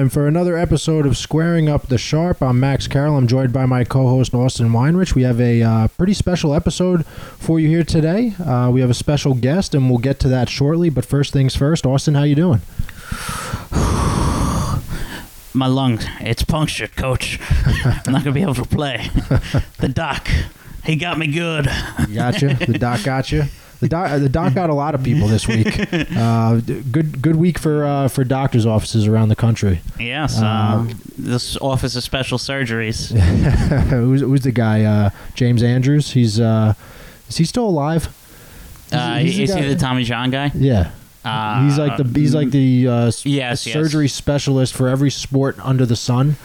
Time 0.00 0.08
for 0.08 0.26
another 0.26 0.56
episode 0.56 1.04
of 1.04 1.14
Squaring 1.18 1.68
Up 1.68 1.88
the 1.88 1.98
Sharp. 1.98 2.40
I'm 2.42 2.58
Max 2.58 2.88
Carroll. 2.88 3.18
I'm 3.18 3.26
joined 3.26 3.52
by 3.52 3.66
my 3.66 3.84
co-host 3.84 4.32
Austin 4.32 4.70
Weinrich. 4.70 5.14
We 5.14 5.24
have 5.24 5.38
a 5.38 5.60
uh, 5.60 5.88
pretty 5.88 6.14
special 6.14 6.54
episode 6.54 7.04
for 7.04 7.60
you 7.60 7.68
here 7.68 7.84
today. 7.84 8.32
Uh, 8.42 8.70
we 8.72 8.80
have 8.80 8.88
a 8.88 8.94
special 8.94 9.34
guest, 9.34 9.74
and 9.74 9.90
we'll 9.90 9.98
get 9.98 10.18
to 10.20 10.28
that 10.28 10.48
shortly. 10.48 10.88
But 10.88 11.04
first 11.04 11.34
things 11.34 11.54
first, 11.54 11.84
Austin, 11.84 12.14
how 12.14 12.22
you 12.22 12.34
doing? 12.34 12.62
My 15.52 15.66
lung, 15.66 15.98
it's 16.20 16.44
punctured, 16.44 16.96
coach. 16.96 17.38
I'm 18.06 18.14
not 18.14 18.24
gonna 18.24 18.32
be 18.32 18.40
able 18.40 18.54
to 18.54 18.64
play. 18.64 19.10
The 19.80 19.88
doc, 19.90 20.26
he 20.82 20.96
got 20.96 21.18
me 21.18 21.26
good. 21.26 21.68
Gotcha. 22.14 22.54
the 22.54 22.78
doc 22.78 23.04
got 23.04 23.30
you. 23.30 23.42
The 23.80 23.88
doc, 23.88 24.20
the 24.20 24.28
doc 24.28 24.54
got 24.54 24.68
a 24.70 24.74
lot 24.74 24.94
of 24.94 25.02
people 25.02 25.26
this 25.28 25.46
week. 25.48 25.66
Uh, 26.16 26.60
good, 26.92 27.22
good 27.22 27.36
week 27.36 27.58
for 27.58 27.84
uh, 27.84 28.08
for 28.08 28.24
doctors' 28.24 28.66
offices 28.66 29.06
around 29.06 29.28
the 29.30 29.36
country. 29.36 29.80
Yes, 29.98 30.38
Um, 30.38 30.88
uh, 30.90 30.94
this 31.18 31.56
office 31.58 31.96
of 31.96 32.02
special 32.02 32.36
surgeries. 32.38 33.10
who's, 33.90 34.20
who's 34.20 34.42
the 34.42 34.52
guy? 34.52 34.84
Uh, 34.84 35.10
James 35.34 35.62
Andrews. 35.62 36.10
He's 36.12 36.38
uh, 36.40 36.74
is 37.28 37.36
he 37.38 37.44
still 37.44 37.66
alive? 37.66 38.08
Uh, 38.92 39.18
he's 39.18 39.48
the 39.50 39.60
he 39.60 39.68
the 39.68 39.76
Tommy 39.76 40.04
John 40.04 40.30
guy? 40.30 40.50
Yeah. 40.54 40.90
Uh, 41.24 41.64
he's 41.64 41.78
like 41.78 41.96
the 41.96 42.04
he's 42.20 42.34
like 42.34 42.50
the 42.50 42.88
uh, 42.88 43.06
Yes, 43.24 43.24
yes. 43.24 43.62
surgery 43.72 44.08
specialist 44.08 44.74
for 44.74 44.88
every 44.88 45.10
sport 45.10 45.58
under 45.62 45.86
the 45.86 45.96
sun. 45.96 46.36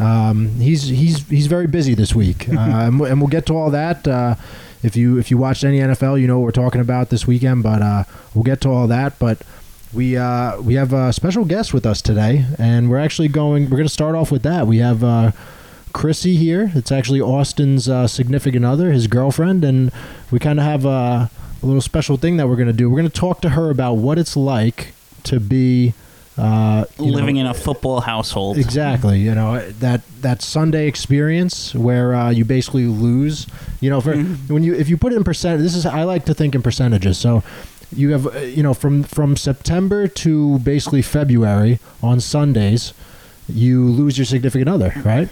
um, 0.00 0.48
he's 0.58 0.84
he's 0.84 1.26
he's 1.28 1.46
very 1.48 1.66
busy 1.66 1.94
this 1.94 2.14
week, 2.14 2.48
uh, 2.48 2.58
and, 2.58 3.00
we'll, 3.00 3.10
and 3.10 3.20
we'll 3.20 3.28
get 3.30 3.46
to 3.46 3.54
all 3.56 3.70
that. 3.70 4.06
If 4.82 4.96
you 4.96 5.18
if 5.18 5.30
you 5.30 5.38
watched 5.38 5.64
any 5.64 5.78
NFL, 5.78 6.20
you 6.20 6.26
know 6.26 6.38
what 6.38 6.44
we're 6.44 6.50
talking 6.52 6.80
about 6.80 7.10
this 7.10 7.26
weekend. 7.26 7.62
But 7.62 7.82
uh, 7.82 8.04
we'll 8.34 8.44
get 8.44 8.60
to 8.62 8.68
all 8.68 8.86
that. 8.88 9.18
But 9.18 9.42
we 9.92 10.16
uh, 10.16 10.60
we 10.60 10.74
have 10.74 10.92
a 10.92 11.12
special 11.12 11.44
guest 11.44 11.72
with 11.72 11.86
us 11.86 12.02
today, 12.02 12.46
and 12.58 12.90
we're 12.90 12.98
actually 12.98 13.28
going. 13.28 13.64
We're 13.64 13.76
going 13.76 13.84
to 13.84 13.88
start 13.88 14.14
off 14.14 14.30
with 14.30 14.42
that. 14.42 14.66
We 14.66 14.78
have. 14.78 15.02
Uh, 15.04 15.32
Chrissy 15.92 16.36
here. 16.36 16.72
It's 16.74 16.90
actually 16.90 17.20
Austin's 17.20 17.86
uh, 17.86 18.06
significant 18.06 18.64
other, 18.64 18.92
his 18.92 19.06
girlfriend, 19.06 19.62
and 19.62 19.92
we 20.30 20.38
kind 20.38 20.58
of 20.58 20.64
have 20.64 20.84
a, 20.86 20.88
a 20.88 21.66
little 21.66 21.82
special 21.82 22.16
thing 22.16 22.38
that 22.38 22.48
we're 22.48 22.56
going 22.56 22.68
to 22.68 22.72
do. 22.72 22.88
We're 22.88 22.98
going 22.98 23.10
to 23.10 23.20
talk 23.20 23.42
to 23.42 23.50
her 23.50 23.68
about 23.68 23.94
what 23.94 24.18
it's 24.18 24.34
like 24.36 24.94
to 25.24 25.38
be 25.38 25.92
uh, 26.38 26.84
living 26.98 27.36
know, 27.36 27.42
in 27.42 27.46
a 27.46 27.54
football 27.54 28.00
household. 28.00 28.58
Exactly. 28.58 29.18
You 29.20 29.34
know 29.34 29.60
that 29.80 30.00
that 30.22 30.42
Sunday 30.42 30.88
experience 30.88 31.74
where 31.74 32.14
uh, 32.14 32.30
you 32.30 32.44
basically 32.44 32.86
lose. 32.86 33.46
You 33.80 33.90
know, 33.90 34.00
for 34.00 34.16
when 34.16 34.62
you 34.62 34.74
if 34.74 34.88
you 34.88 34.96
put 34.96 35.12
it 35.12 35.16
in 35.16 35.24
percent, 35.24 35.60
this 35.62 35.74
is 35.74 35.84
I 35.84 36.04
like 36.04 36.24
to 36.26 36.34
think 36.34 36.54
in 36.54 36.62
percentages. 36.62 37.18
So 37.18 37.42
you 37.94 38.12
have 38.12 38.26
uh, 38.34 38.38
you 38.40 38.62
know 38.62 38.74
from 38.74 39.02
from 39.02 39.36
September 39.36 40.08
to 40.08 40.58
basically 40.60 41.02
February 41.02 41.80
on 42.02 42.20
Sundays, 42.20 42.94
you 43.48 43.84
lose 43.84 44.16
your 44.16 44.24
significant 44.24 44.68
other, 44.68 44.92
right? 45.04 45.28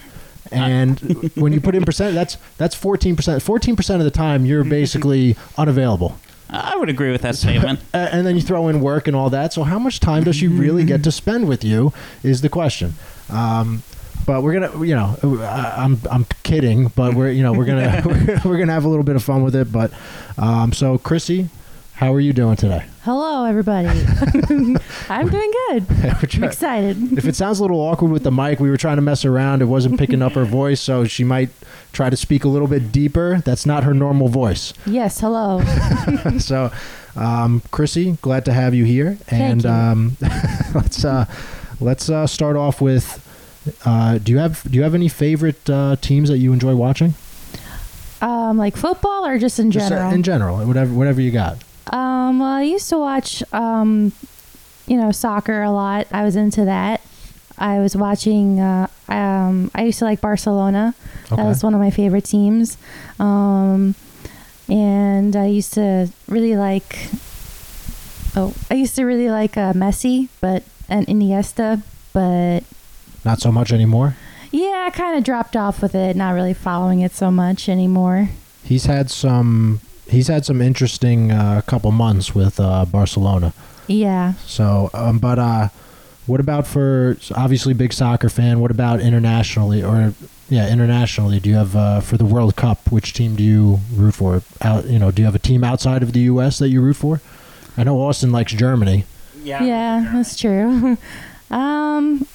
And 0.52 1.00
when 1.36 1.52
you 1.52 1.60
put 1.60 1.74
in 1.74 1.84
percent, 1.84 2.14
that's 2.14 2.36
that's 2.58 2.74
fourteen 2.74 3.16
percent. 3.16 3.42
Fourteen 3.42 3.76
percent 3.76 4.00
of 4.00 4.04
the 4.04 4.10
time, 4.10 4.44
you're 4.44 4.64
basically 4.80 5.36
unavailable. 5.56 6.18
I 6.52 6.76
would 6.76 6.88
agree 6.88 7.10
with 7.12 7.22
that 7.22 7.36
statement. 7.36 7.80
And 7.94 8.26
then 8.26 8.34
you 8.36 8.42
throw 8.42 8.68
in 8.68 8.80
work 8.80 9.06
and 9.06 9.14
all 9.16 9.30
that. 9.30 9.52
So 9.52 9.62
how 9.62 9.78
much 9.78 10.00
time 10.00 10.24
does 10.24 10.36
she 10.36 10.48
really 10.48 10.84
get 10.84 11.04
to 11.04 11.12
spend 11.12 11.46
with 11.48 11.62
you 11.64 11.92
is 12.22 12.40
the 12.40 12.48
question. 12.48 12.94
Um, 13.30 13.82
but 14.26 14.42
we're 14.42 14.52
gonna, 14.58 14.84
you 14.84 14.94
know, 14.94 15.16
I- 15.42 15.74
I'm 15.78 15.98
I'm 16.10 16.26
kidding, 16.42 16.88
but 16.88 17.14
we're 17.14 17.30
you 17.30 17.42
know 17.42 17.52
we're 17.58 17.64
gonna 17.64 18.02
we're 18.44 18.58
gonna 18.58 18.72
have 18.72 18.84
a 18.84 18.88
little 18.88 19.04
bit 19.04 19.16
of 19.16 19.22
fun 19.22 19.42
with 19.42 19.54
it. 19.56 19.70
But 19.72 19.92
um, 20.38 20.72
so 20.72 20.98
Chrissy, 20.98 21.48
how 21.94 22.12
are 22.14 22.20
you 22.20 22.32
doing 22.32 22.56
today? 22.56 22.84
Hello, 23.02 23.44
everybody. 23.44 23.88
I'm 25.08 25.28
doing 25.28 25.52
good. 25.68 25.88
We're 25.88 26.16
I'm 26.34 26.44
excited. 26.44 27.16
if 27.18 27.26
it 27.26 27.34
sounds 27.36 27.58
a 27.60 27.62
little 27.62 27.80
awkward 27.80 28.10
with 28.10 28.22
the 28.24 28.30
mic, 28.32 28.60
we 28.60 28.68
were 28.70 28.76
trying 28.76 28.96
to 28.96 29.02
mess 29.02 29.24
around. 29.24 29.62
It 29.62 29.66
wasn't 29.66 29.98
picking 29.98 30.20
up 30.22 30.32
her 30.32 30.44
voice, 30.44 30.80
so 30.80 31.04
she 31.04 31.24
might 31.24 31.48
try 31.92 32.10
to 32.10 32.16
speak 32.16 32.44
a 32.44 32.48
little 32.48 32.68
bit 32.68 32.92
deeper. 32.92 33.40
That's 33.44 33.66
not 33.66 33.84
her 33.84 33.94
normal 33.94 34.28
voice. 34.28 34.72
Yes, 34.86 35.20
hello. 35.20 35.60
so, 36.38 36.70
um, 37.16 37.62
Chrissy, 37.70 38.18
glad 38.22 38.44
to 38.46 38.52
have 38.52 38.74
you 38.74 38.84
here. 38.84 39.18
and 39.28 39.64
you. 39.64 39.70
Um, 39.70 40.16
let's 40.74 41.04
uh, 41.04 41.26
let's 41.80 42.08
uh, 42.08 42.26
start 42.26 42.56
off 42.56 42.80
with. 42.80 43.26
Uh, 43.84 44.18
do 44.18 44.32
you 44.32 44.38
have 44.38 44.62
do 44.70 44.76
you 44.76 44.82
have 44.82 44.94
any 44.94 45.08
favorite 45.08 45.68
uh, 45.68 45.96
teams 46.00 46.28
that 46.30 46.38
you 46.38 46.52
enjoy 46.52 46.74
watching? 46.74 47.14
Um, 48.22 48.56
like 48.58 48.76
football 48.76 49.24
or 49.26 49.38
just 49.38 49.58
in 49.58 49.70
Just, 49.70 49.86
uh, 49.86 49.88
general? 49.96 50.12
in 50.12 50.22
general, 50.22 50.66
whatever 50.66 50.92
whatever 50.94 51.20
you 51.20 51.30
got. 51.30 51.56
um, 51.92 52.38
well, 52.38 52.50
I 52.50 52.62
used 52.62 52.88
to 52.90 52.98
watch, 52.98 53.42
um, 53.52 54.12
you 54.86 54.96
know, 54.98 55.10
soccer 55.10 55.62
a 55.62 55.70
lot. 55.70 56.06
I 56.12 56.24
was 56.24 56.36
into 56.36 56.64
that. 56.66 57.00
I 57.60 57.78
was 57.78 57.94
watching. 57.94 58.58
Uh, 58.58 58.88
um, 59.08 59.70
I 59.74 59.84
used 59.84 59.98
to 60.00 60.04
like 60.06 60.20
Barcelona. 60.20 60.94
Okay. 61.26 61.36
That 61.36 61.46
was 61.46 61.62
one 61.62 61.74
of 61.74 61.80
my 61.80 61.90
favorite 61.90 62.24
teams. 62.24 62.76
Um, 63.18 63.94
and 64.68 65.36
I 65.36 65.46
used 65.46 65.74
to 65.74 66.08
really 66.28 66.56
like. 66.56 66.98
Oh, 68.36 68.54
I 68.70 68.74
used 68.74 68.94
to 68.96 69.04
really 69.04 69.28
like 69.28 69.56
uh, 69.56 69.72
Messi, 69.74 70.28
but 70.40 70.62
and 70.88 71.06
Iniesta, 71.06 71.82
but 72.12 72.64
Not 73.24 73.40
so 73.40 73.52
much 73.52 73.72
anymore. 73.72 74.16
Yeah, 74.52 74.84
I 74.86 74.90
kind 74.90 75.16
of 75.16 75.22
dropped 75.22 75.54
off 75.56 75.82
with 75.82 75.94
it, 75.94 76.16
not 76.16 76.30
really 76.32 76.54
following 76.54 77.00
it 77.00 77.12
so 77.12 77.30
much 77.30 77.68
anymore. 77.68 78.30
He's 78.64 78.86
had 78.86 79.10
some. 79.10 79.80
He's 80.08 80.26
had 80.26 80.44
some 80.44 80.60
interesting 80.60 81.30
uh, 81.30 81.60
couple 81.66 81.92
months 81.92 82.34
with 82.34 82.58
uh, 82.58 82.84
Barcelona. 82.84 83.52
Yeah. 83.86 84.34
So, 84.46 84.90
um, 84.92 85.18
but 85.18 85.38
uh, 85.38 85.68
what 86.26 86.40
about 86.40 86.66
for 86.66 87.16
obviously 87.34 87.74
big 87.74 87.92
soccer 87.92 88.28
fan? 88.28 88.60
What 88.60 88.70
about 88.70 89.00
internationally 89.00 89.82
or 89.82 90.14
yeah, 90.48 90.70
internationally? 90.70 91.40
Do 91.40 91.48
you 91.48 91.56
have 91.56 91.76
uh, 91.76 92.00
for 92.00 92.16
the 92.16 92.24
World 92.24 92.56
Cup? 92.56 92.90
Which 92.90 93.12
team 93.12 93.36
do 93.36 93.42
you 93.42 93.80
root 93.94 94.14
for? 94.14 94.42
Out, 94.60 94.86
you 94.86 94.98
know, 94.98 95.10
do 95.10 95.22
you 95.22 95.26
have 95.26 95.34
a 95.34 95.40
team 95.40 95.64
outside 95.64 96.02
of 96.02 96.12
the 96.12 96.20
U.S. 96.20 96.58
that 96.58 96.68
you 96.68 96.80
root 96.80 96.96
for? 96.96 97.20
I 97.76 97.84
know 97.84 98.00
Austin 98.00 98.32
likes 98.32 98.52
Germany. 98.52 99.04
Yeah, 99.42 99.62
yeah, 99.62 100.10
that's 100.12 100.38
true. 100.38 100.98
um, 101.50 102.26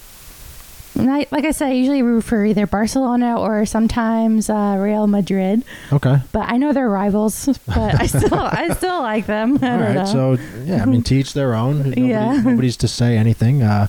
and 0.96 1.10
I, 1.12 1.28
like 1.32 1.46
I 1.46 1.52
said, 1.52 1.70
I 1.70 1.74
usually 1.74 2.02
root 2.02 2.22
for 2.24 2.44
either 2.46 2.66
Barcelona 2.68 3.40
or 3.40 3.66
sometimes 3.66 4.50
uh, 4.50 4.78
Real 4.80 5.08
Madrid. 5.08 5.64
Okay, 5.92 6.18
But 6.32 6.50
I 6.50 6.58
know 6.58 6.74
they're 6.74 6.90
rivals, 6.90 7.46
but 7.68 8.00
I 8.02 8.06
still 8.08 8.34
I 8.34 8.70
still 8.78 9.02
like 9.02 9.26
them. 9.26 9.58
I 9.64 9.88
all 9.88 9.94
know. 9.94 10.06
So 10.06 10.38
yeah, 10.64 10.82
I 10.82 10.86
mean, 10.86 11.04
teach 11.04 11.34
their 11.34 11.54
own. 11.56 11.78
Nobody, 11.80 12.02
Yeah. 12.02 12.42
nobody's 12.42 12.78
to 12.78 12.88
say 12.88 13.18
anything. 13.18 13.62
Uh, 13.64 13.88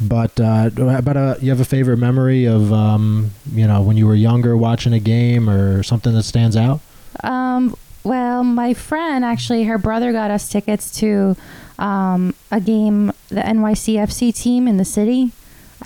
but 0.00 0.40
uh, 0.40 0.70
about 0.78 1.16
a, 1.16 1.36
you 1.42 1.50
have 1.50 1.60
a 1.60 1.64
favorite 1.64 1.98
memory 1.98 2.46
of 2.46 2.72
um, 2.72 3.30
you 3.52 3.66
know 3.66 3.82
when 3.82 3.96
you 3.96 4.06
were 4.06 4.14
younger 4.14 4.56
watching 4.56 4.92
a 4.92 5.00
game 5.00 5.48
or 5.50 5.82
something 5.82 6.14
that 6.14 6.22
stands 6.22 6.56
out? 6.56 6.80
Um, 7.22 7.76
well, 8.02 8.42
my 8.44 8.72
friend 8.72 9.24
actually, 9.26 9.64
her 9.64 9.76
brother 9.76 10.12
got 10.12 10.30
us 10.30 10.48
tickets 10.48 10.90
to 11.00 11.36
um, 11.78 12.34
a 12.50 12.60
game, 12.60 13.12
the 13.28 13.42
NYCFC 13.42 14.34
team 14.34 14.66
in 14.66 14.78
the 14.78 14.84
city. 14.86 15.32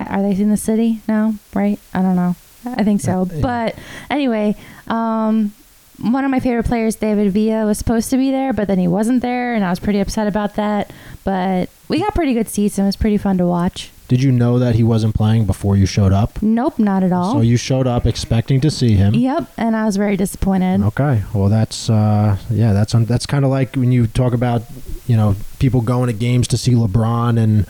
Are 0.01 0.23
they 0.23 0.33
in 0.41 0.51
the 0.51 0.57
city 0.57 1.01
now? 1.09 1.35
Right? 1.55 1.79
I 1.93 2.03
don't 2.03 2.17
know. 2.17 2.37
I 2.67 2.83
think 2.83 3.01
so. 3.01 3.29
Yeah. 3.31 3.41
But 3.41 3.79
anyway, 4.11 4.57
um, 4.89 5.53
one 6.01 6.25
of 6.25 6.31
my 6.31 6.41
favorite 6.41 6.65
players, 6.65 6.97
David 6.97 7.33
Villa, 7.33 7.67
was 7.67 7.79
supposed 7.79 8.11
to 8.11 8.17
be 8.17 8.31
there, 8.31 8.53
but 8.53 8.69
then 8.69 8.79
he 8.79 8.89
wasn't 8.89 9.23
there, 9.23 9.55
and 9.55 9.65
I 9.65 9.71
was 9.71 9.79
pretty 9.79 10.01
upset 10.01 10.27
about 10.27 10.55
that. 10.57 10.91
But 11.25 11.69
we 11.89 12.01
got 12.01 12.15
pretty 12.15 12.35
good 12.35 12.49
seats, 12.49 12.79
and 12.79 12.85
it 12.85 12.89
was 12.89 12.97
pretty 12.97 13.19
fun 13.19 13.39
to 13.39 13.47
watch. 13.47 13.91
Did 14.07 14.23
you 14.23 14.31
know 14.33 14.59
that 14.59 14.75
he 14.75 14.83
wasn't 14.83 15.15
playing 15.15 15.47
before 15.47 15.77
you 15.77 15.87
showed 15.87 16.13
up? 16.13 16.43
Nope, 16.43 16.79
not 16.79 17.03
at 17.03 17.13
all. 17.13 17.35
So 17.35 17.41
you 17.41 17.57
showed 17.57 17.87
up 17.87 18.05
expecting 18.05 18.61
to 18.61 18.71
see 18.71 18.95
him. 18.97 19.15
yep, 19.15 19.51
and 19.57 19.75
I 19.75 19.87
was 19.87 19.97
very 19.97 20.17
disappointed. 20.17 20.83
Okay. 20.83 21.23
Well, 21.33 21.49
that's 21.49 21.89
uh, 21.89 22.37
yeah, 22.51 22.73
that's 22.75 22.93
that's 22.93 23.25
kind 23.25 23.45
of 23.45 23.51
like 23.51 23.77
when 23.77 23.93
you 23.93 24.07
talk 24.07 24.35
about 24.35 24.63
you 25.07 25.17
know 25.17 25.37
people 25.59 25.81
going 25.81 26.09
to 26.09 26.13
games 26.13 26.47
to 26.49 26.59
see 26.59 26.73
LeBron 26.73 27.39
and 27.39 27.67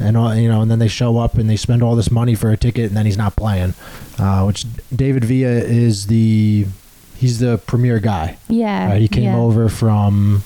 and 0.00 0.16
all, 0.16 0.34
you 0.34 0.48
know, 0.48 0.62
and 0.62 0.70
then 0.70 0.78
they 0.78 0.88
show 0.88 1.18
up 1.18 1.34
and 1.38 1.48
they 1.50 1.56
spend 1.56 1.82
all 1.82 1.96
this 1.96 2.10
money 2.10 2.34
for 2.34 2.50
a 2.50 2.56
ticket 2.56 2.86
and 2.88 2.96
then 2.96 3.06
he's 3.06 3.16
not 3.18 3.34
playing. 3.36 3.74
Uh, 4.18 4.44
which 4.44 4.64
David 4.94 5.24
Villa 5.24 5.50
is 5.50 6.06
the 6.06 6.66
he's 7.16 7.38
the 7.40 7.58
premier 7.66 7.98
guy. 7.98 8.36
Yeah. 8.48 8.88
Right? 8.90 9.00
He 9.00 9.08
came 9.08 9.24
yeah. 9.24 9.36
over 9.36 9.68
from. 9.68 10.42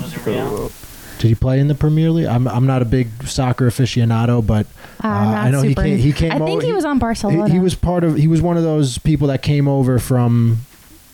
Was 0.00 0.14
it 0.14 0.26
real? 0.26 0.70
Did 1.18 1.28
he 1.28 1.34
play 1.36 1.60
in 1.60 1.68
the 1.68 1.74
Premier 1.76 2.10
League? 2.10 2.26
I'm 2.26 2.48
I'm 2.48 2.66
not 2.66 2.82
a 2.82 2.84
big 2.84 3.08
soccer 3.28 3.68
aficionado, 3.68 4.44
but 4.44 4.66
Uh, 5.04 5.08
Uh, 5.08 5.24
not 5.24 5.36
I 5.46 5.50
know 5.50 5.62
he 5.62 5.74
came- 5.74 5.98
he 5.98 6.12
came 6.12 6.32
I 6.32 6.38
think 6.38 6.50
over- 6.50 6.60
he 6.62 6.66
he- 6.68 6.72
was 6.72 6.84
on 6.84 6.96
he, 6.96 7.00
Barcelona. 7.00 7.48
he 7.48 7.58
was 7.60 7.74
part 7.76 8.02
of. 8.04 8.16
He 8.16 8.26
was 8.28 8.40
one 8.42 8.56
of 8.56 8.62
those 8.64 8.98
people 8.98 9.28
that 9.28 9.42
came 9.42 9.68
over 9.68 9.98
from, 10.00 10.58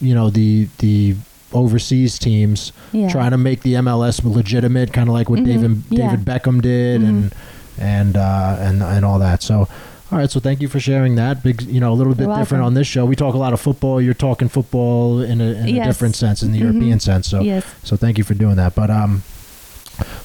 you 0.01 0.15
know, 0.15 0.31
the 0.31 0.69
the 0.79 1.15
overseas 1.53 2.19
teams 2.19 2.73
yeah. 2.93 3.09
trying 3.11 3.31
to 3.33 3.39
make 3.39 3.62
the 3.62 3.75
MLS 3.75 4.23
legitimate, 4.25 4.93
kind 4.93 5.09
of 5.09 5.15
like 5.15 5.29
what 5.31 5.41
Mhm, 5.41 5.45
David 5.47 5.83
yeah. 5.91 6.11
David 6.11 6.25
Beckham 6.27 6.61
did, 6.62 7.03
and 7.03 7.33
and 7.79 8.17
uh, 8.17 8.56
and 8.61 8.83
and 8.83 9.05
all 9.05 9.19
that. 9.19 9.43
So. 9.43 9.69
All 10.11 10.17
right, 10.17 10.31
so 10.31 10.41
thank 10.41 10.62
you 10.62 10.69
for 10.69 10.81
sharing 10.81 11.17
that. 11.17 11.43
Big, 11.43 11.61
you 11.65 11.81
know, 11.81 11.93
a 11.93 11.95
little 11.95 12.15
bit 12.15 12.29
different 12.35 12.65
on 12.65 12.73
this 12.73 12.87
show. 12.87 13.05
We 13.05 13.15
talk 13.15 13.35
a 13.35 13.37
lot 13.39 13.53
of 13.53 13.61
football. 13.61 14.00
You're 14.00 14.15
talking 14.15 14.49
football 14.49 15.21
in 15.21 15.43
a, 15.43 15.45
in 15.69 15.77
a 15.79 15.85
different 15.85 16.17
sense, 16.17 16.43
in 16.43 16.50
the 16.50 16.56
Mhm. 16.59 16.62
European 16.62 16.99
sense. 16.99 17.29
So, 17.29 17.43
yes. 17.43 17.62
so 17.83 17.95
thank 17.95 18.17
you 18.17 18.25
for 18.25 18.33
doing 18.33 18.56
that. 18.56 18.75
But 18.75 18.89
um, 18.91 19.23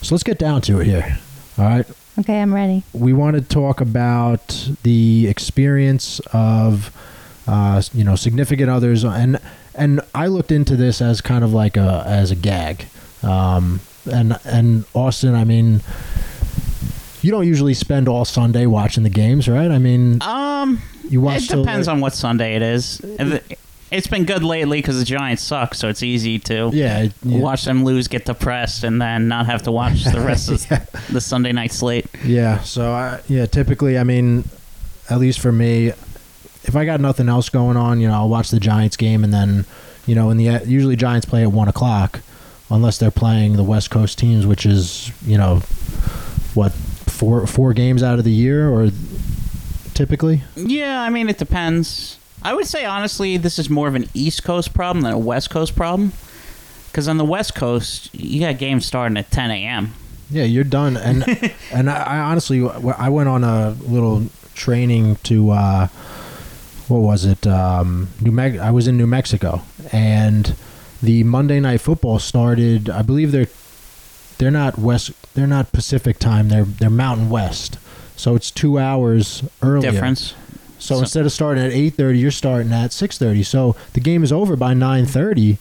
so 0.01 0.15
let's 0.15 0.23
get 0.23 0.39
down 0.39 0.61
to 0.61 0.79
it 0.79 0.85
here. 0.87 1.17
All 1.57 1.65
right, 1.65 1.85
Okay, 2.17 2.39
I'm 2.41 2.53
ready. 2.53 2.83
we 2.93 3.11
want 3.11 3.35
to 3.35 3.41
talk 3.41 3.81
about 3.81 4.69
the 4.83 5.27
experience 5.27 6.21
of 6.31 6.89
uh, 7.47 7.81
you 7.93 8.03
know 8.03 8.15
significant 8.15 8.69
others 8.69 9.03
and 9.03 9.39
and 9.75 10.01
I 10.13 10.27
looked 10.27 10.51
into 10.51 10.75
this 10.75 11.01
as 11.01 11.21
kind 11.21 11.43
of 11.43 11.53
like 11.53 11.77
a 11.77 12.03
as 12.05 12.31
a 12.31 12.35
gag 12.35 12.85
um, 13.23 13.79
and 14.11 14.39
and 14.45 14.85
Austin 14.93 15.35
I 15.35 15.43
mean 15.43 15.81
you 17.21 17.31
don't 17.31 17.47
usually 17.47 17.73
spend 17.73 18.07
all 18.07 18.25
Sunday 18.25 18.65
watching 18.65 19.03
the 19.03 19.09
games 19.09 19.47
right 19.47 19.71
I 19.71 19.77
mean 19.79 20.21
Um, 20.21 20.81
you 21.09 21.21
watch 21.21 21.51
it 21.51 21.55
depends 21.55 21.87
on 21.87 21.99
what 21.99 22.13
Sunday 22.13 22.55
it 22.55 22.61
is. 22.61 23.01
It's 23.91 24.07
been 24.07 24.25
good 24.25 24.41
lately 24.43 24.79
because 24.79 24.97
the 24.97 25.05
Giants 25.05 25.43
suck, 25.43 25.75
so 25.75 25.87
it's 25.87 26.01
easy 26.01 26.39
to 26.39 26.71
yeah, 26.73 27.09
yeah 27.21 27.39
watch 27.39 27.63
them 27.65 27.83
lose, 27.85 28.07
get 28.07 28.25
depressed, 28.25 28.83
and 28.83 28.99
then 28.99 29.27
not 29.27 29.45
have 29.45 29.61
to 29.63 29.71
watch 29.71 30.03
the 30.05 30.19
rest 30.19 30.49
of 30.49 30.67
the 31.11 31.21
Sunday 31.21 31.51
night 31.51 31.71
slate. 31.71 32.07
Yeah. 32.25 32.61
So 32.61 32.91
I 32.91 33.21
yeah, 33.27 33.45
typically 33.45 33.99
I 33.99 34.03
mean, 34.03 34.45
at 35.11 35.19
least 35.19 35.39
for 35.41 35.51
me, 35.51 35.91
if 36.63 36.75
I 36.75 36.85
got 36.85 36.99
nothing 36.99 37.29
else 37.29 37.49
going 37.49 37.77
on, 37.77 37.99
you 37.99 38.07
know, 38.07 38.13
I'll 38.13 38.29
watch 38.29 38.49
the 38.49 38.59
Giants 38.59 38.97
game 38.97 39.23
and 39.23 39.33
then, 39.33 39.65
you 40.05 40.15
know, 40.15 40.29
in 40.29 40.37
the 40.37 40.61
usually 40.65 40.95
Giants 40.95 41.25
play 41.25 41.43
at 41.43 41.51
one 41.51 41.67
o'clock, 41.67 42.21
unless 42.69 42.97
they're 42.97 43.11
playing 43.11 43.55
the 43.55 43.63
West 43.63 43.89
Coast 43.89 44.17
teams, 44.17 44.45
which 44.45 44.65
is 44.65 45.11
you 45.25 45.37
know, 45.37 45.57
what 46.53 46.71
four 46.73 47.45
four 47.47 47.73
games 47.73 48.03
out 48.03 48.19
of 48.19 48.25
the 48.25 48.31
year 48.31 48.69
or 48.69 48.89
typically. 49.93 50.41
Yeah, 50.55 51.01
I 51.01 51.09
mean, 51.09 51.29
it 51.29 51.37
depends. 51.37 52.17
I 52.41 52.53
would 52.53 52.67
say, 52.67 52.83
honestly, 52.83 53.37
this 53.37 53.57
is 53.57 53.69
more 53.69 53.87
of 53.87 53.95
an 53.95 54.09
East 54.13 54.43
Coast 54.43 54.73
problem 54.73 55.03
than 55.03 55.13
a 55.13 55.17
West 55.17 55.49
Coast 55.49 55.75
problem. 55.75 56.11
Because 56.91 57.07
on 57.07 57.17
the 57.17 57.25
West 57.25 57.55
Coast, 57.55 58.13
you 58.13 58.41
got 58.41 58.59
games 58.59 58.85
starting 58.85 59.17
at 59.17 59.31
10 59.31 59.49
a.m. 59.49 59.95
Yeah, 60.29 60.43
you're 60.43 60.63
done. 60.63 60.97
And 60.97 61.25
and 61.71 61.89
I, 61.89 62.03
I 62.03 62.19
honestly, 62.19 62.67
I 62.97 63.09
went 63.09 63.29
on 63.29 63.43
a 63.43 63.71
little 63.81 64.27
training 64.53 65.15
to 65.23 65.51
uh, 65.51 65.87
what 66.93 67.01
was 67.01 67.25
it? 67.25 67.45
Um, 67.47 68.09
New 68.21 68.31
Me- 68.31 68.59
I 68.59 68.71
was 68.71 68.87
in 68.87 68.97
New 68.97 69.07
Mexico, 69.07 69.61
and 69.91 70.55
the 71.01 71.23
Monday 71.23 71.59
Night 71.59 71.81
Football 71.81 72.19
started. 72.19 72.89
I 72.89 73.01
believe 73.01 73.31
they're 73.31 73.47
they're 74.37 74.51
not 74.51 74.77
west. 74.77 75.11
They're 75.33 75.47
not 75.47 75.71
Pacific 75.71 76.19
time. 76.19 76.49
They're 76.49 76.63
they're 76.65 76.89
Mountain 76.89 77.29
West. 77.29 77.77
So 78.15 78.35
it's 78.35 78.51
two 78.51 78.77
hours 78.79 79.43
earlier. 79.61 79.91
Difference. 79.91 80.35
So, 80.79 80.95
So- 80.95 80.99
instead 81.01 81.25
of 81.25 81.31
starting 81.31 81.63
at 81.63 81.71
eight 81.71 81.95
thirty, 81.95 82.19
you're 82.19 82.31
starting 82.31 82.71
at 82.73 82.91
six 82.93 83.17
thirty. 83.17 83.43
So 83.43 83.75
the 83.93 83.99
game 83.99 84.23
is 84.23 84.31
over 84.31 84.55
by 84.55 84.73
nine 84.73 85.05
thirty, 85.05 85.57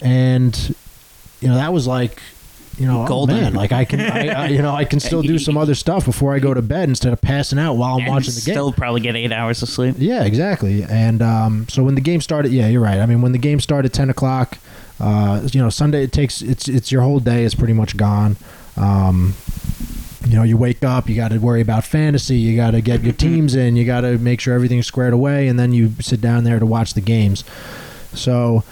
and 0.00 0.74
you 1.40 1.48
know 1.48 1.54
that 1.54 1.72
was 1.72 1.86
like, 1.86 2.20
you 2.80 2.86
know, 2.86 3.06
Golden. 3.06 3.36
Oh, 3.36 3.40
man, 3.42 3.52
like 3.52 3.72
I 3.72 3.84
can, 3.84 4.00
I, 4.00 4.28
I, 4.28 4.46
you 4.48 4.62
know, 4.62 4.74
I 4.74 4.86
can 4.86 5.00
still 5.00 5.20
do 5.20 5.38
some 5.38 5.58
other 5.58 5.74
stuff 5.74 6.06
before 6.06 6.34
I 6.34 6.38
go 6.38 6.54
to 6.54 6.62
bed 6.62 6.88
instead 6.88 7.12
of 7.12 7.20
passing 7.20 7.58
out 7.58 7.74
while 7.74 7.96
I'm 7.96 8.04
and 8.04 8.08
watching 8.08 8.32
the 8.32 8.40
game. 8.40 8.54
still 8.54 8.72
probably 8.72 9.02
get 9.02 9.14
eight 9.16 9.32
hours 9.32 9.62
of 9.62 9.68
sleep. 9.68 9.96
Yeah, 9.98 10.24
exactly. 10.24 10.82
And 10.84 11.20
um, 11.20 11.68
so 11.68 11.84
when 11.84 11.94
the 11.94 12.00
game 12.00 12.22
started, 12.22 12.52
yeah, 12.52 12.68
you're 12.68 12.80
right. 12.80 12.98
I 12.98 13.04
mean, 13.04 13.20
when 13.20 13.32
the 13.32 13.38
game 13.38 13.60
started 13.60 13.92
ten 13.92 14.08
o'clock, 14.08 14.56
uh, 14.98 15.46
you 15.52 15.60
know, 15.60 15.68
Sunday 15.68 16.04
it 16.04 16.12
takes 16.12 16.40
it's 16.40 16.68
it's 16.68 16.90
your 16.90 17.02
whole 17.02 17.20
day 17.20 17.44
is 17.44 17.54
pretty 17.54 17.74
much 17.74 17.98
gone. 17.98 18.38
Um, 18.78 19.34
you 20.26 20.36
know, 20.36 20.42
you 20.42 20.56
wake 20.56 20.82
up, 20.82 21.06
you 21.06 21.16
got 21.16 21.32
to 21.32 21.38
worry 21.38 21.60
about 21.60 21.84
fantasy, 21.84 22.36
you 22.36 22.56
got 22.56 22.70
to 22.70 22.80
get 22.80 23.02
your 23.02 23.12
teams 23.26 23.54
in, 23.54 23.76
you 23.76 23.84
got 23.84 24.02
to 24.02 24.16
make 24.16 24.40
sure 24.40 24.54
everything's 24.54 24.86
squared 24.86 25.12
away, 25.12 25.48
and 25.48 25.58
then 25.58 25.74
you 25.74 25.92
sit 26.00 26.22
down 26.22 26.44
there 26.44 26.58
to 26.58 26.64
watch 26.64 26.94
the 26.94 27.02
games. 27.02 27.44
So. 28.14 28.64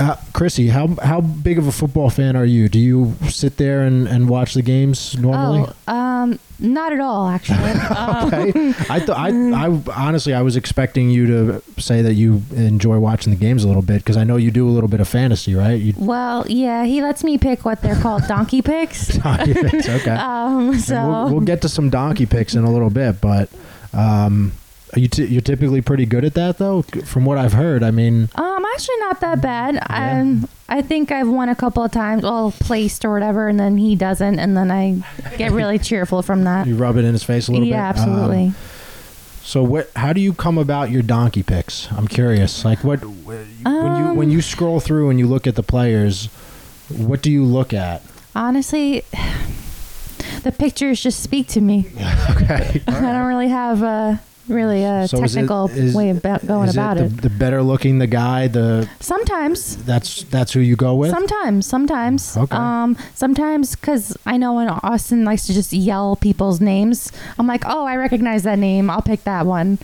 Uh, 0.00 0.16
Chrissy, 0.32 0.68
how 0.68 0.96
how 1.02 1.20
big 1.20 1.58
of 1.58 1.66
a 1.66 1.72
football 1.72 2.08
fan 2.08 2.34
are 2.34 2.44
you? 2.46 2.70
Do 2.70 2.78
you 2.78 3.14
sit 3.28 3.58
there 3.58 3.82
and, 3.82 4.08
and 4.08 4.30
watch 4.30 4.54
the 4.54 4.62
games 4.62 5.14
normally? 5.18 5.70
Oh, 5.86 5.94
um, 5.94 6.38
not 6.58 6.94
at 6.94 7.00
all, 7.00 7.28
actually. 7.28 7.58
um, 7.96 8.32
okay. 8.32 8.68
I 8.88 8.98
thought 9.00 9.18
I, 9.18 9.28
I 9.28 9.82
honestly 9.94 10.32
I 10.32 10.40
was 10.40 10.56
expecting 10.56 11.10
you 11.10 11.26
to 11.26 11.62
say 11.78 12.00
that 12.00 12.14
you 12.14 12.42
enjoy 12.56 12.98
watching 12.98 13.30
the 13.30 13.38
games 13.38 13.62
a 13.62 13.68
little 13.68 13.82
bit 13.82 13.98
because 13.98 14.16
I 14.16 14.24
know 14.24 14.38
you 14.38 14.50
do 14.50 14.66
a 14.66 14.72
little 14.72 14.88
bit 14.88 15.00
of 15.00 15.08
fantasy, 15.08 15.54
right? 15.54 15.78
You, 15.78 15.92
well, 15.98 16.46
yeah, 16.48 16.84
he 16.84 17.02
lets 17.02 17.22
me 17.22 17.36
pick 17.36 17.66
what 17.66 17.82
they're 17.82 18.00
called 18.00 18.26
donkey 18.26 18.62
picks. 18.62 19.08
donkey 19.18 19.52
picks, 19.52 19.86
okay. 19.86 20.16
Um, 20.30 20.78
so 20.78 20.94
we'll, 20.94 21.30
we'll 21.30 21.40
get 21.44 21.60
to 21.62 21.68
some 21.68 21.90
donkey 21.90 22.24
picks 22.24 22.54
in 22.54 22.64
a 22.64 22.70
little 22.70 22.88
bit, 22.88 23.20
but 23.20 23.50
um, 23.92 24.52
are 24.94 25.00
you 25.00 25.08
t- 25.08 25.26
you're 25.26 25.40
typically 25.40 25.80
pretty 25.80 26.06
good 26.06 26.24
at 26.24 26.34
that 26.34 26.58
though. 26.58 26.82
From 26.82 27.24
what 27.24 27.38
I've 27.38 27.52
heard, 27.52 27.82
I 27.82 27.90
mean, 27.90 28.28
Um, 28.34 28.44
I'm 28.44 28.64
actually 28.74 28.98
not 29.00 29.20
that 29.20 29.40
bad. 29.40 29.78
Um, 29.88 30.48
I 30.68 30.82
think 30.82 31.10
I've 31.10 31.28
won 31.28 31.48
a 31.48 31.54
couple 31.54 31.82
of 31.82 31.90
times, 31.92 32.22
well, 32.22 32.52
placed 32.60 33.04
or 33.04 33.12
whatever, 33.12 33.48
and 33.48 33.58
then 33.58 33.76
he 33.76 33.96
doesn't, 33.96 34.38
and 34.38 34.56
then 34.56 34.70
I 34.70 35.02
get 35.36 35.52
really 35.52 35.78
cheerful 35.90 36.22
from 36.22 36.44
that. 36.44 36.66
you 36.66 36.76
rub 36.76 36.96
it 36.96 37.04
in 37.04 37.12
his 37.12 37.22
face 37.24 37.48
a 37.48 37.52
little 37.52 37.66
yeah, 37.66 37.92
bit. 37.92 37.98
Yeah, 37.98 38.02
absolutely. 38.04 38.46
Um, 38.46 38.54
so 39.42 39.62
what? 39.64 39.90
How 39.96 40.12
do 40.12 40.20
you 40.20 40.32
come 40.32 40.58
about 40.58 40.90
your 40.90 41.02
donkey 41.02 41.42
picks? 41.42 41.90
I'm 41.92 42.06
curious. 42.06 42.64
Like 42.64 42.84
what 42.84 43.00
when 43.04 43.46
you 43.62 43.66
Um, 43.66 44.16
when 44.16 44.30
you 44.30 44.42
scroll 44.42 44.80
through 44.80 45.10
and 45.10 45.18
you 45.18 45.26
look 45.26 45.46
at 45.46 45.54
the 45.56 45.62
players, 45.62 46.26
what 46.88 47.22
do 47.22 47.30
you 47.32 47.44
look 47.44 47.72
at? 47.72 48.02
Honestly, 48.36 49.02
the 50.42 50.52
pictures 50.52 51.02
just 51.02 51.20
speak 51.22 51.48
to 51.48 51.60
me. 51.60 51.86
Okay. 52.30 52.80
I 52.88 53.00
don't 53.00 53.26
really 53.26 53.48
have 53.48 53.82
a 53.82 54.20
really 54.50 54.84
a 54.84 55.06
So 55.08 55.20
technical 55.20 55.68
is- 55.70 55.94
way 55.94 56.10
about 56.10 56.46
going 56.46 56.68
Is 56.68 56.74
about 56.74 56.98
it, 56.98 57.04
it. 57.04 57.16
the, 57.16 57.22
the 57.28 57.30
better 57.30 57.62
looking 57.62 57.98
the 57.98 58.06
guy, 58.06 58.48
the 58.48 58.88
Sometimes, 59.00 59.76
that's 59.84 60.24
that's 60.24 60.52
who 60.52 60.60
you 60.60 60.76
go 60.76 60.94
with. 60.94 61.10
sometimes, 61.10 61.66
sometimes. 61.66 62.36
Okay. 62.36 62.56
Um, 62.56 62.96
sometimes 63.14 63.74
because 63.76 64.16
I 64.26 64.36
know 64.36 64.54
when 64.54 64.68
Austin 64.68 65.24
likes 65.24 65.46
to 65.46 65.52
just 65.54 65.72
yell 65.72 66.16
people's 66.16 66.60
names, 66.60 67.10
I'm 67.38 67.46
like, 67.46 67.64
oh, 67.66 67.84
I 67.86 67.96
recognize 67.96 68.42
that 68.42 68.58
name. 68.58 68.90
I'll 68.90 69.02
pick 69.02 69.24
that 69.24 69.46
one. 69.46 69.78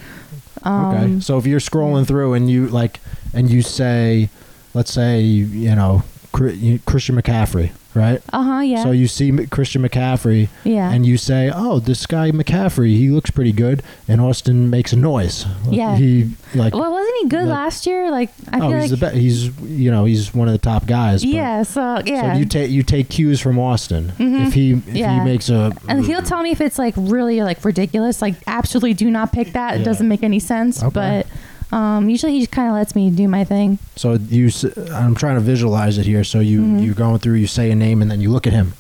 Um, 0.63 0.85
okay. 0.95 1.21
So 1.21 1.39
if 1.39 1.47
you're 1.47 1.61
scrolling 1.61 2.07
through 2.07 2.35
and 2.35 2.51
you 2.51 2.67
like 2.69 3.01
and 3.33 3.49
you 3.51 3.63
say, 3.63 4.29
let's 4.75 4.93
say 4.93 5.21
you 5.21 5.75
know 5.75 6.03
Christian 6.33 7.17
McCaffrey, 7.21 7.71
right? 7.97 8.23
Uh 8.33 8.43
huh. 8.43 8.61
Yeah. 8.61 8.83
So 8.85 8.91
you 8.93 9.09
see 9.09 9.47
Christian 9.47 9.83
McCaffrey 9.83 10.49
yeah. 10.65 10.91
and 10.93 11.05
you 11.07 11.17
say, 11.17 11.51
"Oh, 11.53 11.81
this 11.81 12.07
guy 12.07 12.31
McCaffrey, 12.31 12.91
he 12.97 13.09
looks 13.09 13.31
pretty 13.31 13.53
good." 13.53 13.83
And 14.07 14.21
Austin 14.21 14.71
makes 14.71 14.93
a 14.93 14.97
noise. 14.97 15.47
Yeah. 15.71 15.97
He 15.97 16.31
like 16.55 16.75
well, 16.75 16.93
wasn't 16.93 17.17
he 17.23 17.29
good 17.29 17.47
like- 17.47 17.57
last 17.59 17.87
year? 17.87 18.11
Like 18.11 18.31
I 18.53 18.59
oh, 18.59 18.71
feel 18.71 18.81
he's 18.81 18.91
like 18.93 19.01
the 19.01 19.07
best. 19.07 19.17
He's 19.17 19.61
you 19.63 19.91
know 19.91 20.05
he's 20.05 20.33
one 20.35 20.47
of 20.49 20.53
the 20.53 20.59
top 20.59 20.87
guys. 20.87 21.23
but- 21.25 21.31
yeah. 21.33 21.63
So 21.63 22.01
yeah. 22.05 22.33
So 22.35 22.39
you 22.39 22.45
take 22.45 22.71
you 22.71 22.83
take 22.83 23.09
cues 23.09 23.41
from 23.41 23.59
Austin. 23.59 24.13
Mhm. 24.19 24.47
If 24.47 24.55
he 24.55 24.73
if 24.73 24.89
Yeah. 24.89 25.19
he 25.19 25.25
makes 25.25 25.49
a 25.49 25.73
and 25.89 26.05
he'll 26.05 26.23
tell 26.23 26.43
me 26.43 26.51
if 26.51 26.61
it's 26.61 26.79
like 26.79 26.95
really 26.97 27.43
like 27.43 27.65
ridiculous. 27.65 28.21
Like 28.23 28.35
absolutely 28.47 28.95
do 28.95 29.11
not 29.11 29.33
pick 29.33 29.53
that. 29.55 29.75
It 29.77 29.79
Yeah. 29.79 29.85
doesn't 29.85 30.07
make 30.09 30.23
any 30.23 30.39
sense. 30.39 30.83
Okay. 30.83 30.91
But 30.93 31.27
um, 31.73 32.09
usually 32.09 32.33
he 32.33 32.41
just 32.41 32.53
kind 32.53 32.69
of 32.69 32.75
lets 32.75 32.95
me 32.95 33.11
do 33.11 33.27
my 33.29 33.45
thing. 33.45 33.79
So 33.97 34.15
you, 34.15 34.47
s- 34.47 34.65
I'm 34.93 35.15
trying 35.15 35.35
to 35.35 35.41
visualize 35.41 35.99
it 35.99 36.07
here. 36.07 36.25
So 36.25 36.41
you 36.41 36.61
Mhm. 36.61 36.83
you 36.83 36.95
going 36.95 37.19
through, 37.19 37.35
you 37.35 37.47
say 37.47 37.71
a 37.71 37.75
name, 37.75 38.03
and 38.03 38.11
then 38.11 38.21
you 38.21 38.31
look 38.31 38.47
at 38.47 38.53
him, 38.53 38.73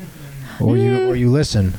or 0.61 0.77
you 0.77 0.91
Mm. 0.93 1.09
or 1.09 1.17
you 1.17 1.31
listen. 1.31 1.75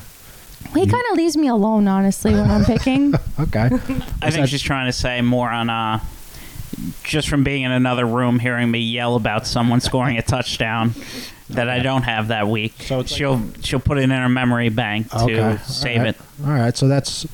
He 0.74 0.82
You- 0.82 0.88
kind 0.92 1.04
of 1.12 1.18
leaves 1.18 1.38
me 1.38 1.48
alone, 1.48 1.88
honestly, 1.88 2.34
when 2.34 2.50
I'm 2.52 2.66
picking. 2.66 3.14
Okay. 3.40 3.66
I 3.66 3.70
think 3.70 4.02
that- 4.22 4.50
she's 4.50 4.62
trying 4.62 4.88
to 4.88 4.92
say 4.94 5.22
more 5.22 5.50
on 5.50 5.70
uh, 5.70 6.00
just 7.04 7.30
from 7.30 7.44
being 7.44 7.64
in 7.64 7.72
another 7.72 8.06
room, 8.06 8.40
hearing 8.40 8.70
me 8.70 8.80
yell 8.80 9.16
about 9.16 9.48
someone 9.48 9.80
scoring 9.80 10.18
a 10.18 10.22
touchdown 10.22 10.94
that 11.50 11.70
I 11.70 11.80
don't 11.80 12.04
have 12.04 12.28
that 12.28 12.48
week. 12.50 12.74
So 12.86 13.00
it's 13.00 13.14
she'll 13.14 13.42
she'll 13.64 13.80
put 13.80 13.98
it 13.98 14.02
in 14.02 14.10
her 14.10 14.28
memory 14.28 14.70
bank 14.70 15.10
to 15.12 15.22
Okay. 15.24 15.58
save 15.66 16.00
All 16.00 16.04
right. 16.04 16.10
it. 16.16 16.22
All 16.46 16.52
right. 16.54 16.76
So 16.78 16.88
that's 16.90 17.26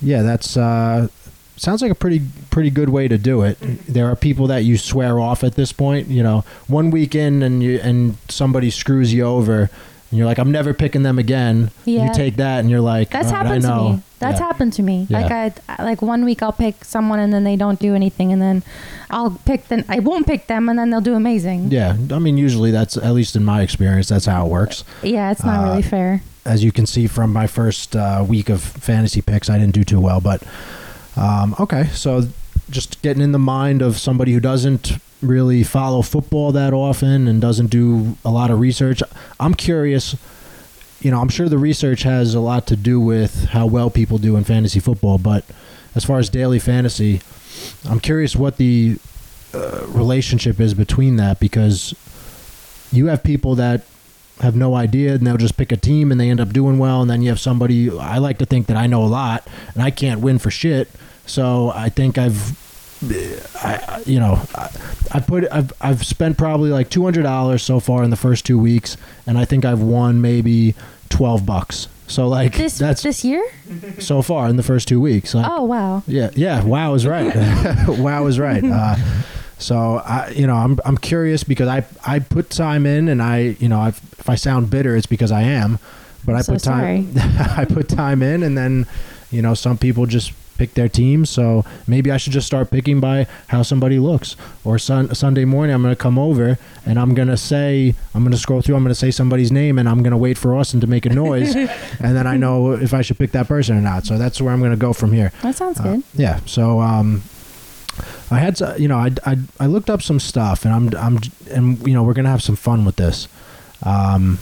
yeah. 0.00 0.22
That's 0.22 0.56
uh, 0.56 1.08
sounds 1.56 1.82
like 1.82 1.90
a 1.92 1.94
pretty 1.94 2.22
pretty 2.52 2.70
good 2.70 2.88
way 2.90 3.08
to 3.08 3.18
do 3.18 3.42
it. 3.42 3.58
There 3.88 4.06
are 4.10 4.14
people 4.14 4.46
that 4.46 4.62
you 4.64 4.76
swear 4.78 5.18
off 5.18 5.42
at 5.42 5.54
this 5.56 5.72
point. 5.72 6.06
You 6.08 6.22
know, 6.22 6.44
one 6.68 6.90
week 6.92 7.14
in 7.16 7.42
and 7.42 7.62
you 7.62 7.80
and 7.82 8.16
somebody 8.28 8.70
screws 8.70 9.12
you 9.12 9.24
over. 9.24 9.70
And 10.10 10.18
you're 10.18 10.26
like, 10.26 10.36
I'm 10.38 10.52
never 10.52 10.74
picking 10.74 11.02
them 11.02 11.18
again. 11.18 11.70
Yeah. 11.86 12.06
You 12.08 12.12
take 12.14 12.36
that 12.36 12.60
and 12.60 12.68
you're 12.68 12.82
like, 12.82 13.08
That's 13.10 13.28
"All 13.28 13.32
right, 13.32 13.46
happened 13.46 13.62
to 13.64 13.76
me. 13.96 14.02
That's 14.18 14.38
Yeah. 14.40 14.46
happened 14.46 14.72
to 14.74 14.82
me. 14.82 15.06
Yeah. 15.08 15.20
Like 15.22 15.32
I 15.32 15.52
I- 15.78 15.82
like 15.84 16.02
one 16.02 16.26
week 16.26 16.42
I'll 16.42 16.52
pick 16.52 16.84
someone 16.84 17.18
and 17.18 17.32
then 17.32 17.44
they 17.44 17.56
don't 17.56 17.80
do 17.80 17.94
anything, 17.94 18.30
and 18.30 18.40
then 18.42 18.62
I'll 19.10 19.30
pick 19.46 19.68
them. 19.68 19.84
I 19.88 19.98
won't 20.00 20.26
pick 20.26 20.46
them, 20.48 20.68
and 20.68 20.78
then 20.78 20.90
they'll 20.90 21.00
do 21.00 21.14
amazing. 21.14 21.70
Yeah, 21.72 21.96
I 22.12 22.18
mean, 22.18 22.36
usually 22.36 22.70
that's 22.70 22.96
at 22.98 23.12
least 23.14 23.34
in 23.36 23.42
my 23.44 23.62
experience, 23.62 24.08
that's 24.08 24.26
how 24.26 24.44
it 24.46 24.50
works. 24.50 24.84
Yeah, 25.02 25.30
it's 25.32 25.42
not 25.44 25.60
Uh, 25.64 25.68
really 25.70 25.82
fair. 25.82 26.20
as 26.44 26.62
you 26.62 26.72
can 26.72 26.84
see 26.86 27.06
from 27.06 27.32
my 27.32 27.46
first 27.46 27.96
uh, 27.96 28.22
week 28.28 28.50
of 28.50 28.60
fantasy 28.60 29.22
picks, 29.22 29.48
I 29.48 29.56
didn't 29.58 29.74
do 29.74 29.82
too 29.84 29.98
well. 30.00 30.20
But 30.20 30.42
um, 31.16 31.54
okay, 31.58 31.88
so 31.94 32.28
just 32.72 33.00
getting 33.02 33.22
in 33.22 33.32
the 33.32 33.38
mind 33.38 33.82
of 33.82 33.98
somebody 33.98 34.32
who 34.32 34.40
doesn't 34.40 34.98
really 35.20 35.62
follow 35.62 36.02
football 36.02 36.50
that 36.52 36.72
often 36.72 37.28
and 37.28 37.40
doesn't 37.40 37.68
do 37.68 38.16
a 38.24 38.30
lot 38.30 38.50
of 38.50 38.58
research. 38.58 39.02
I'm 39.38 39.54
curious. 39.54 40.16
You 41.00 41.10
know, 41.10 41.20
I'm 41.20 41.28
sure 41.28 41.48
the 41.48 41.58
research 41.58 42.02
has 42.02 42.34
a 42.34 42.40
lot 42.40 42.66
to 42.68 42.76
do 42.76 42.98
with 42.98 43.46
how 43.50 43.66
well 43.66 43.90
people 43.90 44.18
do 44.18 44.36
in 44.36 44.44
fantasy 44.44 44.80
football. 44.80 45.18
But 45.18 45.44
as 45.94 46.04
far 46.04 46.18
as 46.18 46.28
daily 46.28 46.58
fantasy, 46.58 47.20
I'm 47.88 48.00
curious 48.00 48.34
what 48.34 48.56
the 48.56 48.98
uh, 49.54 49.84
relationship 49.88 50.58
is 50.58 50.74
between 50.74 51.16
that 51.16 51.38
because 51.38 51.94
you 52.90 53.06
have 53.06 53.22
people 53.22 53.54
that 53.56 53.82
have 54.40 54.56
no 54.56 54.74
idea, 54.74 55.14
and 55.14 55.26
they'll 55.26 55.36
just 55.36 55.56
pick 55.56 55.70
a 55.72 55.76
team 55.76 56.10
and 56.10 56.20
they 56.20 56.30
end 56.30 56.40
up 56.40 56.50
doing 56.50 56.78
well, 56.78 57.02
and 57.02 57.10
then 57.10 57.22
you 57.22 57.28
have 57.28 57.40
somebody. 57.40 57.90
I 57.96 58.18
like 58.18 58.38
to 58.38 58.46
think 58.46 58.66
that 58.66 58.76
I 58.76 58.86
know 58.86 59.04
a 59.04 59.06
lot, 59.06 59.46
and 59.74 59.82
I 59.82 59.90
can't 59.90 60.20
win 60.20 60.38
for 60.38 60.50
shit. 60.50 60.88
So 61.26 61.70
I 61.74 61.88
think 61.88 62.18
I've, 62.18 62.58
I 63.62 64.02
you 64.06 64.20
know, 64.20 64.40
I, 64.54 64.70
I 65.12 65.20
put 65.20 65.44
I've 65.50 65.72
I've 65.80 66.04
spent 66.06 66.36
probably 66.38 66.70
like 66.70 66.90
two 66.90 67.02
hundred 67.04 67.22
dollars 67.22 67.62
so 67.62 67.80
far 67.80 68.02
in 68.02 68.10
the 68.10 68.16
first 68.16 68.44
two 68.44 68.58
weeks, 68.58 68.96
and 69.26 69.38
I 69.38 69.44
think 69.44 69.64
I've 69.64 69.80
won 69.80 70.20
maybe 70.20 70.74
twelve 71.08 71.44
bucks. 71.46 71.88
So 72.06 72.28
like 72.28 72.56
This 72.56 72.76
that's 72.78 73.02
this 73.02 73.24
year? 73.24 73.42
so 73.98 74.20
far 74.22 74.48
in 74.48 74.56
the 74.56 74.62
first 74.62 74.86
two 74.88 75.00
weeks. 75.00 75.34
Like, 75.34 75.46
Oh 75.48 75.62
wow. 75.64 76.02
yeah, 76.06 76.30
yeah. 76.34 76.62
Wow 76.62 76.94
is 76.94 77.06
right. 77.06 77.34
wow 77.88 78.26
is 78.26 78.38
right. 78.38 78.62
Uh, 78.62 78.96
so 79.58 80.02
I, 80.04 80.28
you 80.30 80.46
know, 80.46 80.56
I'm 80.56 80.78
I'm 80.84 80.98
curious 80.98 81.44
because 81.44 81.68
I 81.68 81.84
I 82.04 82.18
put 82.18 82.50
time 82.50 82.84
in, 82.84 83.08
and 83.08 83.22
I, 83.22 83.56
you 83.60 83.68
know, 83.68 83.78
i 83.78 83.88
if 83.88 84.28
I 84.28 84.34
sound 84.34 84.70
bitter, 84.70 84.94
it's 84.96 85.06
because 85.06 85.32
I 85.32 85.42
am. 85.42 85.78
But 86.24 86.34
I 86.36 86.42
So 86.42 86.52
put 86.54 86.62
time. 86.62 87.12
I 87.16 87.64
put 87.64 87.88
time 87.88 88.22
in, 88.22 88.42
and 88.42 88.56
then, 88.58 88.86
you 89.30 89.40
know, 89.42 89.54
some 89.54 89.78
people 89.78 90.06
just 90.06 90.32
pick 90.58 90.74
their 90.74 90.88
team. 90.88 91.24
So 91.26 91.64
maybe 91.86 92.10
I 92.10 92.16
should 92.16 92.32
just 92.32 92.46
start 92.46 92.70
picking 92.70 93.00
by 93.00 93.26
how 93.48 93.62
somebody 93.62 93.98
looks. 93.98 94.36
Or 94.64 94.78
sun, 94.78 95.14
Sunday 95.14 95.44
morning, 95.44 95.74
I'm 95.74 95.82
going 95.82 95.94
to 95.94 96.00
come 96.00 96.18
over 96.18 96.58
and 96.86 96.98
I'm 96.98 97.14
going 97.14 97.28
to 97.28 97.36
say, 97.36 97.94
I'm 98.14 98.22
going 98.22 98.32
to 98.32 98.38
scroll 98.38 98.60
through, 98.62 98.76
I'm 98.76 98.82
going 98.82 98.90
to 98.94 98.98
say 98.98 99.10
somebody's 99.10 99.50
name, 99.52 99.78
and 99.78 99.88
I'm 99.88 100.02
going 100.02 100.10
to 100.12 100.16
wait 100.16 100.36
for 100.38 100.54
Austin 100.54 100.80
to 100.80 100.86
make 100.86 101.06
a 101.06 101.10
noise, 101.10 101.54
and 101.56 102.16
then 102.16 102.26
I 102.26 102.36
know 102.36 102.72
if 102.72 102.92
I 102.94 103.02
should 103.02 103.18
pick 103.18 103.32
that 103.32 103.46
person 103.48 103.76
or 103.76 103.80
not. 103.80 104.04
So 104.06 104.18
that's 104.18 104.40
where 104.40 104.52
I'm 104.52 104.58
going 104.60 104.72
to 104.72 104.76
go 104.76 104.92
from 104.92 105.12
here. 105.12 105.32
That 105.42 105.54
sounds 105.56 105.78
Uh, 105.80 105.82
good. 105.84 106.02
yeah. 106.14 106.40
So 106.46 106.80
um, 106.80 107.22
I 108.30 108.38
had 108.38 108.56
to, 108.56 108.74
you 108.78 108.88
know, 108.88 108.96
I, 108.98 109.10
I 109.26 109.36
I 109.60 109.66
looked 109.66 109.90
up 109.90 110.00
some 110.02 110.18
stuff, 110.18 110.64
and 110.64 110.72
I'm 110.74 110.90
I'm 110.96 111.18
and 111.50 111.86
you 111.86 111.92
know 111.94 112.02
we're 112.02 112.14
gonna 112.14 112.30
have 112.30 112.42
some 112.42 112.56
fun 112.56 112.84
with 112.84 112.96
this. 112.96 113.28
Um, 113.82 114.38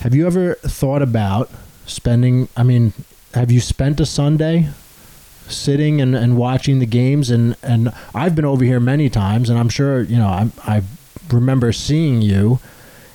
have 0.00 0.14
you 0.14 0.26
ever 0.26 0.54
thought 0.56 1.02
about 1.02 1.50
spending? 1.86 2.48
I 2.56 2.62
mean, 2.62 2.92
have 3.34 3.50
you 3.50 3.60
spent 3.60 4.00
a 4.00 4.06
Sunday? 4.06 4.68
sitting 5.46 6.00
and, 6.00 6.14
and 6.16 6.38
watching 6.38 6.78
the 6.78 6.86
games 6.86 7.28
and, 7.30 7.54
and 7.62 7.92
I've 8.14 8.34
been 8.34 8.46
over 8.46 8.64
here 8.64 8.80
many 8.80 9.10
times 9.10 9.50
and 9.50 9.58
I'm 9.58 9.68
sure 9.68 10.00
you 10.00 10.16
know 10.16 10.26
I, 10.26 10.48
I 10.64 10.82
remember 11.30 11.70
seeing 11.70 12.22
you 12.22 12.60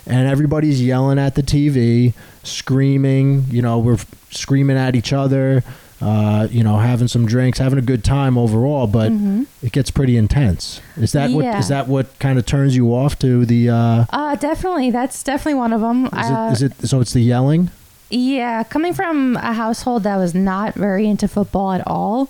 and 0.06 0.28
everybody's 0.28 0.80
yelling 0.80 1.18
at 1.18 1.34
the 1.34 1.42
TV 1.42 2.14
screaming 2.44 3.46
you 3.50 3.64
know 3.64 3.80
we're 3.80 3.98
screaming 4.30 4.78
at 4.78 4.96
each 4.96 5.12
other 5.12 5.64
uh, 6.02 6.48
you 6.52 6.64
know 6.64 6.78
having 6.78 7.08
some 7.08 7.26
drinks 7.26 7.58
having 7.58 7.80
a 7.80 7.82
good 7.82 8.04
time 8.04 8.38
overall 8.38 8.86
but 8.86 9.12
Mhm. 9.12 9.48
it 9.64 9.72
gets 9.72 9.90
pretty 9.90 10.16
intense 10.16 10.82
is 10.98 11.14
that 11.14 11.32
what 11.32 11.46
Yeah. 11.46 11.58
is 11.58 11.70
that 11.70 11.88
what 11.88 12.20
kind 12.20 12.38
of 12.38 12.46
turns 12.46 12.76
you 12.76 12.94
off 12.94 13.18
to 13.20 13.44
the 13.44 13.72
uh, 13.72 14.06
Uh, 14.12 14.36
definitely. 14.36 14.92
That's 14.92 15.24
definitely 15.24 15.56
one 15.56 15.74
of 15.74 15.82
them. 15.82 16.06
is, 16.06 16.12
uh, 16.14 16.48
it, 16.52 16.54
is 16.54 16.62
it 16.62 16.88
so 16.88 17.02
it's 17.02 17.14
the 17.14 17.22
yelling 17.22 17.72
Yeah, 18.10 18.64
coming 18.64 18.94
from 18.94 19.36
a 19.38 19.54
household 19.54 20.04
that 20.04 20.18
was 20.18 20.34
not 20.34 20.74
very 20.74 21.08
into 21.08 21.28
football 21.28 21.72
at 21.74 21.86
all, 21.86 22.30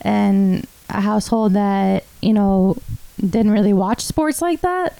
and 0.00 0.66
a 0.88 1.00
household 1.00 1.52
that 1.52 2.04
you 2.20 2.32
know 2.32 2.76
didn't 3.18 3.52
really 3.52 3.72
watch 3.72 4.00
sports 4.04 4.42
like 4.42 4.60
that, 4.62 4.98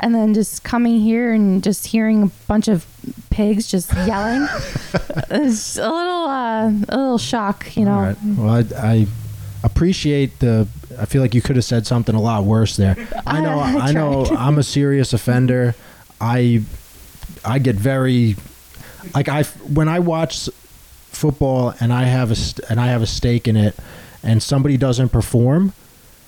and 0.00 0.14
then 0.14 0.32
just 0.32 0.64
coming 0.64 1.00
here 1.00 1.32
and 1.32 1.62
just 1.62 1.86
hearing 1.88 2.22
a 2.22 2.30
bunch 2.48 2.68
of 2.68 2.86
pigs 3.30 3.70
just 3.70 3.92
yelling, 4.06 4.48
it's 5.30 5.76
a 5.76 5.82
little 5.82 6.24
uh, 6.24 6.68
a 6.68 6.96
little 6.96 7.18
shock, 7.18 7.76
you 7.76 7.84
know. 7.84 8.00
Right. 8.00 8.16
Well, 8.24 8.48
I, 8.48 8.92
I 8.92 9.06
appreciate 9.62 10.38
the. 10.38 10.66
I 10.98 11.04
feel 11.04 11.20
like 11.20 11.34
you 11.34 11.42
could 11.42 11.56
have 11.56 11.64
said 11.66 11.86
something 11.86 12.14
a 12.14 12.20
lot 12.20 12.44
worse 12.44 12.76
there. 12.76 12.96
I 13.26 13.40
know. 13.42 13.58
I 13.58 13.88
I 13.88 13.92
know. 13.92 14.24
I'm 14.24 14.56
a 14.58 14.62
serious 14.62 15.12
offender. 15.12 15.74
I 16.18 16.62
I 17.44 17.58
get 17.58 17.76
very 17.76 18.36
like 19.14 19.28
I 19.28 19.42
when 19.72 19.88
I 19.88 19.98
watch 20.00 20.48
football 21.10 21.74
and 21.80 21.92
I 21.92 22.04
have 22.04 22.30
a 22.30 22.36
st- 22.36 22.68
and 22.70 22.80
I 22.80 22.88
have 22.88 23.02
a 23.02 23.06
stake 23.06 23.48
in 23.48 23.56
it, 23.56 23.74
and 24.22 24.42
somebody 24.42 24.76
doesn't 24.76 25.10
perform. 25.10 25.72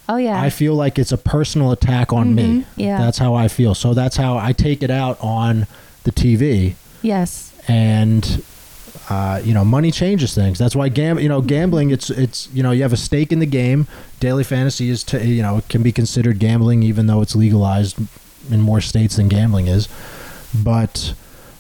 Oh 0.09 0.17
yeah, 0.17 0.41
I 0.41 0.49
feel 0.51 0.75
like 0.75 0.99
it's 0.99 1.13
a 1.13 1.19
personal 1.19 1.71
attack 1.73 2.13
on 2.13 2.35
me. 2.35 2.43
Mhm. 2.45 2.65
Yeah. 2.77 2.99
That's 2.99 3.19
how 3.19 3.35
I 3.35 3.49
feel. 3.49 3.75
So 3.75 3.93
that's 3.95 4.17
how 4.17 4.39
I 4.39 4.53
take 4.53 4.83
it 4.83 4.91
out 4.91 5.19
on 5.21 5.67
the 6.05 6.13
TV 6.13 6.75
yes, 7.03 7.53
and 7.69 8.43
uh, 9.11 9.41
you 9.45 9.53
know 9.53 9.65
money 9.65 9.91
changes 9.91 10.35
things 10.35 10.59
that's 10.59 10.75
why 10.77 10.89
gam- 10.89 11.19
you 11.19 11.29
know 11.29 11.41
gambling 11.43 11.91
it's 11.91 12.09
it's 12.11 12.49
you 12.53 12.63
know 12.63 12.71
you 12.73 12.83
have 12.83 12.93
a 12.93 12.97
stake 12.97 13.33
in 13.33 13.39
the 13.39 13.47
game 13.47 13.87
daily 14.21 14.45
fantasy 14.45 14.89
is 14.91 15.03
to 15.05 15.25
you 15.27 15.41
know 15.43 15.63
can 15.69 15.83
be 15.83 15.93
considered 15.93 16.39
gambling 16.39 16.83
even 16.83 17.07
though 17.07 17.21
it's 17.23 17.35
legalized 17.37 17.99
in 18.51 18.61
more 18.61 18.81
states 18.83 19.17
than 19.17 19.29
gambling 19.29 19.67
is 19.67 19.89
but 20.55 21.15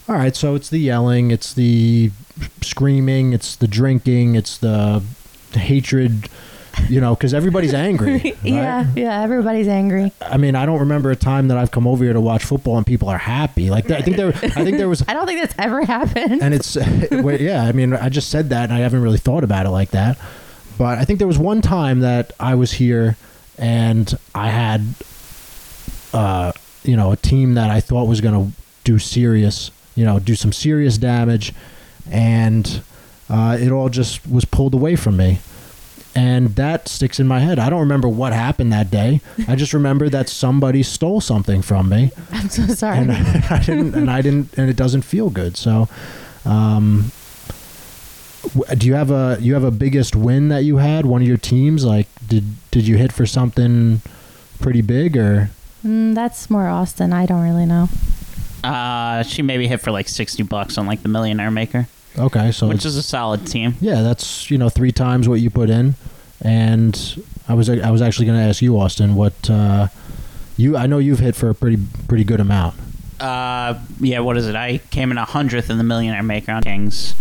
all 0.09 0.15
right 0.17 0.35
so 0.37 0.55
it's 0.55 0.71
the 0.71 0.79
yelling 0.79 1.31
it's 1.31 1.53
the 1.55 2.11
screaming 2.62 3.33
it's 3.33 3.57
the 3.57 3.69
drinking 3.69 4.35
it's 4.35 4.59
the 4.59 5.03
hatred 5.53 6.29
you 6.88 7.00
know 7.00 7.15
because 7.15 7.35
everybody's 7.35 7.75
angry 7.75 8.12
right? 8.25 8.37
yeah, 8.45 8.87
yeah. 8.95 9.23
Everybody's 9.23 9.67
angry. 9.67 10.12
I 10.21 10.37
mean, 10.37 10.55
I 10.55 10.65
don't 10.65 10.79
remember 10.79 11.11
a 11.11 11.17
time 11.17 11.49
that 11.49 11.59
I've 11.59 11.73
come 11.73 11.88
over 11.88 12.05
here 12.05 12.12
to 12.12 12.21
watch 12.21 12.45
football 12.45 12.77
and 12.77 12.87
people 12.87 13.09
are 13.09 13.19
happy. 13.19 13.69
Like 13.69 13.91
I 13.91 14.00
think 14.00 14.17
there, 14.17 14.29
I 14.29 14.62
think 14.65 14.77
there 14.77 14.88
was 14.88 15.03
I 15.09 15.15
don't 15.15 15.27
think 15.27 15.41
that's 15.41 15.55
ever 15.59 15.85
happened. 15.85 16.41
and 16.41 16.55
it's 16.55 16.77
yeah 17.41 17.65
i 17.65 17.73
mean 17.73 17.95
i 17.95 18.09
just 18.09 18.31
said 18.31 18.50
that 18.50 18.65
and 18.65 18.73
i 18.73 18.79
haven't 18.79 19.03
really 19.03 19.19
thought 19.19 19.43
about 19.43 19.67
it 19.67 19.71
like 19.71 19.91
that 19.91 20.19
but 20.79 20.99
i 20.99 21.05
think 21.05 21.19
there 21.19 21.27
was 21.27 21.38
one 21.38 21.61
time 21.61 22.00
that 22.00 22.33
i 22.38 22.55
was 22.55 22.73
here 22.73 23.17
and 23.59 24.17
i 24.37 24.49
had 24.49 24.85
uh 26.12 26.53
you 26.85 26.97
know 26.97 27.11
a 27.12 27.17
team 27.17 27.55
that 27.55 27.71
i 27.71 27.81
thought 27.81 28.07
was 28.07 28.21
going 28.21 28.35
to 28.35 28.57
do 28.85 28.99
serious 28.99 29.71
you 29.99 30.05
know 30.05 30.19
do 30.19 30.35
some 30.35 30.52
serious 30.52 30.97
damage 30.99 31.52
and 32.11 32.83
uh, 33.28 33.57
it 33.61 33.71
all 33.73 33.88
just 33.88 34.26
was 34.26 34.45
pulled 34.45 34.75
away 34.75 34.95
from 34.97 35.17
me 35.17 35.38
and 36.14 36.55
that 36.57 36.88
sticks 36.88 37.19
in 37.21 37.26
my 37.26 37.40
head 37.40 37.59
i 37.59 37.69
don't 37.69 37.81
remember 37.81 38.09
what 38.09 38.33
happened 38.33 38.73
that 38.73 38.90
day 38.90 39.21
i 39.47 39.55
just 39.55 39.75
remember 39.75 40.09
that 40.09 40.28
somebody 40.28 40.83
stole 40.83 41.21
something 41.21 41.61
from 41.62 41.88
me 41.88 42.11
I'm 42.33 42.49
so 42.49 42.67
sorry. 42.67 42.99
and 42.99 43.11
I 43.50 43.59
didn't, 43.64 43.95
and 43.95 44.11
I 44.11 44.23
didn't, 44.23 44.57
and 44.57 44.71
it 44.71 44.76
doesn't 44.76 45.02
feel 45.02 45.28
good. 45.31 45.57
So, 45.57 45.88
um, 46.45 47.11
do 48.76 48.87
you 48.87 48.95
have 48.95 49.11
a 49.11 49.37
you 49.40 49.55
have 49.55 49.64
a 49.64 49.71
biggest 49.71 50.14
win 50.14 50.49
that 50.49 50.62
you 50.64 50.76
had? 50.78 51.05
One 51.05 51.21
of 51.23 51.28
your 51.28 51.37
teams, 51.37 51.85
like 51.85 52.07
did 52.28 52.45
did 52.71 52.87
you 52.87 52.97
hit 52.97 53.12
for 53.12 53.26
something 53.26 54.00
pretty 54.61 54.83
big 54.83 55.17
or? 55.17 55.50
Mm, 55.85 56.14
that's 56.14 56.49
more 56.49 56.69
Austin. 56.69 57.12
I 57.12 57.26
don't 57.26 57.43
really 57.43 57.67
know. 57.67 57.88
Uh, 58.65 59.23
she 59.23 59.43
maybe 59.43 59.69
hit 59.69 59.81
for 59.81 59.91
like 59.91 60.09
sixty 60.09 60.43
bucks 60.43 60.79
on 60.79 60.87
like 60.87 61.03
the 61.03 61.09
Millionaire 61.09 61.50
Maker, 61.50 61.87
Okay, 62.19 62.50
so 62.53 62.67
which 62.69 62.79
it's- 62.79 62.87
is 62.87 62.97
a 62.97 63.03
solid 63.03 63.47
team. 63.47 63.77
yeah, 63.81 64.03
that's 64.03 64.50
you 64.50 64.59
know 64.59 64.69
three 64.69 64.93
times 64.93 65.29
what 65.29 65.41
you 65.41 65.50
put 65.50 65.71
in, 65.71 65.95
and 66.43 67.23
I 67.49 67.55
was 67.55 67.69
I 67.71 67.91
was 67.91 68.03
actually 68.03 68.27
going 68.27 68.38
to 68.38 68.45
ask 68.45 68.61
you, 68.62 68.79
Austin, 68.79 69.15
what 69.15 69.49
uh, 69.49 69.88
you 70.57 70.77
I 70.77 70.87
know 70.87 70.99
you've 70.99 71.21
hit 71.21 71.37
for 71.37 71.49
a 71.50 71.55
pretty 71.55 71.79
pretty 72.09 72.25
good 72.25 72.41
amount. 72.41 72.75
Uh, 73.21 73.79
yeah, 74.00 74.21
what 74.21 74.37
is 74.37 74.47
it? 74.47 74.55
I 74.55 74.79
came 74.91 75.11
in 75.11 75.19
a 75.19 75.25
hundredth 75.25 75.71
in 75.71 75.79
the 75.79 75.85
Millionaire 75.85 76.23
Maker 76.23 76.53
on 76.53 76.62
Kings. 76.62 77.12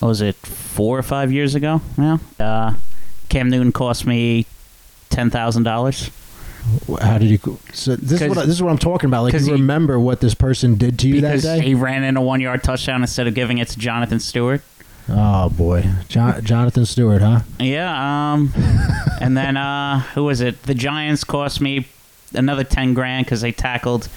What 0.00 0.08
was 0.08 0.20
it? 0.20 0.36
Four 0.36 0.98
or 0.98 1.02
five 1.02 1.30
years 1.32 1.54
ago 1.54 1.80
now. 1.96 2.18
Uh, 2.40 2.74
Cam 3.28 3.48
Newton 3.50 3.72
cost 3.72 4.06
me 4.06 4.46
ten 5.10 5.30
thousand 5.30 5.62
dollars. 5.64 6.10
How 7.00 7.18
did 7.18 7.28
you? 7.30 7.58
So 7.72 7.96
this 7.96 8.20
is 8.22 8.28
what 8.28 8.38
I- 8.38 8.46
this 8.46 8.54
is 8.54 8.62
what 8.62 8.70
I'm 8.70 8.78
talking 8.78 9.08
about. 9.08 9.22
Like 9.24 9.32
'Cause 9.32 9.46
you 9.46 9.54
he- 9.54 9.60
remember 9.60 9.98
what 9.98 10.20
this 10.20 10.34
person 10.34 10.76
did 10.76 10.98
to 11.00 11.08
you 11.08 11.14
because 11.16 11.42
that 11.42 11.60
day? 11.60 11.66
he 11.66 11.74
ran 11.74 12.04
in 12.04 12.16
a 12.16 12.22
one 12.22 12.40
yard 12.40 12.62
touchdown 12.62 13.02
instead 13.02 13.26
of 13.26 13.34
giving 13.34 13.58
it 13.58 13.68
to 13.68 13.78
Jonathan 13.78 14.20
Stewart. 14.20 14.62
Oh 15.08 15.48
boy, 15.48 15.84
John, 16.08 16.44
Jonathan 16.44 16.86
Stewart, 16.86 17.22
huh? 17.22 17.40
Yeah, 17.58 18.32
um, 18.32 18.52
and 19.20 19.36
then 19.36 19.56
uh, 19.56 20.00
who 20.14 20.24
was 20.24 20.40
it? 20.40 20.62
The 20.62 20.74
Giants 20.74 21.24
cost 21.24 21.60
me 21.60 21.86
another 22.34 22.62
ten 22.64 22.94
grand 22.94 23.26
because 23.26 23.40
they 23.40 23.50
tackled. 23.52 24.08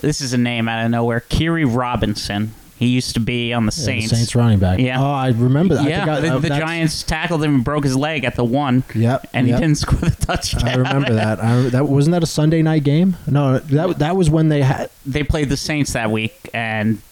This 0.00 0.20
is 0.20 0.32
a 0.32 0.38
name 0.38 0.68
out 0.68 0.84
of 0.84 0.90
nowhere. 0.90 1.20
Khiry 1.28 1.64
Robinson. 1.68 2.54
He 2.78 2.86
used 2.88 3.14
to 3.14 3.20
be 3.20 3.52
on 3.52 3.66
the 3.66 3.72
Yeah, 3.72 3.76
the 3.76 3.82
Saints. 3.82 4.10
Saints 4.10 4.34
running 4.36 4.60
back. 4.60 4.78
Yeah. 4.78 5.00
Oh, 5.02 5.10
I 5.10 5.28
remember 5.30 5.74
that. 5.74 5.84
I 5.84 5.88
yeah, 5.88 6.04
the, 6.20 6.28
uh, 6.28 6.38
the 6.38 6.48
that's- 6.48 6.60
Giants 6.60 7.02
tackled 7.02 7.42
him 7.42 7.56
and 7.56 7.64
broke 7.64 7.82
his 7.82 7.96
leg 7.96 8.22
at 8.24 8.36
the 8.36 8.44
one, 8.44 8.84
Yep. 8.94 9.26
and 9.32 9.48
yep. 9.48 9.56
he 9.56 9.62
didn't 9.62 9.78
score 9.78 9.98
the 9.98 10.14
touchdown. 10.24 10.68
I 10.68 10.74
remember 10.76 11.14
that. 11.14 11.40
I, 11.40 11.62
that 11.70 11.88
wasn't 11.88 12.12
that 12.12 12.22
a 12.22 12.26
Sunday 12.26 12.62
night 12.62 12.84
game? 12.84 13.16
No, 13.26 13.58
that 13.58 13.98
that 13.98 14.14
was 14.16 14.30
when 14.30 14.48
they 14.48 14.62
had. 14.62 14.90
They 15.04 15.24
played 15.24 15.48
the 15.48 15.56
Saints 15.56 15.92
that 15.94 16.10
week, 16.12 16.48
and 16.54 17.02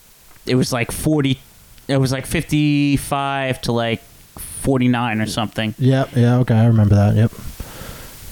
it 0.47 0.55
was 0.55 0.73
like 0.73 0.93
forty. 0.93 1.41
It 1.89 1.97
was 1.97 2.13
like 2.13 2.27
fifty-five 2.27 3.61
to 3.63 3.73
like 3.73 4.03
forty-nine 4.37 5.21
or 5.21 5.27
something. 5.27 5.75
Yep. 5.79 6.11
Yeah. 6.15 6.39
Okay, 6.39 6.55
I 6.55 6.67
remember 6.67 6.95
that. 6.95 7.17
Yep. 7.17 7.33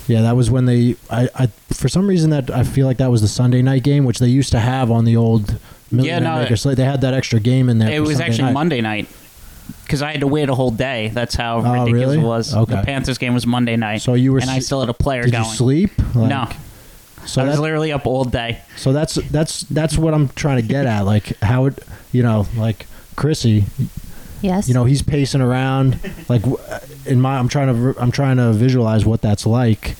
Yeah, 0.06 0.22
that 0.22 0.36
was 0.36 0.50
when 0.50 0.66
they. 0.66 0.96
I, 1.10 1.28
I 1.34 1.46
for 1.72 1.88
some 1.88 2.06
reason 2.06 2.30
that 2.30 2.50
I 2.50 2.62
feel 2.62 2.86
like 2.86 2.98
that 2.98 3.10
was 3.10 3.22
the 3.22 3.28
Sunday 3.28 3.62
night 3.62 3.82
game, 3.82 4.04
which 4.04 4.18
they 4.18 4.28
used 4.28 4.52
to 4.52 4.60
have 4.60 4.90
on 4.90 5.04
the 5.04 5.16
old. 5.16 5.58
Millionaire 5.90 6.20
no, 6.36 6.42
Maker 6.42 6.56
slate. 6.56 6.76
They 6.76 6.84
had 6.84 7.00
that 7.02 7.14
extra 7.14 7.40
game 7.40 7.68
in 7.68 7.78
there. 7.78 7.90
It 7.90 7.96
for 7.96 8.02
was 8.02 8.12
Sunday 8.16 8.24
actually 8.26 8.44
night. 8.44 8.52
Monday 8.52 8.80
night 8.80 9.08
because 9.84 10.02
I 10.02 10.10
had 10.12 10.20
to 10.20 10.26
wait 10.26 10.48
a 10.48 10.54
whole 10.54 10.70
day. 10.70 11.10
That's 11.14 11.34
how 11.34 11.58
Oh, 11.58 11.72
ridiculous 11.84 12.16
really? 12.16 12.18
it 12.18 12.26
was. 12.26 12.54
Okay. 12.54 12.74
The 12.76 12.82
Panthers 12.82 13.18
game 13.18 13.34
was 13.34 13.46
Monday 13.46 13.76
night, 13.76 14.02
So 14.02 14.14
you 14.14 14.32
were. 14.32 14.38
and 14.38 14.50
I 14.50 14.58
still 14.58 14.80
had 14.80 14.88
a 14.88 14.94
player 14.94 15.22
Did 15.22 15.32
going. 15.32 15.44
you 15.44 15.50
sleep? 15.50 15.90
Like, 16.14 16.28
no, 16.28 16.48
So 17.26 17.42
I 17.42 17.46
was 17.46 17.56
that- 17.56 17.62
literally 17.62 17.92
up 17.92 18.06
all 18.06 18.24
day. 18.24 18.60
So 18.76 18.92
that's 18.92 19.14
that's 19.30 19.60
that's 19.62 19.96
what 19.96 20.12
I'm 20.14 20.28
trying 20.30 20.60
to 20.60 20.66
get 20.66 20.86
at. 20.86 21.02
Like 21.06 21.36
how 21.40 21.66
it, 21.66 21.78
you 22.12 22.22
know, 22.22 22.46
like 22.56 22.86
Chrissy, 23.16 23.64
Yes. 24.42 24.68
you 24.68 24.74
know, 24.74 24.84
he's 24.84 25.00
pacing 25.02 25.40
around. 25.40 25.98
Like 26.28 26.42
in 27.06 27.20
my, 27.20 27.38
I'm 27.38 27.48
trying 27.48 27.68
to 27.94 27.98
I'm 28.00 28.10
trying 28.10 28.36
to 28.38 28.52
visualize 28.52 29.04
what 29.06 29.22
that's 29.22 29.46
like 29.46 29.96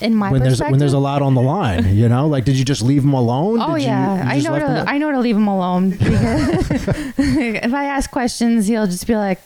in 0.00 0.14
my 0.14 0.30
when 0.30 0.42
there's 0.42 0.60
when 0.60 0.78
there's 0.78 0.92
a 0.92 0.98
lot 0.98 1.22
on 1.22 1.34
the 1.34 1.42
line. 1.42 1.94
You 1.96 2.08
know, 2.08 2.26
like 2.26 2.44
did 2.44 2.56
you 2.56 2.64
just 2.64 2.82
leave 2.82 3.02
him 3.04 3.12
alone? 3.12 3.58
Oh 3.60 3.74
Did 3.76 3.84
yeah, 3.84 4.16
you 4.24 4.30
I 4.30 4.40
know 4.40 4.58
to 4.58 4.84
I 4.88 4.98
know 4.98 5.10
to 5.12 5.20
leave 5.20 5.36
him 5.36 5.48
alone 5.48 5.90
because 5.98 6.70
if 7.18 7.74
I 7.74 7.84
ask 7.86 8.10
questions, 8.10 8.66
he'll 8.66 8.86
just 8.86 9.06
be 9.06 9.16
like, 9.16 9.40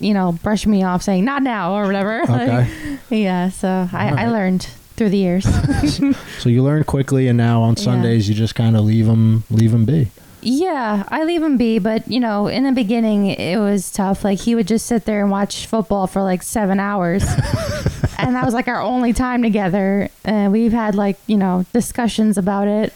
you 0.00 0.14
know, 0.14 0.32
brush 0.32 0.66
me 0.66 0.82
off, 0.82 1.02
saying 1.02 1.24
"not 1.24 1.42
now" 1.42 1.74
or 1.74 1.86
whatever. 1.86 2.22
Okay. 2.30 2.66
yeah, 3.10 3.48
so 3.50 3.88
I, 3.92 4.24
I 4.24 4.28
learned 4.28 4.62
through 4.96 5.10
the 5.10 5.18
years. 5.18 5.44
So 6.38 6.48
you 6.48 6.62
learn 6.62 6.84
quickly, 6.84 7.28
and 7.28 7.36
now 7.36 7.62
on 7.62 7.74
Yeah. 7.76 7.82
Sundays 7.84 8.28
you 8.28 8.34
just 8.34 8.54
kind 8.54 8.76
of 8.76 8.84
leave 8.84 9.06
him 9.06 9.44
leave 9.50 9.72
him 9.74 9.84
be. 9.84 10.10
yeah, 10.42 11.04
I 11.08 11.24
leave 11.24 11.42
him 11.42 11.56
be, 11.58 11.78
but 11.78 12.10
you 12.10 12.18
know, 12.20 12.46
in 12.48 12.64
the 12.64 12.72
beginning 12.72 13.26
it 13.26 13.58
was 13.58 13.90
tough. 13.92 14.24
Like 14.24 14.40
he 14.40 14.54
would 14.54 14.66
just 14.68 14.86
sit 14.86 15.04
there 15.04 15.20
and 15.22 15.30
watch 15.30 15.66
football 15.66 16.06
for 16.06 16.22
like 16.22 16.42
seven 16.42 16.80
hours. 16.80 17.24
And 18.26 18.34
that 18.36 18.44
was 18.44 18.54
like 18.54 18.68
our 18.68 18.80
only 18.80 19.12
time 19.12 19.42
together. 19.42 20.08
And 20.24 20.52
we've 20.52 20.72
had 20.72 20.94
like, 20.94 21.18
you 21.26 21.36
know, 21.36 21.64
discussions 21.72 22.36
about 22.38 22.68
it. 22.68 22.92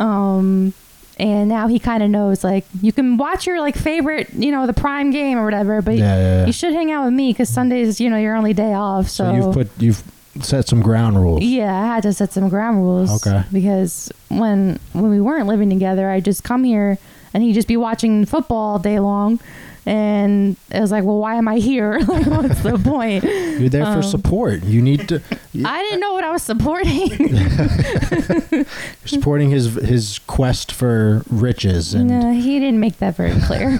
Um 0.00 0.72
and 1.18 1.48
now 1.48 1.68
he 1.68 1.78
kind 1.78 2.02
of 2.02 2.10
knows 2.10 2.42
like 2.42 2.64
you 2.80 2.90
can 2.92 3.16
watch 3.16 3.46
your 3.46 3.60
like 3.60 3.76
favorite, 3.76 4.32
you 4.32 4.50
know, 4.50 4.66
the 4.66 4.72
prime 4.72 5.10
game 5.10 5.38
or 5.38 5.44
whatever, 5.44 5.82
but 5.82 5.94
Yeah, 5.96 6.16
yeah, 6.16 6.20
yeah. 6.40 6.46
you 6.46 6.52
should 6.52 6.72
hang 6.72 6.90
out 6.90 7.04
with 7.04 7.12
me 7.14 7.32
because 7.32 7.48
Sundays, 7.48 8.00
you 8.00 8.08
know, 8.10 8.16
your 8.16 8.34
only 8.34 8.54
day 8.54 8.72
off. 8.72 9.08
So, 9.08 9.24
So 9.24 9.32
you've 9.34 9.54
put 9.54 9.70
you've 9.78 10.02
set 10.40 10.66
some 10.66 10.80
ground 10.80 11.20
rules. 11.20 11.42
yeah, 11.42 11.74
I 11.74 11.86
had 11.86 12.02
to 12.04 12.12
set 12.12 12.32
some 12.32 12.48
ground 12.48 12.78
rules. 12.78 13.24
Okay. 13.26 13.44
Because 13.52 14.10
when 14.28 14.78
when 14.94 15.10
we 15.10 15.20
weren't 15.20 15.46
living 15.46 15.68
together, 15.68 16.08
I'd 16.10 16.24
just 16.24 16.42
come 16.44 16.64
here 16.64 16.98
and 17.34 17.42
he'd 17.42 17.52
just 17.52 17.68
be 17.68 17.76
watching 17.76 18.24
football 18.24 18.72
all 18.72 18.78
day 18.78 18.98
long. 18.98 19.38
And 19.84 20.56
it 20.70 20.80
was 20.80 20.92
like, 20.92 21.02
well, 21.02 21.18
why 21.18 21.34
am 21.34 21.48
I 21.48 21.56
here? 21.58 21.98
like, 22.06 22.26
what's 22.26 22.62
the 22.62 22.78
point? 22.78 23.24
You're 23.24 23.68
there 23.68 23.84
for 23.84 23.90
Um, 23.98 24.02
support. 24.04 24.62
You 24.62 24.80
need 24.80 25.08
to. 25.08 25.20
I 25.64 25.82
didn't 25.82 25.98
know 26.00 26.12
what 26.12 26.22
I 26.22 26.30
was 26.30 26.42
supporting. 26.42 27.10
Supporting 29.04 29.50
his 29.50 29.74
his 29.74 30.20
quest 30.20 30.70
for 30.72 31.22
riches 31.28 31.94
and 31.94 32.08
no, 32.08 32.32
he 32.32 32.58
didn't 32.60 32.78
make 32.80 32.98
that 32.98 33.16
very 33.16 33.34
clear. 33.40 33.78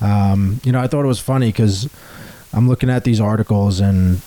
um, 0.00 0.60
you 0.64 0.72
know 0.72 0.80
I 0.80 0.86
thought 0.86 1.04
it 1.04 1.08
was 1.08 1.18
funny 1.20 1.48
because 1.48 1.88
I'm 2.52 2.68
looking 2.68 2.88
at 2.90 3.04
these 3.04 3.20
articles 3.20 3.80
and 3.80 4.20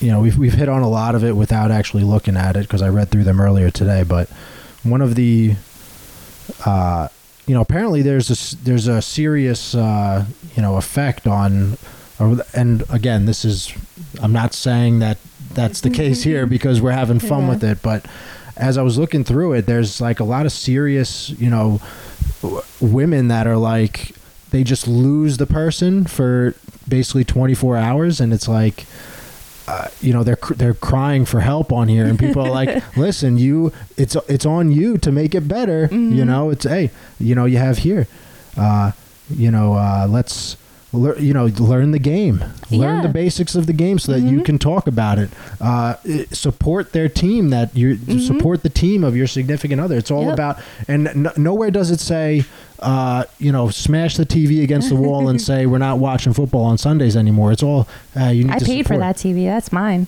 you 0.00 0.10
know 0.10 0.20
we've 0.20 0.38
we've 0.38 0.54
hit 0.54 0.68
on 0.68 0.82
a 0.82 0.88
lot 0.88 1.14
of 1.14 1.22
it 1.24 1.36
without 1.36 1.70
actually 1.70 2.04
looking 2.04 2.36
at 2.36 2.56
it 2.56 2.62
because 2.62 2.82
I 2.82 2.88
read 2.88 3.10
through 3.10 3.24
them 3.24 3.40
earlier 3.40 3.70
today. 3.70 4.02
But 4.02 4.28
one 4.82 5.02
of 5.02 5.14
the 5.14 5.54
uh, 6.64 7.08
you 7.46 7.54
know 7.54 7.60
apparently 7.60 8.02
there's 8.02 8.30
a 8.30 8.56
there's 8.64 8.86
a 8.88 9.00
serious 9.02 9.74
uh, 9.74 10.24
you 10.54 10.62
know 10.62 10.76
effect 10.76 11.26
on 11.26 11.76
and 12.54 12.82
again 12.90 13.26
this 13.26 13.44
is 13.44 13.72
I'm 14.22 14.32
not 14.32 14.54
saying 14.54 14.98
that 15.00 15.18
that's 15.54 15.80
the 15.80 15.90
case 15.90 16.22
here 16.22 16.46
because 16.56 16.80
we're 16.80 16.92
having 16.92 17.18
fun 17.20 17.42
Yeah. 17.42 17.48
with 17.50 17.64
it 17.64 17.82
but 17.82 18.06
as 18.56 18.78
I 18.78 18.82
was 18.82 18.96
looking 18.98 19.22
through 19.24 19.52
it 19.52 19.66
there's 19.66 20.00
like 20.00 20.18
a 20.20 20.24
lot 20.24 20.46
of 20.46 20.52
serious 20.52 21.30
you 21.30 21.50
know 21.50 21.80
w- 22.42 22.62
women 22.80 23.28
that 23.28 23.46
are 23.46 23.56
like 23.58 24.12
they 24.50 24.64
just 24.64 24.88
lose 24.88 25.36
the 25.36 25.46
person 25.46 26.04
for 26.04 26.54
basically 26.88 27.24
24 27.24 27.76
hours 27.76 28.20
and 28.20 28.32
it's 28.32 28.48
like 28.48 28.86
uh, 29.68 29.88
you 30.00 30.12
know 30.12 30.22
they're 30.22 30.38
they're 30.56 30.74
crying 30.74 31.24
for 31.24 31.40
help 31.40 31.72
on 31.72 31.88
here 31.88 32.06
and 32.06 32.18
people 32.18 32.42
are 32.42 32.50
like 32.50 32.96
listen 32.96 33.36
you 33.36 33.72
it's 33.96 34.14
it's 34.28 34.46
on 34.46 34.70
you 34.70 34.96
to 34.98 35.10
make 35.10 35.34
it 35.34 35.48
better 35.48 35.82
you 35.90 36.22
Mhm. 36.22 36.26
know 36.26 36.50
it's 36.50 36.64
hey 36.64 36.90
you 37.18 37.34
know 37.34 37.44
you 37.46 37.58
have 37.58 37.78
here 37.78 38.06
uh 38.56 38.92
you 39.28 39.50
know 39.50 39.74
uh 39.74 40.06
let's 40.08 40.56
lear- 40.92 41.18
you 41.18 41.32
know 41.34 41.46
learn 41.58 41.90
the 41.90 41.98
game 41.98 42.42
learn 42.70 42.96
Yeah. 42.96 43.02
the 43.02 43.08
basics 43.08 43.54
of 43.54 43.66
the 43.66 43.72
game 43.72 43.98
so 43.98 44.12
that 44.12 44.20
you 44.20 44.40
Mhm. 44.40 44.44
can 44.44 44.58
talk 44.58 44.86
about 44.86 45.18
it 45.18 45.30
uh 45.60 45.94
support 46.32 46.92
their 46.92 47.08
team 47.08 47.50
that 47.50 47.76
you 47.76 47.96
Mhm. 47.96 48.20
support 48.26 48.62
the 48.62 48.68
team 48.68 49.02
of 49.04 49.16
your 49.16 49.26
significant 49.26 49.80
other 49.80 49.96
it's 49.96 50.10
all 50.10 50.24
Yep. 50.26 50.32
about 50.34 50.58
and 50.88 51.08
n- 51.08 51.28
nowhere 51.36 51.70
does 51.70 51.90
it 51.90 52.00
say 52.00 52.44
uh, 52.78 53.24
you 53.38 53.50
know, 53.52 53.70
smash 53.70 54.18
the 54.18 54.26
TV 54.26 54.62
against 54.62 54.90
the 54.90 54.96
wall 54.96 55.30
and 55.30 55.40
say 55.50 55.64
we're 55.64 55.78
not 55.78 55.98
watching 55.98 56.34
football 56.34 56.64
on 56.64 56.76
Sundays 56.76 57.16
anymore. 57.16 57.50
It's 57.50 57.62
all 57.62 57.88
uh, 58.20 58.26
you 58.26 58.44
need 58.44 58.52
I 58.52 58.58
to 58.58 58.64
paid 58.66 58.86
for 58.86 58.98
that 58.98 59.16
TV. 59.16 59.46
That's 59.46 59.72
mine. 59.72 60.06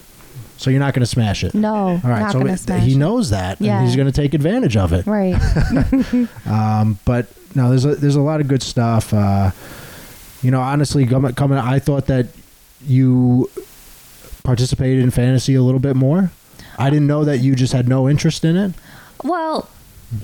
So 0.58 0.68
you're 0.68 0.78
not 0.78 0.92
going 0.92 1.00
to 1.00 1.06
smash 1.06 1.42
it. 1.44 1.54
No, 1.54 1.74
All 1.74 2.00
right. 2.04 2.20
not 2.20 2.32
so 2.32 2.40
it- 2.74 2.80
he 2.82 2.94
knows 2.94 3.30
that, 3.30 3.56
Yeah. 3.58 3.78
and 3.78 3.86
he's 3.86 3.96
going 3.96 4.04
to 4.06 4.12
take 4.12 4.34
advantage 4.34 4.76
of 4.76 4.92
it. 4.92 5.06
Right. 5.06 5.34
Um, 6.46 6.98
but 7.06 7.28
no, 7.54 7.70
there's 7.70 7.86
a, 7.86 7.94
there's 7.96 8.16
a 8.16 8.20
lot 8.20 8.40
of 8.42 8.48
good 8.48 8.62
stuff. 8.62 9.14
Uh, 9.14 9.50
you 10.42 10.50
know, 10.50 10.60
honestly, 10.60 11.06
coming, 11.06 11.34
coming, 11.34 11.58
I 11.58 11.78
thought 11.78 12.06
that 12.06 12.26
you 12.86 13.50
participated 14.44 15.02
in 15.02 15.10
fantasy 15.10 15.54
a 15.54 15.62
little 15.62 15.80
bit 15.80 15.96
more. 15.96 16.30
I 16.78 16.90
didn't 16.90 17.06
know 17.08 17.24
that 17.24 17.38
you 17.38 17.54
just 17.54 17.72
had 17.72 17.88
no 17.88 18.08
interest 18.08 18.44
in 18.44 18.56
it. 18.56 18.72
Well, 19.24 19.68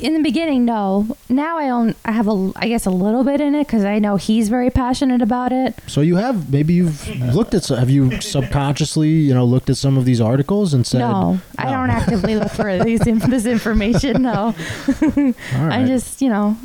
in 0.01 0.15
the 0.15 0.23
beginning, 0.23 0.65
no. 0.65 1.15
Now 1.29 1.59
I 1.59 1.67
don't. 1.67 1.97
I 2.07 2.13
have 2.13 2.27
a, 2.29 2.53
I 2.57 2.69
guess, 2.69 2.87
a 2.87 2.91
little 2.91 3.23
bit 3.25 3.41
in 3.41 3.55
it 3.55 3.67
because 3.67 3.85
I 3.85 3.99
know 3.99 4.17
he's 4.17 4.49
very 4.49 4.71
passionate 4.71 5.21
about 5.21 5.53
it. 5.53 5.75
So 5.89 6.01
you 6.01 6.17
have 6.17 6.51
maybe 6.51 6.73
you've 6.75 7.07
looked 7.35 7.53
at 7.55 7.65
some, 7.65 7.77
have 7.79 7.91
you 7.91 8.19
subconsciously 8.23 9.11
you 9.11 9.35
know 9.35 9.45
looked 9.45 9.69
at 9.69 9.77
some 9.77 9.99
of 9.99 10.05
these 10.07 10.21
articles 10.23 10.73
and 10.73 10.87
said 10.87 11.01
no, 11.01 11.39
I 11.59 11.65
No. 11.65 11.71
don't 11.73 11.91
actively 11.91 12.37
look 12.37 12.51
for 12.53 12.79
these 12.85 13.01
this 13.01 13.45
information. 13.47 14.23
No, 14.23 14.55
right. 15.17 15.35
I 15.53 15.85
just, 15.87 16.23
you 16.23 16.31
know, 16.31 16.57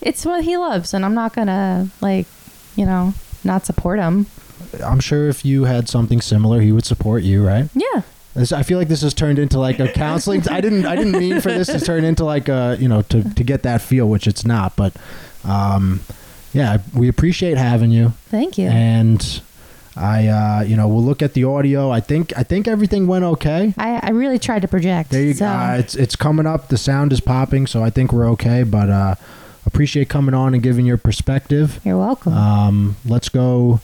it's 0.00 0.24
what 0.26 0.42
he 0.42 0.56
loves, 0.56 0.94
and 0.94 1.04
I'm 1.04 1.14
not 1.14 1.32
gonna 1.34 1.90
like, 2.00 2.26
you 2.76 2.86
know, 2.86 3.14
not 3.42 3.66
support 3.66 3.98
him. 3.98 4.26
I'm 4.84 5.00
sure 5.00 5.28
if 5.28 5.44
you 5.44 5.64
had 5.64 5.88
something 5.88 6.20
similar, 6.20 6.60
he 6.60 6.72
would 6.72 6.84
support 6.84 7.22
you, 7.22 7.46
right? 7.46 7.68
Yeah. 7.74 8.02
This, 8.34 8.52
I 8.52 8.62
feel 8.62 8.78
like 8.78 8.88
this 8.88 9.02
has 9.02 9.14
turned 9.14 9.38
into 9.38 9.58
like 9.58 9.78
a 9.78 9.88
counseling. 9.92 10.48
I 10.48 10.60
didn't. 10.60 10.86
I 10.86 10.96
didn't 10.96 11.18
mean 11.18 11.40
for 11.40 11.52
this 11.52 11.68
to 11.68 11.80
turn 11.80 12.04
into 12.04 12.24
like 12.24 12.48
a 12.48 12.76
you 12.80 12.88
know 12.88 13.02
to 13.02 13.22
to 13.22 13.44
get 13.44 13.62
that 13.62 13.80
feel, 13.80 14.08
which 14.08 14.26
it's 14.26 14.44
not. 14.44 14.74
But 14.74 14.94
um, 15.44 16.00
yeah, 16.52 16.78
we 16.94 17.08
appreciate 17.08 17.56
having 17.56 17.90
you, 17.90 18.12
Thank 18.26 18.58
you. 18.58 18.68
and 18.68 19.40
I 19.96 20.26
uh, 20.26 20.62
you 20.62 20.76
know 20.76 20.88
we'll 20.88 21.04
look 21.04 21.22
at 21.22 21.34
the 21.34 21.44
audio. 21.44 21.90
I 21.90 22.00
think 22.00 22.36
I 22.36 22.42
think 22.42 22.66
everything 22.66 23.06
went 23.06 23.24
okay. 23.24 23.72
I, 23.78 24.00
I 24.02 24.10
really 24.10 24.40
tried 24.40 24.62
to 24.62 24.68
project. 24.68 25.10
There 25.10 25.22
you 25.22 25.34
so, 25.34 25.46
go. 25.46 25.52
Uh, 25.52 25.76
it's 25.78 25.94
it's 25.94 26.16
coming 26.16 26.46
up. 26.46 26.68
The 26.68 26.78
sound 26.78 27.12
is 27.12 27.20
popping, 27.20 27.68
so 27.68 27.84
I 27.84 27.90
think 27.90 28.12
we're 28.12 28.28
okay. 28.30 28.64
But 28.64 28.90
uh, 28.90 29.14
appreciate 29.66 30.08
coming 30.08 30.34
on 30.34 30.54
and 30.54 30.62
giving 30.62 30.86
your 30.86 30.96
perspective. 30.96 31.80
You're 31.84 31.98
welcome. 31.98 32.32
Um, 32.32 32.96
let's 33.04 33.28
go 33.28 33.80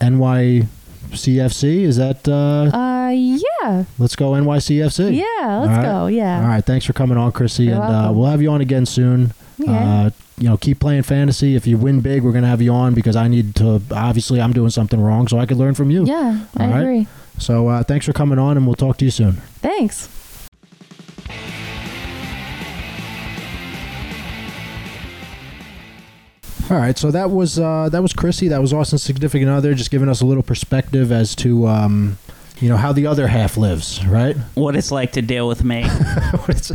NYCFC. 0.00 1.82
Is 1.82 1.96
that 1.96 2.28
uh, 2.28 2.76
uh, 2.76 3.10
yeah, 3.10 3.84
let's 3.98 4.16
go 4.16 4.32
NYCFC? 4.32 5.16
yeah. 5.16 5.58
Let's 5.58 5.68
right. 5.70 5.82
go. 5.82 6.06
Yeah. 6.06 6.40
All 6.42 6.48
right. 6.48 6.64
Thanks 6.64 6.84
for 6.86 6.92
coming 6.92 7.18
on, 7.18 7.32
Chrissy, 7.32 7.64
You're 7.64 7.74
and 7.74 7.82
uh, 7.82 8.12
we'll 8.14 8.26
have 8.26 8.42
you 8.42 8.50
on 8.50 8.60
again 8.60 8.86
soon. 8.86 9.32
Okay. 9.60 9.72
Uh, 9.72 10.10
you 10.38 10.48
know, 10.48 10.56
keep 10.56 10.80
playing 10.80 11.02
fantasy. 11.02 11.56
If 11.56 11.66
you 11.66 11.78
win 11.78 12.00
big, 12.00 12.22
we're 12.22 12.32
gonna 12.32 12.46
have 12.46 12.60
you 12.60 12.72
on 12.72 12.94
because 12.94 13.16
I 13.16 13.28
need 13.28 13.54
to. 13.56 13.80
Obviously, 13.90 14.40
I'm 14.40 14.52
doing 14.52 14.70
something 14.70 15.00
wrong, 15.00 15.28
so 15.28 15.38
I 15.38 15.46
could 15.46 15.56
learn 15.56 15.74
from 15.74 15.90
you. 15.90 16.04
yeah, 16.04 16.44
I 16.56 16.64
All 16.64 16.70
right. 16.70 16.80
agree. 16.80 17.06
So 17.38 17.68
uh, 17.68 17.82
thanks 17.82 18.06
for 18.06 18.12
coming 18.12 18.38
on, 18.38 18.56
and 18.56 18.66
we'll 18.66 18.76
talk 18.76 18.98
to 18.98 19.04
you 19.04 19.10
soon. 19.10 19.34
Thanks. 19.62 20.08
All 26.68 26.76
right, 26.76 26.98
so 26.98 27.12
that 27.12 27.30
was 27.30 27.60
uh, 27.60 27.88
that 27.90 28.02
was 28.02 28.12
Chrissy. 28.12 28.48
That 28.48 28.60
was 28.60 28.72
Austin's 28.72 29.02
significant 29.02 29.48
other, 29.50 29.72
just 29.74 29.90
giving 29.92 30.08
us 30.08 30.20
a 30.20 30.26
little 30.26 30.42
perspective 30.42 31.12
as 31.12 31.36
to 31.36 31.68
um, 31.68 32.18
you 32.58 32.68
know 32.68 32.76
how 32.76 32.92
the 32.92 33.06
other 33.06 33.28
half 33.28 33.56
lives, 33.56 34.04
right? 34.04 34.36
What 34.54 34.74
it's 34.74 34.90
like 34.90 35.12
to 35.12 35.22
deal 35.22 35.46
with 35.46 35.62
me. 35.62 35.84
what 36.30 36.48
it's 36.48 36.70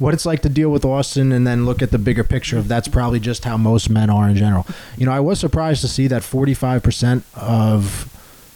what 0.00 0.14
it's 0.14 0.26
like 0.26 0.42
to 0.42 0.48
deal 0.48 0.70
with 0.70 0.84
Austin, 0.84 1.30
and 1.30 1.46
then 1.46 1.64
look 1.64 1.80
at 1.80 1.92
the 1.92 1.98
bigger 1.98 2.24
picture 2.24 2.58
of 2.58 2.66
that's 2.66 2.88
probably 2.88 3.20
just 3.20 3.44
how 3.44 3.56
most 3.56 3.88
men 3.88 4.10
are 4.10 4.28
in 4.28 4.34
general. 4.34 4.66
You 4.96 5.06
know, 5.06 5.12
I 5.12 5.20
was 5.20 5.38
surprised 5.38 5.80
to 5.82 5.88
see 5.88 6.08
that 6.08 6.24
forty 6.24 6.54
five 6.54 6.82
percent 6.82 7.24
of 7.36 8.12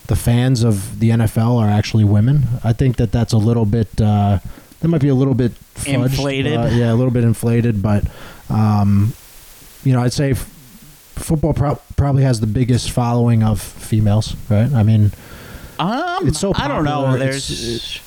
the 0.09 0.17
fans 0.17 0.65
of 0.65 0.99
the 0.99 1.11
NFL 1.11 1.57
are 1.61 1.69
actually 1.69 2.03
women. 2.03 2.43
I 2.65 2.73
think 2.73 2.97
that 2.97 3.13
that's 3.13 3.33
a 3.33 3.39
little 3.39 3.65
bit 3.65 4.01
uh, 4.01 4.41
that 4.81 4.89
might 4.89 5.01
be 5.03 5.09
a 5.09 5.15
little 5.15 5.35
bit 5.35 5.53
fudged, 5.77 5.95
Inflated. 6.07 6.57
uh, 6.57 6.69
yeah, 6.73 6.93
a 6.93 6.97
little 6.97 7.13
bit 7.13 7.23
inflated, 7.23 7.81
but 7.81 8.03
um, 8.49 9.13
you 9.85 9.93
know, 9.93 10.03
I'd 10.03 10.13
say. 10.13 10.33
F- 10.33 10.57
Football 11.21 11.53
pro- 11.55 11.81
probably 11.97 12.23
has 12.25 12.41
the 12.41 12.47
biggest 12.47 12.91
following 12.91 13.43
of 13.43 13.61
females, 13.61 14.35
right? 14.49 14.73
I 14.73 14.83
mean, 14.83 15.13
Um, 15.79 16.27
It's 16.29 16.39
so 16.41 16.53
popular. 16.53 16.73
I 16.73 16.75
don't 16.75 16.85
know. 16.85 17.17
There's 17.19 18.01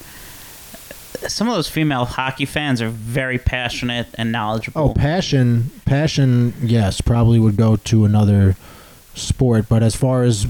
some 1.28 1.48
of 1.48 1.56
those 1.56 1.70
female 1.70 2.06
hockey 2.06 2.46
fans 2.46 2.82
are 2.82 2.90
very 2.90 3.38
passionate 3.38 4.08
and 4.16 4.32
knowledgeable. 4.32 4.82
Oh, 4.82 4.94
passion, 4.94 5.72
passion. 5.86 6.54
Yes, 6.62 7.00
probably 7.02 7.40
would 7.40 7.56
go 7.56 7.78
to 7.78 8.04
another 8.06 8.56
sport, 9.16 9.68
but 9.70 9.84
as 9.84 9.96
far 9.96 10.24
as 10.24 10.46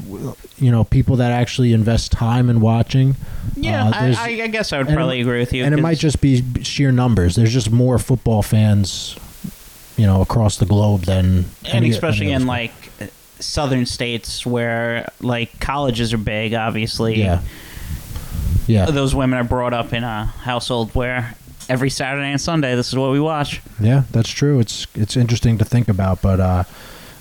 you 0.58 0.71
know, 0.71 0.84
people 0.86 1.17
that 1.17 1.32
actually 1.32 1.73
invest 1.73 2.12
time 2.12 2.49
in 2.49 2.60
watching, 2.62 3.15
Yeah, 3.56 3.88
uh, 3.88 3.91
I, 3.93 4.41
I, 4.41 4.47
guess 4.47 4.71
I 4.73 4.78
would 4.78 4.88
and 4.88 4.93
it- 4.93 4.97
probably 4.97 5.21
agree 5.21 5.39
with 5.39 5.54
you. 5.54 5.63
and 5.63 5.73
it 5.73 5.82
might 5.82 5.97
just 5.99 6.21
be 6.21 6.43
sheer 6.63 6.91
numbers. 6.91 7.36
There's 7.36 7.54
just 7.54 7.69
more 7.71 7.99
football 7.99 8.41
fans, 8.41 9.15
you 9.97 10.06
know, 10.06 10.21
across 10.21 10.58
the 10.58 10.65
globe 10.65 11.01
than 11.01 11.45
and 11.65 11.86
especially 11.86 12.32
in 12.32 12.45
like 12.47 12.73
southern 13.39 13.86
states 13.86 14.45
where 14.45 15.10
like 15.21 15.60
colleges 15.60 16.13
are 16.13 16.17
big. 16.17 16.53
Obviously, 16.53 17.19
yeah, 17.21 17.41
yeah, 18.67 18.86
those 18.86 19.13
women 19.13 19.39
are 19.39 19.43
brought 19.43 19.73
up 19.73 19.93
in 19.93 20.03
a 20.03 20.25
household 20.25 20.93
where 20.95 21.36
every 21.69 21.89
Saturday 21.89 22.29
and 22.29 22.41
Sunday 22.41 22.75
this 22.75 22.89
is 22.89 22.95
what 22.95 23.12
we 23.12 23.19
watch. 23.19 23.62
yeah. 23.79 24.03
That's 24.12 24.29
true. 24.29 24.60
It's 24.60 24.88
it's 24.95 25.15
interesting 25.17 25.58
to 25.60 25.65
think 25.65 25.88
about, 25.89 26.21
but 26.21 26.39
uh, 26.39 26.63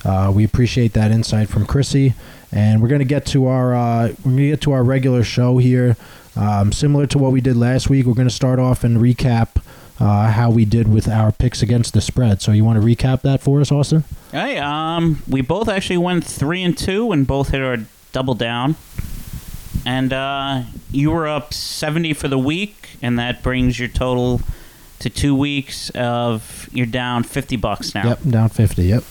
uh, 0.05 0.33
we 0.35 0.45
appreciate 0.45 0.93
that 0.95 1.11
insight 1.11 1.49
from 1.49 1.67
Chrissy, 1.67 2.15
and 2.51 2.81
we're 2.83 2.89
gonna 2.89 3.05
get 3.05 3.27
to 3.27 3.47
our 3.47 3.75
uh, 3.75 4.09
we're 4.25 4.33
gonna 4.33 4.49
get 4.49 4.61
to 4.63 4.73
our 4.73 4.85
regular 4.85 5.25
show 5.25 5.59
here. 5.59 5.97
Um, 6.35 6.73
similar 6.73 7.07
to 7.09 7.19
what 7.19 7.33
we 7.33 7.41
did 7.41 7.57
last 7.57 7.91
week, 7.91 8.07
we're 8.07 8.15
gonna 8.15 8.31
start 8.31 8.59
off 8.59 8.85
and 8.85 8.99
recap. 8.99 9.63
Uh, 10.03 10.33
how 10.33 10.51
we 10.51 10.65
did 10.65 10.93
with 10.93 11.07
our 11.07 11.31
picks 11.31 11.63
against 11.63 11.95
the 11.95 12.01
spread. 12.01 12.43
So 12.43 12.51
you 12.51 12.65
want 12.65 12.81
to 12.81 12.85
recap 12.85 13.23
that 13.23 13.41
for 13.41 13.61
us, 13.61 13.71
Austin? 13.71 14.03
Hey, 14.33 14.59
um, 14.59 15.23
we 15.29 15.43
both 15.43 15.69
actually 15.69 15.99
went 15.99 16.25
three 16.25 16.61
and 16.65 16.77
two 16.77 17.13
and 17.13 17.25
both 17.25 17.51
hit 17.51 17.63
our 17.63 17.79
double 18.11 18.35
down. 18.35 18.75
And 19.87 20.13
uh, 20.13 20.63
you 20.91 21.13
were 21.13 21.29
up 21.29 21.55
seventy 21.55 22.15
for 22.15 22.27
the 22.27 22.39
week, 22.39 22.97
and 23.01 23.17
that 23.21 23.45
brings 23.45 23.79
your 23.79 23.89
total 23.89 24.41
to 24.99 25.09
two 25.09 25.37
weeks 25.37 25.91
of 25.91 26.69
you're 26.73 26.87
down 26.87 27.23
fifty 27.23 27.57
bucks 27.57 27.95
now, 27.95 28.09
Yep, 28.09 28.19
down 28.29 28.49
fifty. 28.49 28.85
Yep. 28.87 29.05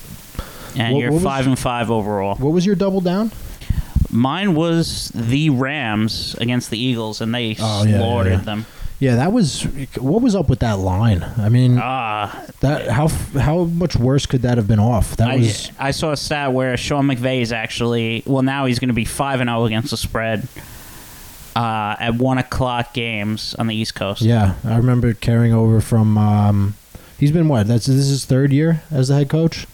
and 0.75 0.93
What- 0.95 0.99
you're 0.99 1.09
what 1.11 1.15
was- 1.15 1.23
five 1.23 1.47
and 1.47 1.57
five 1.57 1.89
overall. 1.89 2.35
What 2.35 2.51
was 2.51 2.65
your 2.65 2.75
double 2.75 2.99
down? 3.01 3.31
Mine 4.09 4.55
was 4.55 5.09
the 5.15 5.49
Rams 5.51 6.35
against 6.41 6.69
the 6.69 6.77
Eagles, 6.77 7.21
and 7.21 7.33
they 7.33 7.55
Oh, 7.61 7.83
yeah, 7.83 7.91
yeah, 7.91 7.97
slaughtered 7.97 8.31
yeah. 8.33 8.37
them. 8.39 8.65
Yeah, 9.01 9.15
that 9.15 9.33
was 9.33 9.63
what 9.97 10.21
was 10.21 10.35
up 10.35 10.47
with 10.47 10.59
that 10.59 10.77
line. 10.77 11.23
I 11.37 11.49
mean, 11.49 11.79
Ah, 11.81 12.45
that 12.59 12.87
how 12.87 13.07
how 13.07 13.63
much 13.63 13.95
worse 13.95 14.27
could 14.27 14.43
that 14.43 14.57
have 14.57 14.67
been 14.67 14.79
off? 14.79 15.15
That 15.17 15.31
I, 15.31 15.37
was 15.37 15.71
I 15.79 15.89
saw 15.89 16.11
a 16.11 16.17
stat 16.17 16.53
where 16.53 16.77
Sean 16.77 17.07
McVay 17.07 17.41
is 17.41 17.51
actually 17.51 18.21
well 18.27 18.43
now 18.43 18.65
he's 18.67 18.77
going 18.77 18.89
to 18.89 18.93
be 18.93 19.05
five 19.05 19.39
and 19.41 19.49
zero 19.49 19.65
against 19.65 19.89
the 19.89 19.97
spread 19.97 20.47
uh, 21.55 21.95
at 21.99 22.13
one 22.15 22.37
o'clock 22.37 22.93
games 22.93 23.55
on 23.55 23.67
the 23.67 23.75
East 23.75 23.95
Coast. 23.95 24.21
yeah. 24.21 24.53
I 24.63 24.77
remember 24.77 25.13
carrying 25.13 25.51
over 25.53 25.81
from. 25.81 26.17
Um, 26.17 26.75
he's 27.17 27.31
been 27.31 27.47
what? 27.47 27.67
That's 27.67 27.87
this 27.87 27.95
is 27.97 28.09
his 28.09 28.25
third 28.25 28.53
year 28.53 28.83
as 28.91 29.07
the 29.07 29.15
head 29.15 29.29
coach. 29.29 29.65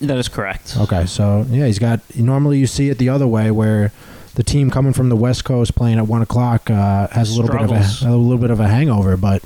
that 0.00 0.16
is 0.16 0.28
correct. 0.28 0.76
Okay, 0.78 1.04
so 1.06 1.44
yeah, 1.50 1.66
he's 1.66 1.78
got. 1.78 2.00
Normally, 2.16 2.58
you 2.58 2.66
see 2.66 2.88
it 2.88 2.96
the 2.98 3.10
other 3.10 3.26
way 3.26 3.50
where 3.50 3.92
the 4.34 4.42
team 4.42 4.70
coming 4.70 4.92
from 4.92 5.08
the 5.08 5.16
West 5.16 5.44
Coast 5.44 5.74
playing 5.74 5.98
at 5.98 6.06
one 6.06 6.22
o'clock 6.22 6.70
uh, 6.70 7.08
has 7.08 7.36
a 7.36 7.40
little 7.40 7.56
bit 7.56 7.70
of 7.70 7.72
a, 7.72 8.08
a 8.08 8.16
little 8.16 8.38
bit 8.38 8.50
of 8.50 8.60
a 8.60 8.68
hangover, 8.68 9.16
but. 9.16 9.42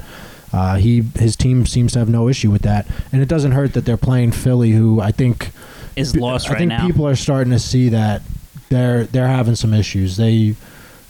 Uh, 0.52 0.76
he 0.76 1.00
his 1.18 1.34
team 1.34 1.66
seems 1.66 1.92
to 1.94 1.98
have 1.98 2.08
no 2.08 2.28
issue 2.28 2.48
with 2.48 2.62
that, 2.62 2.86
and 3.10 3.20
it 3.20 3.26
doesn't 3.28 3.50
hurt 3.50 3.72
that 3.72 3.84
they're 3.84 3.96
playing 3.96 4.30
Philly, 4.30 4.70
who 4.70 5.00
I 5.00 5.10
think 5.10 5.50
Is 5.96 6.14
lost 6.14 6.46
I 6.46 6.50
right 6.50 6.58
think 6.58 6.68
now. 6.68 6.86
people 6.86 7.08
are 7.08 7.16
starting 7.16 7.50
to 7.52 7.58
see 7.58 7.88
that 7.88 8.22
they're 8.68 9.02
they're 9.06 9.26
having 9.26 9.56
some 9.56 9.74
issues. 9.74 10.16
They, 10.16 10.54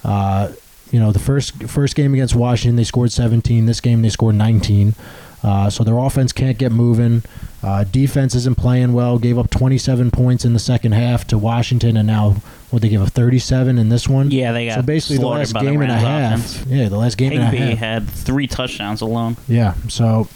uh, 0.03 0.53
you 0.91 0.99
know, 0.99 1.13
the 1.13 1.19
first 1.19 1.65
first 1.65 1.95
game 1.95 2.15
against 2.15 2.35
Washington, 2.35 2.77
they 2.77 2.85
scored 2.85 3.13
17. 3.13 3.67
This 3.67 3.83
game, 3.83 4.01
they 4.01 4.09
scored 4.09 4.35
19. 4.37 4.95
Uh, 5.43 5.69
so 5.69 5.85
their 5.85 5.99
offense 5.99 6.33
can't 6.33 6.57
get 6.57 6.73
moving. 6.73 7.23
Uh, 7.63 7.85
defense 7.85 8.35
isn't 8.35 8.57
playing 8.57 8.95
well. 8.95 9.19
Gave 9.19 9.39
up 9.39 9.51
27 9.51 10.11
points 10.11 10.47
in 10.47 10.55
the 10.55 10.59
second 10.59 10.93
half 10.93 11.27
to 11.27 11.37
Washington, 11.37 11.99
and 11.99 12.07
now 12.07 12.37
what 12.75 12.83
they 12.83 12.89
give 12.91 13.01
a 13.01 13.07
37 13.07 13.79
in 13.79 13.89
this 13.89 14.07
one. 14.09 14.31
yeah, 14.31 14.53
they 14.53 14.67
got 14.67 14.75
So 14.77 14.83
basically, 14.83 15.19
the 15.19 15.27
last 15.29 15.55
game 15.55 15.79
the 15.79 15.85
and 15.85 15.93
a 15.93 15.97
half. 15.97 16.39
offense. 16.39 16.67
Yeah, 16.67 16.89
the 16.91 16.99
last 16.99 17.17
game 17.17 17.33
and 17.33 17.43
a 17.43 17.47
Higbee 17.47 17.71
half. 17.77 17.79
had 17.79 18.11
three 18.11 18.47
touchdowns 18.47 19.01
alone. 19.01 19.37
Yeah. 19.49 19.75
So, 19.89 20.29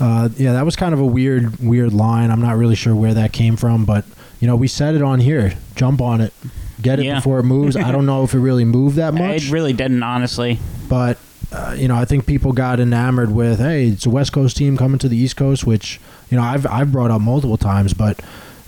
uh, 0.00 0.28
yeah, 0.36 0.52
that 0.52 0.64
was 0.64 0.76
kind 0.76 0.94
of 0.94 1.00
a 1.00 1.04
weird, 1.06 1.58
weird 1.58 1.92
line. 1.92 2.30
I'm 2.30 2.40
not 2.40 2.56
really 2.56 2.76
sure 2.76 2.94
where 2.94 3.14
that 3.14 3.32
came 3.32 3.56
from, 3.56 3.84
but 3.84 4.04
you 4.40 4.46
know, 4.46 4.54
we 4.56 4.68
said 4.68 4.94
it 4.94 5.02
on 5.02 5.18
here. 5.20 5.54
Jump 5.74 6.00
on 6.00 6.20
it, 6.20 6.32
get 6.80 7.00
it 7.00 7.04
Yeah. 7.06 7.16
before 7.16 7.40
it 7.40 7.44
moves. 7.44 7.76
I 7.76 7.90
don't 7.90 8.06
know 8.06 8.22
if 8.22 8.34
it 8.34 8.38
really 8.38 8.64
moved 8.64 8.96
that 8.96 9.12
much, 9.14 9.46
It 9.46 9.50
really 9.50 9.72
didn't, 9.72 10.02
honestly. 10.02 10.58
but 10.88 11.18
uh, 11.50 11.74
you 11.76 11.88
know, 11.88 11.96
I 11.96 12.04
think 12.04 12.26
people 12.26 12.52
got 12.52 12.78
enamored 12.78 13.32
with, 13.34 13.58
hey, 13.58 13.88
it's 13.88 14.04
a 14.06 14.10
West 14.10 14.32
Coast 14.32 14.56
team 14.56 14.76
coming 14.76 14.98
to 14.98 15.08
the 15.08 15.16
East 15.16 15.36
Coast, 15.36 15.66
which 15.66 15.98
you 16.30 16.36
know 16.36 16.42
I've 16.44 16.66
I've 16.66 16.92
brought 16.92 17.10
up 17.10 17.20
multiple 17.20 17.56
times, 17.56 17.92
but. 17.94 18.20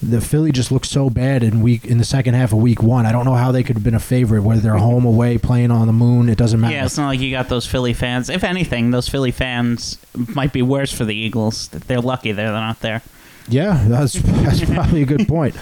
The 0.02 0.20
Philly 0.20 0.50
just 0.50 0.72
looked 0.72 0.86
so 0.86 1.10
bad 1.10 1.42
in 1.42 1.60
week 1.60 1.84
in 1.84 1.98
the 1.98 2.04
second 2.04 2.32
half 2.34 2.52
of 2.52 2.58
week 2.58 2.82
one. 2.82 3.04
I 3.04 3.12
don't 3.12 3.26
know 3.26 3.34
how 3.34 3.52
they 3.52 3.62
could 3.62 3.76
have 3.76 3.84
been 3.84 3.94
a 3.94 4.00
favorite, 4.00 4.42
whether 4.42 4.60
they're 4.60 4.78
home, 4.78 5.04
away, 5.04 5.36
playing 5.36 5.70
on 5.70 5.86
the 5.86 5.92
moon. 5.92 6.30
It 6.30 6.38
doesn't 6.38 6.58
matter. 6.58 6.74
Yeah, 6.74 6.86
it's 6.86 6.96
not 6.96 7.08
like 7.08 7.20
you 7.20 7.30
got 7.30 7.50
those 7.50 7.66
Philly 7.66 7.92
fans. 7.92 8.30
If 8.30 8.42
anything, 8.42 8.92
those 8.92 9.08
Philly 9.08 9.30
fans 9.30 9.98
might 10.16 10.54
be 10.54 10.62
worse 10.62 10.90
for 10.90 11.04
the 11.04 11.14
Eagles. 11.14 11.68
They're 11.68 12.00
lucky 12.00 12.32
they're 12.32 12.50
not 12.50 12.80
there. 12.80 13.02
Yeah, 13.48 13.84
that's 13.88 14.14
that's 14.14 14.64
probably 14.70 15.02
a 15.02 15.06
good 15.06 15.28
point. 15.28 15.54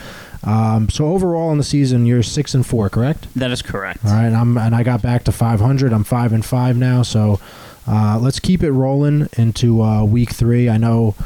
Um, 0.44 0.88
so 0.88 1.06
overall 1.06 1.50
in 1.50 1.58
the 1.58 1.64
season, 1.64 2.06
you're 2.06 2.22
six 2.22 2.54
and 2.54 2.64
four, 2.64 2.88
correct? 2.88 3.26
That 3.34 3.50
is 3.50 3.60
correct. 3.60 4.04
All 4.04 4.12
right, 4.12 4.26
and 4.26 4.36
I'm 4.36 4.56
and 4.56 4.74
I 4.74 4.84
got 4.84 5.02
back 5.02 5.24
to 5.24 5.32
500. 5.32 5.92
I'm 5.92 6.04
five 6.04 6.32
and 6.32 6.44
five 6.44 6.76
now. 6.76 7.02
So 7.02 7.40
uh, 7.88 8.18
let's 8.22 8.38
keep 8.38 8.62
it 8.62 8.70
rolling 8.70 9.28
into 9.36 9.82
uh, 9.82 10.04
week 10.04 10.30
three. 10.30 10.68
I 10.68 10.76
know. 10.76 11.16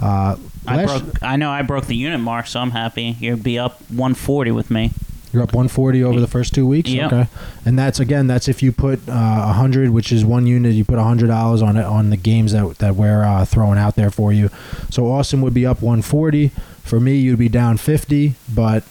Uh, 0.00 0.36
I 0.66 0.76
last- 0.84 1.04
broke. 1.04 1.22
I 1.22 1.36
know 1.36 1.50
I 1.50 1.62
broke 1.62 1.86
the 1.86 1.96
unit 1.96 2.20
mark, 2.20 2.46
so 2.46 2.60
I'm 2.60 2.70
happy. 2.70 3.16
You'll 3.20 3.36
be 3.36 3.58
up 3.58 3.80
140 3.90 4.50
with 4.50 4.70
me. 4.70 4.90
You're 5.32 5.42
up 5.42 5.52
140 5.52 6.02
over 6.04 6.18
the 6.20 6.26
first 6.26 6.54
two 6.54 6.66
weeks. 6.66 6.88
Yep. 6.88 7.12
Okay, 7.12 7.26
and 7.66 7.78
that's 7.78 8.00
again 8.00 8.26
that's 8.26 8.48
if 8.48 8.62
you 8.62 8.72
put 8.72 9.00
uh, 9.08 9.42
100, 9.46 9.90
which 9.90 10.10
is 10.10 10.24
one 10.24 10.46
unit. 10.46 10.72
You 10.72 10.84
put 10.84 10.96
100 10.96 11.26
dollars 11.26 11.60
on 11.62 11.76
it 11.76 11.84
on 11.84 12.08
the 12.10 12.16
games 12.16 12.52
that 12.52 12.78
that 12.78 12.94
we're 12.96 13.22
uh, 13.22 13.44
throwing 13.44 13.78
out 13.78 13.96
there 13.96 14.10
for 14.10 14.32
you. 14.32 14.48
So 14.88 15.10
Austin 15.10 15.42
would 15.42 15.52
be 15.52 15.66
up 15.66 15.82
140. 15.82 16.48
For 16.84 17.00
me, 17.00 17.16
you'd 17.16 17.38
be 17.38 17.48
down 17.50 17.76
50. 17.76 18.34
But 18.54 18.84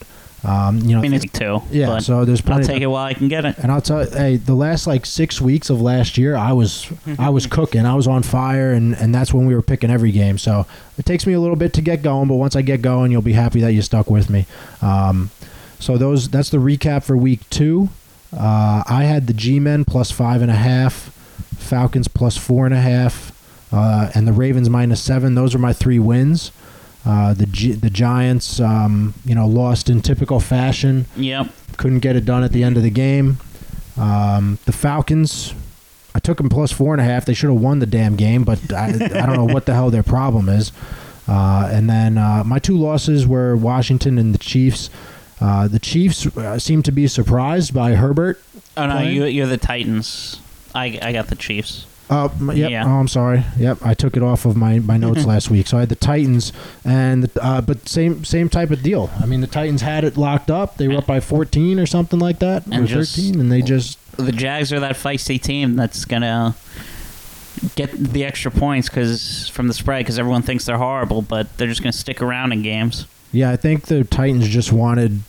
um, 0.46 0.78
you 0.82 0.92
know, 0.94 1.00
I 1.00 1.02
mean, 1.02 1.14
it's 1.14 1.26
two. 1.32 1.62
yeah. 1.72 1.98
So 1.98 2.24
there's 2.24 2.42
plenty. 2.42 2.62
I'll 2.64 2.68
take 2.68 2.82
it 2.84 2.88
while 2.88 3.06
I 3.06 3.16
can 3.16 3.28
get 3.28 3.46
it. 3.46 3.58
And 3.58 3.72
I'll 3.72 3.82
tell 3.82 4.06
you, 4.06 4.12
hey, 4.12 4.38
the 4.38 4.54
last 4.54 4.86
like 4.86 5.06
six 5.06 5.42
weeks 5.42 5.70
of 5.72 5.82
last 5.82 6.18
year, 6.18 6.36
I 6.36 6.54
was 6.54 6.92
I 7.18 7.30
was 7.30 7.48
cooking. 7.58 7.86
I 7.86 7.96
was 7.96 8.08
on 8.08 8.22
fire, 8.22 8.72
and 8.72 8.94
and 8.96 9.14
that's 9.14 9.34
when 9.34 9.48
we 9.48 9.56
were 9.56 9.64
picking 9.64 9.90
every 9.90 10.12
game. 10.12 10.38
So 10.38 10.68
it 10.98 11.06
takes 11.06 11.26
me 11.26 11.34
a 11.34 11.40
little 11.40 11.56
bit 11.56 11.74
to 11.74 11.82
get 11.82 12.04
going, 12.04 12.28
but 12.28 12.36
once 12.36 12.56
I 12.56 12.62
get 12.62 12.82
going, 12.84 13.12
you'll 13.12 13.22
be 13.24 13.34
happy 13.34 13.60
that 13.62 13.72
you 13.74 13.82
stuck 13.82 14.10
with 14.10 14.30
me. 14.30 14.46
Um, 14.82 15.32
so 15.80 15.98
those 15.98 16.30
that's 16.30 16.50
the 16.52 16.58
recap 16.58 17.04
for 17.04 17.18
week 17.18 17.50
two. 17.50 17.90
Uh, 18.36 18.84
I 18.88 19.06
had 19.06 19.28
the 19.28 19.34
G-men 19.34 19.86
plus 19.86 20.12
five 20.12 20.42
and 20.42 20.52
a 20.52 20.56
half, 20.56 21.10
Falcons 21.58 22.08
plus 22.08 22.38
four 22.38 22.66
and 22.66 22.74
a 22.74 22.82
half, 22.82 23.32
uh, 23.72 24.12
and 24.14 24.28
the 24.28 24.34
Ravens 24.34 24.70
minus 24.70 25.02
seven. 25.02 25.36
Those 25.36 25.56
are 25.56 25.60
my 25.60 25.74
three 25.74 26.00
wins. 26.00 26.52
Uh, 27.06 27.34
the 27.36 27.46
G- 27.46 27.74
the 27.74 27.90
Giants, 27.92 28.60
um, 28.60 29.14
you 29.26 29.36
know, 29.36 29.48
lost 29.48 29.90
in 29.90 30.02
typical 30.02 30.40
fashion 30.40 31.06
Yep. 31.16 31.48
couldn't 31.78 32.00
get 32.00 32.16
it 32.16 32.26
done 32.26 32.44
at 32.44 32.52
the 32.52 32.64
end 32.64 32.78
of 32.78 32.84
the 32.84 32.90
game. 32.90 33.38
Um, 33.98 34.58
the 34.66 34.72
Falcons, 34.72 35.54
I 36.16 36.20
took 36.20 36.38
them 36.38 36.50
plus 36.50 36.72
four 36.72 36.94
and 36.94 37.02
a 37.02 37.04
half. 37.06 37.26
They 37.26 37.34
should 37.36 37.50
have 37.52 37.60
won 37.62 37.80
the 37.80 37.86
damn 37.86 38.16
game, 38.16 38.44
but 38.44 38.74
I, 38.74 38.88
I 38.88 39.26
don't 39.26 39.36
know 39.36 39.46
what 39.54 39.66
the 39.68 39.74
hell 39.74 39.92
their 39.92 40.04
problem 40.04 40.50
is. 40.50 40.72
Uh, 41.28 41.70
and 41.72 41.90
then 41.90 42.18
uh, 42.18 42.44
my 42.44 42.60
two 42.60 42.78
losses 42.78 43.26
were 43.28 43.56
Washington 43.56 44.18
and 44.18 44.34
the 44.34 44.38
Chiefs. 44.40 44.90
Uh, 45.42 45.68
the 45.68 45.80
Chiefs 45.80 46.26
uh, 46.38 46.58
seem 46.60 46.82
to 46.84 46.92
be 46.92 47.08
surprised 47.08 47.74
by 47.74 47.94
Herbert. 47.96 48.42
Oh 48.78 48.88
no, 48.88 48.94
Playing? 48.94 49.16
you 49.16 49.26
you're 49.26 49.48
the 49.48 49.58
Titans. 49.58 50.40
I 50.74 50.98
I 51.02 51.12
got 51.14 51.28
the 51.28 51.36
Chiefs. 51.36 51.86
Uh, 52.10 52.30
yep. 52.54 52.70
Yeah. 52.70 52.84
Oh, 52.86 53.00
I'm 53.00 53.08
sorry. 53.08 53.44
Yep, 53.58 53.80
I 53.82 53.94
took 53.96 54.16
it 54.16 54.22
off 54.22 54.46
of 54.46 54.56
my, 54.56 54.78
my 54.80 54.96
notes 54.98 55.26
last 55.26 55.50
week. 55.50 55.66
So 55.68 55.78
I 55.78 55.80
had 55.82 55.90
the 55.90 55.96
Titans, 55.96 56.54
and 56.84 57.30
uh, 57.42 57.62
but 57.62 57.90
same 57.90 58.24
same 58.24 58.48
type 58.50 58.70
of 58.72 58.84
deal. 58.84 59.10
I 59.20 59.26
mean, 59.26 59.42
the 59.42 59.48
Titans 59.48 59.82
had 59.82 60.04
it 60.04 60.16
locked 60.18 60.52
up. 60.52 60.78
They 60.78 60.88
were 60.88 60.98
up 60.98 61.08
by 61.08 61.20
14 61.20 61.80
or 61.80 61.86
something 61.88 62.20
like 62.20 62.40
that, 62.40 62.66
And 62.68 62.84
or 62.84 62.88
just- 62.88 63.16
13, 63.16 63.40
and 63.40 63.52
they 63.52 63.62
just 63.62 63.98
The 64.18 64.32
Jags 64.32 64.72
are 64.72 64.80
that 64.82 64.96
feisty 64.96 65.42
team 65.42 65.76
that's 65.76 66.06
gonna 66.06 66.56
get 67.76 67.92
the 67.92 68.24
extra 68.24 68.52
points 68.52 68.90
because 68.90 69.50
from 69.50 69.68
the 69.68 69.74
spread 69.74 70.00
because 70.02 70.20
everyone 70.20 70.42
thinks 70.42 70.66
they're 70.66 70.78
horrible, 70.78 71.22
but 71.22 71.58
they're 71.58 71.68
just 71.68 71.82
gonna 71.82 71.92
stick 71.94 72.22
around 72.22 72.52
in 72.52 72.62
games. 72.62 73.08
Yeah, 73.32 73.52
I 73.52 73.56
think 73.56 73.86
the 73.86 74.04
Titans 74.04 74.48
just 74.48 74.72
wanted 74.72 75.22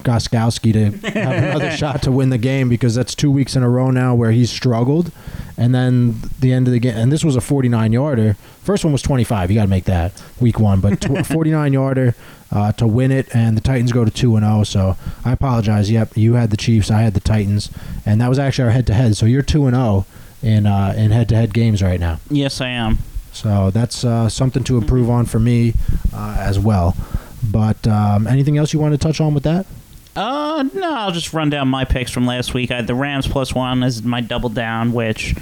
Gostkowski 0.00 0.72
to 0.72 1.08
have 1.20 1.32
another 1.44 1.70
shot 1.70 2.02
to 2.02 2.12
win 2.12 2.30
the 2.30 2.38
game 2.38 2.68
because 2.68 2.94
that's 2.94 3.14
two 3.14 3.30
weeks 3.30 3.56
in 3.56 3.62
a 3.62 3.68
row 3.68 3.90
now 3.90 4.14
where 4.14 4.32
he's 4.32 4.50
struggled. 4.50 5.12
And 5.56 5.72
then 5.74 6.16
the 6.40 6.52
end 6.52 6.66
of 6.66 6.72
the 6.72 6.80
game, 6.80 6.96
and 6.96 7.12
this 7.12 7.24
was 7.24 7.36
a 7.36 7.40
49 7.40 7.92
yarder. 7.92 8.34
First 8.62 8.84
one 8.84 8.92
was 8.92 9.02
25. 9.02 9.50
You 9.50 9.54
got 9.56 9.62
to 9.64 9.68
make 9.68 9.84
that 9.84 10.12
week 10.40 10.58
one, 10.58 10.80
but 10.80 11.00
tw- 11.00 11.24
49 11.32 11.72
yarder 11.72 12.14
uh, 12.50 12.72
to 12.72 12.86
win 12.88 13.12
it, 13.12 13.28
and 13.34 13.56
the 13.56 13.60
Titans 13.60 13.92
go 13.92 14.04
to 14.04 14.10
2 14.10 14.34
and 14.36 14.44
0. 14.44 14.64
So 14.64 14.96
I 15.24 15.30
apologize. 15.32 15.90
Yep, 15.90 16.16
you 16.16 16.34
had 16.34 16.50
the 16.50 16.56
Chiefs, 16.56 16.90
I 16.90 17.02
had 17.02 17.14
the 17.14 17.20
Titans, 17.20 17.70
and 18.04 18.20
that 18.20 18.28
was 18.28 18.38
actually 18.38 18.64
our 18.66 18.70
head 18.72 18.86
to 18.88 18.94
head. 18.94 19.16
So 19.16 19.26
you're 19.26 19.42
2 19.42 19.66
and 19.66 19.76
0 19.76 20.06
in 20.42 20.66
uh, 20.66 20.92
in 20.96 21.12
head 21.12 21.28
to 21.28 21.36
head 21.36 21.54
games 21.54 21.82
right 21.82 22.00
now. 22.00 22.18
Yes, 22.30 22.60
I 22.60 22.68
am. 22.70 22.98
So 23.32 23.70
that's 23.70 24.04
uh, 24.04 24.28
something 24.28 24.62
to 24.64 24.76
improve 24.76 25.08
on 25.10 25.26
for 25.26 25.38
me 25.40 25.74
uh, 26.12 26.36
as 26.38 26.58
well. 26.58 26.96
But 27.42 27.86
um, 27.86 28.26
anything 28.26 28.58
else 28.58 28.72
you 28.72 28.78
want 28.78 28.92
to 28.92 28.98
touch 28.98 29.20
on 29.20 29.34
with 29.34 29.42
that? 29.44 29.66
Uh, 30.16 30.64
no, 30.72 30.94
I'll 30.94 31.12
just 31.12 31.32
run 31.32 31.50
down 31.50 31.68
my 31.68 31.84
picks 31.84 32.10
from 32.10 32.26
last 32.26 32.54
week. 32.54 32.70
I 32.70 32.76
had 32.76 32.86
the 32.86 32.94
Rams 32.94 33.26
plus 33.26 33.54
one 33.54 33.82
as 33.82 34.02
my 34.02 34.20
double 34.20 34.48
down, 34.48 34.92
which, 34.92 35.34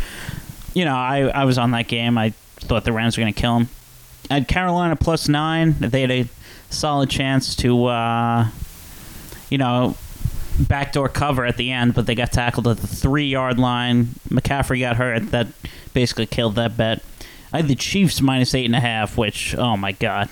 you 0.74 0.84
know, 0.84 0.94
I, 0.94 1.28
I 1.28 1.44
was 1.44 1.58
on 1.58 1.72
that 1.72 1.88
game. 1.88 2.16
I 2.16 2.30
thought 2.56 2.84
the 2.84 2.92
Rams 2.92 3.16
were 3.16 3.22
going 3.22 3.34
to 3.34 3.40
kill 3.40 3.58
them. 3.58 3.68
I 4.30 4.34
had 4.34 4.48
Carolina 4.48 4.96
plus 4.96 5.28
nine. 5.28 5.74
They 5.78 6.00
had 6.00 6.10
a 6.10 6.26
solid 6.70 7.10
chance 7.10 7.54
to, 7.56 7.84
uh, 7.86 8.48
you 9.50 9.58
know, 9.58 9.96
backdoor 10.58 11.08
cover 11.08 11.44
at 11.44 11.56
the 11.56 11.70
end, 11.70 11.94
but 11.94 12.06
they 12.06 12.14
got 12.14 12.32
tackled 12.32 12.66
at 12.68 12.78
the 12.78 12.86
three 12.86 13.26
yard 13.26 13.58
line. 13.58 14.10
McCaffrey 14.28 14.80
got 14.80 14.96
hurt. 14.96 15.30
That 15.32 15.48
basically 15.92 16.26
killed 16.26 16.54
that 16.54 16.76
bet. 16.76 17.02
I 17.52 17.58
had 17.58 17.68
the 17.68 17.74
Chiefs 17.74 18.22
minus 18.22 18.54
eight 18.54 18.64
and 18.64 18.76
a 18.76 18.80
half, 18.80 19.18
which, 19.18 19.54
oh 19.56 19.76
my 19.76 19.92
God. 19.92 20.30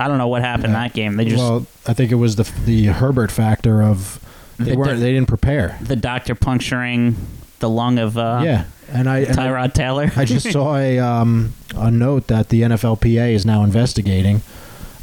I 0.00 0.08
don't 0.08 0.18
know 0.18 0.28
what 0.28 0.42
happened 0.42 0.66
in 0.66 0.70
Yeah. 0.72 0.82
that 0.88 0.94
game. 0.94 1.16
They 1.16 1.24
just, 1.26 1.36
well, 1.38 1.66
I 1.86 1.92
think 1.92 2.10
it 2.10 2.16
was 2.16 2.36
the 2.36 2.50
the 2.64 2.86
Herbert 2.86 3.30
factor 3.30 3.82
of 3.82 4.18
they 4.58 4.72
The- 4.72 4.76
weren't 4.78 5.00
they 5.00 5.12
didn't 5.12 5.28
prepare. 5.28 5.76
the 5.82 5.96
doctor 5.96 6.34
puncturing 6.34 7.16
the 7.60 7.68
lung 7.68 7.98
of 7.98 8.16
uh, 8.16 8.40
yeah, 8.44 8.64
and 8.92 9.08
I 9.08 9.18
and 9.20 9.38
I- 9.38 9.46
Tyrod 9.46 9.74
Taylor. 9.74 10.10
I 10.16 10.24
just 10.24 10.50
saw 10.52 10.76
a 10.76 10.98
um, 10.98 11.52
a 11.76 11.90
note 11.90 12.26
that 12.28 12.48
the 12.48 12.62
NFLPA 12.62 13.32
is 13.34 13.44
now 13.44 13.62
investigating 13.64 14.40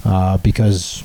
uh, 0.03 0.37
because 0.37 1.03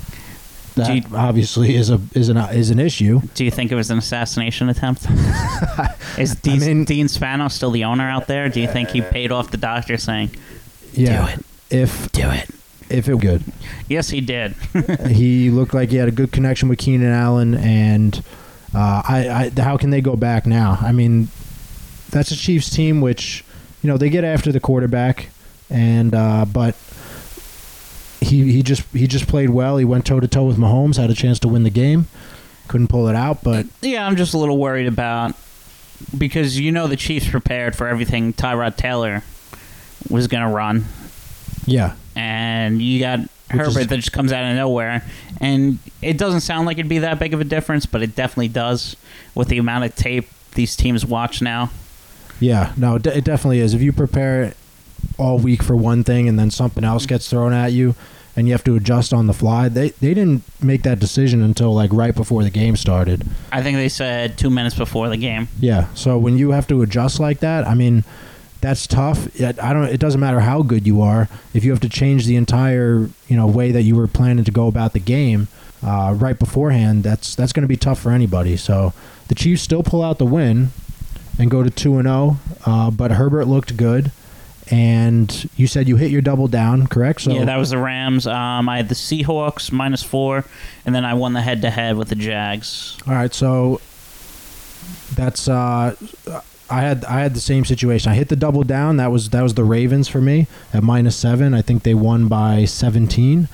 that 0.77 0.95
you- 0.97 1.03
obviously 1.15 1.77
is 1.77 1.91
a 1.91 2.01
is 2.15 2.31
an 2.31 2.39
is 2.39 2.71
an 2.71 2.79
issue. 2.79 3.21
Do 3.35 3.45
you 3.45 3.51
think 3.51 3.71
it 3.71 3.75
was 3.75 3.91
an 3.91 3.99
assassination 3.99 4.69
attempt? 4.71 5.07
Is 6.19 6.35
Dean, 6.37 6.61
mean- 6.61 6.85
Dean 6.85 7.09
Spano 7.09 7.49
still 7.49 7.71
the 7.71 7.85
owner 7.85 8.09
out 8.09 8.27
there? 8.27 8.49
Do 8.51 8.61
you 8.61 8.69
think 8.69 8.91
he 8.91 9.01
paid 9.01 9.33
off 9.33 9.51
the 9.51 9.57
doctor 9.57 9.97
saying, 9.97 10.31
Yeah, 10.93 11.29
it. 11.29 11.45
if 11.71 12.11
"Do 12.13 12.29
it"? 12.31 12.51
If 12.93 13.09
it 13.09 13.15
was 13.15 13.23
good, 13.23 13.43
Yes, 13.89 14.11
he 14.11 14.21
did. 14.21 14.55
he 15.09 15.51
looked 15.51 15.75
like 15.75 15.91
he 15.91 15.97
had 15.97 16.09
a 16.09 16.13
good 16.13 16.33
connection 16.33 16.69
with 16.69 16.79
Keenan 16.79 17.13
Allen, 17.13 17.55
and 17.55 18.23
uh, 18.75 19.03
I, 19.07 19.51
I 19.57 19.61
how 19.61 19.77
can 19.77 19.91
they 19.91 20.01
go 20.01 20.17
back 20.17 20.47
now? 20.47 20.79
I 20.81 20.93
mean, 20.93 21.29
that's 22.11 22.31
a 22.31 22.37
Chiefs 22.37 22.71
team 22.71 23.01
which 23.01 23.45
you 23.83 23.89
know 23.89 23.97
they 23.97 24.11
get 24.11 24.25
after 24.25 24.53
the 24.53 24.61
quarterback, 24.61 25.29
and 25.71 26.15
uh, 26.15 26.45
but. 26.45 26.77
He, 28.21 28.53
he 28.53 28.63
just 28.63 28.85
he 28.93 29.09
just 29.09 29.27
played 29.27 29.51
well. 29.51 29.79
He 29.79 29.85
went 29.85 30.07
toe 30.07 30.21
to 30.21 30.29
toe 30.29 30.45
with 30.45 30.57
Mahomes, 30.57 30.97
had 30.97 31.11
a 31.11 31.15
chance 31.15 31.41
to 31.41 31.49
win 31.49 31.65
the 31.65 31.71
game, 31.71 32.07
couldn't 32.69 32.87
pull 32.87 33.09
it 33.09 33.17
out. 33.17 33.43
But 33.43 33.67
yeah, 33.81 34.07
I'm 34.07 34.15
just 34.15 34.33
a 34.33 34.39
little 34.39 34.59
worried 34.59 34.87
about 34.87 35.35
because 36.17 36.59
you 36.59 36.71
know 36.71 36.87
the 36.87 36.97
Chiefs 36.97 37.29
prepared 37.29 37.75
for 37.75 37.89
everything 37.89 38.33
Tyrod 38.33 38.77
Taylor 38.77 39.25
was 40.09 40.29
going 40.29 40.47
to 40.47 40.55
run, 40.55 40.85
yeah, 41.67 41.95
and 42.16 42.81
you 42.83 43.01
got 43.01 43.20
Herbert 43.51 43.81
is- 43.81 43.87
that 43.88 43.96
just 43.96 44.12
comes 44.12 44.33
out 44.33 44.48
of 44.51 44.57
nowhere, 44.57 45.05
and 45.40 45.79
it 46.01 46.16
doesn't 46.18 46.40
sound 46.40 46.66
like 46.66 46.79
it'd 46.79 46.88
be 46.88 46.98
that 46.98 47.18
big 47.18 47.35
of 47.35 47.40
a 47.40 47.44
difference, 47.44 47.87
but 47.87 48.03
it 48.03 48.14
definitely 48.16 48.48
does 48.48 48.96
with 49.35 49.48
the 49.48 49.59
amount 49.59 49.85
of 49.85 49.94
tape 49.94 50.29
these 50.55 50.77
teams 50.77 51.05
watch 51.05 51.40
now. 51.42 51.70
Yeah, 52.40 52.72
no, 52.77 52.96
it 52.96 53.03
de- 53.03 53.18
it 53.18 53.25
definitely 53.25 53.61
is. 53.61 53.75
If 53.75 53.83
you 53.83 53.92
prepare 53.92 54.55
all 55.18 55.38
week 55.38 55.62
for 55.62 55.77
one 55.77 56.03
thing 56.05 56.29
and 56.29 56.38
then 56.38 56.51
something 56.51 56.85
else 56.85 57.07
gets 57.07 57.29
thrown 57.29 57.53
at 57.53 57.72
you, 57.72 57.94
and 58.35 58.48
you 58.48 58.55
have 58.55 58.64
to 58.64 58.75
adjust 58.77 59.12
on 59.12 59.27
the 59.27 59.33
fly, 59.35 59.68
they 59.68 59.90
they 60.01 60.14
didn't 60.14 60.42
make 60.62 60.83
that 60.85 60.98
decision 60.98 61.42
until 61.42 61.75
like 61.75 61.92
right 61.92 62.14
before 62.14 62.42
the 62.42 62.51
game 62.51 62.77
started. 62.77 63.25
I 63.53 63.62
think 63.62 63.77
they 63.77 63.88
said 63.90 64.38
two 64.38 64.48
minutes 64.51 64.75
before 64.75 65.09
the 65.11 65.16
game. 65.18 65.48
Yeah, 65.61 65.88
so 65.94 66.16
when 66.18 66.38
you 66.38 66.51
have 66.53 66.66
to 66.68 66.81
adjust 66.83 67.20
like 67.20 67.40
that, 67.40 67.66
I 67.68 67.75
mean, 67.75 68.05
that's 68.62 68.87
tough. 68.87 69.38
It, 69.38 69.59
I 69.59 69.72
don't. 69.75 69.85
It 69.87 69.98
doesn't 69.98 70.20
matter 70.20 70.40
how 70.40 70.62
good 70.62 70.87
you 70.87 71.03
are 71.03 71.29
if 71.53 71.64
you 71.64 71.72
have 71.72 71.81
to 71.81 71.88
change 71.88 72.27
the 72.27 72.37
entire 72.37 73.11
you 73.29 73.37
know 73.37 73.46
way 73.46 73.72
that 73.72 73.83
you 73.83 73.96
were 73.96 74.07
planning 74.07 74.44
to 74.44 74.51
go 74.51 74.68
about 74.68 74.94
the 74.94 75.01
game 75.01 75.48
uh, 75.85 76.14
right 76.16 76.38
beforehand. 76.38 77.03
That's 77.03 77.35
that's 77.35 77.53
going 77.53 77.62
to 77.62 77.68
be 77.68 77.77
tough 77.77 78.01
for 78.01 78.12
anybody. 78.12 78.57
So 78.57 78.94
the 79.29 79.35
Chiefs 79.35 79.62
still 79.62 79.83
pull 79.83 80.03
out 80.03 80.18
the 80.18 80.25
win 80.25 80.70
and 81.38 81.51
go 81.51 81.62
to 81.62 81.70
two 81.70 81.98
and 81.98 82.07
zero. 82.07 82.38
Uh, 82.64 82.90
but 82.92 83.11
Herbert 83.11 83.46
looked 83.46 83.77
good, 83.77 84.12
and 84.70 85.51
you 85.57 85.66
said 85.66 85.88
you 85.88 85.96
hit 85.96 86.12
your 86.12 86.22
double 86.22 86.46
down, 86.46 86.87
correct? 86.87 87.22
So 87.22 87.33
yeah, 87.33 87.44
that 87.44 87.57
was 87.57 87.70
the 87.70 87.79
Rams. 87.79 88.29
Um, 88.29 88.68
I 88.68 88.77
had 88.77 88.88
the 88.88 88.94
Seahawks 88.94 89.72
minus 89.72 90.05
four, 90.05 90.44
and 90.87 90.94
then 90.94 91.05
I 91.05 91.14
won 91.14 91.33
the 91.33 91.42
head 91.42 91.62
to 91.62 91.70
head 91.70 91.96
with 91.96 92.11
the 92.11 92.14
Jags. 92.14 92.96
All 93.09 93.14
right, 93.14 93.35
so 93.35 93.81
that's 95.16 95.48
uh 95.48 95.96
I 96.73 96.81
had 96.81 97.05
I 97.05 97.21
had 97.21 97.35
the 97.35 97.41
same 97.41 97.65
situation. 97.65 98.11
I 98.11 98.15
hit 98.15 98.29
the 98.29 98.37
double 98.37 98.65
down. 98.65 98.97
That 98.97 99.11
was 99.13 99.29
that 99.31 99.43
was 99.43 99.55
the 99.55 99.65
Ravens 99.65 100.09
for 100.09 100.21
me 100.21 100.47
at 100.73 100.83
minus 100.83 101.17
seven. 101.17 101.53
I 101.55 101.63
think 101.63 101.83
they 101.83 101.95
won 101.95 102.29
by 102.29 102.65
seventeen. 102.65 103.49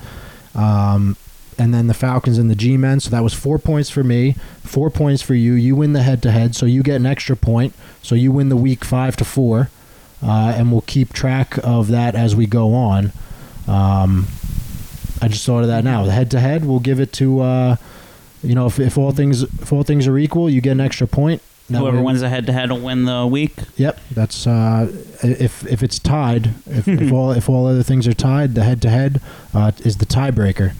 Um, 0.55 1.17
and 1.57 1.73
then 1.73 1.87
the 1.87 1.93
Falcons 1.93 2.37
and 2.37 2.49
the 2.49 2.55
G-men. 2.55 3.01
So 3.01 3.09
that 3.09 3.21
was 3.21 3.33
four 3.33 3.59
points 3.59 3.89
for 3.89 4.03
me, 4.03 4.35
four 4.63 4.89
points 4.89 5.21
for 5.21 5.33
you. 5.35 5.53
You 5.53 5.75
win 5.75 5.91
the 5.91 6.03
head-to-head, 6.03 6.55
so 6.55 6.65
you 6.65 6.81
get 6.83 6.95
an 6.95 7.05
extra 7.05 7.35
point. 7.35 7.73
So 8.01 8.15
you 8.15 8.31
win 8.31 8.47
the 8.47 8.55
week 8.55 8.85
five 8.85 9.17
to 9.17 9.25
four, 9.25 9.69
uh, 10.23 10.55
and 10.55 10.71
we'll 10.71 10.87
keep 10.87 11.11
track 11.11 11.57
of 11.61 11.89
that 11.89 12.15
as 12.15 12.33
we 12.33 12.45
go 12.45 12.73
on. 12.73 13.11
Um, 13.67 14.27
I 15.21 15.27
just 15.27 15.45
thought 15.45 15.63
of 15.63 15.67
that 15.67 15.83
now. 15.83 16.05
The 16.05 16.13
head-to-head, 16.13 16.63
we'll 16.63 16.79
give 16.79 17.01
it 17.01 17.11
to. 17.13 17.41
Uh, 17.41 17.75
you 18.41 18.55
know, 18.55 18.67
if, 18.67 18.79
if 18.79 18.97
all 18.97 19.11
things 19.11 19.43
if 19.43 19.73
all 19.73 19.83
things 19.83 20.07
are 20.07 20.17
equal, 20.17 20.49
you 20.49 20.61
get 20.61 20.71
an 20.71 20.81
extra 20.81 21.07
point. 21.07 21.41
That 21.69 21.79
Whoever 21.79 22.01
wins 22.01 22.21
the 22.21 22.29
head 22.29 22.47
to 22.47 22.51
head 22.51 22.71
will 22.71 22.79
win 22.79 23.05
the 23.05 23.27
week. 23.27 23.53
Yep, 23.77 23.99
that's 24.11 24.47
uh, 24.47 24.91
if 25.23 25.65
if 25.67 25.83
it's 25.83 25.99
tied, 25.99 26.47
if, 26.65 26.87
if 26.87 27.11
all 27.11 27.31
if 27.31 27.47
all 27.47 27.67
other 27.67 27.83
things 27.83 28.07
are 28.07 28.13
tied, 28.13 28.55
the 28.55 28.63
head 28.63 28.81
to 28.81 28.89
head 28.89 29.21
is 29.85 29.97
the 29.97 30.05
tiebreaker. 30.05 30.73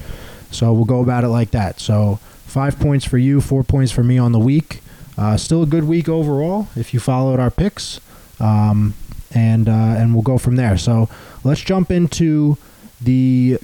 So 0.51 0.73
we'll 0.73 0.85
go 0.85 1.01
about 1.01 1.23
it 1.23 1.27
like 1.27 1.51
that. 1.51 1.79
So 1.79 2.15
five 2.45 2.79
points 2.79 3.05
for 3.05 3.19
you, 3.19 3.39
four 3.39 3.63
points 3.63 3.91
for 3.91 4.03
me 4.03 4.17
on 4.17 4.31
the 4.31 4.39
week. 4.39 4.81
Uh, 5.17 5.37
still 5.37 5.61
a 5.61 5.67
good 5.67 5.83
week 5.83 6.09
overall 6.09 6.67
if 6.75 6.93
you 6.93 6.99
followed 6.99 7.39
our 7.39 7.51
picks, 7.51 7.99
um, 8.39 8.93
and 9.31 9.69
uh, 9.69 9.71
and 9.71 10.13
we'll 10.13 10.23
go 10.23 10.37
from 10.39 10.55
there. 10.55 10.77
So 10.77 11.07
let's 11.43 11.61
jump 11.61 11.91
into 11.91 12.57
the 12.99 13.59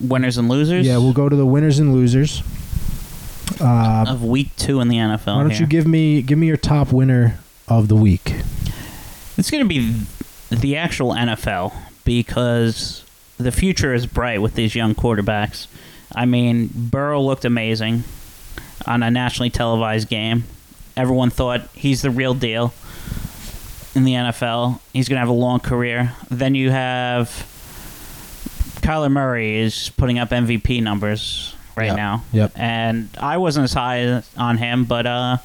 Winners 0.00 0.38
and 0.38 0.48
losers. 0.48 0.86
yeah. 0.86 0.98
We'll 0.98 1.12
go 1.12 1.28
to 1.28 1.36
the 1.36 1.46
winners 1.46 1.78
and 1.78 1.94
losers. 1.94 2.42
Uh, 3.60 4.04
of 4.08 4.24
week 4.24 4.54
two 4.56 4.80
in 4.80 4.88
the 4.88 4.96
NFL. 4.96 5.36
why 5.36 5.42
don't 5.42 5.50
here. 5.50 5.60
you 5.60 5.66
give 5.66 5.86
me 5.86 6.22
give 6.22 6.38
me 6.38 6.46
your 6.46 6.56
top 6.56 6.92
winner 6.92 7.38
of 7.68 7.88
the 7.88 7.96
week? 7.96 8.34
It's 9.36 9.50
going 9.50 9.62
to 9.62 9.68
be 9.68 10.02
the 10.50 10.76
actual 10.76 11.12
NFL 11.12 11.74
because 12.04 13.04
the 13.38 13.52
future 13.52 13.92
is 13.94 14.06
bright 14.06 14.40
with 14.40 14.54
these 14.54 14.74
young 14.74 14.94
quarterbacks. 14.94 15.66
I 16.14 16.26
mean, 16.26 16.70
Burrow 16.72 17.20
looked 17.20 17.44
amazing 17.44 18.04
on 18.86 19.02
a 19.02 19.10
nationally 19.10 19.50
televised 19.50 20.08
game. 20.08 20.44
Everyone 20.96 21.30
thought 21.30 21.68
he's 21.74 22.02
the 22.02 22.10
real 22.10 22.34
deal 22.34 22.72
in 23.94 24.04
the 24.04 24.12
NFL. 24.12 24.80
He's 24.92 25.08
going 25.08 25.16
to 25.16 25.20
have 25.20 25.28
a 25.28 25.32
long 25.32 25.60
career. 25.60 26.12
Then 26.30 26.54
you 26.54 26.70
have 26.70 27.28
Kyler 28.80 29.10
Murray 29.10 29.56
is 29.56 29.90
putting 29.96 30.18
up 30.18 30.30
MVP 30.30 30.82
numbers 30.82 31.53
right 31.76 31.86
Yep. 31.88 31.96
now. 31.96 32.24
Yep. 32.32 32.52
And 32.56 33.08
I 33.18 33.36
wasn't 33.38 33.64
as 33.64 33.72
high 33.72 34.22
on 34.36 34.58
him, 34.58 34.84
but 34.84 35.06
uh, 35.06 35.36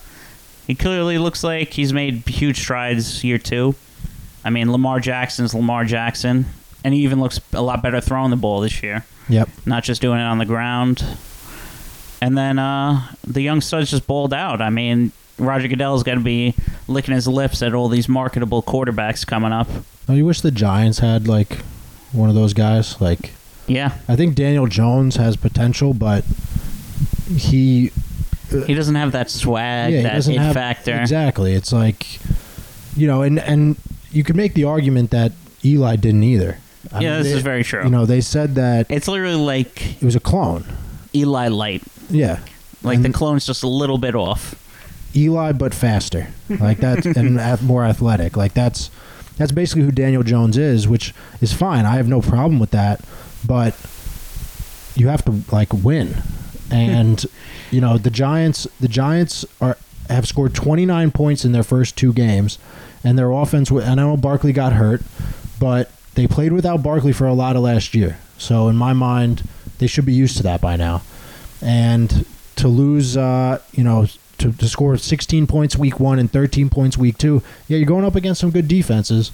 he 0.68 0.76
clearly 0.76 1.18
looks 1.18 1.44
like 1.44 1.74
he's 1.74 1.92
made 1.94 2.28
huge 2.28 2.60
strides 2.60 3.24
year 3.24 3.38
two. 3.38 3.76
I 4.44 4.50
mean, 4.50 4.72
Lamar 4.72 5.00
Jackson's 5.00 5.54
Lamar 5.54 5.84
Jackson, 5.86 6.46
and 6.84 6.94
he 6.94 7.02
even 7.02 7.20
looks 7.20 7.40
a 7.54 7.62
lot 7.62 7.82
better 7.84 8.00
throwing 8.00 8.30
the 8.32 8.38
ball 8.38 8.62
this 8.62 8.82
year, 8.82 9.06
Yep. 9.28 9.50
not 9.66 9.84
just 9.84 10.02
doing 10.02 10.20
it 10.20 10.24
on 10.24 10.38
the 10.38 10.46
ground. 10.46 11.04
And 12.22 12.38
then 12.38 12.60
uh, 12.60 13.08
the 13.26 13.42
young 13.42 13.62
studs 13.62 13.90
just 13.92 14.06
balled 14.08 14.34
out. 14.34 14.62
I 14.62 14.70
mean, 14.70 15.12
Roger 15.38 15.68
Goodell's 15.70 16.04
got 16.04 16.16
to 16.16 16.20
be 16.20 16.54
licking 16.88 17.14
his 17.14 17.28
lips 17.28 17.62
at 17.62 17.74
all 17.74 17.88
these 17.88 18.10
marketable 18.10 18.62
quarterbacks 18.62 19.26
coming 19.26 19.52
up. 19.54 19.68
Oh, 20.08 20.14
you 20.14 20.26
wish 20.26 20.42
the 20.42 20.52
Giants 20.52 21.00
had 21.00 21.28
like 21.28 21.60
one 22.12 22.28
of 22.30 22.36
those 22.36 22.54
guys. 22.54 23.00
Like 23.00 23.32
Yeah, 23.70 23.94
I 24.08 24.16
think 24.16 24.36
Daniel 24.36 24.68
Jones 24.68 25.16
has 25.18 25.36
potential, 25.36 25.94
but 25.94 26.26
he 27.38 27.92
uh, 28.54 28.62
he 28.62 28.74
doesn't 28.74 28.96
have 28.96 29.12
that 29.12 29.30
swag, 29.30 29.92
yeah, 29.92 29.98
he 29.98 30.04
that 30.04 30.14
doesn't 30.16 30.34
it 30.34 30.40
have 30.40 30.54
factor. 30.54 31.00
exactly. 31.00 31.54
It's 31.54 31.72
like 31.72 32.20
you 32.96 33.08
know, 33.08 33.22
and 33.22 33.40
and 33.40 33.78
you 34.12 34.24
could 34.24 34.36
make 34.36 34.54
the 34.56 34.64
argument 34.64 35.12
that 35.12 35.32
Eli 35.64 35.96
didn't 35.96 36.24
either. 36.24 36.58
I 36.92 37.02
yeah, 37.02 37.10
mean, 37.14 37.24
this 37.24 37.32
they- 37.32 37.38
is 37.38 37.44
very 37.44 37.64
true. 37.64 37.84
You 37.84 37.90
know, 37.90 38.06
they 38.06 38.22
said 38.22 38.56
that 38.56 38.88
it's 38.90 39.08
literally 39.08 39.36
like 39.36 40.02
it 40.02 40.04
was 40.04 40.16
a 40.16 40.20
clone. 40.20 40.66
Eli 41.14 41.48
Light. 41.48 41.84
Yeah, 42.10 42.40
Like 42.82 43.02
the 43.04 43.12
clone's 43.14 43.46
just 43.46 43.62
a 43.64 43.68
little 43.68 43.98
bit 44.00 44.16
off. 44.16 44.56
Eli, 45.16 45.52
but 45.52 45.74
faster. 45.76 46.30
Like 46.50 46.80
that, 46.80 47.06
and 47.18 47.40
more 47.62 47.84
athletic. 47.86 48.36
Like 48.38 48.54
that's 48.56 48.90
that's 49.38 49.52
basically 49.52 49.84
who 49.84 49.92
Daniel 49.92 50.24
Jones 50.24 50.58
is, 50.58 50.88
which 50.88 51.14
is 51.42 51.54
fine. 51.54 51.86
I 51.86 51.96
have 51.98 52.08
no 52.08 52.22
problem 52.22 52.60
with 52.60 52.72
that, 52.72 53.02
but 53.46 53.76
you 54.96 55.08
have 55.08 55.24
to 55.26 55.42
like 55.52 55.74
win, 55.74 56.22
and 56.72 57.26
you 57.72 57.82
know 57.82 57.98
the 57.98 58.10
Giants. 58.10 58.68
The 58.80 58.88
Giants 58.88 59.46
are 59.62 59.78
have 60.10 60.28
scored 60.28 60.56
29 60.56 61.12
points 61.12 61.46
in 61.46 61.52
their 61.52 61.64
first 61.64 61.96
two 61.96 62.14
games, 62.14 62.58
and 63.04 63.18
their 63.18 63.32
offense. 63.32 63.72
I 63.72 63.96
know 63.96 64.18
Barkley 64.18 64.54
got 64.54 64.74
hurt, 64.74 65.02
but 65.60 65.92
they 66.16 66.28
played 66.28 66.52
without 66.52 66.84
Barkley 66.84 67.14
for 67.14 67.28
a 67.28 67.34
lot 67.34 67.56
of 67.56 67.62
last 67.62 67.94
year. 67.94 68.18
So 68.38 68.68
in 68.68 68.76
my 68.76 68.94
mind, 68.94 69.44
they 69.80 69.88
should 69.88 70.06
be 70.06 70.14
used 70.14 70.38
to 70.38 70.44
that 70.44 70.62
by 70.62 70.76
now. 70.76 71.02
And 71.62 72.26
to 72.56 72.68
lose, 72.68 73.18
uh, 73.18 73.62
you 73.72 73.84
know, 73.84 74.08
to, 74.40 74.52
to 74.54 74.68
score 74.68 74.98
16 74.98 75.48
points 75.48 75.76
week 75.76 76.00
one 76.00 76.20
and 76.20 76.32
13 76.32 76.70
points 76.70 76.98
week 76.98 77.18
two, 77.18 77.44
yeah, 77.68 77.78
you're 77.78 77.86
going 77.86 78.06
up 78.06 78.16
against 78.16 78.42
some 78.42 78.52
good 78.52 78.68
defenses, 78.68 79.32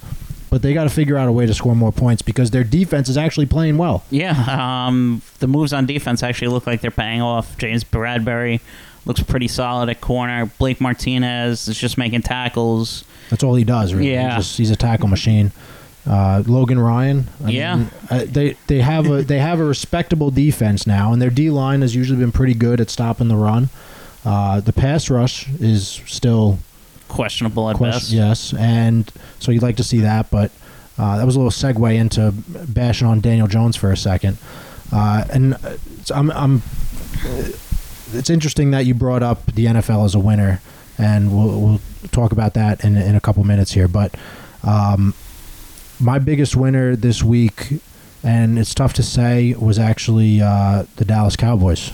but 0.56 0.62
they 0.62 0.72
got 0.72 0.84
to 0.84 0.88
figure 0.90 1.18
out 1.18 1.28
a 1.28 1.32
way 1.32 1.44
to 1.44 1.52
score 1.52 1.76
more 1.76 1.92
points 1.92 2.22
because 2.22 2.50
their 2.50 2.64
defense 2.64 3.10
is 3.10 3.18
actually 3.18 3.44
playing 3.44 3.76
well. 3.76 4.02
Yeah, 4.10 4.86
um, 4.86 5.20
the 5.40 5.46
moves 5.46 5.74
on 5.74 5.84
defense 5.84 6.22
actually 6.22 6.48
look 6.48 6.66
like 6.66 6.80
they're 6.80 6.90
paying 6.90 7.20
off. 7.20 7.58
James 7.58 7.84
Bradberry 7.84 8.60
looks 9.04 9.22
pretty 9.22 9.48
solid 9.48 9.90
at 9.90 10.00
corner. 10.00 10.46
Blake 10.58 10.80
Martinez 10.80 11.68
is 11.68 11.78
just 11.78 11.98
making 11.98 12.22
tackles. 12.22 13.04
That's 13.28 13.44
all 13.44 13.54
he 13.54 13.64
does, 13.64 13.92
really. 13.92 14.12
Yeah. 14.12 14.36
He's, 14.36 14.46
just, 14.46 14.56
he's 14.56 14.70
a 14.70 14.76
tackle 14.76 15.08
machine. 15.08 15.52
Uh, 16.06 16.42
Logan 16.46 16.78
Ryan. 16.78 17.28
I 17.44 17.50
Yeah. 17.50 17.76
mean, 17.76 17.90
uh, 18.08 18.24
they 18.26 18.56
they 18.68 18.80
have 18.80 19.10
a 19.10 19.22
they 19.24 19.40
have 19.40 19.60
a 19.60 19.64
respectable 19.64 20.30
defense 20.30 20.86
now, 20.86 21.12
and 21.12 21.20
their 21.20 21.28
D 21.28 21.50
line 21.50 21.82
has 21.82 21.94
usually 21.94 22.18
been 22.18 22.32
pretty 22.32 22.54
good 22.54 22.80
at 22.80 22.88
stopping 22.88 23.28
the 23.28 23.36
run. 23.36 23.68
Uh, 24.24 24.60
the 24.60 24.72
pass 24.72 25.10
rush 25.10 25.48
is 25.60 26.00
still 26.06 26.60
Questionable 27.08 27.70
at 27.70 27.76
question, 27.76 28.18
best. 28.18 28.52
yes, 28.52 28.60
and 28.60 29.10
so 29.38 29.52
you'd 29.52 29.62
like 29.62 29.76
to 29.76 29.84
see 29.84 30.00
that, 30.00 30.30
but 30.30 30.50
uh, 30.98 31.16
that 31.18 31.24
was 31.26 31.36
a 31.36 31.38
little 31.38 31.50
segue 31.52 31.94
into 31.94 32.32
bashing 32.68 33.06
on 33.06 33.20
Daniel 33.20 33.46
Jones 33.46 33.76
for 33.76 33.90
a 33.92 33.96
second, 33.96 34.38
uh, 34.92 35.24
and 35.32 35.54
uh, 35.54 35.58
it's- 35.64 36.10
I'm 36.10 36.30
I'm. 36.32 36.62
It's 38.12 38.30
interesting 38.30 38.70
that 38.70 38.86
you 38.86 38.94
brought 38.94 39.22
up 39.22 39.46
the 39.46 39.66
NFL 39.66 40.04
as 40.04 40.14
a 40.14 40.18
winner, 40.18 40.60
and 40.98 41.36
we'll 41.36 41.60
we'll 41.60 41.80
talk 42.12 42.32
about 42.32 42.54
that 42.54 42.84
in 42.84 42.96
in 42.96 43.14
a 43.16 43.20
couple 43.20 43.42
minutes 43.44 43.72
here, 43.72 43.88
but. 43.88 44.14
Um, 44.62 45.14
my 46.00 46.18
biggest 46.18 46.56
winner 46.56 46.94
this 46.96 47.22
week, 47.22 47.80
and 48.22 48.58
it's 48.58 48.74
tough 48.74 48.92
to 48.94 49.02
say, 49.02 49.54
was 49.54 49.78
actually 49.78 50.42
uh, 50.42 50.84
the 50.96 51.04
Dallas 51.06 51.36
Cowboys 51.36 51.90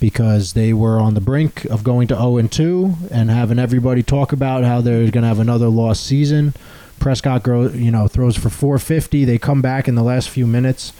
because 0.00 0.52
they 0.52 0.72
were 0.72 0.98
on 0.98 1.14
the 1.14 1.20
brink 1.20 1.64
of 1.66 1.84
going 1.84 2.08
to 2.08 2.14
0 2.14 2.38
and 2.38 2.50
2 2.50 2.94
and 3.10 3.30
having 3.30 3.58
everybody 3.58 4.02
talk 4.02 4.32
about 4.32 4.64
how 4.64 4.80
they're 4.80 5.10
going 5.10 5.22
to 5.22 5.28
have 5.28 5.38
another 5.40 5.68
lost 5.68 6.04
season. 6.04 6.54
Prescott 6.98 7.42
grow, 7.42 7.68
you 7.68 7.90
know, 7.90 8.08
throws 8.08 8.36
for 8.36 8.50
450. 8.50 9.24
They 9.24 9.38
come 9.38 9.62
back 9.62 9.88
in 9.88 9.94
the 9.94 10.02
last 10.02 10.30
few 10.30 10.46
minutes 10.46 10.92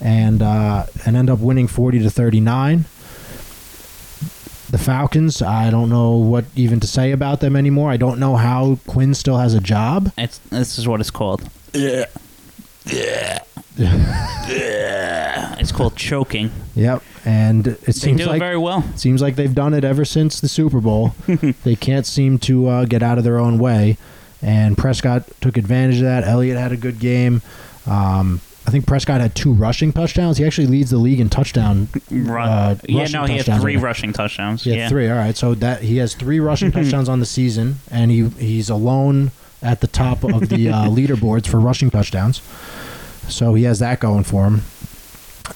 and 0.00 0.42
uh, 0.42 0.86
and 1.06 1.16
end 1.16 1.30
up 1.30 1.38
winning 1.38 1.66
40 1.66 2.00
to 2.00 2.10
39. 2.10 2.84
The 4.70 4.78
Falcons, 4.78 5.40
I 5.40 5.70
don't 5.70 5.88
know 5.88 6.16
what 6.16 6.46
even 6.56 6.80
to 6.80 6.86
say 6.86 7.12
about 7.12 7.40
them 7.40 7.54
anymore. 7.54 7.90
I 7.90 7.96
don't 7.96 8.18
know 8.18 8.34
how 8.34 8.78
Quinn 8.88 9.14
still 9.14 9.38
has 9.38 9.54
a 9.54 9.60
job. 9.60 10.10
It's, 10.18 10.38
this 10.38 10.78
is 10.78 10.88
what 10.88 11.00
it's 11.00 11.12
called. 11.12 11.48
It's 15.58 15.72
called 15.72 15.96
choking. 15.96 16.50
Yep, 16.74 17.02
and 17.24 17.66
it 17.66 17.80
They 17.80 17.92
seems 17.92 18.18
do 18.18 18.24
it 18.24 18.28
like 18.28 18.38
very 18.40 18.58
well. 18.58 18.84
Seems 18.96 19.22
like 19.22 19.36
they've 19.36 19.54
done 19.54 19.74
it 19.74 19.84
ever 19.84 20.04
since 20.04 20.40
the 20.40 20.48
Super 20.48 20.80
Bowl. 20.80 21.14
they 21.64 21.76
can't 21.76 22.06
seem 22.06 22.38
to 22.40 22.68
uh, 22.68 22.84
get 22.84 23.02
out 23.02 23.18
of 23.18 23.24
their 23.24 23.38
own 23.38 23.58
way. 23.58 23.96
And 24.42 24.76
Prescott 24.76 25.24
took 25.40 25.56
advantage 25.56 25.96
of 25.96 26.02
that. 26.02 26.24
Elliott 26.24 26.58
had 26.58 26.72
a 26.72 26.76
good 26.76 26.98
game. 26.98 27.40
Um, 27.86 28.42
I 28.66 28.70
think 28.70 28.86
Prescott 28.86 29.20
had 29.20 29.34
two 29.34 29.52
rushing 29.52 29.92
touchdowns. 29.92 30.38
He 30.38 30.44
actually 30.44 30.66
leads 30.66 30.90
the 30.90 30.96
league 30.96 31.20
in 31.20 31.28
touchdown. 31.28 31.88
Run. 32.10 32.48
uh, 32.48 32.76
yeah, 32.88 33.06
no, 33.08 33.24
he 33.24 33.36
had 33.36 33.60
three 33.60 33.76
right 33.76 33.84
rushing 33.84 34.12
touchdowns. 34.12 34.64
He 34.64 34.70
had 34.70 34.78
yeah. 34.78 34.88
three. 34.88 35.08
All 35.08 35.16
right, 35.16 35.36
so 35.36 35.54
that 35.56 35.82
he 35.82 35.98
has 35.98 36.14
three 36.14 36.40
rushing 36.40 36.72
touchdowns 36.72 37.08
on 37.08 37.20
the 37.20 37.26
season, 37.26 37.76
and 37.90 38.10
he 38.10 38.28
he's 38.28 38.70
alone 38.70 39.32
at 39.62 39.80
the 39.80 39.86
top 39.86 40.24
of 40.24 40.48
the 40.48 40.68
uh, 40.68 40.84
leaderboards 40.88 41.46
for 41.46 41.58
rushing 41.60 41.90
touchdowns. 41.90 42.42
So 43.28 43.54
he 43.54 43.64
has 43.64 43.78
that 43.78 44.00
going 44.00 44.24
for 44.24 44.44
him. 44.44 44.62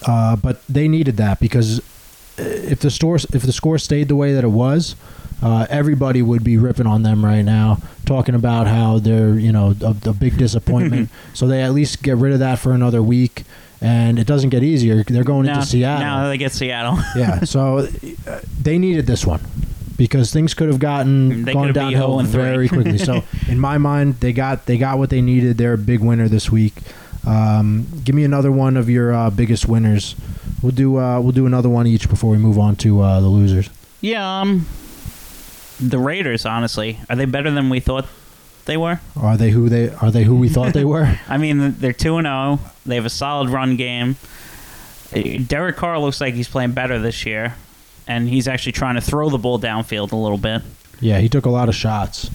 Uh, 0.05 0.35
but 0.35 0.65
they 0.67 0.87
needed 0.87 1.17
that 1.17 1.39
because 1.39 1.79
uh, 1.79 1.83
if 2.43 2.79
the 2.79 2.91
store 2.91 3.15
if 3.15 3.41
the 3.41 3.51
score 3.51 3.77
stayed 3.77 4.07
the 4.07 4.15
way 4.15 4.33
that 4.33 4.43
it 4.43 4.47
was, 4.49 4.95
uh, 5.41 5.65
everybody 5.69 6.21
would 6.21 6.43
be 6.43 6.57
ripping 6.57 6.85
on 6.87 7.03
them 7.03 7.23
right 7.25 7.41
now, 7.43 7.77
talking 8.05 8.35
about 8.35 8.67
how 8.67 8.99
they're 8.99 9.33
you 9.37 9.51
know 9.51 9.75
a, 9.81 9.95
a 10.09 10.13
big 10.13 10.37
disappointment. 10.37 11.09
so 11.33 11.47
they 11.47 11.61
at 11.63 11.73
least 11.73 12.03
get 12.03 12.17
rid 12.17 12.33
of 12.33 12.39
that 12.39 12.59
for 12.59 12.71
another 12.71 13.01
week, 13.01 13.43
and 13.81 14.19
it 14.19 14.27
doesn't 14.27 14.49
get 14.51 14.63
easier. 14.63 15.03
They're 15.03 15.23
going 15.23 15.45
Now, 15.47 15.55
into 15.55 15.67
Seattle 15.67 15.99
now 16.05 16.27
they 16.29 16.37
get 16.37 16.51
Seattle. 16.51 16.97
yeah, 17.15 17.43
so 17.43 17.77
uh, 18.27 18.39
they 18.61 18.77
needed 18.77 19.05
this 19.07 19.25
one 19.25 19.41
because 19.99 20.31
things 20.33 20.55
could 20.55 20.69
have 20.69 20.79
gotten 20.79 21.43
They 21.45 21.53
gone 21.53 21.67
could 21.67 21.75
have 21.75 21.87
beat 21.89 21.91
downhill 21.97 22.07
0 22.07 22.19
and 22.19 22.29
three. 22.29 22.41
very 22.41 22.67
quickly. 22.69 22.97
So 22.97 23.23
in 23.47 23.59
my 23.59 23.77
mind, 23.77 24.15
they 24.21 24.33
got 24.33 24.65
they 24.65 24.79
got 24.79 24.97
what 24.97 25.11
they 25.11 25.21
needed. 25.21 25.57
They're 25.59 25.73
a 25.73 25.77
big 25.77 25.99
winner 25.99 26.27
this 26.27 26.49
week. 26.51 26.73
Um, 27.27 27.85
give 28.03 28.15
me 28.15 28.23
another 28.23 28.51
one 28.51 28.77
of 28.77 28.89
your 28.89 29.13
uh, 29.13 29.29
biggest 29.29 29.67
winners. 29.67 30.15
We'll 30.63 30.71
do 30.71 30.97
uh, 30.97 31.19
we'll 31.21 31.33
do 31.33 31.45
another 31.45 31.69
one 31.69 31.85
each 31.85 32.09
before 32.09 32.31
we 32.31 32.37
move 32.37 32.57
on 32.57 32.75
to 32.77 33.01
uh, 33.01 33.19
the 33.19 33.27
losers. 33.27 33.69
yeah, 34.01 34.41
um, 34.41 34.65
the 35.79 35.99
Raiders, 35.99 36.45
honestly, 36.45 36.97
are 37.09 37.15
they 37.15 37.25
better 37.25 37.51
than 37.51 37.69
we 37.69 37.79
thought 37.79 38.07
they 38.65 38.77
were? 38.77 38.99
Are 39.15 39.37
they 39.37 39.51
who 39.51 39.69
they 39.69 39.89
are 39.89 40.11
they 40.11 40.23
who 40.23 40.35
we 40.35 40.49
thought 40.49 40.73
they 40.73 40.85
were? 40.95 41.17
I 41.27 41.37
mean, 41.37 41.75
they're 41.79 41.93
2 41.93 42.17
and 42.17 42.25
0. 42.25 42.59
They 42.85 42.95
have 42.95 43.05
a 43.05 43.09
solid 43.09 43.49
run 43.49 43.75
game. 43.75 44.15
Uh, 45.15 45.21
Derek 45.45 45.75
Carr 45.77 45.99
looks 45.99 46.19
like 46.21 46.33
he's 46.35 46.47
playing 46.49 46.71
better 46.71 46.99
this 46.99 47.25
year, 47.25 47.55
and 48.09 48.27
he's 48.27 48.47
actually 48.47 48.73
trying 48.73 48.95
to 48.95 49.01
throw 49.01 49.29
the 49.29 49.37
ball 49.37 49.57
downfield 49.59 50.11
a 50.11 50.15
little 50.17 50.37
bit. 50.37 50.61
Yeah, 50.99 51.19
he 51.19 51.29
took 51.29 51.45
a 51.45 51.49
lot 51.49 51.69
of 51.69 51.75
shots, 51.75 52.29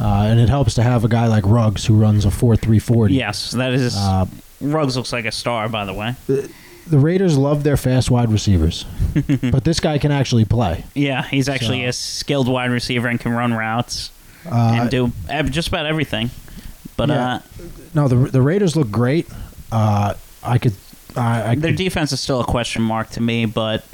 uh, 0.00 0.04
and 0.30 0.40
it 0.40 0.48
helps 0.48 0.74
to 0.76 0.82
have 0.82 1.04
a 1.04 1.08
guy 1.08 1.26
like 1.26 1.44
Ruggs 1.44 1.84
who 1.84 1.94
runs 1.94 2.24
a 2.24 2.30
four 2.30 2.56
three 2.56 2.78
forty. 2.78 3.14
Yes, 3.14 3.50
that 3.50 3.72
is. 3.74 3.94
Uh, 3.96 4.24
Ruggs 4.62 4.96
looks 4.96 5.12
like 5.12 5.26
a 5.26 5.32
star, 5.32 5.68
by 5.68 5.84
the 5.84 5.92
way. 5.92 6.14
the 6.26 6.98
Raiders 6.98 7.36
love 7.36 7.62
their 7.64 7.76
fast 7.76 8.10
wide 8.10 8.30
receivers, 8.32 8.86
but 9.50 9.64
this 9.64 9.80
guy 9.80 9.98
can 9.98 10.12
actually 10.12 10.44
play. 10.46 10.84
Yeah, 10.94 11.22
he's 11.24 11.48
actually 11.48 11.82
So- 11.82 11.88
a 11.88 11.92
skilled 11.92 12.48
wide 12.48 12.70
receiver 12.70 13.08
and 13.08 13.20
can 13.20 13.32
run 13.32 13.52
routes 13.52 14.10
Uh, 14.46 14.78
and 14.80 14.90
do 14.90 15.12
just 15.50 15.68
about 15.68 15.84
everything. 15.86 16.30
But 16.96 17.08
Yeah. 17.10 17.34
uh, 17.34 17.40
No, 17.94 18.08
the 18.08 18.16
the 18.30 18.40
Raiders 18.40 18.76
look 18.76 18.90
great. 18.90 19.26
Uh, 19.72 20.14
I 20.42 20.58
could, 20.58 20.74
I, 21.16 21.50
I 21.50 21.54
their 21.56 21.72
could, 21.72 21.76
defense 21.76 22.12
is 22.12 22.20
still 22.20 22.40
a 22.40 22.44
question 22.44 22.80
mark 22.82 23.10
to 23.10 23.20
me. 23.20 23.44
But 23.46 23.84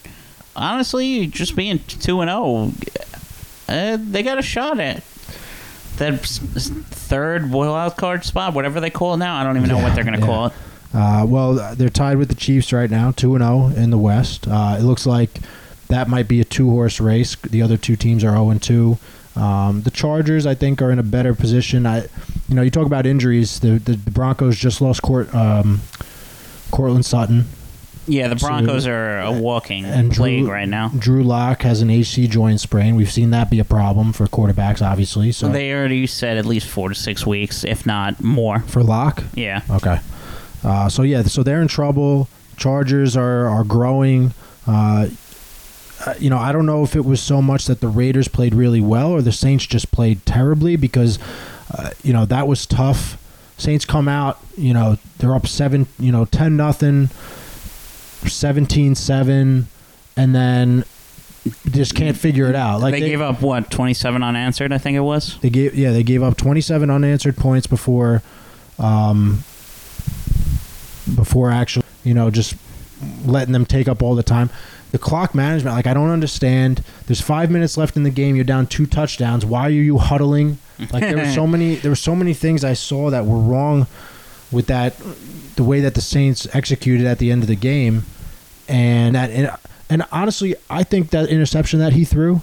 honestly, 0.57 1.27
just 1.27 1.57
being 1.57 1.79
two 1.81 2.21
and 2.21 2.29
zero, 2.31 2.73
uh, 3.69 3.97
they 4.01 4.23
got 4.23 4.39
a 4.39 4.43
shot 4.43 4.79
at 4.81 5.03
that 5.99 6.21
third 6.25 7.51
wild 7.51 7.97
card 7.97 8.25
spot, 8.25 8.55
whatever 8.55 8.81
they 8.81 8.91
call 8.91 9.15
it 9.15 9.19
now. 9.19 9.37
I 9.37 9.45
don't 9.45 9.57
even 9.57 9.69
know 9.69 9.77
Yeah, 9.79 9.83
what 9.85 9.95
they're 9.95 10.05
going 10.05 10.15
to 10.15 10.21
yeah. 10.21 10.27
call 10.27 10.47
it. 10.47 10.53
uh, 10.95 11.25
well, 11.29 11.75
they're 11.77 11.89
tied 11.91 12.17
with 12.19 12.29
the 12.29 12.35
Chiefs 12.35 12.73
right 12.73 12.91
now, 12.91 13.11
two 13.13 13.35
and 13.35 13.43
zero 13.45 13.67
in 13.69 13.91
the 13.91 13.99
West. 13.99 14.47
Uh, 14.49 14.77
it 14.79 14.83
looks 14.83 15.07
like 15.07 15.31
that 15.89 16.09
might 16.09 16.29
be 16.29 16.41
a 16.41 16.45
two 16.45 16.71
horse 16.71 17.01
race. 17.01 17.37
The 17.37 17.63
other 17.63 17.77
two 17.77 17.97
teams 17.97 18.25
are 18.25 18.31
zero 18.33 18.51
and 18.51 18.63
two. 18.63 18.99
Um, 19.37 19.83
the 19.83 19.91
Chargers, 19.91 20.45
I 20.47 20.55
think, 20.55 20.83
are 20.83 20.91
in 20.91 20.99
a 20.99 21.03
better 21.03 21.35
position. 21.35 21.87
I, 21.87 22.03
you 22.49 22.55
know, 22.55 22.61
you 22.63 22.71
talk 22.71 22.87
about 22.87 23.07
injuries. 23.07 23.61
The 23.61 23.79
the, 23.79 23.93
the 23.95 24.11
Broncos 24.11 24.57
just 24.59 24.81
lost 24.83 25.01
Court, 25.03 25.35
um, 25.35 25.81
Courtland 26.71 27.07
Sutton. 27.07 27.47
Yeah, 28.09 28.29
the 28.29 28.37
Broncos 28.37 28.87
are 28.87 29.21
a 29.21 29.33
walking 29.33 29.85
and 29.85 30.11
plague 30.13 30.43
Drew- 30.45 30.51
right 30.53 30.69
now. 30.69 30.89
Drew 30.99 31.23
Lock 31.23 31.63
has 31.63 31.83
an 31.83 31.91
AC 31.91 32.27
joint 32.27 32.61
sprain. 32.61 32.97
We've 32.97 33.11
seen 33.11 33.31
that 33.31 33.49
be 33.51 33.61
a 33.61 33.65
problem 33.65 34.13
for 34.13 34.27
quarterbacks, 34.27 34.83
obviously. 34.83 35.31
So 35.33 35.49
They 35.49 35.73
already 35.73 36.07
said 36.07 36.37
at 36.37 36.45
least 36.45 36.67
four 36.67 36.89
to 36.89 36.95
six 36.95 37.25
weeks, 37.27 37.63
if 37.65 37.87
not 37.87 38.23
more. 38.23 38.61
for 38.61 38.83
Lock, 38.83 39.23
Yeah. 39.35 39.63
Okay. 39.71 40.01
Uh, 40.65 40.89
so 40.89 41.03
yeah, 41.03 41.23
so 41.23 41.43
they're 41.43 41.63
in 41.63 41.69
trouble. 41.69 42.29
Chargers 42.57 43.17
are 43.17 43.49
are 43.49 43.65
growing. 43.65 44.33
Uh, 44.67 45.09
uh, 46.07 46.15
you 46.19 46.31
know, 46.31 46.39
I 46.39 46.51
don't 46.53 46.67
know 46.67 46.83
if 46.83 46.97
it 46.97 47.05
was 47.05 47.21
so 47.21 47.41
much 47.41 47.67
that 47.67 47.81
the 47.81 47.89
Raiders 47.89 48.27
played 48.29 48.55
really 48.55 48.81
well 48.81 49.11
or 49.13 49.23
the 49.23 49.33
Saints 49.33 49.67
just 49.67 49.93
played 49.93 50.25
terribly 50.27 50.75
because, 50.77 51.19
uh, 51.77 51.91
you 52.03 52.13
know, 52.13 52.25
that 52.27 52.49
was 52.49 52.67
tough. 52.67 53.17
Saints 53.57 53.85
come 53.85 54.09
out, 54.09 54.39
you 54.57 54.75
know, 54.75 54.99
they're 55.19 55.35
up 55.35 55.47
seven, 55.47 55.87
you 56.01 56.11
know, 56.11 56.25
ten 56.25 56.57
nothing, 56.57 57.11
17-7, 58.25 59.65
and 60.17 60.35
then 60.35 60.85
just 61.71 61.95
can't 61.95 62.17
figure 62.17 62.49
it 62.49 62.55
out. 62.55 62.81
Like 62.81 62.93
they, 62.93 63.01
gave 63.01 63.21
up 63.21 63.43
what 63.43 63.71
twenty 63.71 63.95
seven 63.95 64.23
unanswered, 64.23 64.73
I 64.73 64.79
think 64.79 64.97
it 64.97 65.01
was. 65.01 65.39
they 65.41 65.51
gave 65.51 65.75
yeah 65.75 65.91
they 65.91 66.03
gave 66.05 66.23
up 66.23 66.37
27 66.37 66.89
unanswered 66.89 67.37
points 67.37 67.67
before 67.67 68.23
um 68.79 69.43
before 71.17 71.51
actually 71.51 71.85
you 72.05 72.15
know 72.15 72.31
just 72.31 72.55
letting 73.25 73.53
them 73.53 73.67
take 73.67 73.89
up 73.89 74.03
all 74.03 74.15
the 74.15 74.23
time. 74.23 74.51
The 74.93 74.99
clock 74.99 75.35
management 75.35 75.75
like 75.75 75.87
i 75.87 75.95
don't 75.95 76.11
understand. 76.11 76.85
There's 77.07 77.21
five 77.21 77.51
minutes 77.51 77.77
left 77.77 77.97
in 77.97 78.03
the 78.05 78.11
game. 78.11 78.37
You're 78.37 78.45
down 78.45 78.67
two 78.67 78.87
touchdowns. 78.87 79.45
Why 79.45 79.67
are 79.67 79.71
you 79.71 79.99
huddling? 79.99 80.59
Like 80.93 81.03
there 81.03 81.17
were 81.17 81.33
so 81.33 81.47
many 81.55 81.77
there 81.77 81.91
were 81.91 81.97
so 81.97 82.15
many 82.15 82.35
things 82.35 82.63
i 82.65 82.73
saw 82.75 83.11
that 83.11 83.25
were 83.27 83.39
wrong 83.39 83.87
with 84.53 84.67
that 84.67 84.95
the 85.57 85.65
way 85.65 85.81
that 85.81 85.95
the 85.95 86.01
saints 86.01 86.47
executed 86.55 87.07
at 87.07 87.19
the 87.19 87.31
end 87.31 87.43
of 87.43 87.49
the 87.49 87.57
game 87.57 88.05
and 88.69 89.15
that 89.15 89.31
and, 89.31 89.51
and 89.91 90.05
honestly 90.13 90.55
i 90.71 90.83
think 90.83 91.11
that 91.11 91.29
interception 91.29 91.79
that 91.79 91.93
he 91.93 92.05
threw 92.05 92.43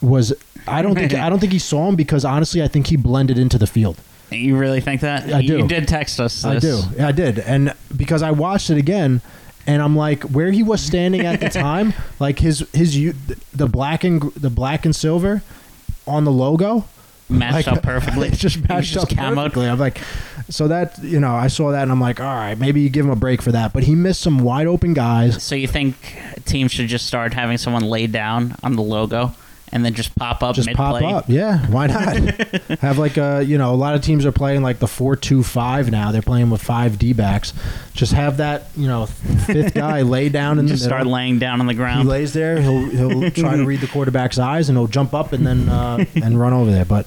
was 0.00 0.32
I 0.68 0.82
don't 0.82 0.94
think 0.94 1.14
I 1.14 1.28
don't 1.28 1.38
think 1.38 1.52
he 1.52 1.58
saw 1.58 1.88
him 1.88 1.96
because 1.96 2.24
honestly 2.24 2.62
I 2.62 2.68
think 2.68 2.88
he 2.88 2.96
blended 2.96 3.38
into 3.38 3.58
the 3.58 3.66
field. 3.66 3.98
You 4.30 4.58
really 4.58 4.80
think 4.80 5.00
that? 5.00 5.32
I 5.32 5.40
do. 5.40 5.58
You 5.58 5.68
did 5.68 5.88
text 5.88 6.20
us. 6.20 6.42
This. 6.42 6.44
I 6.44 6.58
do. 6.58 6.80
Yeah, 6.96 7.08
I 7.08 7.12
did. 7.12 7.38
And 7.38 7.74
because 7.96 8.22
I 8.22 8.30
watched 8.30 8.68
it 8.68 8.76
again 8.76 9.22
and 9.66 9.80
I'm 9.80 9.96
like, 9.96 10.22
where 10.24 10.50
he 10.50 10.62
was 10.62 10.82
standing 10.82 11.22
at 11.22 11.40
the 11.40 11.48
time, 11.60 11.94
like 12.20 12.38
his 12.38 12.68
his 12.72 13.14
the 13.54 13.66
black 13.66 14.04
and 14.04 14.22
the 14.34 14.50
black 14.50 14.84
and 14.84 14.94
silver 14.94 15.42
on 16.06 16.24
the 16.24 16.32
logo 16.32 16.84
Matched 17.30 17.66
like, 17.66 17.68
up 17.68 17.82
perfectly. 17.82 18.28
it 18.32 18.34
just 18.34 18.66
matched 18.68 18.94
just 18.94 19.12
up 19.12 19.18
camoed. 19.18 19.34
perfectly. 19.34 19.68
I'm 19.68 19.78
like, 19.78 20.00
so 20.48 20.68
that 20.68 20.98
you 21.02 21.20
know, 21.20 21.34
I 21.34 21.48
saw 21.48 21.70
that 21.72 21.82
and 21.82 21.92
I'm 21.92 22.00
like, 22.00 22.20
all 22.20 22.34
right, 22.34 22.58
maybe 22.58 22.80
you 22.80 22.88
give 22.88 23.04
him 23.04 23.10
a 23.10 23.16
break 23.16 23.42
for 23.42 23.52
that. 23.52 23.72
But 23.72 23.84
he 23.84 23.94
missed 23.94 24.20
some 24.20 24.40
wide 24.40 24.66
open 24.66 24.94
guys. 24.94 25.42
So 25.42 25.54
you 25.54 25.68
think 25.68 25.96
teams 26.44 26.72
should 26.72 26.88
just 26.88 27.06
start 27.06 27.34
having 27.34 27.58
someone 27.58 27.84
lay 27.84 28.06
down 28.06 28.56
on 28.62 28.76
the 28.76 28.82
logo 28.82 29.34
and 29.72 29.84
then 29.84 29.94
just 29.94 30.14
pop 30.14 30.42
up 30.42 30.54
Just 30.54 30.66
mid 30.66 30.76
pop 30.76 31.02
up, 31.02 31.24
yeah. 31.28 31.66
Why 31.66 31.86
not? 31.86 32.16
Have 32.80 32.98
like 32.98 33.16
a 33.16 33.42
you 33.42 33.58
know, 33.58 33.74
a 33.74 33.76
lot 33.76 33.94
of 33.94 34.02
teams 34.02 34.24
are 34.24 34.32
playing 34.32 34.62
like 34.62 34.78
the 34.78 34.86
four 34.86 35.16
two 35.16 35.42
five 35.42 35.90
now. 35.90 36.12
They're 36.12 36.22
playing 36.22 36.50
with 36.50 36.62
five 36.62 36.98
D 36.98 37.12
backs. 37.12 37.52
Just 37.92 38.12
have 38.12 38.38
that 38.38 38.68
you 38.76 38.86
know 38.86 39.06
fifth 39.06 39.74
guy 39.74 40.02
lay 40.02 40.28
down 40.28 40.58
and 40.58 40.68
Just 40.68 40.82
the 40.82 40.88
start 40.88 41.06
laying 41.06 41.38
down 41.38 41.60
on 41.60 41.66
the 41.66 41.74
ground. 41.74 42.02
He 42.02 42.08
lays 42.08 42.32
there. 42.32 42.60
He'll 42.60 42.88
he'll 42.88 43.30
try 43.30 43.56
to 43.56 43.64
read 43.64 43.80
the 43.80 43.88
quarterback's 43.88 44.38
eyes 44.38 44.68
and 44.68 44.78
he'll 44.78 44.86
jump 44.86 45.14
up 45.14 45.32
and 45.32 45.46
then 45.46 45.68
uh, 45.68 46.04
and 46.14 46.40
run 46.40 46.52
over 46.52 46.70
there. 46.70 46.84
But 46.84 47.06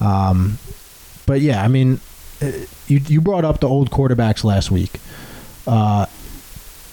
um, 0.00 0.58
but 1.26 1.40
yeah, 1.40 1.62
I 1.62 1.68
mean, 1.68 2.00
you 2.86 3.00
you 3.06 3.20
brought 3.20 3.44
up 3.44 3.60
the 3.60 3.68
old 3.68 3.90
quarterbacks 3.90 4.44
last 4.44 4.70
week. 4.70 5.00
Uh, 5.66 6.06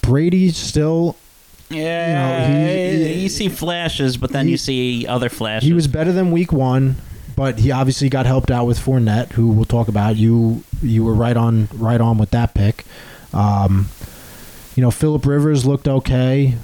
Brady 0.01 0.49
still 0.51 1.15
Yeah, 1.69 2.47
You 2.47 2.97
know, 2.99 3.05
he- 3.13 3.23
you 3.23 3.29
see 3.29 3.49
flashes, 3.49 4.15
but 4.15 4.31
then 4.31 4.45
he- 4.45 4.51
you 4.51 4.57
see 4.57 5.05
other 5.05 5.27
flashes. 5.29 5.67
he 5.67 5.73
was 5.73 5.87
better 5.87 6.13
than 6.13 6.31
week 6.31 6.53
one, 6.53 6.95
but 7.35 7.59
he 7.59 7.71
obviously 7.71 8.07
got 8.07 8.25
helped 8.25 8.49
out 8.49 8.65
with 8.65 8.79
Fournette, 8.79 9.33
who 9.33 9.47
we'll 9.49 9.65
talk 9.65 9.87
about. 9.89 10.15
You 10.15 10.63
you 10.81 11.03
were 11.03 11.13
right 11.13 11.35
on 11.35 11.67
right 11.77 11.99
on 11.99 12.17
with 12.17 12.29
that 12.31 12.53
pick. 12.53 12.85
Um, 13.33 13.89
you 14.75 14.81
know, 14.81 14.91
Philip 14.91 15.25
Rivers 15.25 15.65
looked 15.65 15.87
okay. 15.87 16.55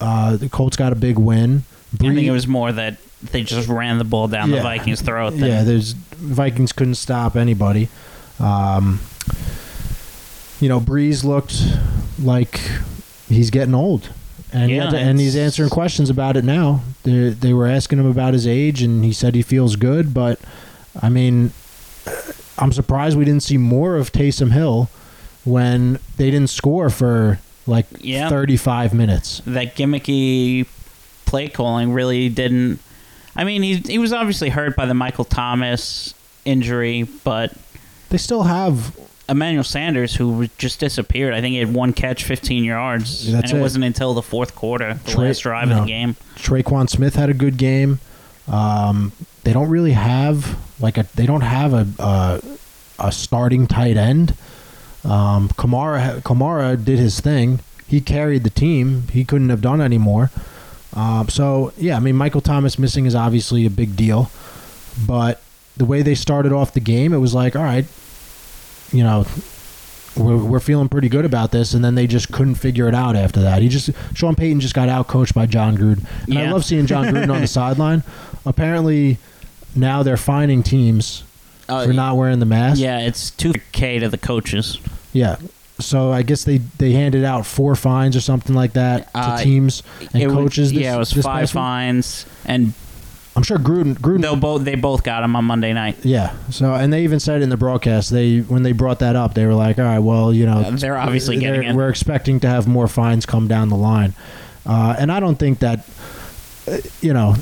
Uh, 0.00 0.36
the 0.36 0.48
Colts 0.48 0.76
got 0.76 0.92
a 0.92 0.96
big 0.96 1.18
win. 1.18 1.64
I 1.94 1.98
think 1.98 2.18
it 2.26 2.30
was 2.30 2.46
more 2.46 2.72
that 2.72 2.96
they 3.32 3.42
just 3.42 3.68
ran 3.68 3.98
the 3.98 4.04
ball 4.04 4.28
down 4.28 4.50
the 4.50 4.60
Vikings' 4.60 5.00
throat. 5.02 5.30
than- 5.38 5.48
Yeah, 5.48 5.64
there's 5.64 5.92
Vikings 5.92 6.72
couldn't 6.72 6.94
stop 6.96 7.36
anybody. 7.36 7.88
Um, 8.40 9.00
you 10.60 10.68
know, 10.68 10.80
Brees 10.80 11.24
looked 11.24 11.62
like 12.18 12.60
he's 13.28 13.50
getting 13.50 13.74
old, 13.74 14.08
and 14.52 14.70
he 14.70 14.76
Yeah, 14.76 14.90
to- 14.90 14.98
and 14.98 15.20
he's 15.20 15.36
answering 15.36 15.68
questions 15.70 16.08
about 16.10 16.36
it 16.36 16.44
now. 16.44 16.82
They 17.02 17.30
they 17.30 17.52
were 17.52 17.66
asking 17.66 17.98
him 17.98 18.06
about 18.06 18.32
his 18.34 18.46
age, 18.46 18.82
and 18.82 19.04
he 19.04 19.12
said 19.12 19.34
he 19.34 19.42
feels 19.42 19.76
good. 19.76 20.14
But 20.14 20.38
I 21.00 21.08
mean, 21.08 21.52
I'm 22.58 22.72
surprised 22.72 23.16
we 23.18 23.24
didn't 23.24 23.42
see 23.42 23.58
more 23.58 23.96
of 23.96 24.12
Taysom 24.12 24.52
Hill 24.52 24.88
when 25.44 25.98
they 26.16 26.30
didn't 26.30 26.50
score 26.50 26.88
for 26.90 27.38
like 27.66 27.86
Yeah. 28.00 28.28
35 28.28 28.94
minutes. 28.94 29.42
that 29.46 29.76
gimmicky 29.76 30.66
play 31.26 31.48
calling 31.48 31.92
really 31.92 32.28
didn't. 32.28 32.80
I 33.34 33.44
mean, 33.44 33.62
he 33.62 33.74
he 33.76 33.98
was 33.98 34.12
obviously 34.12 34.48
hurt 34.48 34.74
by 34.76 34.86
the 34.86 34.94
Michael 34.94 35.24
Thomas 35.26 36.14
injury, 36.46 37.02
but 37.24 37.52
They 38.16 38.20
still 38.20 38.44
have 38.44 38.98
Emmanuel 39.28 39.62
Sanders, 39.62 40.14
who 40.14 40.48
just 40.56 40.80
disappeared, 40.80 41.34
I 41.34 41.42
think 41.42 41.52
he 41.52 41.58
had 41.58 41.74
one 41.74 41.92
catch, 41.92 42.24
15 42.24 42.64
yards, 42.64 43.30
That's 43.30 43.50
and 43.50 43.58
it, 43.58 43.60
it. 43.60 43.60
wasn't 43.60 43.84
until 43.84 44.14
the 44.14 44.22
fourth 44.22 44.54
quarter, 44.54 44.94
the 44.94 45.10
Trey- 45.10 45.26
last 45.26 45.40
drive 45.40 45.68
no. 45.68 45.80
of 45.80 45.82
the 45.82 45.86
game. 45.88 46.16
Tre'Quan 46.36 46.88
Smith 46.88 47.14
had 47.14 47.28
a 47.28 47.34
good 47.34 47.58
game. 47.58 48.00
Um, 48.48 49.12
they 49.44 49.52
don't 49.52 49.68
really 49.68 49.92
have 49.92 50.56
like 50.80 50.96
a 50.96 51.04
they 51.14 51.26
don't 51.26 51.42
have 51.42 51.74
a 51.74 51.86
a, 51.98 52.40
a 52.98 53.12
starting 53.12 53.66
tight 53.66 53.98
end. 53.98 54.34
Um, 55.04 55.50
Kamara 55.50 56.22
Kamara 56.22 56.82
did 56.82 56.98
his 56.98 57.20
thing. 57.20 57.60
He 57.86 58.00
carried 58.00 58.44
the 58.44 58.50
team. 58.50 59.08
He 59.12 59.26
couldn't 59.26 59.50
have 59.50 59.60
done 59.60 59.82
any 59.82 59.98
more. 59.98 60.30
Um, 60.94 61.28
so 61.28 61.74
yeah, 61.76 61.96
I 61.96 62.00
mean 62.00 62.16
Michael 62.16 62.40
Thomas 62.40 62.78
missing 62.78 63.04
is 63.04 63.14
obviously 63.14 63.66
a 63.66 63.70
big 63.70 63.94
deal, 63.94 64.30
but 65.06 65.42
the 65.76 65.84
way 65.84 66.00
they 66.00 66.14
started 66.14 66.54
off 66.54 66.72
the 66.72 66.80
game, 66.80 67.12
it 67.12 67.18
was 67.18 67.34
like 67.34 67.54
all 67.54 67.62
right, 67.62 67.84
you 68.92 69.02
know. 69.04 69.26
We're, 70.18 70.38
we're 70.38 70.60
feeling 70.60 70.88
pretty 70.88 71.10
good 71.10 71.26
about 71.26 71.52
this, 71.52 71.74
and 71.74 71.84
then 71.84 71.94
they 71.94 72.06
just 72.06 72.32
couldn't 72.32 72.54
figure 72.54 72.88
it 72.88 72.94
out 72.94 73.16
after 73.16 73.42
that. 73.42 73.60
He 73.60 73.68
just 73.68 73.90
Sean 74.14 74.34
Payton 74.34 74.60
just 74.60 74.72
got 74.72 74.88
out 74.88 75.08
coached 75.08 75.34
by 75.34 75.44
Jon 75.44 75.76
Gruden, 75.76 76.06
and 76.26 76.38
I 76.38 76.50
love 76.50 76.64
seeing 76.64 76.86
Jon 76.86 77.04
Gruden 77.04 77.30
on 77.30 77.42
the 77.42 77.46
sideline. 77.46 78.02
Apparently, 78.46 79.18
now 79.74 80.02
they're 80.02 80.16
fining 80.16 80.62
teams 80.62 81.22
for 81.66 81.92
not 81.92 82.16
wearing 82.16 82.38
the 82.38 82.46
mask. 82.46 82.80
Uh, 82.80 82.84
Yeah, 82.84 83.00
it's 83.00 83.30
2K 83.32 84.00
to 84.00 84.08
the 84.08 84.16
coaches. 84.16 84.78
Yeah. 85.12 85.36
So 85.80 86.12
I 86.12 86.22
guess 86.22 86.44
they, 86.44 86.58
they 86.78 86.92
handed 86.92 87.22
out 87.22 87.44
four 87.44 87.76
fines 87.76 88.16
or 88.16 88.22
something 88.22 88.54
like 88.54 88.72
that 88.72 89.12
to 89.12 89.18
Uh, 89.20 89.38
teams 89.42 89.82
and 90.14 90.22
It 90.22 90.28
was- 90.28 90.34
coaches. 90.36 90.72
This, 90.72 90.80
yeah, 90.82 90.96
it 90.96 90.98
was 90.98 91.12
five 91.12 91.22
past 91.24 91.52
week. 91.54 91.60
fines, 91.60 92.26
and 92.46 92.72
I'm 93.36 93.42
sure 93.42 93.58
Gruden 93.58 93.94
Gruden. 93.98 94.22
they 94.22 94.34
both 94.34 94.64
they 94.64 94.74
both 94.76 95.02
got 95.04 95.22
him 95.22 95.36
on 95.36 95.44
Monday 95.44 95.72
night. 95.74 95.98
Yeah. 96.04 96.34
So 96.50 96.72
and 96.74 96.90
they 96.92 97.04
even 97.04 97.20
said 97.20 97.42
in 97.42 97.50
the 97.50 97.56
broadcast 97.58 98.10
they 98.10 98.38
when 98.38 98.62
they 98.62 98.72
brought 98.72 99.00
that 99.00 99.14
up 99.14 99.34
they 99.34 99.44
were 99.44 99.54
like, 99.54 99.78
all 99.78 99.84
right, 99.84 99.98
well 99.98 100.32
you 100.32 100.46
know 100.46 100.58
Uh, 100.60 100.70
they're 100.70 100.96
obviously 100.96 101.36
getting 101.36 101.60
they're- 101.60 101.70
it. 101.70 101.76
We're 101.76 101.90
expecting 101.90 102.40
to 102.40 102.48
have 102.48 102.66
more 102.66 102.88
fines 102.88 103.26
come 103.26 103.46
down 103.46 103.68
the 103.68 103.76
line, 103.76 104.14
uh, 104.64 104.96
and 104.98 105.12
I 105.12 105.20
don't 105.20 105.36
think 105.36 105.58
that 105.60 105.86
uh, 106.66 106.78
you 107.02 107.12
know. 107.12 107.34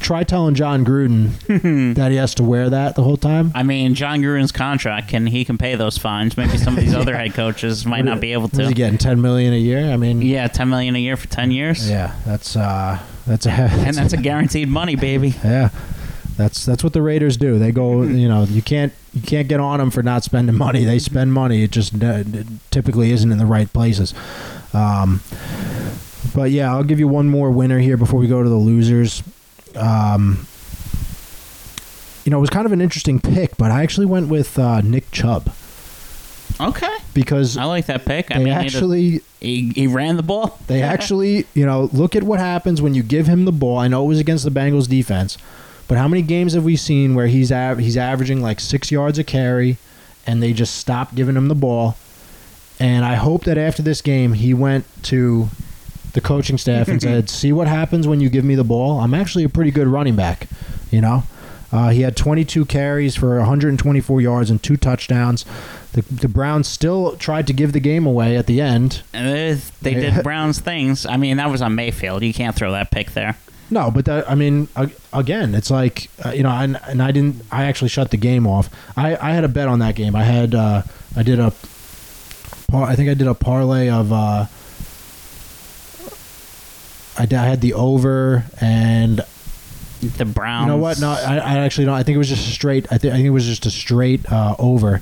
Try 0.00 0.24
telling 0.24 0.54
Jon 0.54 0.84
Gruden 0.84 1.94
that 1.96 2.10
he 2.10 2.16
has 2.16 2.34
to 2.36 2.42
wear 2.42 2.70
that 2.70 2.94
the 2.94 3.02
whole 3.02 3.16
time. 3.16 3.52
I 3.54 3.62
mean, 3.62 3.94
Jon 3.94 4.20
Gruden's 4.20 4.52
contract 4.52 5.08
can 5.08 5.26
he 5.26 5.44
can 5.44 5.58
pay 5.58 5.74
those 5.74 5.98
fines. 5.98 6.36
Maybe 6.36 6.56
some 6.56 6.76
of 6.76 6.82
these 6.82 6.94
other 7.02 7.16
head 7.16 7.34
coaches 7.34 7.84
might 7.84 8.04
not 8.04 8.20
be 8.20 8.32
able 8.32 8.48
What 8.48 8.60
is 8.60 8.68
he 8.68 8.74
getting? 8.74 8.98
Ten 8.98 9.20
million 9.20 9.52
a 9.52 9.58
year? 9.58 9.90
I 9.92 9.96
mean, 9.96 10.22
Yeah, 10.22 10.46
ten 10.48 10.68
million 10.68 10.96
a 10.96 10.98
year 10.98 11.16
for 11.16 11.28
ten 11.28 11.50
years, 11.50 11.88
yeah, 11.88 12.14
that's 12.24 12.56
uh, 12.56 12.98
that's 13.26 13.46
a 13.46 13.50
and 13.52 13.96
that's 13.96 14.12
a 14.12 14.16
guaranteed 14.16 14.68
money, 14.68 14.96
baby. 14.96 15.34
Yeah, 15.44 15.70
that's 16.36 16.64
that's 16.64 16.82
what 16.84 16.92
the 16.92 17.02
Raiders 17.02 17.36
do. 17.36 17.58
They 17.58 17.72
go, 17.72 18.02
you 18.02 18.28
know, 18.28 18.44
you 18.44 18.62
can't 18.62 18.92
you 19.12 19.22
can't 19.22 19.48
get 19.48 19.60
on 19.60 19.78
them 19.80 19.90
for 19.90 20.02
not 20.02 20.22
spending 20.24 20.56
money. 20.56 20.84
They 20.84 20.98
spend 20.98 21.32
money. 21.32 21.62
It 21.64 21.70
just 21.72 22.02
uh, 22.02 22.22
typically 22.70 23.10
isn't 23.12 23.30
in 23.30 23.38
the 23.38 23.46
right 23.46 23.70
places. 23.72 24.14
Um, 24.72 25.20
but 26.34 26.50
yeah, 26.50 26.70
I'll 26.72 26.84
give 26.84 26.98
you 26.98 27.08
one 27.08 27.28
more 27.28 27.50
winner 27.50 27.78
here 27.78 27.96
before 27.96 28.20
we 28.20 28.28
go 28.28 28.42
to 28.42 28.48
the 28.48 28.56
losers. 28.56 29.22
Um, 29.78 30.46
you 32.24 32.30
know, 32.30 32.38
it 32.38 32.40
was 32.42 32.50
kind 32.50 32.66
of 32.66 32.72
an 32.72 32.80
interesting 32.80 33.20
pick, 33.20 33.56
but 33.56 33.70
I 33.70 33.82
actually 33.82 34.06
went 34.06 34.28
with 34.28 34.58
uh, 34.58 34.80
Nick 34.82 35.10
Chubb 35.10 35.50
Okay, 36.60 36.96
because 37.14 37.56
I 37.56 37.64
like 37.64 37.86
that 37.86 38.04
pick. 38.04 38.30
I 38.30 38.38
they 38.38 38.44
mean, 38.44 38.52
actually 38.52 39.20
he, 39.40 39.70
he 39.70 39.86
ran 39.86 40.16
the 40.16 40.22
ball. 40.22 40.58
They 40.66 40.82
actually, 40.82 41.46
you 41.54 41.64
know, 41.64 41.88
look 41.92 42.16
at 42.16 42.22
what 42.24 42.40
happens 42.40 42.82
when 42.82 42.94
you 42.94 43.02
give 43.02 43.26
him 43.26 43.44
the 43.44 43.52
ball. 43.52 43.78
I 43.78 43.88
know 43.88 44.04
it 44.04 44.08
was 44.08 44.18
against 44.18 44.44
the 44.44 44.50
Bengals 44.50 44.88
defense, 44.88 45.38
but 45.86 45.98
how 45.98 46.08
many 46.08 46.22
games 46.22 46.54
have 46.54 46.64
we 46.64 46.76
seen 46.76 47.14
where 47.14 47.28
he's 47.28 47.52
av- 47.52 47.78
he's 47.78 47.96
averaging 47.96 48.42
like 48.42 48.60
six 48.60 48.90
yards 48.90 49.18
a 49.18 49.24
carry, 49.24 49.78
and 50.26 50.42
they 50.42 50.52
just 50.52 50.74
stop 50.74 51.14
giving 51.14 51.36
him 51.36 51.48
the 51.48 51.54
ball? 51.54 51.96
And 52.80 53.04
I 53.04 53.14
hope 53.14 53.44
that 53.44 53.56
after 53.58 53.82
this 53.82 54.00
game, 54.00 54.34
he 54.34 54.52
went 54.52 54.84
to 55.04 55.48
the 56.20 56.26
coaching 56.26 56.58
staff 56.58 56.88
and 56.88 57.00
said, 57.00 57.30
"See 57.40 57.52
what 57.52 57.68
happens 57.68 58.08
when 58.08 58.20
you 58.20 58.28
give 58.28 58.44
me 58.44 58.54
the 58.56 58.64
ball. 58.64 59.00
I'm 59.00 59.14
actually 59.14 59.44
a 59.44 59.48
pretty 59.48 59.70
good 59.70 59.86
running 59.86 60.16
back." 60.16 60.48
You 60.90 61.00
know, 61.00 61.22
uh, 61.70 61.90
he 61.90 62.00
had 62.02 62.16
22 62.16 62.64
carries 62.64 63.14
for 63.14 63.36
124 63.38 64.20
yards 64.20 64.50
and 64.50 64.62
two 64.62 64.76
touchdowns. 64.76 65.44
The, 65.92 66.02
the 66.02 66.28
Browns 66.28 66.66
still 66.66 67.16
tried 67.16 67.46
to 67.46 67.52
give 67.52 67.72
the 67.72 67.80
game 67.80 68.06
away 68.06 68.36
at 68.36 68.46
the 68.46 68.60
end, 68.60 69.02
And 69.12 69.60
they, 69.82 69.94
did 69.94 70.22
Browns 70.22 70.60
things. 70.60 71.06
I 71.06 71.16
mean, 71.16 71.36
that 71.36 71.50
was 71.50 71.62
on 71.62 71.74
Mayfield. 71.74 72.22
You 72.22 72.32
can't 72.34 72.54
throw 72.56 72.72
that 72.72 72.90
pick 72.90 73.12
there. 73.12 73.36
No, 73.70 73.90
but 73.90 74.06
that, 74.06 74.30
I 74.30 74.34
mean, 74.34 74.68
again, 75.12 75.54
it's 75.54 75.70
like 75.70 76.08
uh, 76.24 76.30
you 76.30 76.42
know, 76.42 76.50
and, 76.50 76.80
and 76.86 77.02
I 77.02 77.12
didn't. 77.12 77.42
I 77.52 77.64
actually 77.64 77.88
shut 77.88 78.10
the 78.10 78.16
game 78.16 78.46
off. 78.46 78.70
I, 78.96 79.14
I 79.16 79.32
had 79.32 79.44
a 79.44 79.48
bet 79.48 79.68
on 79.68 79.80
that 79.80 79.94
game. 79.94 80.16
I 80.16 80.24
had 80.24 80.54
uh, 80.54 80.82
I 81.14 81.22
did 81.22 81.38
a, 81.38 81.52
par- 82.70 82.84
I 82.88 82.96
think 82.96 83.10
I 83.10 83.14
did 83.14 83.26
a 83.26 83.34
parlay 83.34 83.90
of. 83.90 84.10
I, 87.18 87.22
I 87.24 87.44
had 87.46 87.60
the 87.60 87.74
over 87.74 88.44
and 88.60 89.20
The 90.16 90.24
Browns. 90.24 90.66
you 90.66 90.72
know 90.72 90.76
what? 90.78 91.00
No, 91.00 91.10
I, 91.10 91.36
I 91.38 91.58
actually 91.58 91.86
don't. 91.86 91.94
I 91.94 92.02
think 92.02 92.14
it 92.14 92.18
was 92.18 92.28
just 92.28 92.46
a 92.48 92.50
straight. 92.52 92.86
I 92.92 92.98
think 92.98 93.12
I 93.12 93.16
think 93.16 93.26
it 93.26 93.30
was 93.30 93.44
just 93.44 93.66
a 93.66 93.70
straight 93.70 94.30
uh, 94.30 94.54
over, 94.58 95.00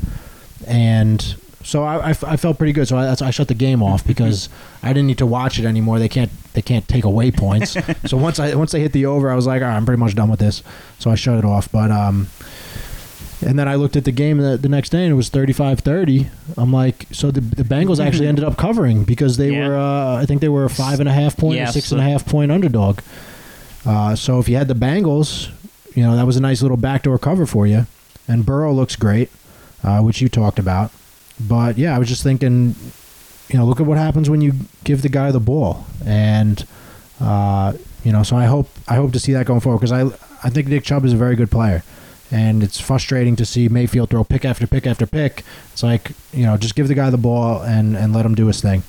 and 0.67 1.21
so 1.63 1.83
I, 1.83 1.97
I 1.97 2.11
f- 2.11 2.25
I 2.25 2.37
felt 2.37 2.59
pretty 2.59 2.73
good. 2.73 2.87
So 2.89 2.97
I, 2.97 3.05
that's, 3.05 3.21
I 3.21 3.31
shut 3.31 3.49
the 3.49 3.55
game 3.55 3.83
off 3.83 4.07
because 4.07 4.49
I 4.83 4.89
didn't 4.89 5.07
need 5.09 5.19
to 5.19 5.27
watch 5.27 5.59
it 5.59 5.65
anymore. 5.65 5.99
They 5.99 6.09
can't 6.09 6.31
they 6.55 6.63
can't 6.63 6.87
take 6.89 7.05
away 7.05 7.31
points. 7.31 7.77
so 8.07 8.17
once 8.17 8.39
I 8.39 8.55
once 8.55 8.73
they 8.73 8.81
hit 8.81 8.93
the 8.93 9.07
over, 9.07 9.31
I 9.31 9.35
was 9.35 9.47
like, 9.47 9.63
all 9.63 9.69
right, 9.69 9.77
I'm 9.77 9.85
pretty 9.85 10.01
much 10.01 10.15
done 10.15 10.31
with 10.31 10.41
this. 10.41 10.63
So 10.99 11.11
I 11.11 11.15
shut 11.17 11.39
it 11.39 11.45
off. 11.45 11.71
But 11.71 11.91
um, 11.91 12.29
and 13.45 13.59
then 13.59 13.69
I 13.69 13.75
looked 13.75 13.97
at 13.97 14.05
the 14.05 14.13
game 14.13 14.39
the, 14.39 14.57
the 14.57 14.69
next 14.69 14.91
day 14.91 15.03
and 15.05 15.13
it 15.13 15.17
was 15.17 15.29
35-30. 15.31 16.29
I'm 16.57 16.73
like, 16.73 17.07
so 17.13 17.31
the 17.31 17.41
the 17.41 17.65
Bengals 17.65 18.05
actually 18.05 18.27
ended 18.29 18.45
up 18.45 18.57
covering 18.57 19.05
because 19.05 19.37
they 19.37 19.51
Yeah. 19.53 19.69
were 19.69 19.77
uh, 19.77 20.17
I 20.17 20.27
think 20.27 20.41
they 20.41 20.49
were 20.49 20.65
a 20.65 20.71
five 20.71 21.01
and 21.01 21.09
a 21.09 21.13
half 21.13 21.37
point 21.37 21.55
or 21.57 21.63
Yeah, 21.63 21.71
six 21.71 21.87
so- 21.89 21.97
and 21.97 22.07
a 22.07 22.09
half 22.11 22.25
point 22.27 22.51
underdog. 22.53 23.01
Uh, 23.85 24.15
so 24.17 24.39
if 24.39 24.49
you 24.49 24.57
had 24.57 24.69
the 24.69 24.75
Bengals, 24.75 25.51
you 25.95 26.03
know 26.03 26.17
that 26.17 26.27
was 26.27 26.37
a 26.37 26.41
nice 26.41 26.63
little 26.63 26.77
backdoor 26.77 27.19
cover 27.19 27.47
for 27.47 27.67
you. 27.67 27.87
And 28.29 28.45
Burrow 28.45 28.73
looks 28.73 28.97
great, 28.97 29.31
uh, 29.85 30.01
which 30.01 30.21
you 30.21 30.29
talked 30.29 30.59
about. 30.59 30.91
But 31.39 31.79
yeah, 31.79 31.95
I 31.95 31.99
was 31.99 32.09
just 32.09 32.23
thinking, 32.25 32.75
you 33.49 33.59
know, 33.59 33.65
look 33.65 33.79
at 33.81 33.87
what 33.87 33.99
happens 33.99 34.29
when 34.29 34.41
you 34.41 34.55
give 34.83 35.03
the 35.03 35.09
guy 35.09 35.31
the 35.31 35.39
ball, 35.41 35.87
and 36.05 36.65
uh, 37.21 37.75
you 38.03 38.11
know, 38.13 38.23
so 38.23 38.37
I 38.37 38.47
hope 38.47 38.69
I 38.89 38.97
hope 38.97 39.13
to 39.13 39.21
see 39.21 39.33
that 39.35 39.47
going 39.47 39.61
forward 39.61 39.79
because 39.81 39.93
I 39.93 40.03
I 40.43 40.51
think 40.51 40.67
Nick 40.69 40.83
Chubb 40.85 41.05
is 41.05 41.13
a 41.13 41.17
very 41.17 41.37
good 41.37 41.51
player, 41.51 41.85
and 42.31 42.63
it's 42.63 42.81
frustrating 42.81 43.37
to 43.37 43.45
see 43.45 43.69
Mayfield 43.69 44.11
throw 44.11 44.25
pick 44.25 44.45
after 44.45 44.67
pick 44.67 44.87
after 44.87 45.07
pick. 45.07 45.45
It's 45.73 45.83
like 45.83 46.13
you 46.33 46.45
know, 46.45 46.57
just 46.57 46.75
give 46.75 46.89
the 46.89 46.95
guy 46.95 47.11
the 47.11 47.19
ball 47.19 47.63
and 47.63 47.97
and 47.97 48.13
let 48.13 48.27
him 48.27 48.35
do 48.35 48.47
his 48.47 48.61
thing. 48.61 48.83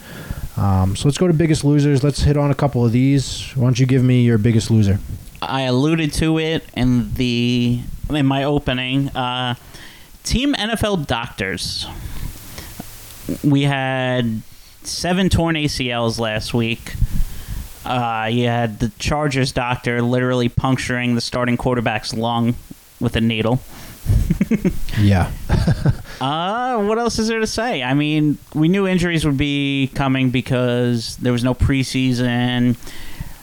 Um, 0.58 0.96
so 0.96 1.08
let's 1.08 1.18
go 1.20 1.28
to 1.28 1.34
biggest 1.34 1.64
losers. 1.64 2.04
Let's 2.04 2.24
hit 2.24 2.36
on 2.36 2.50
a 2.50 2.56
couple 2.56 2.84
of 2.84 2.92
these. 2.92 3.52
Why 3.56 3.66
don't 3.66 3.80
you 3.80 3.86
give 3.86 4.04
me 4.04 4.22
your 4.22 4.40
biggest 4.40 4.72
loser? 4.72 5.00
I 5.42 5.62
alluded 5.62 6.14
to 6.14 6.40
it 6.40 6.66
in 6.76 7.14
the 7.14 7.82
in 8.10 8.26
my 8.26 8.44
opening. 8.44 9.10
Uh, 9.10 9.56
team 10.24 10.54
NFL 10.56 11.06
doctors. 11.06 11.86
We 13.44 13.64
had 13.64 14.42
seven 14.84 15.30
torn 15.30 15.56
ACLs 15.56 16.18
last 16.18 16.54
week. 16.54 16.94
Uh, 17.86 18.28
you 18.32 18.48
had 18.48 18.80
the 18.80 18.90
Chargers 19.00 19.52
doctor 19.52 20.02
literally 20.02 20.50
puncturing 20.50 21.16
the 21.16 21.22
starting 21.22 21.56
quarterback's 21.56 22.14
lung 22.14 22.56
with 23.00 23.16
a 23.16 23.22
needle. 23.22 23.60
Yeah, 25.00 25.32
Uh, 26.22 26.82
what 26.84 26.98
else 26.98 27.20
is 27.20 27.28
there 27.28 27.40
to 27.40 27.46
say? 27.48 27.84
I 27.84 27.94
mean, 27.94 28.38
we 28.56 28.68
knew 28.70 28.88
injuries 28.88 29.24
would 29.26 29.38
be 29.38 29.92
coming 29.94 30.30
because 30.32 31.16
there 31.18 31.32
was 31.32 31.44
no 31.44 31.54
preseason. 31.54 32.76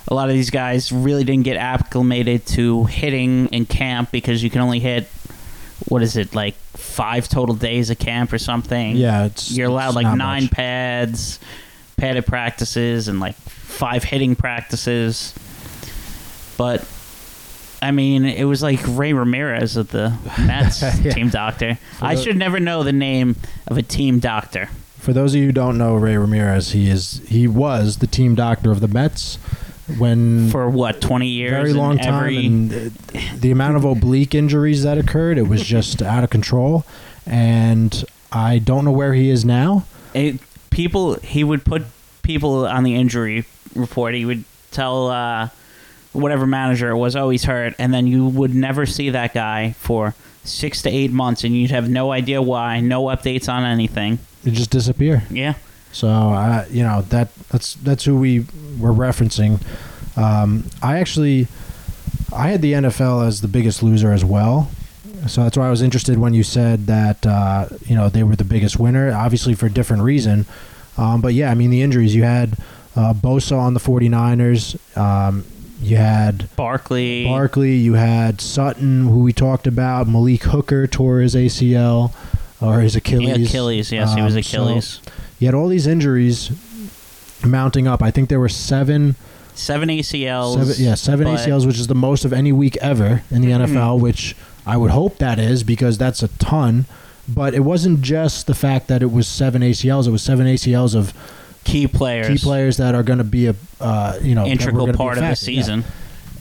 A 0.08 0.14
lot 0.14 0.28
of 0.28 0.34
these 0.34 0.50
guys 0.50 0.90
really 0.90 1.22
didn't 1.22 1.44
get 1.44 1.56
acclimated 1.56 2.46
to 2.46 2.84
hitting 2.84 3.46
in 3.48 3.66
camp 3.66 4.10
because 4.10 4.42
you 4.42 4.50
can 4.50 4.60
only 4.60 4.80
hit 4.80 5.06
what 5.88 6.02
is 6.02 6.16
it 6.16 6.34
like 6.34 6.54
five 6.76 7.28
total 7.28 7.54
days 7.54 7.90
of 7.90 7.98
camp 7.98 8.32
or 8.32 8.38
something. 8.38 8.96
yeah. 8.96 9.26
It's 9.26 9.50
you're 9.52 9.68
allowed 9.68 9.94
like 9.94 10.06
nine 10.16 10.44
much. 10.44 10.50
pads, 10.52 11.38
padded 11.96 12.26
practices, 12.26 13.06
and 13.08 13.20
like 13.20 13.34
five 13.36 14.02
hitting 14.04 14.34
practices. 14.34 15.34
But 16.56 16.84
I 17.84 17.90
mean, 17.90 18.24
it 18.24 18.44
was 18.44 18.62
like 18.62 18.80
Ray 18.86 19.12
Ramirez 19.12 19.76
of 19.76 19.90
the 19.90 20.16
Mets 20.38 20.82
Yeah. 21.02 21.12
team 21.12 21.28
doctor. 21.28 21.76
For 21.98 22.04
I 22.06 22.14
the- 22.14 22.22
should 22.22 22.36
never 22.36 22.58
know 22.60 22.82
the 22.82 22.92
name 22.92 23.36
of 23.66 23.76
a 23.78 23.82
team 23.82 24.18
doctor. 24.20 24.68
For 24.98 25.12
those 25.12 25.34
of 25.34 25.40
you 25.40 25.46
who 25.46 25.52
don't 25.52 25.76
know 25.76 25.94
Ray 25.96 26.16
Ramirez, 26.16 26.70
he 26.72 26.88
is 26.88 27.20
he 27.28 27.46
was 27.46 27.98
the 27.98 28.06
team 28.06 28.34
doctor 28.34 28.70
of 28.70 28.80
the 28.80 28.88
Mets 28.88 29.36
when 29.98 30.48
For 30.50 30.68
what, 30.70 31.02
20 31.02 31.26
years? 31.28 31.50
very 31.50 31.72
long 31.74 31.98
time, 31.98 32.14
every- 32.14 32.46
and 32.46 32.72
uh, 32.72 33.20
the 33.36 33.50
amount 33.50 33.76
of 33.76 33.84
oblique 33.84 34.34
injuries 34.34 34.82
that 34.82 34.96
occurred, 34.96 35.36
it 35.36 35.46
was 35.48 35.62
just 35.76 36.00
out 36.00 36.24
of 36.24 36.30
control. 36.30 36.86
And 37.26 38.04
I 38.32 38.58
don't 38.58 38.84
know 38.86 38.92
where 38.92 39.12
he 39.14 39.28
is 39.30 39.44
now. 39.44 39.84
it, 40.14 40.40
people 40.70 41.14
he 41.16 41.44
would 41.44 41.64
put 41.64 41.82
people 42.22 42.66
on 42.66 42.82
the 42.84 42.94
injury 42.96 43.44
report 43.76 44.14
he 44.14 44.24
would 44.24 44.44
tell 44.70 45.08
uh, 45.08 45.48
whatever 46.14 46.46
manager 46.46 46.88
it 46.90 46.96
was 46.96 47.14
always 47.16 47.44
hurt 47.44 47.74
and 47.78 47.92
then 47.92 48.06
you 48.06 48.26
would 48.26 48.54
never 48.54 48.86
see 48.86 49.10
that 49.10 49.34
guy 49.34 49.72
for 49.72 50.14
six 50.44 50.80
to 50.82 50.90
eight 50.90 51.10
months 51.12 51.44
and 51.44 51.54
you'd 51.54 51.70
have 51.70 51.88
no 51.88 52.12
idea 52.12 52.40
why 52.40 52.80
no 52.80 53.04
updates 53.04 53.48
on 53.52 53.64
anything 53.64 54.18
It 54.44 54.52
just 54.52 54.70
disappear. 54.70 55.24
yeah 55.30 55.54
So 55.92 56.08
uh, 56.08 56.64
you 56.70 56.82
know 56.82 57.02
that 57.10 57.28
that's 57.50 57.74
that's 57.74 58.04
who 58.04 58.18
we 58.18 58.40
were 58.80 58.92
referencing. 58.92 59.60
Um, 60.16 60.64
I 60.82 60.98
actually 60.98 61.46
I 62.32 62.48
had 62.48 62.62
the 62.62 62.72
NFL 62.74 63.26
as 63.26 63.40
the 63.40 63.48
biggest 63.48 63.82
loser 63.82 64.12
as 64.12 64.24
well. 64.24 64.70
So 65.28 65.42
that's 65.44 65.56
why 65.56 65.66
I 65.68 65.70
was 65.70 65.80
interested 65.82 66.18
when 66.18 66.34
you 66.34 66.42
said 66.42 66.86
that 66.86 67.24
uh, 67.24 67.68
you 67.86 67.94
know 67.96 68.08
they 68.08 68.22
were 68.24 68.36
the 68.36 68.44
biggest 68.44 68.78
winner, 68.78 69.12
obviously 69.14 69.54
for 69.54 69.66
a 69.66 69.70
different 69.70 70.02
reason. 70.02 70.46
Um, 70.98 71.20
but 71.20 71.32
yeah, 71.34 71.50
I 71.50 71.54
mean 71.54 71.70
the 71.70 71.80
injuries 71.82 72.14
you 72.14 72.24
had 72.24 72.58
uh, 72.96 73.14
Bosa 73.14 73.56
on 73.56 73.74
the 73.74 73.80
49ers. 73.80 74.76
Um, 74.96 75.44
you 75.84 75.96
had 75.96 76.48
barkley 76.56 77.24
Barkley, 77.24 77.74
you 77.76 77.94
had 77.94 78.40
Sutton, 78.40 79.06
who 79.06 79.20
we 79.20 79.32
talked 79.32 79.66
about. 79.66 80.08
Malik 80.08 80.42
Hooker 80.44 80.86
tore 80.86 81.20
his 81.20 81.34
ACL 81.34 82.12
or 82.60 82.80
his 82.80 82.96
Achilles. 82.96 83.48
Achilles, 83.48 83.92
yes, 83.92 84.14
he 84.14 84.22
was 84.22 84.34
Um, 84.36 84.42
so 84.42 84.58
Achilles. 84.62 85.00
you 85.38 85.46
had 85.46 85.54
all 85.54 85.68
these 85.68 85.86
injuries 85.86 86.50
mounting 87.44 87.86
up. 87.86 88.02
I 88.02 88.10
think 88.10 88.28
there 88.28 88.40
were 88.40 88.48
seven, 88.48 89.16
Seven 89.54 89.88
ACLs. 89.90 90.54
seven 90.56 90.74
yeah, 90.78 90.94
seven 90.94 91.26
ACLs, 91.28 91.66
which 91.66 91.78
is 91.78 91.86
the 91.86 91.94
most 91.94 92.24
of 92.24 92.32
any 92.32 92.52
week 92.52 92.76
ever 92.80 93.22
in 93.30 93.40
the 93.42 93.48
Mhm. 93.50 93.66
NFL. 93.68 93.98
Which 94.00 94.34
I 94.66 94.76
would 94.76 94.90
hope 94.90 95.18
that 95.18 95.38
is 95.38 95.62
because 95.62 95.98
that's 95.98 96.22
a 96.22 96.28
ton. 96.38 96.86
But 97.28 97.54
it 97.54 97.60
wasn't 97.64 98.02
just 98.02 98.46
the 98.46 98.54
fact 98.54 98.88
that 98.88 99.02
it 99.02 99.10
was 99.12 99.26
seven 99.26 99.62
ACLs; 99.62 100.06
it 100.06 100.10
was 100.10 100.22
seven 100.22 100.46
ACLs 100.46 100.94
of 100.94 101.12
Key 101.64 101.86
players. 101.88 102.28
key 102.28 102.38
players 102.38 102.76
that 102.76 102.94
are 102.94 103.02
going 103.02 103.18
to 103.18 103.24
be 103.24 103.46
a 103.48 103.54
uh, 103.80 104.18
you 104.22 104.34
know 104.34 104.44
Integral 104.46 104.92
part 104.92 105.16
of 105.18 105.22
the 105.24 105.30
affected. 105.30 105.52
Yeah. 105.52 105.62
season. 105.62 105.84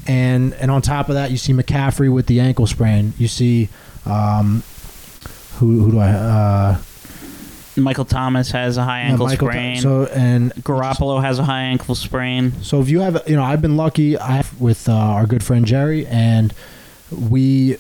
and 0.08 0.54
and 0.56 0.70
on 0.70 0.82
top 0.82 1.10
of 1.10 1.16
that, 1.16 1.32
you 1.32 1.38
see 1.38 1.54
McCaffrey 1.54 2.12
with 2.14 2.28
the 2.28 2.40
ankle 2.40 2.68
sprain. 2.68 3.14
You 3.18 3.28
see, 3.28 3.70
um, 4.06 4.64
who 5.60 5.84
who 5.86 5.92
do 5.92 6.00
I? 6.00 6.10
Uh, 6.10 6.78
Michael 7.76 8.06
Thomas 8.06 8.52
has 8.52 8.78
a 8.78 8.84
high 8.84 9.00
ankle 9.00 9.26
Tho- 9.28 9.34
sprain. 9.36 9.78
So 9.82 10.06
and 10.06 10.54
Garoppolo 10.56 11.22
has 11.24 11.40
a 11.40 11.44
high 11.44 11.62
ankle 11.64 11.96
sprain. 11.96 12.62
So 12.62 12.82
if 12.82 12.90
you 12.90 13.00
have, 13.00 13.24
you 13.26 13.36
know, 13.36 13.44
I've 13.44 13.62
been 13.64 13.78
lucky. 13.78 14.16
I 14.18 14.34
have 14.34 14.62
with 14.62 14.88
uh, 14.88 14.94
our 14.94 15.26
good 15.26 15.42
friend 15.44 15.66
Jerry, 15.66 16.06
and 16.06 16.54
we 17.12 17.78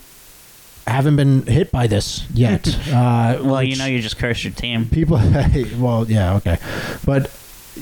haven't 0.87 1.15
been 1.15 1.45
hit 1.45 1.71
by 1.71 1.87
this 1.87 2.25
yet. 2.33 2.67
uh, 2.89 3.39
Well, 3.43 3.63
you 3.63 3.75
know, 3.77 3.85
you 3.85 4.01
just 4.01 4.17
cursed 4.17 4.43
your 4.43 4.53
team. 4.53 4.87
people. 4.89 5.17
well, 5.77 6.05
yeah, 6.09 6.35
okay, 6.35 6.57
but 7.05 7.31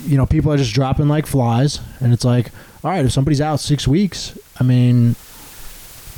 you 0.06 0.18
know, 0.18 0.26
people 0.26 0.52
are 0.54 0.58
just 0.58 0.74
dropping 0.74 1.08
like 1.08 1.26
flies, 1.26 1.80
and 2.00 2.14
it's 2.14 2.24
like, 2.26 2.48
all 2.84 2.92
right, 2.92 3.04
if 3.06 3.12
somebody's 3.12 3.42
out 3.42 3.60
six 3.60 3.88
weeks, 3.88 4.38
I 4.60 4.64
mean. 4.64 5.16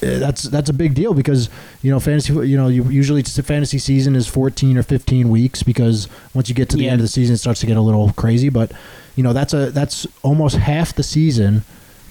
eh, 0.03 0.19
That's 0.19 0.43
that's 0.43 0.69
a 0.69 0.73
big 0.73 0.93
deal 0.95 1.13
because 1.13 1.49
you 1.81 1.89
know 1.91 1.99
fantasy 1.99 2.33
you 2.47 2.57
know 2.57 2.67
you, 2.67 2.83
usually 2.89 3.23
fantasy 3.23 3.79
season 3.79 4.15
is 4.15 4.27
14 4.27 4.77
or 4.77 4.83
15 4.83 5.29
weeks 5.29 5.63
because 5.63 6.07
once 6.33 6.49
you 6.49 6.55
get 6.55 6.69
to 6.69 6.77
the 6.77 6.83
Yeah. 6.85 6.91
end 6.91 6.99
of 6.99 7.03
the 7.05 7.07
season 7.09 7.35
it 7.35 7.37
starts 7.37 7.61
to 7.61 7.65
get 7.67 7.77
a 7.77 7.81
little 7.81 8.11
crazy 8.13 8.49
but 8.49 8.71
you 9.15 9.23
know 9.23 9.31
that's 9.33 9.53
a 9.53 9.71
that's 9.71 10.05
almost 10.21 10.57
half 10.57 10.93
the 10.93 11.03
season 11.03 11.63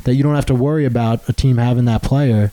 that 0.04 0.14
you 0.14 0.22
don't 0.22 0.34
have 0.34 0.46
to 0.46 0.54
worry 0.54 0.84
about 0.86 1.28
a 1.28 1.32
team 1.32 1.58
having 1.58 1.84
that 1.84 2.02
player. 2.02 2.50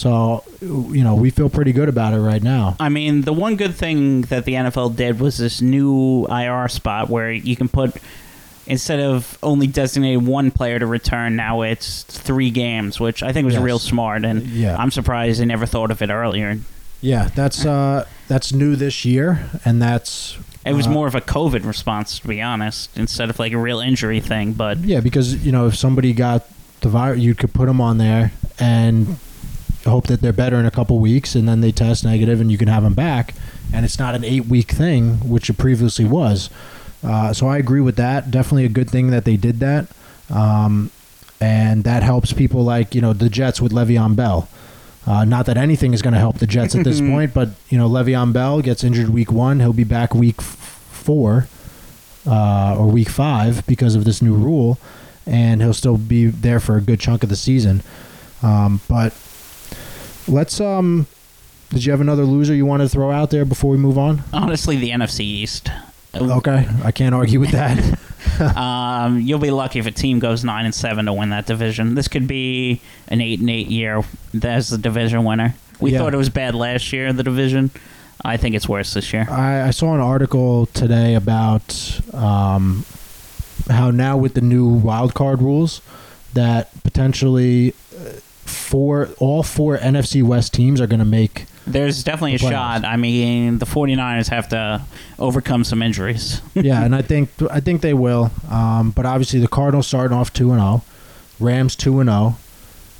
So, 0.00 0.44
you 0.62 1.04
know, 1.04 1.14
we 1.14 1.30
feel 1.30 1.50
pretty 1.50 1.72
good 1.72 1.88
about 1.88 2.14
it 2.14 2.20
right 2.20 2.42
now. 2.42 2.76
I 2.80 2.88
mean, 2.88 3.22
the 3.22 3.32
one 3.34 3.56
good 3.56 3.74
thing 3.74 4.22
that 4.22 4.44
the 4.46 4.54
NFL 4.54 4.96
did 4.96 5.20
was 5.20 5.36
this 5.38 5.60
new 5.60 6.26
IR 6.26 6.68
spot 6.68 7.10
where 7.10 7.30
you 7.30 7.54
can 7.56 7.68
put 7.68 7.94
instead 8.66 9.00
of 9.00 9.36
only 9.42 9.66
designating 9.66 10.24
one 10.26 10.50
player 10.52 10.78
to 10.78 10.86
return, 10.86 11.34
now 11.36 11.62
it's 11.62 12.02
three 12.04 12.50
games, 12.50 12.98
which 13.00 13.22
I 13.22 13.32
think 13.32 13.44
was 13.44 13.54
Yes. 13.54 13.62
real 13.62 13.78
smart, 13.78 14.24
and 14.24 14.46
Yeah. 14.46 14.76
I'm 14.78 14.90
surprised 14.90 15.40
they 15.40 15.44
never 15.44 15.66
thought 15.66 15.90
of 15.90 16.00
it 16.02 16.08
earlier. 16.10 16.58
Yeah, 17.02 17.28
that's 17.34 17.64
uh 17.66 18.04
that's 18.28 18.52
new 18.52 18.76
this 18.76 19.04
year 19.04 19.40
and 19.64 19.82
that's 19.82 20.36
It 20.64 20.74
was 20.74 20.86
uh, 20.86 20.90
more 20.90 21.06
of 21.08 21.14
a 21.14 21.20
COVID 21.20 21.64
response, 21.66 22.18
to 22.20 22.28
be 22.28 22.40
honest, 22.40 22.90
instead 22.96 23.28
of 23.30 23.38
like 23.38 23.52
a 23.52 23.58
real 23.58 23.80
injury 23.80 24.20
thing. 24.20 24.52
But 24.52 24.78
Yeah, 24.78 25.00
because 25.00 25.34
you 25.44 25.50
know 25.52 25.66
if 25.66 25.76
somebody 25.76 26.12
got 26.12 26.46
the 26.82 26.88
virus, 26.88 27.18
you 27.20 27.34
could 27.34 27.52
put 27.52 27.66
them 27.66 27.80
on 27.80 27.98
there 27.98 28.32
and 28.58 29.16
hope 29.84 30.06
that 30.08 30.20
they're 30.20 30.32
better 30.32 30.56
in 30.56 30.66
a 30.66 30.70
couple 30.70 30.98
weeks, 30.98 31.34
and 31.34 31.48
then 31.48 31.60
they 31.60 31.72
test 31.72 32.04
negative, 32.04 32.40
and 32.40 32.50
you 32.50 32.58
can 32.58 32.68
have 32.68 32.82
them 32.82 32.94
back. 32.94 33.34
And 33.72 33.84
it's 33.84 33.98
not 33.98 34.14
an 34.14 34.24
eight-week 34.24 34.70
thing, 34.70 35.28
which 35.28 35.48
it 35.48 35.54
previously 35.54 36.04
was. 36.04 36.50
Uh, 37.04 37.32
so 37.32 37.46
I 37.46 37.58
agree 37.58 37.80
with 37.80 37.96
that. 37.96 38.30
Definitely 38.30 38.66
a 38.66 38.70
good 38.70 38.90
thing 38.90 39.10
that 39.10 39.24
they 39.24 39.36
did 39.36 39.60
that, 39.60 39.86
um, 40.28 40.90
and 41.40 41.84
that 41.84 42.02
helps 42.02 42.32
people 42.32 42.62
like 42.62 42.94
you 42.94 43.00
know 43.00 43.12
the 43.12 43.30
Jets 43.30 43.60
with 43.60 43.72
Le'Veon 43.72 44.16
Bell. 44.16 44.48
Uh, 45.06 45.24
not 45.24 45.46
that 45.46 45.56
anything 45.56 45.94
is 45.94 46.02
going 46.02 46.12
to 46.12 46.20
help 46.20 46.38
the 46.38 46.46
Jets 46.46 46.74
at 46.74 46.84
this 46.84 47.00
point, 47.12 47.32
but 47.32 47.48
you 47.70 47.78
know 47.78 47.88
Le'Veon 47.88 48.32
Bell 48.34 48.60
gets 48.60 48.84
injured 48.84 49.08
week 49.08 49.32
one, 49.32 49.60
he'll 49.60 49.72
be 49.72 49.84
back 49.84 50.14
week 50.14 50.36
f- 50.38 50.44
four 50.90 51.48
uh, 52.26 52.76
or 52.78 52.86
week 52.88 53.08
five 53.08 53.66
because 53.66 53.94
of 53.94 54.04
this 54.04 54.20
new 54.20 54.34
rule, 54.34 54.78
and 55.26 55.62
he'll 55.62 55.72
still 55.72 55.96
be 55.96 56.26
there 56.26 56.60
for 56.60 56.76
a 56.76 56.82
good 56.82 57.00
chunk 57.00 57.22
of 57.22 57.30
the 57.30 57.36
season. 57.36 57.82
Um, 58.42 58.80
but 58.88 59.14
let's. 60.30 60.60
Um, 60.60 61.06
did 61.70 61.84
you 61.84 61.92
have 61.92 62.00
another 62.00 62.24
loser 62.24 62.54
you 62.54 62.66
want 62.66 62.82
to 62.82 62.88
throw 62.88 63.10
out 63.10 63.30
there 63.30 63.44
before 63.44 63.70
we 63.70 63.76
move 63.76 63.98
on? 63.98 64.22
honestly, 64.32 64.76
the 64.76 64.90
NFC 64.90 65.20
East. 65.20 65.70
Okay, 66.14 66.66
I 66.82 66.90
can't 66.90 67.14
argue 67.14 67.40
with 67.40 67.50
that. 67.52 67.98
Um, 68.40 69.20
you'll 69.20 69.38
be 69.38 69.50
lucky 69.50 69.78
if 69.80 69.86
a 69.86 69.90
team 69.90 70.18
goes 70.18 70.44
nine 70.44 70.64
and 70.64 70.74
seven 70.74 71.04
to 71.06 71.12
win 71.12 71.28
that 71.30 71.44
division. 71.46 71.94
This 71.94 72.08
could 72.08 72.26
be 72.26 72.80
an 73.08 73.20
eight 73.20 73.38
and 73.40 73.50
eight 73.50 73.66
year 73.68 74.02
as 74.42 74.70
the 74.70 74.78
division 74.78 75.24
winner. 75.24 75.54
We 75.78 75.92
Yeah. 75.92 75.98
thought 75.98 76.14
it 76.14 76.16
was 76.16 76.30
bad 76.30 76.54
last 76.54 76.90
year, 76.92 77.06
in 77.06 77.16
the 77.16 77.22
division. 77.22 77.70
I 78.24 78.38
think 78.38 78.54
it's 78.54 78.66
worse 78.68 78.94
this 78.94 79.12
year. 79.12 79.26
I, 79.30 79.68
I 79.68 79.70
saw 79.72 79.94
an 79.94 80.00
article 80.00 80.66
today 80.66 81.14
about 81.16 82.00
um, 82.14 82.86
how 83.68 83.90
now 83.90 84.16
with 84.16 84.34
the 84.34 84.40
new 84.42 84.66
wild 84.68 85.12
card 85.12 85.42
rules, 85.42 85.82
that 86.32 86.70
potentially 86.82 87.74
four 88.70 89.08
all 89.18 89.42
four 89.42 89.76
NFC 89.78 90.22
West 90.22 90.54
teams 90.54 90.80
are 90.80 90.86
going 90.86 91.00
to 91.00 91.04
make 91.04 91.46
There's 91.66 92.04
definitely 92.04 92.34
a 92.34 92.38
playoffs. 92.38 92.50
shot. 92.50 92.84
I 92.84 92.96
mean, 92.96 93.58
the 93.58 93.66
49ers 93.66 94.28
have 94.28 94.48
to 94.50 94.82
overcome 95.18 95.64
some 95.64 95.82
injuries. 95.82 96.40
yeah, 96.54 96.84
and 96.84 96.94
I 96.94 97.02
think 97.02 97.30
I 97.50 97.60
think 97.60 97.80
they 97.82 97.94
will. 97.94 98.30
Um, 98.48 98.92
but 98.92 99.06
obviously, 99.06 99.40
the 99.40 99.48
Cardinals 99.48 99.86
starting 99.88 100.16
off 100.16 100.32
two 100.32 100.52
and 100.52 100.60
zero, 100.60 100.82
Rams 101.40 101.74
two 101.74 101.98
and 102.00 102.08
zero. 102.08 102.36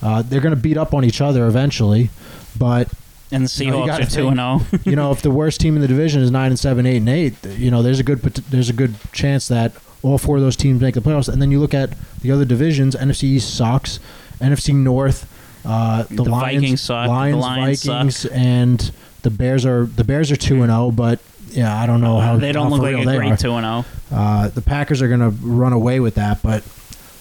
Uh, 0.03 0.23
they're 0.23 0.41
going 0.41 0.55
to 0.55 0.61
beat 0.61 0.77
up 0.79 0.93
on 0.95 1.05
each 1.05 1.21
other 1.21 1.47
eventually, 1.47 2.11
but 2.59 2.89
And 3.31 3.47
the 3.47 3.65
No, 3.65 3.71
you 3.71 3.73
Seahawks 3.73 3.87
gotta 3.87 4.05
are 4.05 4.07
2 4.07 4.29
and 4.29 4.41
oh. 4.41 4.59
0. 4.71 4.81
you 4.87 4.97
know 4.97 5.13
if 5.13 5.21
the 5.23 5.31
worst 5.31 5.61
team 5.61 5.77
in 5.77 5.83
the 5.83 5.89
division 5.89 6.23
is 6.23 6.31
nine 6.31 6.51
and 6.51 6.59
seven, 6.59 6.85
eight 6.87 6.97
and 6.97 7.09
eight, 7.09 7.35
you 7.47 7.71
know 7.71 7.83
there's 7.83 8.01
a 8.01 8.03
good 8.03 8.21
there's 8.51 8.71
a 8.71 8.73
good 8.73 8.95
chance 9.13 9.47
that 9.49 9.73
all 10.03 10.17
four 10.19 10.37
of 10.37 10.43
those 10.43 10.57
teams 10.57 10.81
make 10.81 10.95
the 10.95 11.01
playoffs. 11.01 11.29
And 11.29 11.41
then 11.41 11.51
you 11.51 11.61
look 11.61 11.75
at 11.75 11.91
the 12.23 12.33
other 12.33 12.45
divisions: 12.47 12.97
NFC 12.97 13.25
East 13.25 13.55
sucks, 13.55 14.01
NFC 14.41 14.75
North, 14.75 15.27
uh, 15.65 16.05
the, 16.05 16.17
The 16.17 16.23
Lions, 16.25 16.55
Vikings 16.63 16.81
suck, 16.81 17.07
the 17.07 17.13
Lions, 17.13 17.37
Lions 17.37 17.85
Vikings, 17.85 18.27
and 18.27 18.93
the 19.23 19.31
Bears 19.31 19.67
are 19.67 19.85
the 19.85 20.05
Bears 20.05 20.31
are 20.31 20.37
two 20.37 20.63
and 20.63 20.71
zero, 20.71 20.91
but 20.91 21.21
yeah, 21.51 21.79
I 21.81 21.87
don't 21.87 22.01
know 22.01 22.19
how 22.21 22.37
they 22.37 22.53
don't 22.53 22.71
how 22.71 22.77
look 22.77 22.83
like 22.83 23.07
a 23.07 23.17
great 23.19 23.39
2 23.39 23.53
and 23.55 23.85
0. 23.85 23.85
Uh, 24.13 24.49
the 24.49 24.63
Packers 24.63 25.03
are 25.03 25.09
going 25.09 25.21
to 25.21 25.31
run 25.31 25.73
away 25.73 26.01
with 26.01 26.15
that, 26.15 26.43
but 26.43 26.63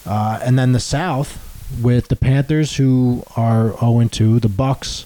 uh, 0.05 0.39
and 0.43 0.57
then 0.57 0.71
the 0.71 0.79
South 0.79 1.45
with 1.81 2.07
the 2.07 2.15
Panthers 2.15 2.77
who 2.77 3.23
are 3.35 3.77
0 3.79 3.99
and 3.99 4.11
2, 4.11 4.39
the 4.39 4.47
Bucks, 4.49 5.05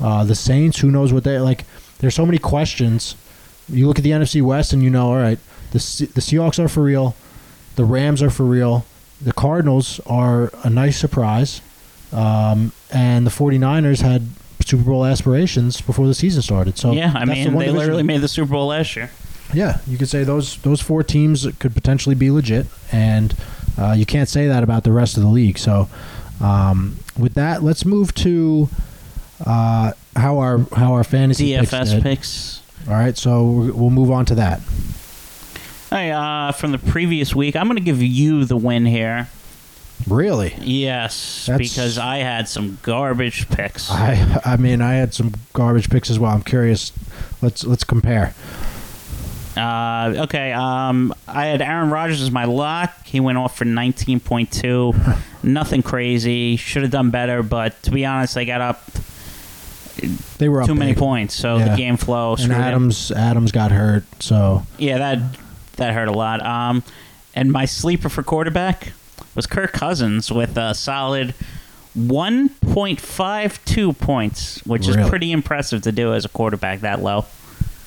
uh, 0.00 0.24
the 0.24 0.34
Saints. 0.34 0.78
Who 0.80 0.90
knows 0.90 1.12
what 1.12 1.24
they 1.24 1.38
like? 1.38 1.64
There's 1.98 2.14
so 2.14 2.26
many 2.26 2.38
questions. 2.38 3.14
You 3.68 3.86
look 3.86 3.98
at 3.98 4.04
the 4.04 4.10
NFC 4.10 4.42
West 4.42 4.72
and 4.72 4.82
you 4.82 4.90
know, 4.90 5.08
all 5.10 5.16
right, 5.16 5.38
the 5.70 5.78
Se- 5.78 6.06
the 6.06 6.20
Seahawks 6.20 6.58
are 6.58 6.68
for 6.68 6.82
real, 6.82 7.14
the 7.76 7.84
Rams 7.84 8.22
are 8.22 8.30
for 8.30 8.44
real, 8.44 8.84
the 9.20 9.32
Cardinals 9.32 10.00
are 10.06 10.50
a 10.64 10.70
nice 10.70 10.98
surprise, 10.98 11.60
um, 12.12 12.72
and 12.92 13.26
the 13.26 13.30
49ers 13.30 14.00
had 14.02 14.26
Super 14.64 14.84
Bowl 14.84 15.04
aspirations 15.04 15.80
before 15.80 16.06
the 16.06 16.14
season 16.14 16.42
started. 16.42 16.78
So 16.78 16.92
yeah, 16.92 17.12
I 17.14 17.24
that's 17.24 17.38
the 17.44 17.50
mean, 17.50 17.58
they 17.58 17.66
division- 17.66 17.76
literally 17.76 18.02
made 18.02 18.20
the 18.20 18.28
Super 18.28 18.52
Bowl 18.52 18.68
last 18.68 18.94
year. 18.96 19.10
yeah, 19.52 19.78
you 19.86 19.98
could 19.98 20.08
say 20.08 20.24
those 20.24 20.56
those 20.58 20.80
four 20.80 21.02
teams 21.02 21.46
could 21.58 21.74
potentially 21.74 22.14
be 22.14 22.30
legit, 22.30 22.66
and 22.92 23.34
uh, 23.78 23.92
you 23.92 24.06
can't 24.06 24.28
say 24.28 24.46
that 24.48 24.62
about 24.62 24.84
the 24.84 24.92
rest 24.92 25.16
of 25.16 25.22
the 25.22 25.28
league. 25.28 25.58
So, 25.58 25.88
um, 26.40 26.96
with 27.18 27.34
that, 27.34 27.62
let's 27.62 27.84
move 27.84 28.14
to 28.16 28.68
uh, 29.44 29.92
how 30.16 30.38
our 30.38 30.58
how 30.76 30.92
our 30.94 31.04
fantasy 31.04 31.56
picks 31.56 31.70
DFS 31.72 31.90
did. 31.90 32.02
picks. 32.02 32.62
All 32.88 32.94
right, 32.94 33.16
so 33.16 33.42
we'll 33.74 33.90
move 33.90 34.10
on 34.10 34.24
to 34.26 34.34
that. 34.36 34.60
Hey, 35.90 36.10
uh, 36.10 36.52
from 36.52 36.72
the 36.72 36.78
previous 36.78 37.34
week, 37.34 37.54
I'm 37.54 37.66
going 37.66 37.76
to 37.76 37.82
give 37.84 38.00
you 38.02 38.44
the 38.44 38.56
win 38.56 38.86
here. 38.86 39.28
Really, 40.08 40.54
Yes, 40.60 41.46
That's- 41.46 41.68
because 41.70 41.98
I 41.98 42.18
had 42.18 42.48
some 42.48 42.78
garbage 42.82 43.48
picks. 43.50 43.90
I 43.90 44.40
I 44.44 44.56
mean 44.56 44.80
I 44.80 44.94
had 44.94 45.14
some 45.14 45.32
garbage 45.52 45.90
picks 45.90 46.10
as 46.10 46.18
well. 46.18 46.32
I'm 46.32 46.42
curious. 46.42 46.92
Let's 47.40 47.64
let's 47.64 47.84
compare. 47.84 48.34
Uh, 49.56 50.14
okay, 50.20 50.50
um, 50.52 51.12
I 51.28 51.46
had 51.46 51.60
Aaron 51.60 51.90
Rodgers 51.90 52.22
as 52.22 52.30
my 52.30 52.46
lock. 52.46 53.04
He 53.04 53.20
went 53.20 53.36
off 53.36 53.54
for 53.56 53.66
19.2. 53.66 54.94
Nothing 55.42 55.82
crazy. 55.82 56.56
Should 56.56 56.82
have 56.82 56.90
done 56.90 57.10
better, 57.10 57.42
but 57.42 57.80
to 57.82 57.90
be 57.90 58.06
honest, 58.06 58.34
they 58.34 58.46
got 58.46 58.62
up 58.62 58.82
They 60.38 60.48
were 60.48 60.62
up 60.62 60.66
too 60.68 60.74
many 60.74 60.92
big. 60.92 60.98
points, 60.98 61.34
so 61.34 61.58
Yeah. 61.58 61.68
the 61.68 61.76
game 61.76 61.98
flow 61.98 62.30
and 62.32 62.40
screwed 62.40 62.56
him. 62.56 62.62
Adams 62.62 63.10
Adams 63.12 63.52
got 63.52 63.72
hurt. 63.72 64.04
So 64.22 64.66
Yeah, 64.78 64.96
that 64.98 65.18
that 65.76 65.92
hurt 65.92 66.08
a 66.08 66.12
lot. 66.12 66.44
Um, 66.44 66.82
and 67.34 67.52
my 67.52 67.66
sleeper 67.66 68.08
for 68.08 68.22
quarterback 68.22 68.92
was 69.34 69.46
Kirk 69.46 69.72
Cousins 69.72 70.30
with 70.30 70.56
a 70.56 70.74
solid 70.74 71.34
1.52 71.96 73.98
points, 73.98 74.64
which 74.66 74.88
is 74.88 74.96
pretty 75.08 75.32
impressive 75.32 75.82
to 75.82 75.92
do 75.92 76.14
as 76.14 76.24
a 76.24 76.28
quarterback 76.28 76.80
that 76.80 77.02
low. 77.02 77.26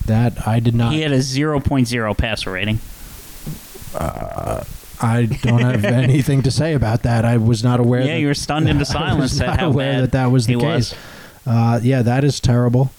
that 0.06 0.48
I 0.48 0.60
did 0.60 0.76
not. 0.76 0.94
He 0.94 1.02
had 1.02 1.12
a 1.12 1.20
0.0 1.20 2.18
passer 2.18 2.52
rating. 2.52 2.80
I 5.02 5.26
don't 5.26 5.60
have 5.60 5.86
anything 5.86 6.42
to 6.44 6.52
say 6.52 6.74
about 6.74 7.04
that. 7.04 7.26
I 7.26 7.38
was 7.38 7.64
not 7.64 7.80
aware. 7.80 8.02
Yeah, 8.02 8.14
that, 8.14 8.20
you 8.20 8.28
were 8.28 8.34
stunned 8.34 8.70
into 8.70 8.86
silence. 8.86 9.20
I 9.20 9.22
was 9.22 9.42
at 9.42 9.48
not 9.48 9.60
how 9.60 9.68
aware 9.68 10.02
that 10.02 10.12
that 10.14 10.28
was 10.28 10.48
the 10.48 10.54
he 10.54 10.60
case. 10.60 10.92
was. 10.92 10.96
Uh, 11.48 11.80
yeah, 11.84 12.02
that 12.02 12.24
is 12.24 12.40
terrible. 12.40 12.92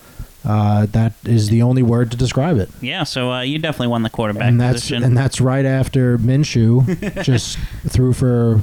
Uh, 0.47 0.86
that 0.86 1.12
is 1.24 1.49
the 1.49 1.61
only 1.62 1.82
word 1.82 2.11
to 2.12 2.16
describe 2.16 2.57
it. 2.59 2.70
Yeah, 2.80 3.03
so 3.03 3.32
uh, 3.32 3.40
you 3.40 3.59
definitely 3.59 3.88
won 3.88 4.03
the 4.05 4.11
quarterback 4.11 4.44
and 4.49 4.61
that's 4.61 4.74
position. 4.82 5.03
and 5.03 5.16
that's 5.16 5.40
right 5.40 5.64
after 5.66 6.18
Minshew 6.18 7.22
just 7.24 7.59
threw 7.88 8.12
for, 8.12 8.62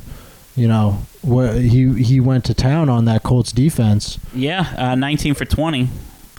you 0.56 0.68
know, 0.68 1.00
what 1.22 1.56
he 1.56 2.02
he 2.04 2.20
went 2.22 2.46
to 2.46 2.54
town 2.54 2.88
on 2.90 3.06
that 3.06 3.24
Colts 3.24 3.52
defense. 3.52 4.18
yeah, 4.34 4.74
uh, 4.78 4.96
19 4.96 5.34
for 5.34 5.46
20. 5.46 5.90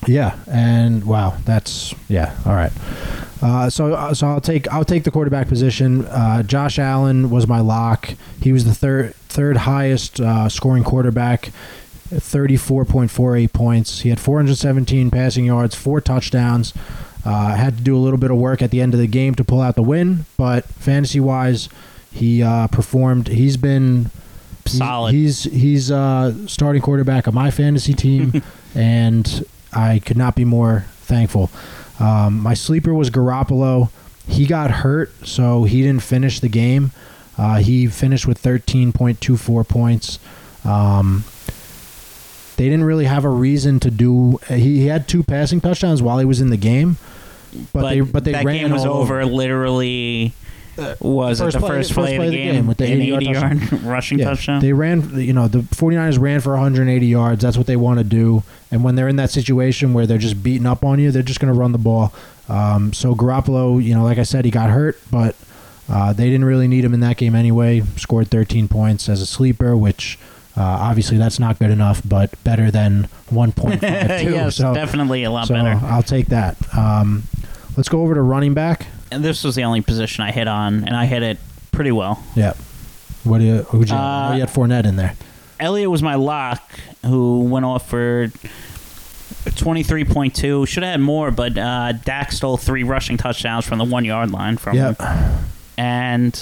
Yeah, 0.07 0.37
and 0.51 1.05
wow, 1.05 1.37
that's 1.45 1.95
yeah. 2.09 2.35
All 2.45 2.55
right. 2.55 2.73
Uh, 3.43 3.69
so 3.71 3.95
uh, 3.95 4.13
so 4.15 4.27
I'll 4.27 4.41
take 4.41 4.71
I'll 4.73 4.85
take 4.85 5.05
the 5.05 5.11
quarterback 5.11 5.49
position. 5.49 6.05
Uh, 6.07 6.43
Josh 6.43 6.79
Allen 6.79 7.31
was 7.31 7.47
my 7.47 7.61
lock. 7.61 8.11
He 8.41 8.53
was 8.53 8.65
the 8.65 8.75
third 8.75 9.15
third 9.29 9.57
highest 9.59 10.21
uh, 10.21 10.49
scoring 10.49 10.85
quarterback. 10.85 11.51
34.48 12.11 13.53
points. 13.53 14.01
He 14.01 14.09
had 14.11 14.21
417 14.21 15.11
passing 15.11 15.45
yards, 15.47 15.75
four 15.75 16.01
touchdowns. 16.01 16.73
Uh, 17.25 17.55
had 17.55 17.79
to 17.79 17.83
do 17.83 17.97
a 17.97 17.99
little 17.99 18.19
bit 18.19 18.31
of 18.31 18.37
work 18.37 18.61
at 18.61 18.71
the 18.71 18.83
end 18.83 18.93
of 18.93 19.01
the 19.01 19.07
game 19.07 19.35
to 19.35 19.43
pull 19.45 19.63
out 19.63 19.77
the 19.77 19.83
win, 19.83 20.27
but 20.37 20.67
fantasy 20.67 21.19
wise, 21.19 21.71
he 22.13 22.43
uh, 22.43 22.67
performed. 22.67 23.29
He's 23.29 23.57
been 23.57 24.11
Solid. 24.67 25.13
He's 25.15 25.45
he's 25.45 25.91
uh, 25.91 26.47
starting 26.47 26.83
quarterback 26.83 27.27
of 27.27 27.35
my 27.35 27.51
fantasy 27.51 27.95
team, 27.95 28.43
and 28.75 29.45
I 29.73 30.01
could 30.01 30.17
not 30.17 30.35
be 30.35 30.45
more 30.45 30.87
thankful. 31.01 31.51
Um, 32.01 32.41
my 32.41 32.55
sleeper 32.55 32.95
was 32.95 33.11
Garoppolo. 33.11 33.91
He 34.27 34.47
got 34.47 34.71
hurt, 34.71 35.13
so 35.27 35.65
he 35.65 35.83
didn't 35.83 36.03
finish 36.03 36.41
the 36.41 36.49
game. 36.49 36.93
Uh, 37.37 37.57
he 37.57 37.87
finished 37.89 38.27
with 38.27 38.43
13.24 38.43 39.69
points. 39.69 40.19
Um, 40.65 41.25
they 42.57 42.65
didn't 42.65 42.85
really 42.85 43.05
have 43.07 43.25
a 43.25 43.29
reason 43.29 43.81
to 43.81 43.91
do. 43.91 44.39
He, 44.49 44.79
he 44.81 44.87
had 44.87 45.09
two 45.09 45.23
passing 45.23 45.61
touchdowns 45.61 46.03
while 46.03 46.19
he 46.19 46.25
was 46.25 46.41
in 46.41 46.51
the 46.51 46.57
game, 46.57 46.97
but, 47.73 47.89
they 47.89 48.01
but 48.01 48.25
they 48.25 48.33
that 48.33 48.45
ran 48.45 48.63
game 48.63 48.71
was 48.73 48.85
over 48.85 49.25
literally. 49.25 50.33
Was 51.01 51.41
it 51.41 51.53
the 51.53 51.61
play- 51.61 51.69
first 51.69 51.93
first 51.93 51.95
play, 51.95 52.17
of 52.17 52.33
the 52.33 52.37
game, 52.37 52.67
with 52.67 52.79
the 52.79 52.87
an 52.87 52.99
80-yard 52.99 53.23
80 53.23 53.33
yard 53.33 53.73
rushing 53.85 54.19
Yeah, 54.19 54.31
touchdown? 54.31 54.61
They 54.61 54.73
ran, 54.73 55.21
you 55.21 55.33
know, 55.33 55.47
the 55.47 55.61
49ers 55.61 56.19
ran 56.19 56.41
for 56.41 56.51
180 56.51 57.07
yards. 57.07 57.43
That's 57.43 57.57
what 57.57 57.69
they 57.69 57.77
want 57.77 57.99
to 57.99 58.05
do. 58.05 58.43
And 58.73 58.83
when 58.83 58.97
they're 58.97 59.07
in 59.07 59.15
that 59.17 59.31
situation 59.31 59.95
where 59.95 60.05
they're 60.05 60.19
just 60.19 60.43
beating 60.43 60.67
up 60.67 60.85
on 60.85 60.99
you, 60.99 61.13
they're 61.13 61.23
just 61.23 61.39
going 61.39 61.53
to 61.53 61.59
run 61.59 61.71
the 61.71 61.79
ball. 61.79 62.13
Um, 62.49 62.93
so 62.93 63.15
Garoppolo, 63.15 63.81
you 63.83 63.95
know, 63.95 64.03
like 64.03 64.19
I 64.19 64.25
said, 64.25 64.45
he 64.45 64.51
got 64.51 64.71
hurt, 64.71 64.99
but 65.13 65.37
uh, 65.89 66.13
they 66.13 66.25
didn't 66.25 66.45
really 66.45 66.67
need 66.67 66.85
him 66.85 66.93
in 66.93 67.01
that 67.01 67.19
game 67.19 67.37
anyway. 67.37 67.83
Scored 67.97 68.29
13 68.29 68.67
points 68.67 69.09
as 69.09 69.21
a 69.21 69.27
sleeper, 69.27 69.77
which 69.77 70.19
uh, 70.57 70.63
obviously 70.63 71.17
that's 71.19 71.39
not 71.39 71.59
good 71.59 71.71
enough, 71.71 72.01
but 72.05 72.33
better 72.45 72.71
than 72.71 73.09
1.52. 73.31 73.83
yes, 73.83 74.57
so, 74.57 74.73
definitely 74.75 75.25
a 75.25 75.31
lot 75.31 75.49
so 75.49 75.55
better. 75.55 75.79
I'll 75.85 76.03
take 76.03 76.27
that. 76.27 76.57
Um, 76.77 77.25
let's 77.77 77.89
go 77.89 78.03
over 78.03 78.15
to 78.15 78.23
running 78.23 78.55
back. 78.55 78.87
And 79.11 79.25
this 79.25 79.45
was 79.45 79.55
the 79.55 79.65
only 79.65 79.81
position 79.81 80.23
I 80.25 80.31
hit 80.33 80.49
on, 80.49 80.85
and 80.85 80.97
I 80.97 81.07
hit 81.07 81.23
it 81.23 81.39
pretty 81.73 81.93
well. 81.93 82.23
Yeah. 82.35 82.55
What 83.25 83.39
do 83.39 83.45
you? 83.45 83.63
Who'd 83.65 83.89
you? 83.89 83.97
Uh, 83.97 84.35
you 84.35 84.41
had 84.41 84.49
Fournette 84.51 84.87
in 84.87 84.97
there. 84.97 85.15
Elliott 85.61 85.91
was 85.91 86.03
my 86.03 86.15
lock, 86.17 86.63
who 87.05 87.43
went 87.43 87.65
off 87.65 87.89
for 87.89 88.29
23.2. 89.51 90.67
Should 90.67 90.83
have 90.83 90.93
had 90.93 91.01
more, 91.01 91.31
but 91.31 91.57
uh, 91.57 91.93
Dak 91.93 92.33
stole 92.33 92.57
three 92.57 92.83
rushing 92.83 93.17
touchdowns 93.17 93.65
from 93.65 93.79
the 93.79 93.85
one 93.85 94.05
yard 94.05 94.31
line 94.31 94.57
from 94.57 94.77
Yep. 94.77 95.01
him. 95.01 95.45
And 95.79 96.33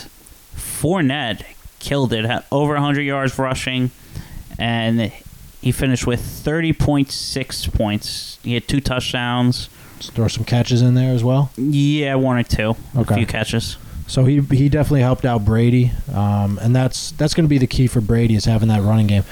Fournette 0.55 1.45
killed 1.79 2.13
it, 2.13 2.25
had 2.25 2.45
over 2.51 2.75
100 2.75 3.03
yards 3.03 3.39
rushing, 3.39 3.91
and 4.59 5.13
he 5.61 5.73
finished 5.73 6.07
with 6.07 6.21
30.6 6.21 7.73
points. 7.73 8.39
He 8.43 8.55
had 8.55 8.67
two 8.69 8.81
touchdowns. 8.81 9.69
Throw 10.01 10.27
some 10.29 10.45
catches 10.45 10.83
in 10.83 10.95
there 10.95 11.15
as 11.15 11.23
well. 11.23 11.51
Yeah, 11.57 12.17
one 12.17 12.37
or 12.39 12.43
two. 12.43 12.75
Okay. 12.97 13.15
A 13.15 13.17
few 13.19 13.27
catches. 13.27 13.77
So 14.09 14.25
he 14.25 14.41
he 14.41 14.69
definitely 14.69 15.03
helped 15.03 15.25
out 15.25 15.45
Brady, 15.45 15.93
um, 16.13 16.59
and 16.61 16.75
that's 16.75 17.13
that's 17.13 17.35
going 17.35 17.45
to 17.45 17.49
be 17.49 17.59
the 17.59 17.69
key 17.69 17.87
for 17.87 18.01
Brady 18.01 18.35
is 18.35 18.45
having 18.45 18.69
that 18.69 18.83
running 18.83 19.07
game. 19.07 19.23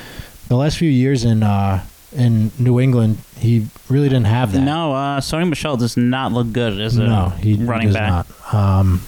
The 0.48 0.56
last 0.56 0.78
few 0.78 0.88
years 0.88 1.24
in 1.24 1.42
uh, 1.42 1.84
in 2.16 2.52
New 2.58 2.78
England, 2.78 3.18
he 3.36 3.66
really 3.88 4.08
didn't 4.08 4.26
have 4.26 4.52
that. 4.52 4.60
No, 4.60 4.92
uh, 4.94 5.20
Sony 5.20 5.48
Michel 5.48 5.76
does 5.76 5.96
not 5.96 6.32
look 6.32 6.52
good 6.52 6.80
as 6.80 6.96
a 6.96 7.04
no, 7.04 7.28
he 7.30 7.54
running 7.56 7.88
does 7.88 7.96
back. 7.96 8.26
not. 8.52 8.54
Um, 8.54 9.00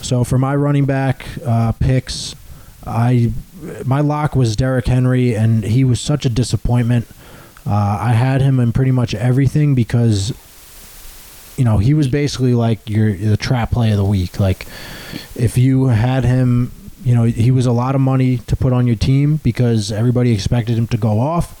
so 0.00 0.22
for 0.24 0.38
my 0.38 0.54
running 0.54 0.84
back 0.84 1.26
uh, 1.44 1.72
picks, 1.72 2.34
I 2.86 3.32
my 3.84 4.00
lock 4.00 4.34
was 4.36 4.56
Derrick 4.56 4.86
Henry, 4.86 5.34
and 5.34 5.64
he 5.64 5.84
was 5.84 6.00
such 6.00 6.24
a 6.24 6.28
disappointment. 6.28 7.06
Uh, 7.66 7.98
I 8.00 8.12
had 8.12 8.42
him 8.42 8.60
in 8.60 8.72
pretty 8.72 8.90
much 8.90 9.14
everything 9.14 9.74
because, 9.74 10.32
you 11.56 11.64
know, 11.64 11.78
he 11.78 11.94
was 11.94 12.08
basically 12.08 12.54
like 12.54 12.88
your 12.88 13.12
the 13.16 13.36
trap 13.36 13.70
play 13.70 13.90
of 13.90 13.96
the 13.96 14.04
week. 14.04 14.38
Like, 14.38 14.66
if 15.34 15.56
you 15.56 15.86
had 15.86 16.24
him, 16.24 16.72
you 17.04 17.14
know, 17.14 17.24
he 17.24 17.50
was 17.50 17.66
a 17.66 17.72
lot 17.72 17.94
of 17.94 18.00
money 18.00 18.38
to 18.38 18.56
put 18.56 18.72
on 18.72 18.86
your 18.86 18.96
team 18.96 19.40
because 19.42 19.90
everybody 19.92 20.32
expected 20.32 20.76
him 20.76 20.86
to 20.88 20.96
go 20.96 21.20
off. 21.20 21.60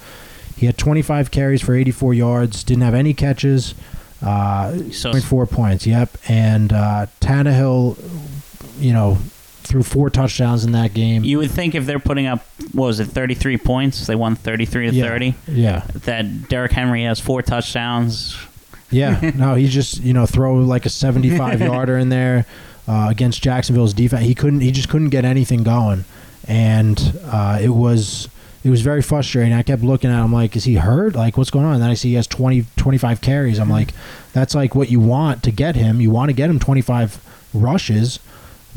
He 0.56 0.66
had 0.66 0.78
25 0.78 1.30
carries 1.30 1.62
for 1.62 1.74
84 1.74 2.14
yards. 2.14 2.62
Didn't 2.64 2.82
have 2.84 2.94
any 2.94 3.12
catches. 3.14 3.74
Uh, 4.22 4.72
So 4.90 5.12
0.4 5.12 5.50
points. 5.50 5.86
Yep. 5.86 6.16
And 6.28 6.72
uh, 6.72 7.06
Tannehill, 7.20 7.98
you 8.78 8.92
know, 8.92 9.18
threw 9.64 9.82
four 9.82 10.10
touchdowns 10.10 10.64
in 10.64 10.72
that 10.72 10.94
game. 10.94 11.24
you 11.24 11.38
would 11.38 11.50
think 11.50 11.74
if 11.74 11.86
they're 11.86 11.98
putting 11.98 12.26
up 12.26 12.44
what 12.72 12.86
was 12.86 13.00
it, 13.00 13.06
33 13.06 13.58
points, 13.58 14.06
they 14.06 14.14
won 14.14 14.36
33 14.36 14.90
to 14.90 14.94
yeah. 14.94 15.08
30. 15.08 15.34
Yeah. 15.48 15.84
That 16.04 16.48
Derrick 16.48 16.72
Henry 16.72 17.04
has 17.04 17.18
four 17.18 17.42
touchdowns. 17.42 18.36
Yeah, 18.90 19.32
no, 19.36 19.54
he 19.54 19.66
just 19.66 20.00
you 20.02 20.12
know 20.12 20.26
throw 20.26 20.54
like 20.56 20.86
a 20.86 20.90
seventy-five 20.90 21.60
yarder 21.60 21.98
in 21.98 22.10
there 22.10 22.46
uh, 22.86 23.08
against 23.10 23.42
Jacksonville's 23.42 23.92
defense. 23.92 24.24
He 24.24 24.34
couldn't, 24.34 24.60
he 24.60 24.70
just 24.70 24.88
couldn't 24.88 25.08
get 25.08 25.24
anything 25.24 25.64
going, 25.64 26.04
and 26.46 27.18
uh, 27.24 27.58
it 27.60 27.70
was 27.70 28.28
it 28.62 28.70
was 28.70 28.82
very 28.82 29.02
frustrating. 29.02 29.52
I 29.52 29.62
kept 29.62 29.82
looking 29.82 30.10
at 30.10 30.24
him 30.24 30.32
like, 30.32 30.54
is 30.54 30.64
he 30.64 30.74
hurt? 30.76 31.14
Like, 31.16 31.36
what's 31.36 31.50
going 31.50 31.66
on? 31.66 31.74
And 31.74 31.82
then 31.82 31.90
I 31.90 31.94
see 31.94 32.10
he 32.10 32.14
has 32.14 32.26
20, 32.26 32.64
25 32.76 33.20
carries. 33.20 33.58
I'm 33.58 33.68
like, 33.68 33.92
that's 34.32 34.54
like 34.54 34.74
what 34.74 34.90
you 34.90 35.00
want 35.00 35.42
to 35.42 35.50
get 35.50 35.76
him. 35.76 36.00
You 36.00 36.10
want 36.10 36.30
to 36.30 36.32
get 36.32 36.48
him 36.48 36.58
twenty-five 36.58 37.20
rushes, 37.52 38.20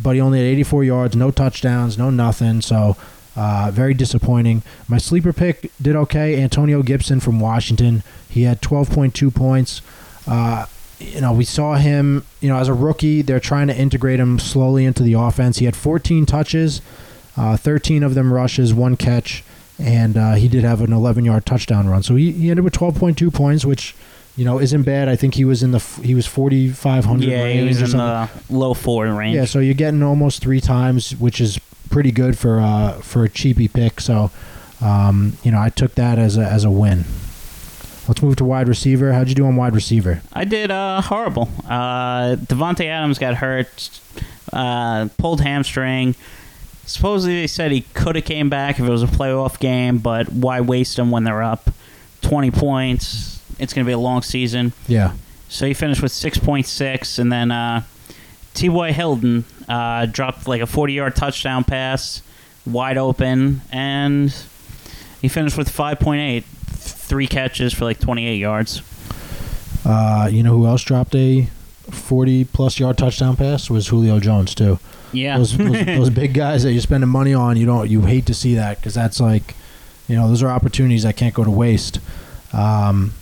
but 0.02 0.16
he 0.16 0.22
only 0.22 0.40
had 0.40 0.48
eighty-four 0.48 0.84
yards, 0.84 1.16
no 1.16 1.32
touchdowns, 1.32 1.98
no 1.98 2.10
nothing. 2.10 2.62
So. 2.62 2.98
Uh, 3.40 3.70
very 3.72 3.94
disappointing. 3.94 4.64
My 4.88 4.98
sleeper 4.98 5.32
pick 5.32 5.72
did 5.80 5.96
okay. 5.96 6.42
Antonio 6.42 6.82
Gibson 6.82 7.20
from 7.20 7.40
Washington. 7.40 8.02
He 8.28 8.42
had 8.42 8.62
12.2 8.62 9.32
points. 9.36 9.84
Uh, 10.26 10.66
you 11.00 11.22
know, 11.22 11.32
we 11.32 11.46
saw 11.46 11.76
him, 11.76 12.26
you 12.42 12.50
know, 12.50 12.58
as 12.58 12.68
a 12.68 12.74
rookie, 12.74 13.22
they're 13.22 13.40
trying 13.40 13.68
to 13.68 13.78
integrate 13.78 14.20
him 14.20 14.40
slowly 14.40 14.86
into 14.86 15.04
the 15.04 15.14
offense. 15.14 15.60
He 15.60 15.66
had 15.66 15.76
14 15.76 16.26
touches, 16.26 16.82
uh, 17.36 17.58
13 17.58 18.04
of 18.04 18.16
them 18.16 18.34
rushes, 18.34 18.74
one 18.74 18.98
catch, 18.98 19.44
and 19.78 20.18
uh, 20.18 20.34
he 20.34 20.48
did 20.48 20.64
have 20.64 20.82
an 20.82 20.92
11 20.92 21.24
yard 21.24 21.46
touchdown 21.46 21.88
run. 21.88 22.02
So 22.02 22.16
he, 22.16 22.32
he 22.32 22.50
ended 22.50 22.64
with 22.64 22.74
12.2 22.74 23.32
points, 23.34 23.64
which, 23.64 23.96
you 24.38 24.46
know, 24.46 24.60
isn't 24.60 24.84
bad. 24.84 25.10
I 25.10 25.16
think 25.16 25.34
he 25.34 25.44
was 25.44 25.64
in 25.64 25.72
the, 25.72 25.80
he 26.04 26.14
was 26.16 26.28
4,500 26.28 27.28
Yeah, 27.28 27.38
he 27.38 27.44
range 27.44 27.82
was 27.82 27.92
in 27.94 27.98
the 27.98 28.30
low 28.50 28.74
four 28.76 29.06
range. 29.08 29.36
Yeah, 29.36 29.46
so 29.46 29.60
you're 29.60 29.74
getting 29.74 30.04
almost 30.04 30.42
three 30.42 30.62
times, 30.62 31.16
which 31.18 31.42
is 31.42 31.60
pretty 31.90 32.12
good 32.12 32.38
for 32.38 32.60
uh, 32.60 32.94
for 33.02 33.24
a 33.24 33.30
cheapy 33.30 33.68
pick. 33.68 34.00
So, 34.00 34.30
um, 34.80 35.38
you 35.44 35.52
know, 35.52 35.60
I 35.60 35.70
took 35.70 35.96
that 35.96 36.20
as 36.20 36.38
a 36.38 36.46
as 36.46 36.64
a 36.64 36.70
win. 36.70 37.06
Let's 38.08 38.22
move 38.22 38.38
to 38.38 38.46
wide 38.46 38.70
receiver. 38.70 39.12
How'd 39.12 39.28
you 39.28 39.36
do 39.36 39.46
on 39.46 39.56
wide 39.58 39.74
receiver? 39.76 40.22
I 40.32 40.46
did 40.46 40.72
uh, 40.72 41.02
horrible. 41.02 41.50
Uh, 41.68 42.36
Davante 42.38 42.86
Adams 42.86 43.18
got 43.20 43.36
hurt, 43.36 44.00
uh, 44.54 45.10
pulled 45.18 45.42
hamstring. 45.42 46.16
Supposedly 46.86 47.42
they 47.42 47.48
said 47.48 47.72
he 47.72 47.82
could 47.82 48.16
have 48.16 48.24
came 48.24 48.50
back 48.50 48.80
if 48.80 48.86
it 48.86 48.90
was 48.90 49.04
a 49.04 49.08
playoff 49.08 49.60
game, 49.60 49.98
but 49.98 50.32
why 50.32 50.62
waste 50.62 50.98
him 50.98 51.12
when 51.12 51.24
they're 51.26 51.44
up 51.44 51.70
twenty 52.22 52.52
points? 52.52 53.37
It's 53.60 53.74
going 53.74 53.86
to 53.86 53.90
be 53.90 53.94
a 53.94 53.98
long 53.98 54.22
season. 54.22 54.74
Yeah, 54.88 55.14
So 55.50 55.66
he 55.66 55.74
finished 55.74 56.02
with 56.02 56.12
six 56.12 56.38
point 56.38 56.66
six, 56.68 57.18
and 57.20 57.32
then 57.32 57.52
uh, 57.52 57.84
T. 58.54 58.70
Y. 58.70 58.92
Hilton 58.92 59.46
uh, 59.68 60.06
dropped 60.06 60.48
like 60.48 60.62
a 60.62 60.68
forty-yard 60.68 61.16
touchdown 61.16 61.64
pass, 61.64 62.22
wide 62.66 62.98
open, 62.98 63.62
and 63.72 64.34
he 65.22 65.28
finished 65.28 65.58
with 65.58 65.70
five 65.70 66.00
point 66.00 66.22
eight, 66.22 66.44
three 66.46 67.28
catches 67.28 67.74
for 67.74 67.86
like 67.86 68.00
twenty-eight 68.00 68.38
yards. 68.40 68.82
uh, 69.86 70.30
you 70.32 70.44
know 70.44 70.56
who 70.58 70.66
else 70.68 70.84
dropped 70.84 71.16
a 71.16 71.48
forty 71.90 72.44
plus 72.44 72.80
yard 72.80 72.98
touchdown 72.98 73.36
pass 73.36 73.70
was 73.70 73.88
Julio 73.88 74.20
Jones 74.20 74.54
too. 74.54 74.80
Yeah, 75.14 75.38
Those, 75.38 75.58
those, 75.58 75.86
those 75.86 76.10
big 76.10 76.34
guys 76.34 76.64
that 76.64 76.74
you're 76.74 76.82
spending 76.82 77.10
money 77.10 77.34
on, 77.34 77.56
you 77.58 77.66
don't 77.66 77.90
you 77.90 78.02
hate 78.02 78.26
to 78.28 78.34
see 78.34 78.56
that 78.56 78.78
because 78.78 78.94
that's 78.94 79.20
like, 79.22 79.56
you 80.10 80.16
know, 80.16 80.28
those 80.28 80.44
are 80.44 80.50
opportunities 80.50 81.04
that 81.04 81.16
can't 81.16 81.34
go 81.34 81.44
to 81.46 81.50
waste. 81.52 82.00
Um, 82.54 83.14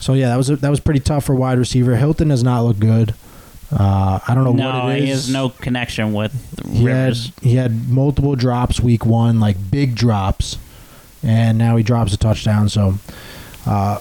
so 0.00 0.14
yeah, 0.14 0.28
that 0.28 0.36
was 0.36 0.48
that 0.48 0.70
was 0.70 0.80
pretty 0.80 1.00
tough 1.00 1.24
for 1.24 1.34
wide 1.34 1.58
receiver. 1.58 1.96
Hilton 1.96 2.28
does 2.28 2.42
not 2.42 2.62
look 2.62 2.78
good. 2.78 3.14
Uh, 3.72 4.18
I 4.26 4.34
don't 4.34 4.44
know 4.44 4.52
no, 4.52 4.84
what 4.84 4.96
it 4.96 4.98
is. 4.98 5.04
he 5.04 5.10
has 5.10 5.30
no 5.30 5.50
connection 5.50 6.12
with 6.12 6.34
he 6.72 6.84
had, 6.86 7.16
he 7.40 7.54
had 7.54 7.88
multiple 7.88 8.34
drops 8.34 8.80
week 8.80 9.06
one, 9.06 9.38
like 9.38 9.70
big 9.70 9.94
drops, 9.94 10.58
and 11.22 11.56
now 11.58 11.76
he 11.76 11.82
drops 11.82 12.12
a 12.12 12.16
touchdown. 12.16 12.68
So, 12.68 12.94
uh, 13.66 14.00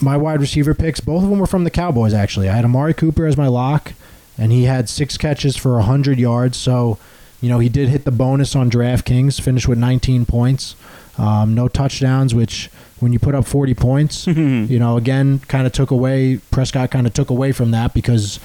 my 0.00 0.16
wide 0.16 0.40
receiver 0.40 0.74
picks, 0.74 1.00
both 1.00 1.24
of 1.24 1.30
them 1.30 1.38
were 1.38 1.46
from 1.46 1.64
the 1.64 1.70
Cowboys. 1.70 2.14
Actually, 2.14 2.48
I 2.48 2.54
had 2.54 2.64
Amari 2.64 2.94
Cooper 2.94 3.26
as 3.26 3.36
my 3.36 3.48
lock, 3.48 3.94
and 4.36 4.52
he 4.52 4.64
had 4.64 4.88
six 4.88 5.16
catches 5.16 5.56
for 5.56 5.80
hundred 5.80 6.18
yards. 6.18 6.56
So, 6.56 6.98
you 7.40 7.48
know, 7.48 7.58
he 7.58 7.68
did 7.68 7.88
hit 7.88 8.04
the 8.04 8.12
bonus 8.12 8.54
on 8.54 8.70
DraftKings, 8.70 9.40
finished 9.40 9.66
with 9.66 9.78
19 9.78 10.24
points, 10.24 10.76
um, 11.16 11.54
no 11.54 11.66
touchdowns. 11.66 12.34
Which, 12.34 12.70
when 13.00 13.12
you 13.12 13.18
put 13.18 13.34
up 13.34 13.46
40 13.46 13.74
points, 13.74 14.26
you 14.26 14.78
know, 14.78 14.96
again, 14.96 15.40
kind 15.40 15.66
of 15.66 15.72
took 15.72 15.90
away. 15.90 16.40
Prescott 16.50 16.90
kind 16.90 17.06
of 17.06 17.14
took 17.14 17.30
away 17.30 17.52
from 17.52 17.70
that 17.72 17.94
because 17.94 18.40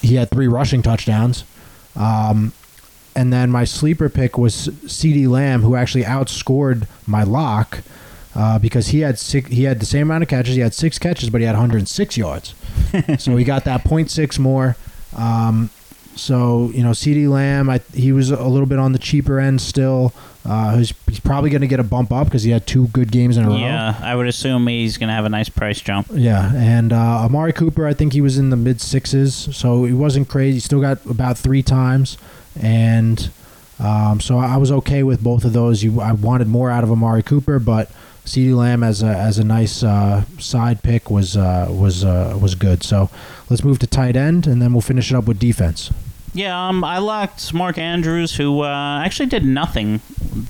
he 0.00 0.16
had 0.16 0.30
three 0.30 0.46
rushing 0.46 0.82
touchdowns. 0.82 1.44
Um, 1.96 2.52
and 3.16 3.32
then 3.32 3.50
my 3.50 3.64
sleeper 3.64 4.08
pick 4.08 4.36
was 4.36 4.68
CeeDee 4.68 5.28
Lamb, 5.28 5.62
who 5.62 5.76
actually 5.76 6.04
outscored 6.04 6.86
my 7.06 7.22
lock 7.22 7.82
uh, 8.34 8.58
because 8.58 8.88
he 8.88 9.00
had 9.00 9.18
six, 9.18 9.48
he 9.50 9.64
had 9.64 9.80
the 9.80 9.86
same 9.86 10.08
amount 10.08 10.22
of 10.22 10.28
catches. 10.28 10.56
He 10.56 10.60
had 10.60 10.74
six 10.74 10.98
catches, 10.98 11.30
but 11.30 11.40
he 11.40 11.46
had 11.46 11.52
106 11.52 12.16
yards. 12.16 12.54
so 13.18 13.36
he 13.36 13.44
got 13.44 13.64
that 13.64 13.84
0.6 13.84 14.38
more. 14.38 14.76
Um, 15.16 15.70
so 16.16 16.70
you 16.74 16.82
know, 16.82 16.90
CeeDee 16.90 17.28
Lamb, 17.28 17.70
I, 17.70 17.80
he 17.92 18.12
was 18.12 18.30
a 18.30 18.46
little 18.48 18.66
bit 18.66 18.78
on 18.78 18.92
the 18.92 18.98
cheaper 18.98 19.38
end 19.38 19.60
still. 19.60 20.12
Uh, 20.44 20.76
he's, 20.76 20.92
he's 21.06 21.20
probably 21.20 21.48
going 21.48 21.62
to 21.62 21.66
get 21.66 21.80
a 21.80 21.84
bump 21.84 22.12
up 22.12 22.26
because 22.26 22.42
he 22.42 22.50
had 22.50 22.66
two 22.66 22.88
good 22.88 23.10
games 23.10 23.38
in 23.38 23.44
a 23.44 23.48
row. 23.48 23.56
Yeah, 23.56 23.98
I 24.02 24.14
would 24.14 24.26
assume 24.26 24.66
he's 24.66 24.98
going 24.98 25.08
to 25.08 25.14
have 25.14 25.24
a 25.24 25.30
nice 25.30 25.48
price 25.48 25.80
jump. 25.80 26.08
Yeah, 26.12 26.52
and 26.54 26.92
uh, 26.92 27.24
Amari 27.24 27.52
Cooper, 27.54 27.86
I 27.86 27.94
think 27.94 28.12
he 28.12 28.20
was 28.20 28.36
in 28.36 28.50
the 28.50 28.56
mid 28.56 28.80
sixes, 28.80 29.34
so 29.56 29.84
he 29.84 29.92
wasn't 29.94 30.28
crazy. 30.28 30.54
He 30.54 30.60
still 30.60 30.80
got 30.82 31.04
about 31.06 31.38
three 31.38 31.62
times, 31.62 32.18
and 32.60 33.30
um, 33.80 34.20
so 34.20 34.38
I 34.38 34.58
was 34.58 34.70
okay 34.70 35.02
with 35.02 35.22
both 35.22 35.44
of 35.44 35.54
those. 35.54 35.82
You, 35.82 36.00
I 36.00 36.12
wanted 36.12 36.46
more 36.48 36.70
out 36.70 36.84
of 36.84 36.90
Amari 36.90 37.22
Cooper, 37.22 37.58
but 37.58 37.90
CeeDee 38.26 38.54
Lamb 38.54 38.82
as 38.82 39.02
a 39.02 39.06
as 39.06 39.38
a 39.38 39.44
nice 39.44 39.82
uh, 39.82 40.24
side 40.38 40.82
pick 40.82 41.10
was 41.10 41.36
uh, 41.36 41.68
was 41.70 42.04
uh, 42.04 42.38
was 42.40 42.54
good. 42.54 42.82
So 42.82 43.08
let's 43.48 43.64
move 43.64 43.78
to 43.80 43.86
tight 43.86 44.14
end, 44.16 44.46
and 44.46 44.60
then 44.60 44.72
we'll 44.72 44.80
finish 44.82 45.10
it 45.10 45.16
up 45.16 45.24
with 45.24 45.38
defense. 45.38 45.90
Yeah, 46.34 46.68
um, 46.68 46.82
I 46.82 46.98
liked 46.98 47.54
Mark 47.54 47.78
Andrews, 47.78 48.36
who 48.36 48.62
uh, 48.62 49.02
actually 49.04 49.26
did 49.26 49.44
nothing 49.44 50.00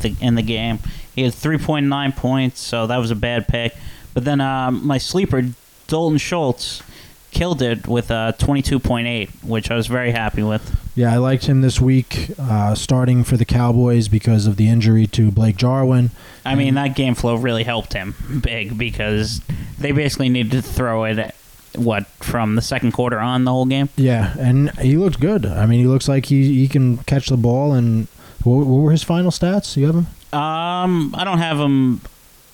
th- 0.01 0.21
in 0.21 0.35
the 0.35 0.43
game. 0.43 0.79
He 1.15 1.23
had 1.23 1.33
3.9 1.33 2.17
points, 2.17 2.61
so 2.61 2.87
that 2.87 2.97
was 2.97 3.11
a 3.11 3.15
bad 3.15 3.47
pick. 3.47 3.77
But 4.15 4.25
then 4.25 4.41
uh, 4.41 4.71
my 4.71 4.99
sleeper, 4.99 5.43
Dalton 5.87 6.19
Schultz, 6.19 6.83
killed 7.31 7.61
it 7.61 7.87
with 7.87 8.11
uh, 8.11 8.33
22.8, 8.39 9.45
which 9.45 9.71
I 9.71 9.75
was 9.75 9.87
very 9.87 10.13
happy 10.13 10.43
with. 10.43 10.81
Yeah, 10.95 11.13
I 11.13 11.19
liked 11.19 11.47
him 11.47 11.61
this 11.61 11.81
week, 11.81 12.31
uh, 12.39 12.75
starting 12.75 13.25
for 13.25 13.37
the 13.37 13.45
Cowboys 13.45 14.09
because 14.09 14.47
of 14.47 14.57
the 14.57 14.69
injury 14.69 15.07
to 15.09 15.31
Blake 15.31 15.57
Jarwin. 15.57 16.13
I 16.45 16.55
mean, 16.55 16.75
that 16.75 16.95
game 16.95 17.15
flow 17.15 17.35
really 17.35 17.65
helped 17.65 17.93
him 17.93 18.15
big 18.43 18.79
because 18.79 19.41
they 19.79 19.93
basically 19.93 20.29
needed 20.29 20.53
to 20.53 20.63
throw 20.63 21.05
it, 21.05 21.35
what, 21.77 22.07
from 22.21 22.55
the 22.57 22.63
second 22.63 22.93
quarter 22.93 23.19
on 23.19 23.45
the 23.45 23.51
whole 23.51 23.67
game? 23.67 23.89
Yeah, 23.97 24.35
and 24.39 24.71
he 24.79 24.97
looked 24.97 25.21
good. 25.21 25.45
I 25.47 25.67
mean, 25.67 25.81
he 25.81 25.87
looks 25.87 26.09
like 26.09 26.27
he, 26.27 26.55
he 26.61 26.69
can 26.69 26.99
catch 26.99 27.29
the 27.29 27.37
ball. 27.37 27.73
And 27.73 28.07
what, 28.43 28.67
what 28.67 28.79
were 28.83 28.91
his 28.93 29.03
final 29.03 29.31
stats? 29.31 29.77
You 29.77 29.87
have 29.87 29.95
him? 29.95 30.07
Um, 30.39 31.15
I 31.17 31.25
don't 31.25 31.39
have 31.39 31.59
him 31.59 32.01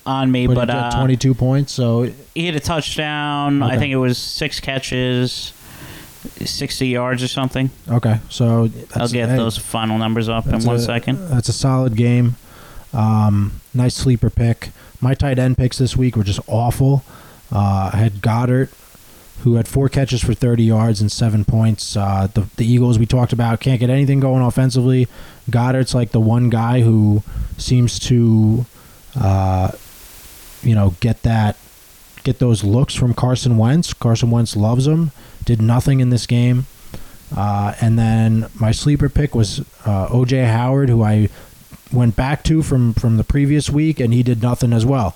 on 0.05 0.31
me, 0.31 0.47
But, 0.47 0.55
but, 0.55 0.69
uh, 0.69 0.91
22 0.91 1.33
points. 1.33 1.71
So 1.71 2.11
he 2.35 2.45
had 2.45 2.55
a 2.55 2.59
touchdown. 2.59 3.61
Okay. 3.63 3.73
I 3.75 3.77
think 3.77 3.91
it 3.93 3.97
was 3.97 4.17
six 4.17 4.59
catches, 4.59 5.53
60 6.43 6.87
yards 6.87 7.23
or 7.23 7.27
something. 7.27 7.69
okay, 7.89 8.19
so 8.29 8.67
that's, 8.67 8.97
I'll 8.97 9.07
get 9.07 9.29
hey, 9.29 9.37
those 9.37 9.57
final 9.57 9.97
numbers 9.97 10.29
up 10.29 10.45
in 10.47 10.63
one 10.63 10.75
a- 10.75 10.79
second. 10.79 11.29
That's 11.29 11.49
a 11.49 11.53
solid 11.53 11.95
game. 11.95 12.35
Um, 12.93 13.61
nice 13.73 13.95
sleeper 13.95 14.29
pick. 14.29 14.69
My 14.99 15.13
tight 15.13 15.39
end 15.39 15.57
picks 15.57 15.77
this 15.77 15.95
week 15.97 16.15
were 16.15 16.23
just 16.23 16.39
awful. 16.47 17.03
Uh, 17.51 17.89
I 17.93 17.97
had 17.97 18.21
Goedert, 18.21 18.69
who 19.43 19.55
had 19.55 19.67
four 19.67 19.89
catches 19.89 20.23
for 20.23 20.33
30 20.33 20.63
yards 20.63 21.01
and 21.01 21.11
seven 21.11 21.43
points. 21.43 21.97
Uh, 21.97 22.27
the, 22.33 22.47
the 22.57 22.65
Eagles 22.65 22.99
we 22.99 23.05
talked 23.05 23.33
about 23.33 23.59
can't 23.59 23.79
get 23.79 23.89
anything 23.89 24.19
going 24.19 24.43
offensively. 24.43 25.07
Goedert's 25.49 25.95
like 25.95 26.11
the 26.11 26.19
one 26.19 26.49
guy 26.49 26.81
who 26.81 27.23
seems 27.57 27.97
to, 27.99 28.65
uh, 29.19 29.71
you 30.61 30.75
know, 30.75 30.93
get 30.99 31.23
that, 31.23 31.57
get 32.23 32.39
those 32.39 32.63
looks 32.63 32.93
from 32.93 33.13
Carson 33.13 33.57
Wentz. 33.57 33.93
Carson 33.93 34.29
Wentz 34.29 34.55
loves 34.55 34.85
him. 34.85 35.11
Did 35.43 35.61
nothing 35.61 35.99
in 35.99 36.11
this 36.11 36.27
game. 36.27 36.67
Uh, 37.35 37.73
and 37.81 37.97
then 37.97 38.47
my 38.59 38.71
sleeper 38.71 39.09
pick 39.09 39.33
was 39.33 39.61
uh, 39.85 40.07
OJ 40.09 40.45
Howard, 40.45 40.89
who 40.89 41.03
I 41.03 41.29
went 41.91 42.15
back 42.15 42.43
to 42.43 42.61
from 42.61 42.93
from 42.93 43.17
the 43.17 43.23
previous 43.23 43.69
week, 43.69 43.99
and 43.99 44.13
he 44.13 44.21
did 44.21 44.41
nothing 44.41 44.73
as 44.73 44.85
well. 44.85 45.15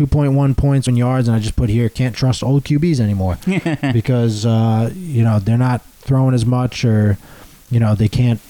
Uh, 0.00 0.06
2.1 0.06 0.56
points 0.56 0.88
on 0.88 0.96
yards, 0.96 1.28
and 1.28 1.36
I 1.36 1.40
just 1.40 1.56
put 1.56 1.68
here 1.68 1.88
can't 1.88 2.14
trust 2.14 2.42
old 2.42 2.64
QBs 2.64 3.00
anymore 3.00 3.38
because 3.92 4.46
uh, 4.46 4.90
you 4.94 5.22
know 5.22 5.38
they're 5.38 5.58
not 5.58 5.82
throwing 6.00 6.34
as 6.34 6.46
much, 6.46 6.84
or 6.84 7.18
you 7.70 7.80
know 7.80 7.94
they 7.94 8.08
can't, 8.08 8.40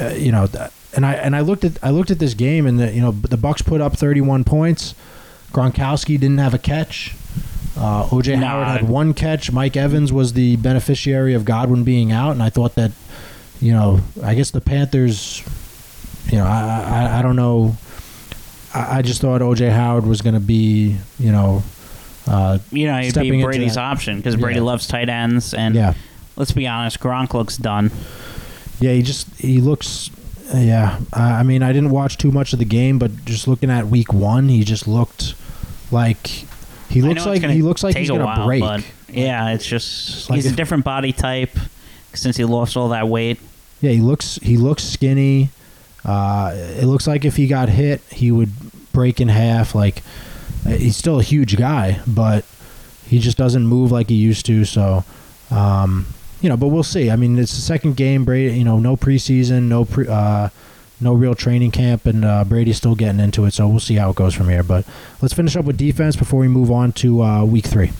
uh, 0.00 0.08
you 0.08 0.32
know, 0.32 0.46
and 0.94 1.06
I 1.06 1.14
and 1.14 1.34
I 1.34 1.40
looked 1.40 1.64
at 1.64 1.78
I 1.82 1.90
looked 1.90 2.10
at 2.10 2.18
this 2.18 2.34
game, 2.34 2.66
and 2.66 2.78
the, 2.78 2.92
you 2.92 3.00
know 3.00 3.12
the 3.12 3.36
Bucks 3.36 3.62
put 3.62 3.80
up 3.80 3.96
31 3.96 4.44
points. 4.44 4.94
Gronkowski 5.52 6.18
didn't 6.20 6.38
have 6.38 6.54
a 6.54 6.58
catch. 6.58 7.14
Uh, 7.76 8.04
OJ 8.06 8.38
Nah. 8.38 8.46
Howard 8.46 8.66
had 8.68 8.88
one 8.88 9.14
catch. 9.14 9.52
Mike 9.52 9.76
Evans 9.76 10.12
was 10.12 10.32
the 10.32 10.56
beneficiary 10.56 11.32
of 11.34 11.44
Godwin 11.44 11.84
being 11.84 12.12
out, 12.12 12.32
and 12.32 12.42
I 12.42 12.50
thought 12.50 12.74
that, 12.74 12.90
you 13.60 13.72
know, 13.72 14.00
I 14.22 14.34
guess 14.34 14.50
the 14.50 14.60
Panthers, 14.60 15.42
you 16.30 16.38
know, 16.38 16.44
I 16.44 17.06
I, 17.08 17.18
I 17.20 17.22
don't 17.22 17.36
know. 17.36 17.76
I, 18.74 18.98
I 18.98 19.02
just 19.02 19.20
thought 19.20 19.40
OJ 19.40 19.70
Howard 19.70 20.06
was 20.06 20.20
going 20.22 20.34
to 20.34 20.40
be, 20.40 20.96
you 21.18 21.32
know, 21.32 21.62
uh, 22.26 22.58
You 22.70 22.86
know, 22.86 22.98
he'd 22.98 23.14
be 23.14 23.42
Brady's 23.42 23.76
option 23.76 24.18
because 24.18 24.36
Brady 24.36 24.58
Yeah. 24.60 24.64
loves 24.66 24.86
tight 24.86 25.08
ends, 25.08 25.54
and 25.54 25.74
yeah. 25.74 25.94
let's 26.36 26.52
be 26.52 26.66
honest, 26.66 27.00
Gronk 27.00 27.32
looks 27.34 27.56
done. 27.56 27.90
Yeah, 28.80 28.92
he 28.92 29.02
just 29.02 29.28
he 29.40 29.60
looks. 29.60 30.10
Yeah, 30.54 30.98
I 31.12 31.40
I 31.40 31.42
mean, 31.42 31.62
I 31.62 31.72
didn't 31.72 31.90
watch 31.90 32.16
too 32.18 32.30
much 32.30 32.52
of 32.52 32.58
the 32.58 32.64
game, 32.64 32.98
but 32.98 33.24
just 33.24 33.48
looking 33.48 33.70
at 33.70 33.86
week 33.88 34.12
one, 34.12 34.48
he 34.48 34.62
just 34.64 34.86
looked 34.86 35.34
like 35.90 36.26
he 36.90 37.02
looks 37.02 37.24
like 37.26 37.42
he 37.42 37.62
looks 37.62 37.82
like 37.82 37.96
he's 37.96 38.08
gonna 38.10 38.24
while, 38.24 38.46
break. 38.46 38.60
But 38.62 38.84
yeah, 39.08 39.50
it's 39.50 39.66
just 39.66 40.28
like 40.30 40.36
he's 40.36 40.52
a 40.52 40.54
different 40.54 40.84
body 40.84 41.12
type 41.12 41.56
since 42.14 42.36
he 42.36 42.44
lost 42.44 42.76
all 42.76 42.90
that 42.90 43.08
weight. 43.08 43.40
Yeah, 43.80 43.90
he 43.92 44.00
looks 44.00 44.36
he 44.42 44.56
looks 44.56 44.84
skinny. 44.84 45.50
Uh, 46.04 46.52
it 46.54 46.84
looks 46.86 47.06
like 47.06 47.24
if 47.24 47.36
he 47.36 47.46
got 47.46 47.68
hit, 47.68 48.00
he 48.10 48.30
would 48.32 48.50
break 48.92 49.20
in 49.20 49.28
half. 49.28 49.74
Like 49.74 50.02
uh, 50.66 50.70
he's 50.70 50.96
still 50.96 51.20
a 51.20 51.22
huge 51.22 51.56
guy, 51.56 52.00
but 52.06 52.44
he 53.06 53.18
just 53.18 53.36
doesn't 53.36 53.66
move 53.66 53.92
like 53.92 54.08
he 54.08 54.14
used 54.14 54.46
to. 54.46 54.64
So, 54.64 55.04
um, 55.50 56.06
you 56.40 56.48
know, 56.48 56.56
but 56.56 56.68
we'll 56.68 56.82
see. 56.82 57.10
I 57.10 57.16
mean, 57.16 57.38
it's 57.38 57.54
the 57.54 57.60
second 57.60 57.96
game. 57.96 58.24
Brady, 58.24 58.56
you 58.56 58.64
know, 58.64 58.78
no 58.78 58.96
preseason, 58.96 59.64
no 59.64 59.84
pre, 59.84 60.06
uh, 60.08 60.48
no 61.00 61.14
real 61.14 61.34
training 61.34 61.70
camp, 61.70 62.06
and 62.06 62.24
uh, 62.24 62.44
Brady's 62.44 62.76
still 62.76 62.94
getting 62.94 63.20
into 63.20 63.44
it. 63.44 63.54
So 63.54 63.68
we'll 63.68 63.80
see 63.80 63.94
how 63.94 64.10
it 64.10 64.16
goes 64.16 64.34
from 64.34 64.48
here. 64.48 64.62
But 64.62 64.84
let's 65.20 65.34
finish 65.34 65.56
up 65.56 65.64
with 65.64 65.76
defense 65.76 66.16
before 66.16 66.40
we 66.40 66.48
move 66.48 66.70
on 66.70 66.92
to 66.92 67.22
uh, 67.22 67.44
week 67.44 67.66
three. 67.66 67.92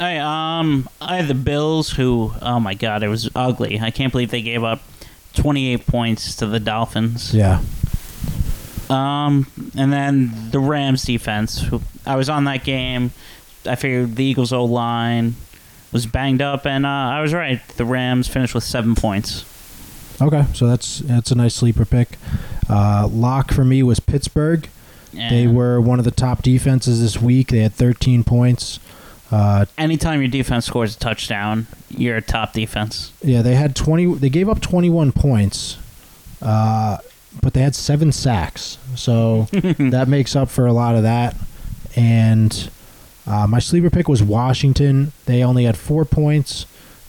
I 0.00 0.18
um 0.18 0.88
I 1.00 1.16
had 1.16 1.28
the 1.28 1.34
Bills 1.34 1.90
who 1.90 2.32
oh 2.40 2.60
my 2.60 2.74
god 2.74 3.02
it 3.02 3.08
was 3.08 3.28
ugly. 3.34 3.80
I 3.80 3.90
can't 3.90 4.12
believe 4.12 4.30
they 4.30 4.42
gave 4.42 4.62
up 4.62 4.80
28 5.34 5.86
points 5.86 6.34
to 6.36 6.46
the 6.46 6.60
Dolphins. 6.60 7.32
Yeah, 7.34 7.60
Um 8.90 9.46
and 9.76 9.92
then 9.92 10.50
the 10.50 10.58
Rams 10.58 11.04
defense. 11.04 11.64
I 12.06 12.16
was 12.16 12.28
on 12.28 12.44
that 12.44 12.64
game. 12.64 13.12
I 13.66 13.74
figured 13.74 14.16
the 14.16 14.24
Eagles 14.24 14.52
O 14.52 14.64
line 14.64 15.34
was 15.92 16.06
banged 16.06 16.40
up 16.42 16.66
and 16.66 16.86
uh, 16.86 16.88
I 16.88 17.20
was 17.20 17.34
right. 17.34 17.60
The 17.76 17.84
Rams 17.84 18.28
finished 18.28 18.54
with 18.54 18.64
7 18.64 18.94
points. 18.94 19.44
okay. 20.20 20.44
So 20.54 20.66
that's 20.66 21.00
that's 21.00 21.30
a 21.30 21.34
nice 21.34 21.54
sleeper 21.54 21.84
pick. 21.84 22.10
Uh, 22.68 23.08
lock 23.10 23.52
for 23.52 23.64
me 23.64 23.82
was 23.82 24.00
Pittsburgh. 24.00 24.68
They 25.12 25.46
were 25.48 25.80
one 25.80 25.98
of 25.98 26.04
the 26.04 26.10
top 26.12 26.42
defenses 26.42 27.00
this 27.00 27.20
week. 27.20 27.48
They 27.48 27.58
had 27.60 27.72
13 27.72 28.22
points. 28.24 28.78
Uh, 29.30 29.66
anytime 29.76 30.20
your 30.20 30.30
defense 30.30 30.64
scores 30.66 30.96
a 30.96 30.98
touchdown, 30.98 31.66
you're 31.90 32.16
a 32.16 32.22
top 32.22 32.52
defense. 32.52 33.12
yeah, 33.22 33.42
they 33.42 33.54
had 33.54 33.76
20. 33.76 34.14
They 34.14 34.30
gave 34.30 34.48
up 34.48 34.60
21 34.60 35.12
points, 35.12 35.76
uh, 36.40 36.96
but 37.42 37.52
they 37.52 37.60
had 37.60 37.74
seven 37.74 38.10
sacks. 38.12 38.78
So 38.94 39.42
that 39.52 40.06
makes 40.08 40.34
up 40.34 40.48
for 40.48 40.66
a 40.66 40.72
lot 40.72 40.96
of 40.96 41.02
that. 41.02 41.36
And 41.94 42.70
uh, 43.26 43.46
my 43.46 43.58
sleeper 43.58 43.90
pick 43.90 44.08
was 44.08 44.22
Washington. 44.22 45.12
They 45.26 45.42
only 45.42 45.64
had 45.64 45.76
four 45.76 46.04
points, 46.06 46.64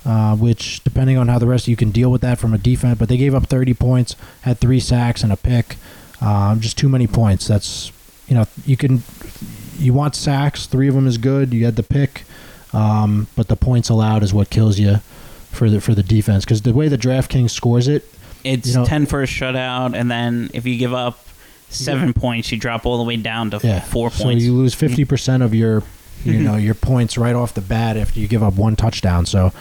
uh, 0.06 0.36
which, 0.36 0.84
depending 0.84 1.18
on 1.18 1.30
how 1.30 1.40
the 1.40 1.48
rest 1.48 1.66
of 1.66 1.70
you 1.70 1.76
can 1.78 1.92
deal 1.92 2.12
with 2.12 2.22
that 2.22 2.38
from 2.38 2.54
a 2.54 2.58
defense, 2.58 2.98
but 3.00 3.08
they 3.08 3.18
gave 3.18 3.34
up 3.34 3.48
30 3.48 3.74
points, 3.76 4.16
had 4.42 4.60
three 4.60 4.80
sacks 4.82 5.24
and 5.24 5.32
a 5.32 5.38
pick. 5.38 5.78
Um, 6.22 6.60
just 6.60 6.78
too 6.78 6.90
many 6.90 7.08
points. 7.08 7.48
That's 7.48 7.94
you 8.28 8.36
know 8.36 8.46
you 8.66 8.76
can 8.76 9.04
you 9.80 9.94
want 9.94 10.16
sacks. 10.16 10.66
Three 10.68 10.88
of 10.88 10.96
them 10.96 11.08
is 11.08 11.18
good. 11.18 11.54
You 11.54 11.66
had 11.66 11.76
the 11.76 11.84
pick, 11.84 12.24
um, 12.74 13.28
but 13.36 13.48
the 13.48 13.56
points 13.56 13.90
allowed 13.90 14.24
is 14.24 14.34
what 14.34 14.50
kills 14.50 14.78
you 14.80 14.98
for 15.52 15.70
the 15.70 15.82
for 15.82 15.96
the 15.96 16.04
defense 16.04 16.46
because 16.46 16.62
the 16.62 16.74
way 16.74 16.88
the 16.88 16.98
DraftKings 16.98 17.50
scores 17.52 17.88
it, 17.88 18.06
It's 18.44 18.68
You 18.70 18.76
know- 18.76 18.86
10 18.86 19.06
for 19.08 19.22
a 19.24 19.26
shutout, 19.26 19.96
and 19.98 20.10
then 20.12 20.50
if 20.54 20.66
you 20.66 20.78
give 20.78 20.94
up 20.94 21.26
seven 21.70 22.14
points, 22.14 22.52
you 22.52 22.58
drop 22.58 22.86
all 22.86 22.98
the 22.98 23.04
way 23.04 23.16
down 23.18 23.52
to 23.52 23.60
yeah, 23.64 23.80
four 23.80 24.10
so 24.12 24.24
points. 24.26 24.44
you 24.44 24.54
lose 24.56 24.74
fifty 24.74 25.06
percent 25.06 25.44
of 25.44 25.54
your 25.54 25.84
you 26.24 26.40
know 26.48 26.56
your 26.56 26.74
points 26.76 27.18
right 27.18 27.36
off 27.36 27.54
the 27.54 27.62
bat 27.62 27.96
after 27.98 28.20
you 28.20 28.28
give 28.28 28.44
up 28.44 28.56
one 28.56 28.76
touchdown. 28.76 29.26
So 29.26 29.52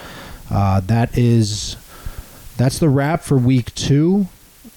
uh, 0.51 0.79
that 0.81 1.17
is 1.17 1.75
that's 2.57 2.79
the 2.79 2.89
wrap 2.89 3.21
for 3.23 3.37
week 3.37 3.73
two. 3.75 4.27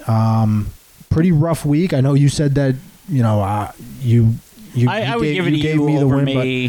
Um, 0.07 0.69
pretty 1.11 1.33
rough 1.33 1.65
week. 1.65 1.93
I 1.95 2.01
know 2.01 2.15
you 2.15 2.29
said 2.29 2.55
that 2.57 2.75
you 3.09 3.23
know 3.23 3.41
uh, 3.43 3.73
you. 4.01 4.35
You, 4.75 4.89
I, 4.89 5.01
you 5.01 5.05
I 5.13 5.17
would 5.17 5.23
gave, 5.25 5.35
give 5.37 5.47
it 5.47 5.51
you 5.51 5.57
to 5.57 5.63
gave 5.63 5.75
you 5.77 5.87
me 5.87 5.99
the 5.99 6.09
win, 6.09 6.25
me. 6.25 6.69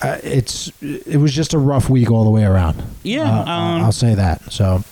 but 0.00 0.08
uh, 0.08 0.18
it's 0.22 0.70
it 0.82 1.16
was 1.18 1.32
just 1.32 1.54
a 1.54 1.58
rough 1.58 1.88
week 1.90 2.10
all 2.10 2.24
the 2.24 2.30
way 2.30 2.44
around. 2.44 2.82
Yeah, 3.02 3.22
Uh, 3.40 3.50
um, 3.50 3.82
I'll 3.82 3.92
say 3.92 4.14
that. 4.14 4.52
So 4.52 4.82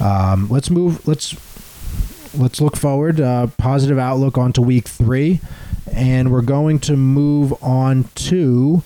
um, 0.00 0.48
let's 0.48 0.70
move. 0.70 1.06
Let's 1.06 1.34
let's 2.36 2.60
look 2.60 2.76
forward. 2.76 3.20
Uh, 3.20 3.48
positive 3.58 3.98
outlook 3.98 4.36
onto 4.38 4.62
week 4.62 4.88
three, 4.88 5.40
and 5.92 6.30
we're 6.32 6.42
going 6.42 6.78
to 6.80 6.96
move 6.96 7.52
on 7.62 8.04
to. 8.16 8.82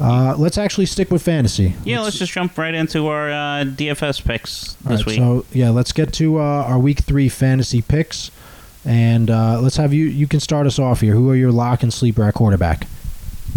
Uh, 0.00 0.34
let's 0.36 0.58
actually 0.58 0.86
stick 0.86 1.08
with 1.10 1.22
fantasy. 1.22 1.72
yeah, 1.84 2.00
let's 2.00 2.18
just 2.18 2.32
jump 2.32 2.58
right 2.58 2.74
into 2.74 3.06
our 3.06 3.30
uh, 3.30 3.64
DFS 3.64 4.24
picks 4.24 4.72
this 4.84 5.00
right, 5.00 5.06
week. 5.06 5.16
So 5.18 5.46
yeah, 5.52 5.70
let's 5.70 5.92
get 5.92 6.12
to 6.14 6.38
uh, 6.40 6.42
our 6.42 6.80
week 6.80 7.00
three 7.00 7.28
fantasy 7.28 7.80
picks, 7.80 8.32
and 8.84 9.30
uh, 9.30 9.60
let's 9.60 9.76
have 9.76 9.92
you. 9.92 10.06
You 10.06 10.26
can 10.26 10.40
start 10.40 10.66
us 10.66 10.78
off 10.78 11.00
here. 11.00 11.14
Who 11.14 11.30
are 11.30 11.36
your 11.36 11.52
lock 11.52 11.82
and 11.82 11.92
sleeper 11.92 12.24
at 12.24 12.34
quarterback? 12.34 12.86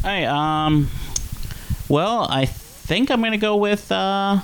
Hey, 0.04 0.26
um, 0.26 0.90
well, 1.90 2.28
I 2.30 2.46
think 2.46 3.12
I'm 3.12 3.22
gonna 3.22 3.38
go 3.38 3.58
with 3.58 3.92
uh, 3.92 4.40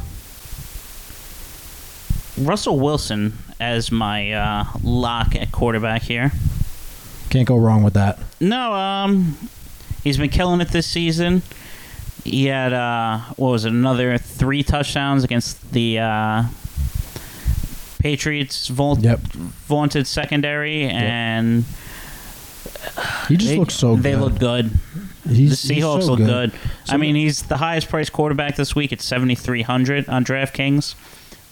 Russell 2.37 2.79
Wilson 2.79 3.37
as 3.59 3.91
my 3.91 4.31
uh, 4.33 4.65
lock 4.83 5.35
at 5.35 5.51
quarterback 5.51 6.03
here. 6.03 6.31
Can't 7.29 7.47
go 7.47 7.57
wrong 7.57 7.83
with 7.83 7.93
that. 7.93 8.19
No, 8.39 8.73
um, 8.73 9.37
he's 10.03 10.17
been 10.17 10.29
killing 10.29 10.61
it 10.61 10.69
this 10.69 10.87
season. 10.87 11.41
He 12.23 12.45
had 12.45 12.73
uh, 12.73 13.19
what 13.35 13.49
was 13.51 13.65
it? 13.65 13.71
Another 13.71 14.17
three 14.17 14.63
touchdowns 14.63 15.23
against 15.23 15.71
the 15.71 15.99
uh, 15.99 16.43
Patriots' 18.03 18.67
vault- 18.67 18.99
Yep. 18.99 19.21
vaunted 19.67 20.05
secondary, 20.07 20.83
and 20.89 21.63
He 23.29 23.37
just 23.37 23.49
they, 23.49 23.57
looks 23.57 23.73
so 23.75 23.95
good. 23.95 24.03
They 24.03 24.15
look 24.17 24.37
good. 24.37 24.71
He's, 25.27 25.61
the 25.65 25.73
he's 25.73 25.83
Seahawks 25.83 26.03
so 26.03 26.11
look 26.13 26.19
good. 26.19 26.51
I 26.89 26.97
mean, 26.97 27.15
he's 27.15 27.43
the 27.43 27.55
highest 27.55 27.87
priced 27.89 28.11
quarterback 28.11 28.57
this 28.57 28.75
week 28.75 28.91
at 28.91 29.01
seventy 29.01 29.35
three 29.35 29.61
hundred 29.61 30.09
on 30.09 30.25
DraftKings, 30.25 30.95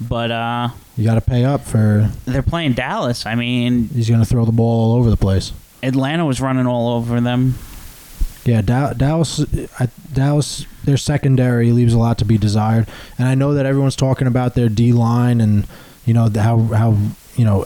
but 0.02 0.30
uh, 0.30 0.70
You 0.97 1.06
got 1.06 1.16
to 1.16 1.22
pay 1.22 1.45
up 1.45 1.62
for. 1.62 2.12
they're 2.26 2.41
playing 2.43 2.74
Dallas. 2.74 3.26
I 3.26 3.36
mean, 3.36 3.88
He's 3.88 4.10
going 4.10 4.20
to 4.20 4.26
throw 4.26 4.43
the 4.43 4.52
ball 4.52 4.91
all 4.91 4.97
over 4.99 5.10
the 5.10 5.16
place. 5.18 5.54
Atlanta 5.82 6.26
was 6.26 6.41
running 6.41 6.68
all 6.68 6.93
over 6.95 7.22
them. 7.22 7.56
Yeah, 8.43 8.62
Da- 8.62 8.91
Dallas, 8.93 9.39
I, 9.80 9.88
Dallas, 10.12 10.66
their 10.84 10.97
secondary 10.97 11.72
leaves 11.72 11.93
a 11.93 11.97
lot 11.97 12.18
to 12.18 12.26
be 12.26 12.38
desired, 12.38 12.88
and 13.18 13.28
I 13.30 13.36
know 13.36 13.54
that 13.54 13.66
everyone's 13.66 13.95
talking 13.95 14.28
about 14.28 14.56
their 14.56 14.68
D 14.68 14.91
line 14.91 15.39
and 15.39 15.66
you 16.06 16.14
know 16.14 16.30
how 16.36 16.58
how 16.60 16.97
you 17.36 17.45
know 17.45 17.66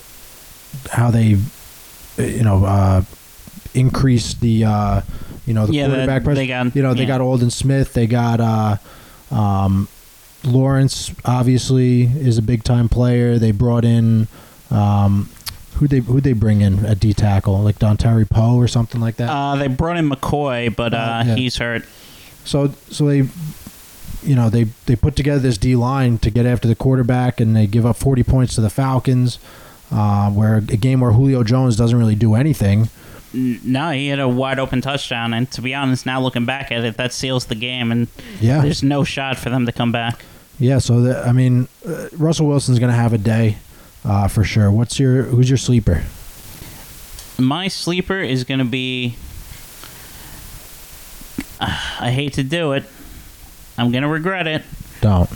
how 0.91 1.09
they 1.11 1.37
you 2.17 2.43
know 2.43 2.65
uh, 2.65 3.01
increase 3.73 4.33
the 4.35 4.63
uh, 4.65 5.01
you 5.45 5.53
know 5.53 5.65
the 5.65 5.73
Yeah, 5.73 5.87
quarterback 5.87 6.23
pressure. 6.23 6.35
they 6.35 6.47
got- 6.47 6.75
you 6.75 6.81
know 6.81 6.93
they 6.93 7.01
yeah. 7.01 7.07
got 7.07 7.21
Aldon 7.21 7.49
Smith, 7.49 7.93
they 7.93 8.07
got 8.07 8.39
uh, 8.39 8.77
um, 9.35 9.87
Lawrence. 10.43 11.11
Obviously, 11.25 12.03
is 12.03 12.37
a 12.37 12.41
big 12.41 12.63
time 12.63 12.89
player. 12.89 13.37
They 13.39 13.51
brought 13.51 13.85
in. 13.85 14.27
Um, 14.71 15.29
who 15.75 15.89
they 15.89 15.99
who 15.99 16.21
they 16.21 16.31
bring 16.31 16.61
in 16.61 16.85
at 16.85 17.01
D 17.01 17.13
tackle 17.13 17.61
like 17.61 17.79
Dontari 17.79 18.27
Poe 18.29 18.55
or 18.55 18.65
something 18.67 19.01
like 19.01 19.17
that. 19.17 19.29
Uh, 19.29 19.57
they 19.57 19.67
brought 19.67 19.97
in 19.97 20.09
McCoy, 20.09 20.73
but 20.73 20.93
uh, 20.93 20.97
Uh, 20.97 21.23
yeah. 21.27 21.35
he's 21.35 21.57
hurt. 21.57 21.83
So 22.45 22.73
so 22.89 23.05
they 23.07 23.27
you 24.25 24.35
know, 24.35 24.49
they 24.49 24.65
they 24.85 24.95
put 24.95 25.15
together 25.15 25.39
this 25.39 25.57
D 25.57 25.75
line 25.75 26.17
to 26.19 26.29
get 26.29 26.45
after 26.45 26.67
the 26.67 26.75
quarterback 26.75 27.39
and 27.39 27.55
they 27.55 27.67
give 27.67 27.85
up 27.85 27.95
40 27.97 28.23
points 28.23 28.55
to 28.55 28.61
the 28.61 28.69
Falcons. 28.69 29.39
Uh, 29.91 30.31
where 30.31 30.57
a 30.57 30.61
game 30.61 30.99
where 31.01 31.11
Julio 31.11 31.43
Jones 31.43 31.75
doesn't 31.77 31.97
really 31.97 32.15
do 32.15 32.33
anything. 32.33 32.89
No, 33.33 33.91
he 33.91 34.07
had 34.07 34.19
a 34.19 34.27
wide 34.27 34.57
open 34.59 34.81
touchdown, 34.81 35.31
and 35.33 35.49
to 35.51 35.61
be 35.61 35.75
honest, 35.75 36.05
now 36.07 36.19
looking 36.19 36.45
back 36.45 36.71
at 36.71 36.83
it, 36.83 36.97
that 36.97 37.13
seals 37.13 37.45
the 37.45 37.55
game, 37.55 37.91
and 37.91 38.07
Yeah. 38.41 38.61
there's 38.61 38.81
no 38.81 39.03
shot 39.03 39.37
for 39.37 39.49
them 39.51 39.65
to 39.67 39.71
come 39.71 39.91
back. 39.91 40.25
Yeah, 40.59 40.79
so 40.79 41.01
the, 41.01 41.19
I 41.19 41.31
mean, 41.33 41.67
uh, 41.87 42.07
Russell 42.17 42.47
Wilson's 42.47 42.79
going 42.79 42.91
to 42.91 42.97
have 42.97 43.13
a 43.13 43.17
day 43.19 43.57
uh, 44.03 44.27
for 44.27 44.43
sure. 44.43 44.71
What's 44.71 44.99
your 44.99 45.23
who's 45.23 45.49
your 45.49 45.57
sleeper? 45.57 46.03
My 47.37 47.67
sleeper 47.67 48.19
is 48.21 48.43
going 48.43 48.59
to 48.59 48.65
be. 48.65 49.15
I 51.59 52.11
hate 52.11 52.33
to 52.33 52.43
do 52.43 52.73
it. 52.73 52.83
I'm 53.77 53.91
going 53.91 54.03
to 54.03 54.09
regret 54.09 54.47
it. 54.47 54.63
Don't. 55.01 55.29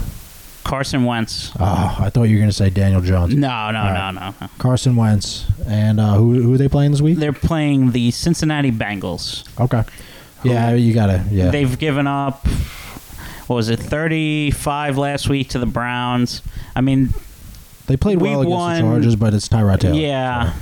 Carson 0.63 1.03
Wentz. 1.03 1.51
Oh, 1.59 1.97
I 1.99 2.09
thought 2.09 2.23
you 2.23 2.35
were 2.35 2.39
going 2.41 2.49
to 2.49 2.55
say 2.55 2.69
Daniel 2.69 3.01
Jones. 3.01 3.33
No, 3.33 3.71
no, 3.71 3.79
All 3.79 3.93
no, 3.93 4.11
no, 4.11 4.33
no. 4.39 4.47
Carson 4.59 4.95
Wentz. 4.95 5.45
And 5.65 5.99
uh, 5.99 6.13
who, 6.15 6.33
who 6.41 6.53
are 6.53 6.57
they 6.57 6.67
playing 6.69 6.91
this 6.91 7.01
week? 7.01 7.17
They're 7.17 7.33
playing 7.33 7.91
the 7.91 8.11
Cincinnati 8.11 8.71
Bengals. 8.71 9.47
Okay. 9.59 9.83
Yeah, 10.43 10.73
you 10.73 10.93
got 10.93 11.07
to. 11.07 11.25
Yeah. 11.31 11.49
They've 11.49 11.77
given 11.79 12.05
up, 12.07 12.45
what 13.47 13.55
was 13.55 13.69
it, 13.69 13.79
35 13.79 14.97
last 14.97 15.27
week 15.27 15.49
to 15.49 15.59
the 15.59 15.65
Browns. 15.65 16.41
I 16.75 16.81
mean, 16.81 17.09
They 17.87 17.97
played 17.97 18.21
well 18.21 18.41
against 18.41 18.51
one- 18.55 18.75
the 18.75 18.81
Chargers, 18.81 19.15
but 19.15 19.33
it's 19.33 19.49
Tyrod 19.49 19.79
Taylor. 19.79 19.95
yeah. 19.95 20.53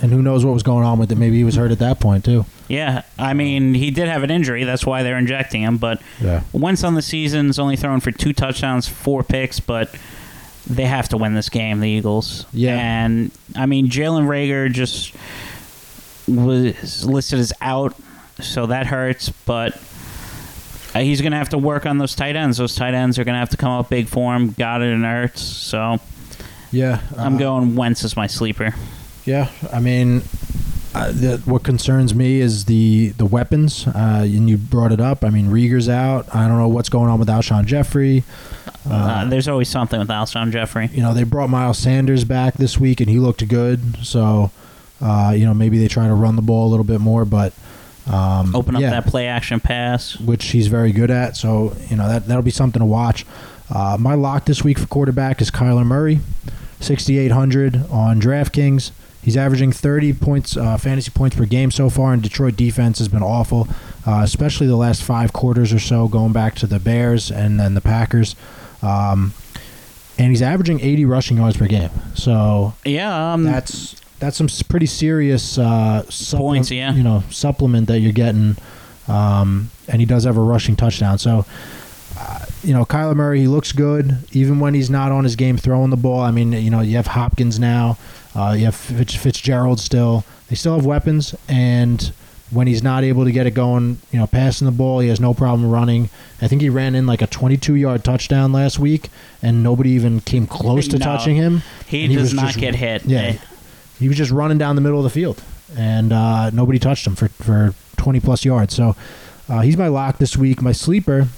And 0.00 0.12
who 0.12 0.22
knows 0.22 0.44
what 0.44 0.54
was 0.54 0.62
going 0.62 0.84
on 0.84 0.98
with 1.00 1.10
it? 1.10 1.18
Maybe 1.18 1.36
he 1.36 1.44
was 1.44 1.56
hurt 1.56 1.72
at 1.72 1.80
that 1.80 1.98
point 1.98 2.24
too. 2.24 2.46
Yeah, 2.70 3.02
I 3.18 3.34
mean, 3.34 3.74
he 3.74 3.90
did 3.90 4.06
have 4.08 4.22
an 4.22 4.30
injury. 4.30 4.62
That's 4.64 4.86
why 4.86 5.02
they're 5.02 5.18
injecting 5.18 5.62
him. 5.62 5.76
But 5.76 6.00
Yeah. 6.20 6.42
Wentz 6.52 6.84
on 6.84 6.94
the 6.94 7.02
season's 7.02 7.58
only 7.58 7.76
thrown 7.76 7.98
for 8.00 8.12
two 8.12 8.32
touchdowns, 8.32 8.86
four 8.86 9.22
picks, 9.24 9.58
but 9.58 9.92
they 10.68 10.84
have 10.84 11.08
to 11.08 11.16
win 11.16 11.34
this 11.34 11.48
game, 11.48 11.80
the 11.80 11.88
Eagles. 11.88 12.46
Yeah. 12.52 12.76
And, 12.78 13.32
I 13.56 13.66
mean, 13.66 13.88
Jalen 13.88 14.26
Reagor 14.28 14.70
just 14.72 15.12
was 16.28 17.04
listed 17.04 17.40
as 17.40 17.52
out, 17.60 17.94
so 18.40 18.66
that 18.66 18.86
hurts, 18.86 19.30
but 19.30 19.74
uh, 20.94 21.00
he's 21.00 21.20
going 21.20 21.32
to 21.32 21.38
have 21.38 21.48
to 21.48 21.58
work 21.58 21.86
on 21.86 21.98
those 21.98 22.14
tight 22.14 22.36
ends. 22.36 22.58
Those 22.58 22.74
tight 22.76 22.94
ends 22.94 23.18
are 23.18 23.24
going 23.24 23.34
to 23.34 23.40
have 23.40 23.50
to 23.50 23.56
come 23.56 23.72
up 23.72 23.88
big 23.88 24.06
for 24.06 24.34
him. 24.34 24.52
Goedert 24.54 24.94
and 24.94 25.04
hurts. 25.04 25.42
So 25.42 25.98
Yeah. 26.70 27.00
I'm 27.16 27.34
uh, 27.34 27.38
going 27.38 27.74
Wentz 27.74 28.04
as 28.04 28.16
my 28.16 28.28
sleeper. 28.28 28.74
Yeah, 29.24 29.50
I 29.72 29.80
mean, 29.80 30.22
uh, 30.94 31.12
the, 31.12 31.42
what 31.44 31.62
concerns 31.62 32.14
me 32.14 32.40
is 32.40 32.64
the 32.64 33.10
the 33.10 33.26
weapons. 33.26 33.86
Uh, 33.86 34.22
and 34.24 34.50
you 34.50 34.56
brought 34.56 34.92
it 34.92 35.00
up. 35.00 35.24
I 35.24 35.30
mean, 35.30 35.46
Reagor's 35.48 35.88
out. 35.88 36.34
I 36.34 36.48
don't 36.48 36.58
know 36.58 36.68
what's 36.68 36.88
going 36.88 37.08
on 37.08 37.18
with 37.18 37.28
Alshon 37.28 37.64
Jeffery. 37.66 38.24
Uh, 38.88 39.24
there's 39.26 39.46
always 39.46 39.68
something 39.68 40.00
with 40.00 40.08
Alshon 40.08 40.50
Jeffery. 40.50 40.86
You 40.92 41.02
know, 41.02 41.14
they 41.14 41.22
brought 41.22 41.50
Miles 41.50 41.78
Sanders 41.78 42.24
back 42.24 42.54
this 42.54 42.78
week, 42.78 43.00
and 43.00 43.08
he 43.08 43.18
looked 43.18 43.46
good. 43.46 44.04
So, 44.04 44.50
uh, 45.00 45.32
you 45.36 45.44
know, 45.44 45.54
maybe 45.54 45.78
they 45.78 45.88
try 45.88 46.06
to 46.08 46.14
run 46.14 46.36
the 46.36 46.42
ball 46.42 46.68
a 46.68 46.70
little 46.70 46.84
bit 46.84 47.00
more, 47.00 47.24
but 47.24 47.52
um, 48.10 48.56
Open 48.56 48.74
up 48.74 48.82
yeah, 48.82 48.90
that 48.90 49.06
play 49.06 49.26
action 49.28 49.60
pass. 49.60 50.18
which 50.18 50.46
he's 50.46 50.66
very 50.66 50.92
good 50.92 51.10
at. 51.10 51.36
So, 51.36 51.76
you 51.88 51.96
know, 51.96 52.08
that 52.08 52.26
that'll 52.26 52.42
be 52.42 52.50
something 52.50 52.80
to 52.80 52.86
watch. 52.86 53.24
Uh, 53.72 53.96
my 54.00 54.14
lock 54.14 54.46
this 54.46 54.64
week 54.64 54.78
for 54.78 54.86
quarterback 54.86 55.40
is 55.40 55.50
Kyler 55.50 55.86
Murray, 55.86 56.18
6,800 56.80 57.88
on 57.90 58.20
DraftKings. 58.20 58.90
He's 59.22 59.36
averaging 59.36 59.72
30 59.72 60.14
points, 60.14 60.56
uh, 60.56 60.76
fantasy 60.78 61.10
points 61.10 61.36
per 61.36 61.44
game 61.44 61.70
so 61.70 61.90
far, 61.90 62.12
and 62.14 62.22
Detroit 62.22 62.56
defense 62.56 62.98
has 62.98 63.08
been 63.08 63.22
awful, 63.22 63.68
uh, 64.06 64.20
especially 64.24 64.66
the 64.66 64.76
last 64.76 65.02
five 65.02 65.32
quarters 65.32 65.72
or 65.72 65.78
so, 65.78 66.08
going 66.08 66.32
back 66.32 66.54
to 66.56 66.66
the 66.66 66.78
Bears 66.78 67.30
and 67.30 67.60
then 67.60 67.74
the 67.74 67.80
Packers. 67.82 68.34
Um, 68.82 69.34
and 70.18 70.28
he's 70.30 70.42
averaging 70.42 70.80
80 70.80 71.04
rushing 71.04 71.36
yards 71.36 71.56
per 71.56 71.66
game. 71.66 71.90
So 72.14 72.74
Yeah, 72.84 73.32
um, 73.34 73.44
that's 73.44 73.96
that's 74.20 74.36
some 74.36 74.48
pretty 74.68 74.86
serious 74.86 75.56
uh, 75.58 76.02
supple- 76.10 76.46
Points, 76.48 76.70
yeah. 76.70 76.92
You 76.94 77.02
know, 77.02 77.22
supplement 77.30 77.88
that 77.88 78.00
you're 78.00 78.12
getting, 78.12 78.56
um, 79.08 79.70
and 79.88 80.00
he 80.00 80.06
does 80.06 80.24
have 80.24 80.36
a 80.36 80.42
rushing 80.42 80.76
touchdown. 80.76 81.18
So, 81.18 81.46
uh, 82.18 82.44
you 82.62 82.74
know, 82.74 82.84
Kyler 82.84 83.16
Murray, 83.16 83.40
he 83.40 83.46
looks 83.48 83.72
good 83.72 84.18
even 84.32 84.60
when 84.60 84.74
he's 84.74 84.90
not 84.90 85.10
on 85.10 85.24
his 85.24 85.36
game 85.36 85.56
throwing 85.56 85.88
the 85.90 85.96
ball. 85.96 86.20
I 86.20 86.30
mean, 86.32 86.52
you 86.52 86.70
know, 86.70 86.80
you 86.80 86.96
have 86.96 87.06
Hopkins 87.06 87.58
now, 87.58 87.96
uh, 88.34 88.54
you 88.58 88.64
have 88.66 88.74
Fitz, 88.76 89.14
Fitzgerald 89.14 89.80
still. 89.80 90.24
They 90.48 90.56
still 90.56 90.74
have 90.76 90.84
weapons, 90.86 91.34
and 91.48 92.12
when 92.50 92.66
he's 92.66 92.82
not 92.82 93.04
able 93.04 93.24
to 93.24 93.30
get 93.30 93.46
it 93.46 93.52
going, 93.52 93.98
you 94.10 94.18
know, 94.18 94.26
passing 94.26 94.64
the 94.66 94.72
ball, 94.72 94.98
he 94.98 95.08
has 95.08 95.20
no 95.20 95.32
problem 95.32 95.70
running. 95.70 96.10
I 96.42 96.48
think 96.48 96.62
he 96.62 96.68
ran 96.68 96.96
in 96.96 97.06
like 97.06 97.22
a 97.22 97.28
22 97.28 97.76
yard 97.76 98.02
touchdown 98.02 98.52
last 98.52 98.78
week, 98.78 99.08
and 99.42 99.62
nobody 99.62 99.90
even 99.90 100.20
came 100.20 100.46
close 100.48 100.88
to 100.88 100.98
No. 100.98 101.04
touching 101.04 101.36
him. 101.36 101.62
he 101.86 102.08
he 102.08 102.16
does 102.16 102.34
not 102.34 102.46
just- 102.46 102.58
get 102.58 102.74
hit. 102.74 103.04
Yeah, 103.04 103.36
he 104.00 104.08
was 104.08 104.16
just 104.16 104.32
running 104.32 104.58
down 104.58 104.74
the 104.74 104.80
middle 104.82 104.98
of 104.98 105.04
the 105.04 105.10
field, 105.10 105.40
and 105.76 106.12
uh, 106.12 106.50
nobody 106.50 106.78
touched 106.80 107.06
him 107.06 107.14
for 107.14 107.28
for 107.28 107.74
20 107.98 108.18
plus 108.20 108.44
yards. 108.44 108.74
So 108.74 108.96
uh, 109.48 109.60
he's 109.60 109.76
my 109.76 109.86
lock 109.88 110.18
this 110.18 110.36
week. 110.36 110.60
My 110.60 110.72
sleeper, 110.72 111.28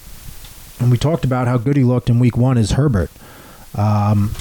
and 0.81 0.91
we 0.91 0.97
talked 0.97 1.25
about 1.27 1.47
how 1.47 1.59
good 1.59 1.77
he 1.77 1.85
looked 1.85 2.09
in 2.09 2.19
week 2.19 2.37
one, 2.39 2.57
is 2.57 2.73
Herbert. 2.73 3.11
Um, 3.75 4.33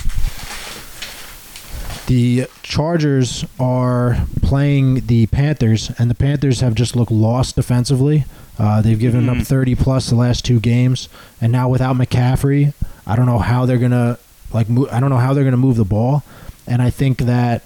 the 2.08 2.48
Chargers 2.64 3.46
are 3.60 4.26
playing 4.42 5.06
the 5.08 5.28
Panthers, 5.28 5.92
and 5.98 6.10
the 6.10 6.16
Panthers 6.16 6.60
have 6.62 6.76
just 6.76 6.96
looked 6.96 7.12
lost 7.12 7.56
defensively. 7.56 8.26
Uh, 8.60 8.82
they've 8.82 9.00
given 9.00 9.30
up 9.30 9.38
Mhm. 9.38 9.48
30 9.48 9.76
plus 9.76 10.10
the 10.10 10.16
last 10.16 10.44
two 10.46 10.60
games, 10.60 11.08
and 11.42 11.52
now 11.52 11.70
without 11.70 11.96
McCaffrey, 11.98 12.74
I 13.08 13.16
don't 13.16 13.26
know 13.26 13.40
how 13.40 13.66
they're 13.66 13.78
gonna 13.78 14.18
like. 14.54 14.70
Mo- 14.70 14.88
I 14.92 15.00
don't 15.00 15.10
know 15.10 15.18
how 15.18 15.34
they're 15.34 15.44
gonna 15.46 15.58
move 15.58 15.78
the 15.78 15.86
ball, 15.86 16.24
and 16.68 16.82
I 16.82 16.90
think 16.90 17.20
that 17.20 17.64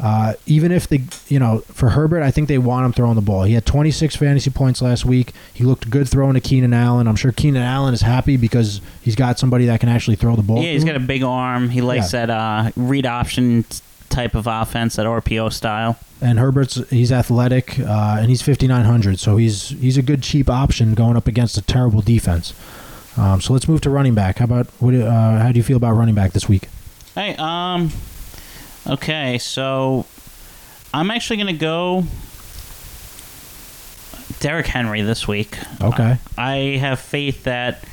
uh, 0.00 0.34
even 0.46 0.72
if 0.72 0.88
the 0.88 1.00
you 1.28 1.38
know 1.38 1.60
for 1.72 1.90
Herbert, 1.90 2.22
I 2.22 2.30
think 2.30 2.48
they 2.48 2.58
want 2.58 2.84
him 2.86 2.92
throwing 2.92 3.14
the 3.14 3.20
ball. 3.22 3.44
He 3.44 3.54
had 3.54 3.64
26 3.64 4.16
fantasy 4.16 4.50
points 4.50 4.82
last 4.82 5.04
week. 5.04 5.32
He 5.52 5.62
looked 5.64 5.88
good 5.90 6.08
throwing 6.08 6.34
to 6.34 6.40
Keenan 6.40 6.74
Allen. 6.74 7.06
I'm 7.06 7.16
sure 7.16 7.30
Keenan 7.32 7.62
Allen 7.62 7.94
is 7.94 8.00
happy 8.02 8.36
because 8.36 8.80
he's 9.02 9.14
got 9.14 9.38
somebody 9.38 9.66
that 9.66 9.80
can 9.80 9.88
actually 9.88 10.16
throw 10.16 10.34
the 10.36 10.42
ball. 10.42 10.62
Yeah, 10.62 10.72
he's 10.72 10.84
got 10.84 10.96
a 10.96 11.00
big 11.00 11.22
arm. 11.22 11.68
He 11.70 11.80
likes 11.80 12.12
Yeah. 12.12 12.26
that 12.26 12.30
uh, 12.30 12.70
read 12.76 13.06
option 13.06 13.64
type 14.10 14.34
of 14.34 14.46
offense, 14.46 14.96
that 14.96 15.06
RPO 15.06 15.52
style. 15.52 15.96
and 16.20 16.38
Herbert's 16.38 16.76
he's 16.90 17.10
athletic 17.12 17.78
uh, 17.80 18.16
and 18.18 18.28
he's 18.30 18.42
5900, 18.42 19.18
so 19.18 19.36
he's 19.36 19.68
he's 19.70 19.96
a 19.96 20.02
good 20.02 20.22
cheap 20.22 20.48
option 20.50 20.94
going 20.94 21.16
up 21.16 21.26
against 21.28 21.56
a 21.56 21.62
terrible 21.62 22.00
defense. 22.00 22.52
Um, 23.16 23.40
so 23.40 23.52
let's 23.52 23.68
move 23.68 23.80
to 23.82 23.90
running 23.90 24.14
back. 24.14 24.38
How 24.38 24.46
about 24.46 24.66
what? 24.80 24.92
Uh, 24.94 25.38
how 25.38 25.52
do 25.52 25.56
you 25.56 25.62
feel 25.62 25.76
about 25.76 25.92
running 25.92 26.16
back 26.16 26.32
this 26.32 26.48
week? 26.48 26.68
Hey, 27.14 27.36
um, 27.38 27.90
okay, 28.86 29.38
so 29.38 30.06
I'm 30.92 31.10
actually 31.10 31.36
gonna 31.38 31.52
go 31.52 32.04
Derrick 34.40 34.66
Henry 34.66 35.02
this 35.02 35.26
week. 35.28 35.56
Okay. 35.80 36.16
I 36.36 36.56
have 36.80 37.00
faith 37.00 37.44
that 37.44 37.84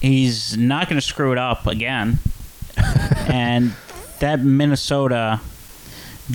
he's 0.00 0.56
not 0.56 0.88
gonna 0.88 1.00
screw 1.00 1.32
it 1.32 1.38
up 1.38 1.66
again, 1.66 2.18
and 3.28 3.72
that 4.20 4.40
Minnesota 4.40 5.40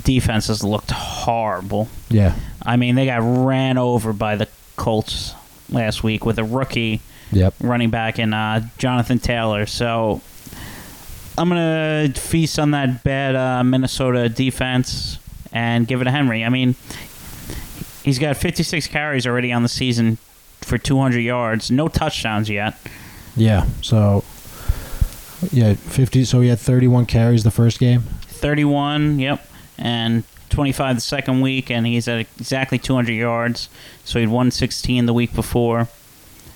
defense 0.03 0.47
has 0.47 0.63
looked 0.63 0.91
horrible. 0.91 1.88
Yeah. 2.09 2.35
I 2.61 2.75
mean, 2.77 2.95
they 2.95 3.05
got 3.05 3.21
ran 3.21 3.77
over 3.77 4.11
by 4.13 4.35
the 4.35 4.47
Colts 4.75 5.33
last 5.69 6.03
week 6.03 6.25
with 6.25 6.38
a 6.39 6.43
rookie 6.43 7.01
Yep. 7.31 7.55
running 7.59 7.89
back 7.89 8.19
in 8.19 8.33
uh, 8.33 8.67
Jonathan 8.77 9.19
Taylor. 9.19 9.65
So 9.65 10.21
I'm 11.38 11.49
gonna 11.49 12.11
feast 12.15 12.57
on 12.59 12.71
that 12.71 13.03
bad 13.03 13.35
uh, 13.35 13.63
Minnesota 13.63 14.29
defense 14.29 15.19
and 15.51 15.88
give 15.88 16.01
it 16.01 16.05
to 16.05 16.11
Henry. 16.11 16.43
I 16.43 16.49
mean, 16.49 16.75
he's 18.03 18.19
got 18.19 18.38
56 18.38 18.88
carries 18.88 19.27
already 19.27 19.51
on 19.51 19.63
the 19.63 19.69
season 19.69 20.17
for 20.61 20.77
200 20.77 21.19
yards, 21.19 21.69
no 21.71 21.88
touchdowns 21.88 22.49
yet. 22.49 22.77
Yeah. 23.35 23.67
So 23.81 24.23
yeah, 25.51 25.73
50. 25.75 26.25
So 26.25 26.41
he 26.41 26.49
had 26.49 26.59
31 26.59 27.05
carries 27.05 27.43
the 27.43 27.51
first 27.51 27.79
game. 27.79 28.01
31, 28.27 29.19
yep, 29.19 29.47
and 29.77 30.23
25 30.49 30.95
the 30.95 31.01
second 31.01 31.41
week, 31.41 31.69
and 31.71 31.85
he's 31.85 32.07
at 32.07 32.19
exactly 32.19 32.77
200 32.77 33.13
yards. 33.13 33.69
So 34.03 34.19
he'd 34.19 34.27
116 34.27 35.05
the 35.05 35.13
week 35.13 35.33
before. 35.33 35.88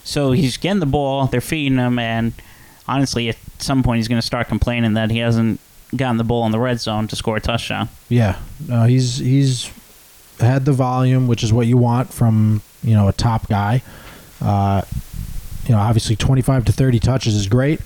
So 0.04 0.32
he's 0.32 0.58
getting 0.58 0.80
the 0.80 0.86
ball. 0.86 1.28
They're 1.28 1.42
feeding 1.42 1.78
him, 1.78 2.00
and 2.00 2.34
honestly, 2.88 3.34
at 3.62 3.66
some 3.66 3.84
point, 3.84 3.98
he's 3.98 4.08
going 4.08 4.20
to 4.20 4.26
start 4.26 4.48
complaining 4.48 4.94
that 4.94 5.12
he 5.12 5.20
hasn't 5.20 5.60
gotten 5.96 6.18
the 6.18 6.24
ball 6.24 6.48
in 6.48 6.52
the 6.52 6.60
red 6.60 6.80
zone 6.80 7.08
to 7.08 7.16
score 7.16 7.38
a 7.38 7.42
touchdown. 7.42 7.90
Yeah. 8.10 8.40
Uh, 8.72 8.88
he's 8.88 9.18
he's 9.18 9.72
had 10.40 10.66
the 10.66 10.72
volume, 10.72 11.28
which 11.28 11.44
is 11.44 11.54
what 11.54 11.68
you 11.68 11.78
want 11.78 12.12
from 12.12 12.64
you 12.84 12.96
know 12.96 13.08
a 13.08 13.14
top 13.14 13.48
guy. 13.48 13.84
Uh, 14.42 14.82
you 15.68 15.76
know, 15.76 15.80
obviously 15.80 16.16
25 16.16 16.66
to 16.66 16.72
30 16.72 17.00
touches 17.00 17.36
is 17.36 17.46
great, 17.46 17.80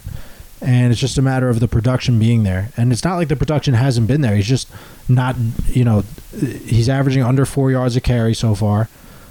and 0.62 0.94
it's 0.94 1.02
just 1.02 1.18
a 1.18 1.22
matter 1.22 1.50
of 1.50 1.60
the 1.60 1.68
production 1.68 2.18
being 2.20 2.44
there. 2.44 2.70
And 2.78 2.94
it's 2.94 3.04
not 3.04 3.18
like 3.18 3.28
the 3.28 3.36
production 3.36 3.74
hasn't 3.74 4.08
been 4.08 4.22
there. 4.22 4.36
He's 4.38 4.48
just 4.48 4.70
not. 5.10 5.36
You 5.68 5.84
know, 5.84 6.04
he's 6.32 6.88
averaging 6.88 7.24
under 7.24 7.46
four 7.46 7.70
yards 7.70 7.98
a 7.98 8.02
carry 8.02 8.34
so 8.34 8.56
far, 8.56 8.88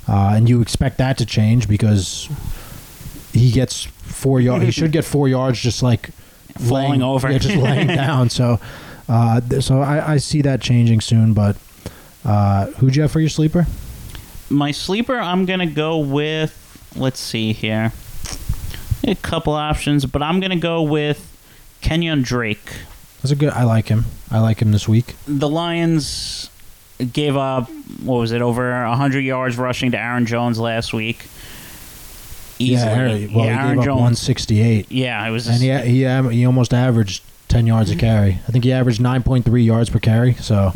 uh, 0.06 0.32
and 0.34 0.46
you 0.46 0.60
expect 0.60 0.98
that 0.98 1.16
to 1.18 1.24
change 1.24 1.68
because 1.68 2.28
he 3.32 3.50
gets 3.50 3.84
four 3.84 4.42
yards. 4.42 4.66
he 4.66 4.70
should 4.70 4.92
get 4.92 5.06
four 5.06 5.26
yards, 5.26 5.58
just 5.58 5.82
like 5.82 6.10
Falling 6.58 6.88
laying- 6.90 7.02
over. 7.02 7.30
yeah, 7.30 7.38
just 7.38 7.56
laying 7.56 7.86
down. 8.04 8.30
So, 8.30 8.60
uh, 9.08 9.40
th- 9.40 9.62
so 9.62 9.80
I, 9.82 10.14
I 10.14 10.16
see 10.18 10.42
that 10.42 10.60
changing 10.60 11.00
soon. 11.00 11.34
But 11.34 11.56
uh, 12.24 12.66
who'd 12.72 12.96
you 12.96 13.02
have 13.02 13.10
for 13.12 13.20
your 13.20 13.28
sleeper? 13.28 13.66
My 14.50 14.70
sleeper, 14.70 15.18
I'm 15.18 15.46
going 15.46 15.60
to 15.60 15.66
go 15.66 15.98
with, 15.98 16.92
let's 16.96 17.18
see 17.18 17.52
here, 17.52 17.92
a 19.02 19.14
couple 19.16 19.52
options, 19.54 20.06
but 20.06 20.22
I'm 20.22 20.38
going 20.40 20.50
to 20.50 20.56
go 20.56 20.82
with 20.82 21.30
Kenyan 21.82 22.22
Drake. 22.24 22.72
That's 23.22 23.32
a 23.32 23.36
good. 23.36 23.50
I 23.50 23.64
like 23.64 23.88
him. 23.88 24.04
I 24.30 24.40
like 24.40 24.60
him 24.60 24.70
this 24.72 24.86
week. 24.88 25.16
the 25.26 25.48
Lions 25.48 26.50
gave 27.12 27.36
up 27.36 27.68
what 28.02 28.18
was 28.18 28.32
it 28.32 28.40
over 28.42 28.70
100 28.86 29.20
yards 29.20 29.56
rushing 29.58 29.90
to 29.92 29.98
Aaron 29.98 30.26
Jones 30.26 30.58
last 30.58 30.92
week. 30.92 31.26
Easily. 32.58 32.90
Yeah, 32.90 32.96
Aaron, 32.98 33.32
well, 33.34 33.44
yeah, 33.46 33.52
he 33.52 33.58
Aaron 33.58 33.68
gave 33.70 33.78
up 33.80 33.84
Jones. 33.84 34.00
168, 34.00 34.92
Yeah, 34.92 35.26
it 35.26 35.30
was. 35.30 35.46
and 35.48 35.62
he 35.62 35.70
he 36.04 36.36
he 36.36 36.44
almost 36.46 36.72
averaged 36.74 37.22
10 37.48 37.66
yards 37.66 37.90
Mm-hmm. 37.90 37.98
a 37.98 38.00
carry. 38.00 38.30
I 38.48 38.52
think 38.52 38.64
he 38.64 38.72
averaged 38.72 39.00
9.3 39.00 39.64
yards 39.64 39.90
per 39.90 39.98
carry. 39.98 40.34
So, 40.34 40.72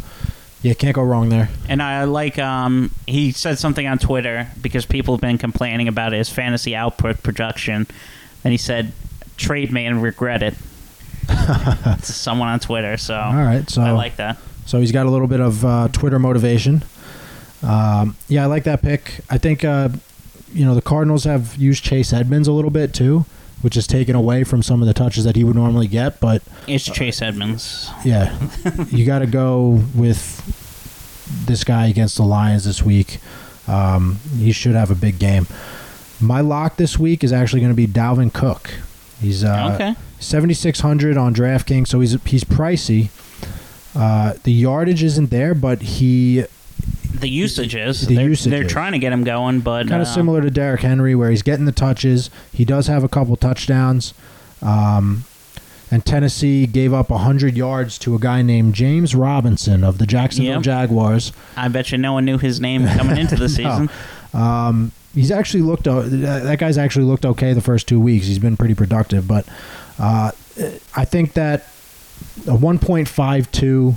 yeah, 0.62 0.74
can't 0.74 0.94
go 0.94 1.02
wrong 1.02 1.28
there. 1.28 1.48
And 1.68 1.82
I 1.82 2.04
like 2.04 2.38
um 2.38 2.90
he 3.06 3.32
said 3.32 3.58
something 3.58 3.86
on 3.86 3.98
Twitter 3.98 4.48
because 4.60 4.84
people 4.86 5.14
have 5.14 5.20
been 5.20 5.38
complaining 5.38 5.88
about 5.88 6.12
his 6.12 6.28
fantasy 6.28 6.74
output 6.76 7.22
production, 7.22 7.86
and 8.44 8.52
he 8.52 8.58
said, 8.58 8.92
"Trade 9.36 9.72
me 9.72 9.86
and 9.86 10.02
regret 10.02 10.42
it." 10.42 10.54
to 11.28 11.98
someone 12.12 12.48
on 12.48 12.58
Twitter, 12.58 12.96
so 12.96 13.14
All 13.14 13.34
right, 13.34 13.68
so 13.68 13.82
I 13.82 13.90
like 13.90 14.16
that. 14.16 14.38
So 14.66 14.80
he's 14.80 14.92
got 14.92 15.06
a 15.06 15.10
little 15.10 15.26
bit 15.26 15.40
of 15.40 15.64
uh, 15.64 15.88
Twitter 15.92 16.18
motivation. 16.18 16.82
Um, 17.62 18.16
yeah, 18.28 18.44
I 18.44 18.46
like 18.46 18.64
that 18.64 18.80
pick. 18.82 19.20
I 19.28 19.36
think 19.38 19.64
uh, 19.64 19.90
you 20.52 20.64
know 20.64 20.74
the 20.74 20.82
Cardinals 20.82 21.24
have 21.24 21.56
used 21.56 21.84
Chase 21.84 22.12
Edmonds 22.12 22.48
a 22.48 22.52
little 22.52 22.70
bit 22.70 22.92
too, 22.94 23.24
which 23.62 23.76
is 23.76 23.86
taken 23.86 24.14
away 24.14 24.44
from 24.44 24.62
some 24.62 24.80
of 24.82 24.88
the 24.88 24.94
touches 24.94 25.24
that 25.24 25.36
he 25.36 25.44
would 25.44 25.56
normally 25.56 25.88
get. 25.88 26.20
But 26.20 26.42
It's 26.66 26.84
Chase 26.84 27.22
Edmonds. 27.22 27.90
yeah, 28.04 28.36
you 28.90 29.04
got 29.04 29.20
to 29.20 29.26
go 29.26 29.82
with 29.94 30.44
this 31.46 31.64
guy 31.64 31.86
against 31.86 32.16
the 32.16 32.22
Lions 32.24 32.64
this 32.64 32.82
week. 32.82 33.18
Um, 33.66 34.18
he 34.38 34.52
should 34.52 34.74
have 34.74 34.90
a 34.90 34.94
big 34.94 35.18
game. 35.18 35.46
My 36.20 36.40
lock 36.40 36.76
this 36.76 36.98
week 36.98 37.22
is 37.22 37.32
actually 37.32 37.60
going 37.60 37.72
to 37.72 37.76
be 37.76 37.86
Dalvin 37.86 38.32
Cook. 38.32 38.70
He's 39.20 39.44
uh, 39.44 39.72
okay. 39.74 39.94
7600 40.20 41.16
on 41.16 41.34
DraftKings, 41.34 41.88
so 41.88 42.00
he's 42.00 42.20
he's 42.24 42.44
pricey. 42.44 43.10
Uh, 43.94 44.34
the 44.44 44.52
yardage 44.52 45.02
isn't 45.02 45.30
there, 45.30 45.54
but 45.54 45.82
he 45.82 46.44
The 47.20 47.28
usage 47.28 47.74
is 47.74 48.06
The 48.06 48.14
they're, 48.16 48.28
usage 48.28 48.50
they're 48.50 48.64
is. 48.64 48.70
trying 48.72 48.92
to 48.92 48.98
get 48.98 49.12
him 49.12 49.24
going, 49.24 49.60
but 49.60 49.88
kind 49.88 50.00
uh, 50.00 50.02
of 50.02 50.08
similar 50.08 50.40
to 50.40 50.50
Derrick 50.50 50.80
Henry, 50.82 51.14
where 51.14 51.30
he's 51.30 51.42
getting 51.42 51.64
the 51.64 51.72
touches. 51.72 52.30
He 52.52 52.64
does 52.64 52.86
have 52.86 53.02
a 53.04 53.08
couple 53.08 53.34
touchdowns. 53.36 54.14
Um, 54.62 55.24
and 55.90 56.04
Tennessee 56.04 56.66
gave 56.66 56.92
up 56.92 57.08
100 57.10 57.56
yards 57.56 57.98
to 58.00 58.14
a 58.14 58.18
guy 58.18 58.42
named 58.42 58.74
James 58.74 59.14
Robinson 59.14 59.82
of 59.84 59.98
the 59.98 60.06
Jacksonville 60.06 60.54
Yep. 60.56 60.62
Jaguars. 60.62 61.32
I 61.56 61.68
bet 61.68 61.90
you 61.92 61.98
no 61.98 62.12
one 62.12 62.24
knew 62.26 62.36
his 62.38 62.60
name 62.60 62.86
coming 62.86 63.16
into 63.16 63.36
the 63.36 63.48
season. 63.48 63.88
Um, 64.34 64.92
he's 65.14 65.30
actually 65.30 65.62
looked. 65.62 65.84
That 65.84 66.56
guy's 66.58 66.76
actually 66.76 67.06
looked 67.06 67.24
okay 67.24 67.52
the 67.54 67.62
first 67.62 67.88
two 67.88 67.98
weeks. 68.00 68.26
He's 68.26 68.38
been 68.38 68.56
pretty 68.58 68.74
productive, 68.74 69.26
but 69.26 69.46
uh, 69.98 70.32
I 70.94 71.04
think 71.06 71.32
that 71.32 71.60
a 72.46 72.56
1.52 72.56 73.96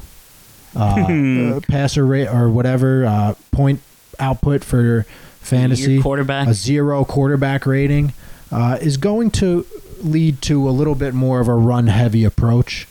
uh, 0.76 0.80
uh, 0.80 1.59
passer 1.67 2.05
rate 2.05 2.28
or 2.28 2.49
whatever 2.49 3.05
uh, 3.05 3.34
point 3.51 3.82
output 4.19 4.63
for 4.63 5.05
fantasy, 5.39 5.93
Your 5.93 6.03
quarterback. 6.03 6.47
a 6.47 6.53
zero 6.53 7.03
quarterback 7.03 7.65
rating, 7.65 8.13
uh, 8.51 8.78
is 8.82 8.97
going 8.97 9.32
to 9.32 9.65
lead 10.01 10.41
to 10.43 10.67
a 10.67 10.72
little 10.72 10.95
bit 10.95 11.13
more 11.13 11.39
of 11.39 11.47
a 11.47 11.55
run 11.55 11.88
heavy 11.88 12.24
approach. 12.24 12.88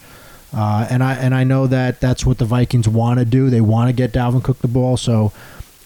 Uh, 0.52 0.86
and 0.90 1.02
I 1.04 1.14
and 1.14 1.32
I 1.34 1.44
know 1.44 1.68
that 1.68 2.00
that's 2.00 2.26
what 2.26 2.38
the 2.38 2.44
Vikings 2.44 2.88
want 2.88 3.20
to 3.20 3.24
do. 3.24 3.50
They 3.50 3.60
want 3.60 3.88
to 3.88 3.92
get 3.92 4.12
Dalvin 4.12 4.42
Cook 4.42 4.58
the 4.58 4.68
ball. 4.68 4.96
So 4.96 5.32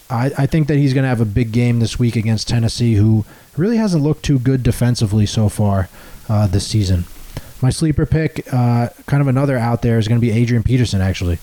I, 0.09 0.33
I 0.39 0.47
think 0.47 0.69
that 0.69 0.77
he's 0.79 0.95
going 0.95 1.05
to 1.05 1.09
have 1.09 1.21
a 1.21 1.27
big 1.27 1.53
game 1.53 1.81
this 1.81 1.99
week 1.99 2.17
against 2.17 2.49
Tennessee, 2.49 2.95
who 2.95 3.27
really 3.57 3.77
hasn't 3.77 4.03
looked 4.03 4.23
too 4.25 4.39
good 4.39 4.63
defensively 4.63 5.27
so 5.27 5.49
far 5.51 5.89
uh, 6.31 6.47
this 6.47 6.67
season. 6.67 7.05
My 7.61 7.71
sleeper 7.71 8.07
pick, 8.07 8.47
uh, 8.53 8.89
kind 9.07 9.21
of 9.21 9.27
another 9.29 9.57
out 9.59 9.83
there, 9.83 9.99
is 9.99 10.09
going 10.09 10.21
to 10.21 10.27
be 10.27 10.33
Adrian 10.33 10.63
Peterson. 10.63 11.01
Actually, 11.03 11.39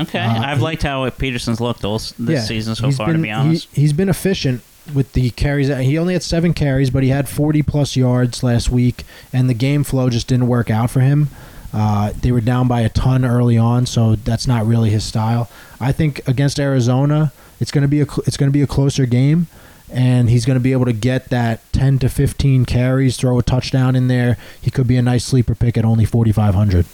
okay, 0.00 0.20
uh, 0.20 0.42
I've 0.42 0.60
liked 0.62 0.82
how 0.82 1.08
Peterson's 1.10 1.60
looked 1.60 1.84
all 1.84 1.98
this 2.18 2.46
season 2.46 2.74
so 2.74 2.90
far. 2.90 3.06
been- 3.06 3.16
to 3.16 3.22
be 3.22 3.30
honest, 3.30 3.68
he, 3.72 3.82
he's 3.82 3.92
been 3.92 4.08
efficient 4.08 4.62
with 4.94 5.12
the 5.14 5.30
carries. 5.30 5.68
He 5.68 5.98
only 5.98 6.12
had 6.12 6.22
seven 6.22 6.54
carries, 6.54 6.90
but 6.90 7.02
he 7.02 7.08
had 7.08 7.28
40 7.28 7.62
plus 7.62 7.96
yards 7.96 8.42
last 8.42 8.70
week, 8.70 9.04
and 9.32 9.50
the 9.50 9.54
game 9.54 9.82
flow 9.84 10.08
just 10.10 10.28
didn't 10.28 10.46
work 10.48 10.70
out 10.70 10.90
for 10.90 11.00
him. 11.00 11.28
Uh, 11.72 12.12
they 12.22 12.30
were 12.32 12.40
down 12.40 12.68
by 12.68 12.80
a 12.82 12.88
ton 12.88 13.24
early 13.24 13.58
on, 13.58 13.84
so 13.86 14.14
that's 14.14 14.46
not 14.46 14.64
really 14.64 14.90
his 14.90 15.04
style. 15.04 15.50
I 15.80 15.92
think 15.92 16.26
against 16.28 16.58
Arizona, 16.60 17.32
it's 17.60 17.70
going 17.70 17.82
to 17.82 17.88
be 17.88 18.00
a 18.00 18.06
it's 18.26 18.36
going 18.36 18.48
to 18.48 18.52
be 18.52 18.62
a 18.62 18.66
closer 18.66 19.04
game, 19.06 19.48
and 19.90 20.30
he's 20.30 20.46
going 20.46 20.54
to 20.56 20.60
be 20.62 20.72
able 20.72 20.84
to 20.86 20.92
get 20.92 21.30
that 21.30 21.60
10 21.72 21.98
to 21.98 22.08
15 22.08 22.64
carries, 22.64 23.16
throw 23.16 23.38
a 23.38 23.42
touchdown 23.42 23.96
in 23.96 24.06
there. 24.08 24.36
He 24.62 24.70
could 24.70 24.86
be 24.86 24.96
a 24.96 25.02
nice 25.02 25.24
sleeper 25.24 25.54
pick 25.54 25.76
at 25.76 25.84
only 25.84 26.04
4,500. 26.04 26.86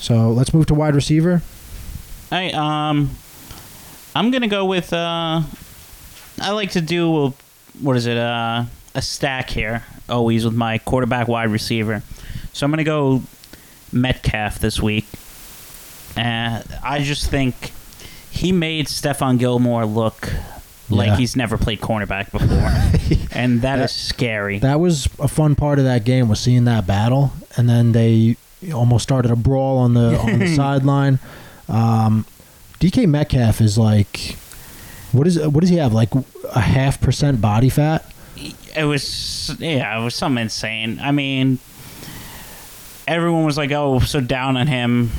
So 0.00 0.30
let's 0.30 0.52
move 0.52 0.66
to 0.66 0.74
wide 0.74 0.94
receiver. 0.94 1.42
I 2.32 2.50
um, 2.50 3.10
I'm 4.14 4.30
gonna 4.30 4.48
go 4.48 4.64
with 4.64 4.92
uh, 4.92 5.42
I 6.40 6.50
like 6.52 6.70
to 6.72 6.80
do 6.80 7.34
what 7.80 7.96
is 7.96 8.06
it 8.06 8.16
uh, 8.16 8.64
a 8.94 9.02
stack 9.02 9.50
here 9.50 9.84
always 10.08 10.44
with 10.44 10.54
my 10.54 10.78
quarterback 10.78 11.28
wide 11.28 11.50
receiver. 11.50 12.02
So 12.52 12.64
I'm 12.66 12.72
gonna 12.72 12.84
go 12.84 13.22
Metcalf 13.92 14.58
this 14.58 14.80
week. 14.80 15.04
Uh, 16.16 16.62
I 16.82 17.00
just 17.02 17.30
think 17.30 17.72
he 18.30 18.50
made 18.52 18.86
Stephon 18.86 19.38
Gilmore 19.38 19.84
look 19.86 20.30
like 20.90 21.08
Yeah. 21.08 21.16
he's 21.16 21.36
never 21.36 21.56
played 21.56 21.80
cornerback 21.80 22.30
before, 22.32 23.28
and 23.38 23.62
that 23.62 23.76
That- 23.76 23.84
is 23.84 23.92
scary. 23.92 24.58
That 24.58 24.80
was 24.80 25.06
a 25.18 25.28
fun 25.28 25.54
part 25.54 25.78
of 25.78 25.84
that 25.84 26.04
game 26.04 26.28
was 26.28 26.40
seeing 26.40 26.64
that 26.64 26.86
battle, 26.86 27.32
and 27.56 27.68
then 27.68 27.92
they 27.92 28.36
almost 28.74 29.02
started 29.02 29.30
a 29.30 29.36
brawl 29.36 29.78
on 29.78 29.94
the 29.94 30.18
on 30.18 30.38
the 30.38 30.48
sideline. 30.56 31.18
Um, 31.68 32.24
DK 32.80 33.06
Metcalf 33.06 33.60
is 33.60 33.78
like, 33.78 34.36
what 35.12 35.26
is 35.26 35.38
what 35.38 35.60
does 35.60 35.70
he 35.70 35.76
have? 35.76 35.92
Like 35.92 36.10
a 36.54 36.60
half 36.60 37.00
percent 37.00 37.40
body 37.40 37.68
fat. 37.68 38.04
it 38.76 38.84
was 38.84 39.54
yeah, 39.58 40.00
it 40.00 40.04
was 40.04 40.14
something 40.14 40.42
insane. 40.42 40.98
I 41.00 41.12
mean, 41.12 41.58
everyone 43.06 43.44
was 43.44 43.56
like, 43.56 43.70
"Oh, 43.72 44.00
so 44.00 44.20
down 44.20 44.56
on 44.56 44.66
him." 44.66 45.10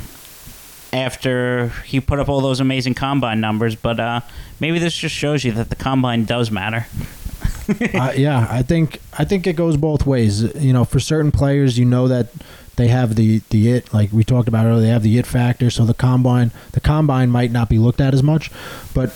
After 0.92 1.70
he 1.86 2.00
put 2.00 2.20
up 2.20 2.30
all 2.30 2.40
those 2.40 2.60
amazing 2.60 2.94
combine 2.94 3.42
numbers, 3.42 3.76
but 3.76 4.00
uh, 4.00 4.22
maybe 4.60 4.78
this 4.78 4.96
just 4.96 5.16
shows 5.16 5.44
you 5.44 5.52
that 5.54 5.70
the 5.70 5.76
combine 5.76 6.26
does 6.26 6.52
matter. 6.52 6.86
uh, 7.96 8.14
yeah, 8.16 8.46
I 8.48 8.62
think 8.62 9.00
I 9.18 9.26
think 9.26 9.48
it 9.48 9.54
goes 9.56 9.76
both 9.76 10.06
ways. 10.06 10.44
You 10.56 10.72
know, 10.72 10.86
for 10.86 11.00
certain 11.00 11.32
players, 11.32 11.80
you 11.80 11.86
know 11.86 12.08
that 12.10 12.28
they 12.76 12.88
have 12.88 13.16
the 13.16 13.42
the 13.50 13.72
it 13.72 13.94
like 13.94 14.12
we 14.12 14.24
talked 14.24 14.48
about 14.48 14.66
earlier. 14.66 14.82
They 14.82 14.90
have 14.90 15.04
the 15.04 15.18
it 15.18 15.26
factor, 15.28 15.70
so 15.70 15.86
the 15.86 15.94
combine 15.94 16.52
the 16.72 16.80
combine 16.82 17.30
might 17.30 17.52
not 17.52 17.70
be 17.70 17.78
looked 17.78 18.02
at 18.02 18.14
as 18.14 18.24
much, 18.24 18.52
but 18.94 19.14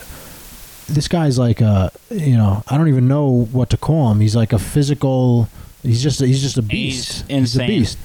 this 0.88 1.08
guy's 1.08 1.38
like 1.38 1.62
a 1.62 1.92
you 2.10 2.38
know 2.38 2.64
I 2.68 2.78
don't 2.78 2.88
even 2.88 3.08
know 3.08 3.46
what 3.52 3.70
to 3.72 3.78
call 3.78 4.12
him. 4.12 4.20
He's 4.20 4.36
like 4.36 4.54
a 4.54 4.60
physical. 4.60 5.50
He's 5.84 6.02
just 6.02 6.20
he's 6.20 6.42
just 6.42 6.58
a 6.58 6.62
beast. 6.62 7.22
He's 7.28 7.30
insane. 7.30 7.64
a 7.64 7.68
beast, 7.68 7.98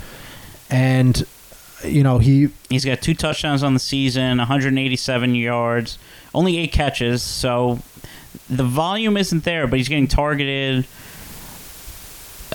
and 0.71 1.27
you 1.85 2.03
know 2.03 2.19
he 2.19 2.49
He's 2.69 2.85
got 2.85 3.03
two 3.03 3.15
touchdowns 3.15 3.63
on 3.63 3.75
the 3.75 3.81
season, 3.81 4.39
187 4.39 5.35
yards, 5.35 5.99
only 6.35 6.59
eight 6.59 6.73
catches. 6.73 7.23
So 7.23 7.81
the 8.49 8.65
volume 8.65 9.17
isn't 9.17 9.45
there, 9.45 9.67
but 9.67 9.79
he's 9.79 9.89
getting 9.89 10.09
targeted. 10.09 10.87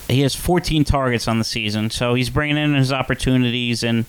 He 0.08 0.22
has 0.22 0.34
14 0.36 0.84
targets 0.86 1.28
on 1.28 1.38
the 1.40 1.44
season, 1.46 1.90
so 1.90 2.14
he's 2.14 2.30
bringing 2.30 2.58
in 2.58 2.74
his 2.76 2.94
opportunities, 2.94 3.84
and 3.84 4.06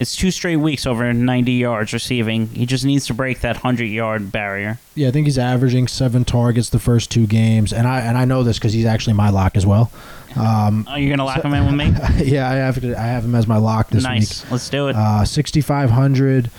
it's 0.00 0.16
two 0.16 0.30
straight 0.30 0.56
weeks 0.56 0.86
over 0.86 1.12
90 1.12 1.52
yards 1.52 1.92
receiving. 1.92 2.48
He 2.48 2.64
just 2.66 2.84
needs 2.84 3.06
to 3.06 3.14
break 3.14 3.40
that 3.40 3.56
100 3.56 3.84
yard 3.84 4.32
barrier. 4.32 4.78
yeah 4.94 5.08
I 5.08 5.10
think 5.10 5.26
he's 5.26 5.38
averaging 5.38 5.88
seven 5.88 6.24
targets 6.24 6.70
the 6.70 6.78
first 6.78 7.10
two 7.10 7.26
games, 7.26 7.72
and 7.72 7.86
I 7.86 8.00
and 8.00 8.16
I 8.16 8.24
know 8.24 8.42
this 8.42 8.58
because 8.58 8.72
he's 8.72 8.86
actually 8.86 9.12
my 9.14 9.30
lock 9.30 9.56
as 9.56 9.66
well. 9.66 9.90
Um, 10.36 10.86
Oh, 10.90 10.96
you're 10.96 11.10
gonna 11.10 11.24
lock 11.24 11.42
him 11.42 11.54
in 11.54 11.64
with 11.64 11.74
me? 11.74 11.94
yeah, 12.24 12.50
I 12.50 12.54
have 12.56 12.80
to, 12.80 12.94
I 12.98 13.06
have 13.06 13.24
him 13.24 13.34
as 13.34 13.46
my 13.46 13.56
lock 13.56 13.88
this 13.90 14.02
nice. 14.04 14.42
week. 14.42 14.44
Nice, 14.44 14.52
let's 14.52 14.68
do 14.70 14.88
it. 14.88 14.96
Uh, 14.96 15.24
6,500. 15.24 16.50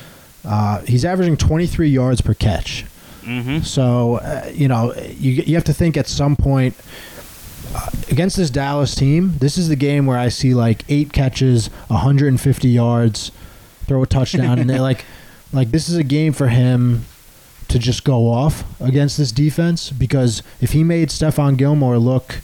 Uh, 0.46 0.80
he's 0.82 1.04
averaging 1.06 1.38
23 1.38 1.90
yards 1.90 2.22
per 2.22 2.34
catch. 2.34 2.86
hmm 3.24 3.60
So, 3.60 4.16
uh, 4.16 4.50
you 4.54 4.68
know, 4.68 4.94
you, 4.96 5.32
you 5.46 5.56
have 5.56 5.66
to 5.66 5.74
think 5.74 5.98
at 5.98 6.08
some 6.08 6.36
point 6.36 6.76
uh, 7.76 7.90
against 8.10 8.38
this 8.38 8.50
Dallas 8.50 8.96
team, 8.96 9.38
this 9.38 9.58
is 9.58 9.70
the 9.70 9.76
game 9.76 10.06
where 10.06 10.18
I 10.18 10.30
see 10.30 10.54
like 10.54 10.84
eight 10.90 11.14
catches, 11.14 11.68
150 11.88 12.68
yards, 12.68 13.32
throw 13.86 14.04
a 14.04 14.08
touchdown, 14.08 14.60
and 14.60 14.70
they 14.70 14.80
like, 14.80 15.06
like 15.54 15.72
this 15.72 15.90
is 15.90 15.96
a 15.96 16.04
game 16.04 16.34
for 16.34 16.48
him 16.48 17.06
to 17.68 17.80
just 17.80 18.04
go 18.04 18.32
off 18.32 18.64
against 18.82 19.18
this 19.18 19.32
defense 19.32 19.92
because 19.92 20.42
if 20.62 20.72
he 20.72 20.84
made 20.84 21.10
Stephon 21.10 21.58
Gilmore 21.58 21.98
look, 21.98 22.42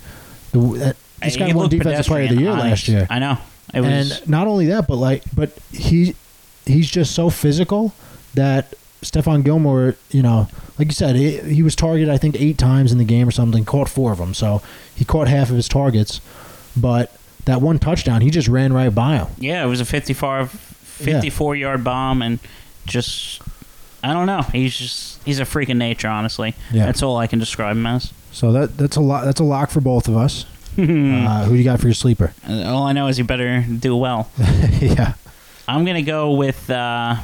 the, 0.51 0.59
that, 0.59 0.95
this 1.21 1.37
guy 1.37 1.53
won 1.53 1.69
Defensive 1.69 2.05
Player 2.05 2.23
of 2.23 2.35
the 2.35 2.41
Year 2.41 2.51
last 2.51 2.87
year 2.87 3.07
I 3.09 3.19
know. 3.19 3.37
It 3.73 3.81
was. 3.81 4.19
and 4.19 4.29
not 4.29 4.47
only 4.47 4.67
that, 4.67 4.87
but 4.87 4.97
like, 4.97 5.23
but 5.33 5.57
he 5.71 6.15
he's 6.65 6.89
just 6.89 7.15
so 7.15 7.29
physical 7.29 7.93
that 8.35 8.73
Stephon 9.03 9.43
Gilmore, 9.43 9.95
you 10.11 10.21
know, 10.21 10.47
like 10.79 10.87
you 10.87 10.93
said, 10.93 11.15
he, 11.15 11.37
he 11.39 11.61
was 11.63 11.75
targeted 11.75 12.09
I 12.09 12.17
think 12.17 12.35
eight 12.39 12.57
times 12.57 12.91
in 12.91 12.97
the 12.97 13.03
game 13.05 13.27
or 13.27 13.31
something, 13.31 13.63
caught 13.65 13.89
four 13.89 14.11
of 14.11 14.17
them, 14.17 14.33
so 14.33 14.61
he 14.95 15.05
caught 15.05 15.27
half 15.27 15.49
of 15.49 15.55
his 15.55 15.67
targets, 15.69 16.19
but 16.75 17.15
that 17.45 17.61
one 17.61 17.77
touchdown, 17.79 18.21
he 18.21 18.29
just 18.29 18.47
ran 18.47 18.73
right 18.73 18.93
by 18.93 19.17
him. 19.17 19.27
Yeah, 19.37 19.63
it 19.63 19.67
was 19.67 19.81
a 19.81 19.85
54, 19.85 20.47
54 20.47 21.55
yard 21.55 21.83
bomb, 21.83 22.21
and 22.21 22.39
just 22.85 23.41
I 24.03 24.13
don't 24.13 24.27
know. 24.27 24.41
He's 24.41 24.75
just 24.77 25.23
he's 25.23 25.39
a 25.39 25.45
freak 25.45 25.69
of 25.69 25.77
nature. 25.77 26.07
Honestly, 26.07 26.55
Yeah. 26.71 26.85
that's 26.85 27.01
all 27.03 27.17
I 27.17 27.27
can 27.27 27.39
describe 27.39 27.75
him 27.77 27.85
as. 27.85 28.13
So 28.31 28.51
that 28.51 28.77
that's 28.77 28.95
a 28.95 29.01
lot. 29.01 29.25
That's 29.25 29.39
a 29.39 29.43
lock 29.45 29.69
for 29.71 29.81
both 29.81 30.07
of 30.07 30.17
us. 30.17 30.45
uh, 30.77 30.81
who 30.81 31.51
do 31.51 31.55
you 31.55 31.63
got 31.63 31.79
for 31.79 31.87
your 31.87 31.93
sleeper? 31.93 32.33
All 32.47 32.83
I 32.83 32.93
know 32.93 33.07
is 33.07 33.17
you 33.19 33.23
better 33.23 33.61
do 33.61 33.95
well. 33.95 34.29
yeah. 34.79 35.13
I'm 35.67 35.85
gonna 35.85 36.01
go 36.01 36.31
with 36.31 36.69
uh, 36.69 37.17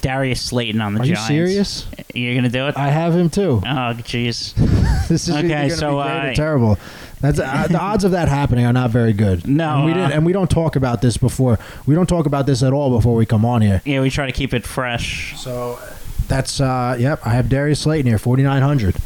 Darius 0.00 0.42
Slayton 0.42 0.80
on 0.80 0.94
the 0.94 1.00
Are 1.00 1.06
you 1.06 1.16
serious? 1.16 1.86
You're 2.14 2.34
gonna 2.34 2.48
do 2.48 2.68
it? 2.68 2.76
I 2.76 2.88
have 2.88 3.14
him 3.14 3.30
too. 3.30 3.62
oh, 3.64 3.94
jeez. 4.02 4.54
This 5.08 5.26
is 5.26 5.34
Okay, 5.34 5.68
so, 5.70 5.90
be 5.90 6.02
great 6.02 6.22
or 6.22 6.30
uh, 6.30 6.34
terrible. 6.34 6.78
That's 7.20 7.40
uh, 7.40 7.66
the 7.68 7.80
odds 7.80 8.04
of 8.04 8.12
that 8.12 8.28
happening 8.28 8.64
are 8.64 8.72
not 8.72 8.90
very 8.90 9.12
good. 9.12 9.46
No, 9.46 9.78
and 9.78 9.84
we 9.84 9.90
uh, 9.90 9.94
didn't, 9.94 10.12
and 10.12 10.26
we 10.26 10.32
don't 10.32 10.50
talk 10.50 10.76
about 10.76 11.02
this 11.02 11.16
before. 11.16 11.58
We 11.84 11.96
don't 11.96 12.08
talk 12.08 12.26
about 12.26 12.46
this 12.46 12.62
at 12.62 12.72
all 12.72 12.90
before 12.90 13.16
we 13.16 13.26
come 13.26 13.44
on 13.44 13.60
here. 13.60 13.82
Yeah, 13.84 14.02
we 14.02 14.10
try 14.10 14.26
to 14.26 14.32
keep 14.32 14.54
it 14.54 14.64
fresh. 14.64 15.36
So 15.36 15.80
that's 16.28 16.60
uh, 16.60 16.96
yep. 16.98 17.26
I 17.26 17.30
have 17.30 17.48
Darius 17.48 17.80
Slayton 17.80 18.06
here, 18.06 18.18
forty 18.18 18.42
nine 18.42 18.62
hundred. 18.62 18.96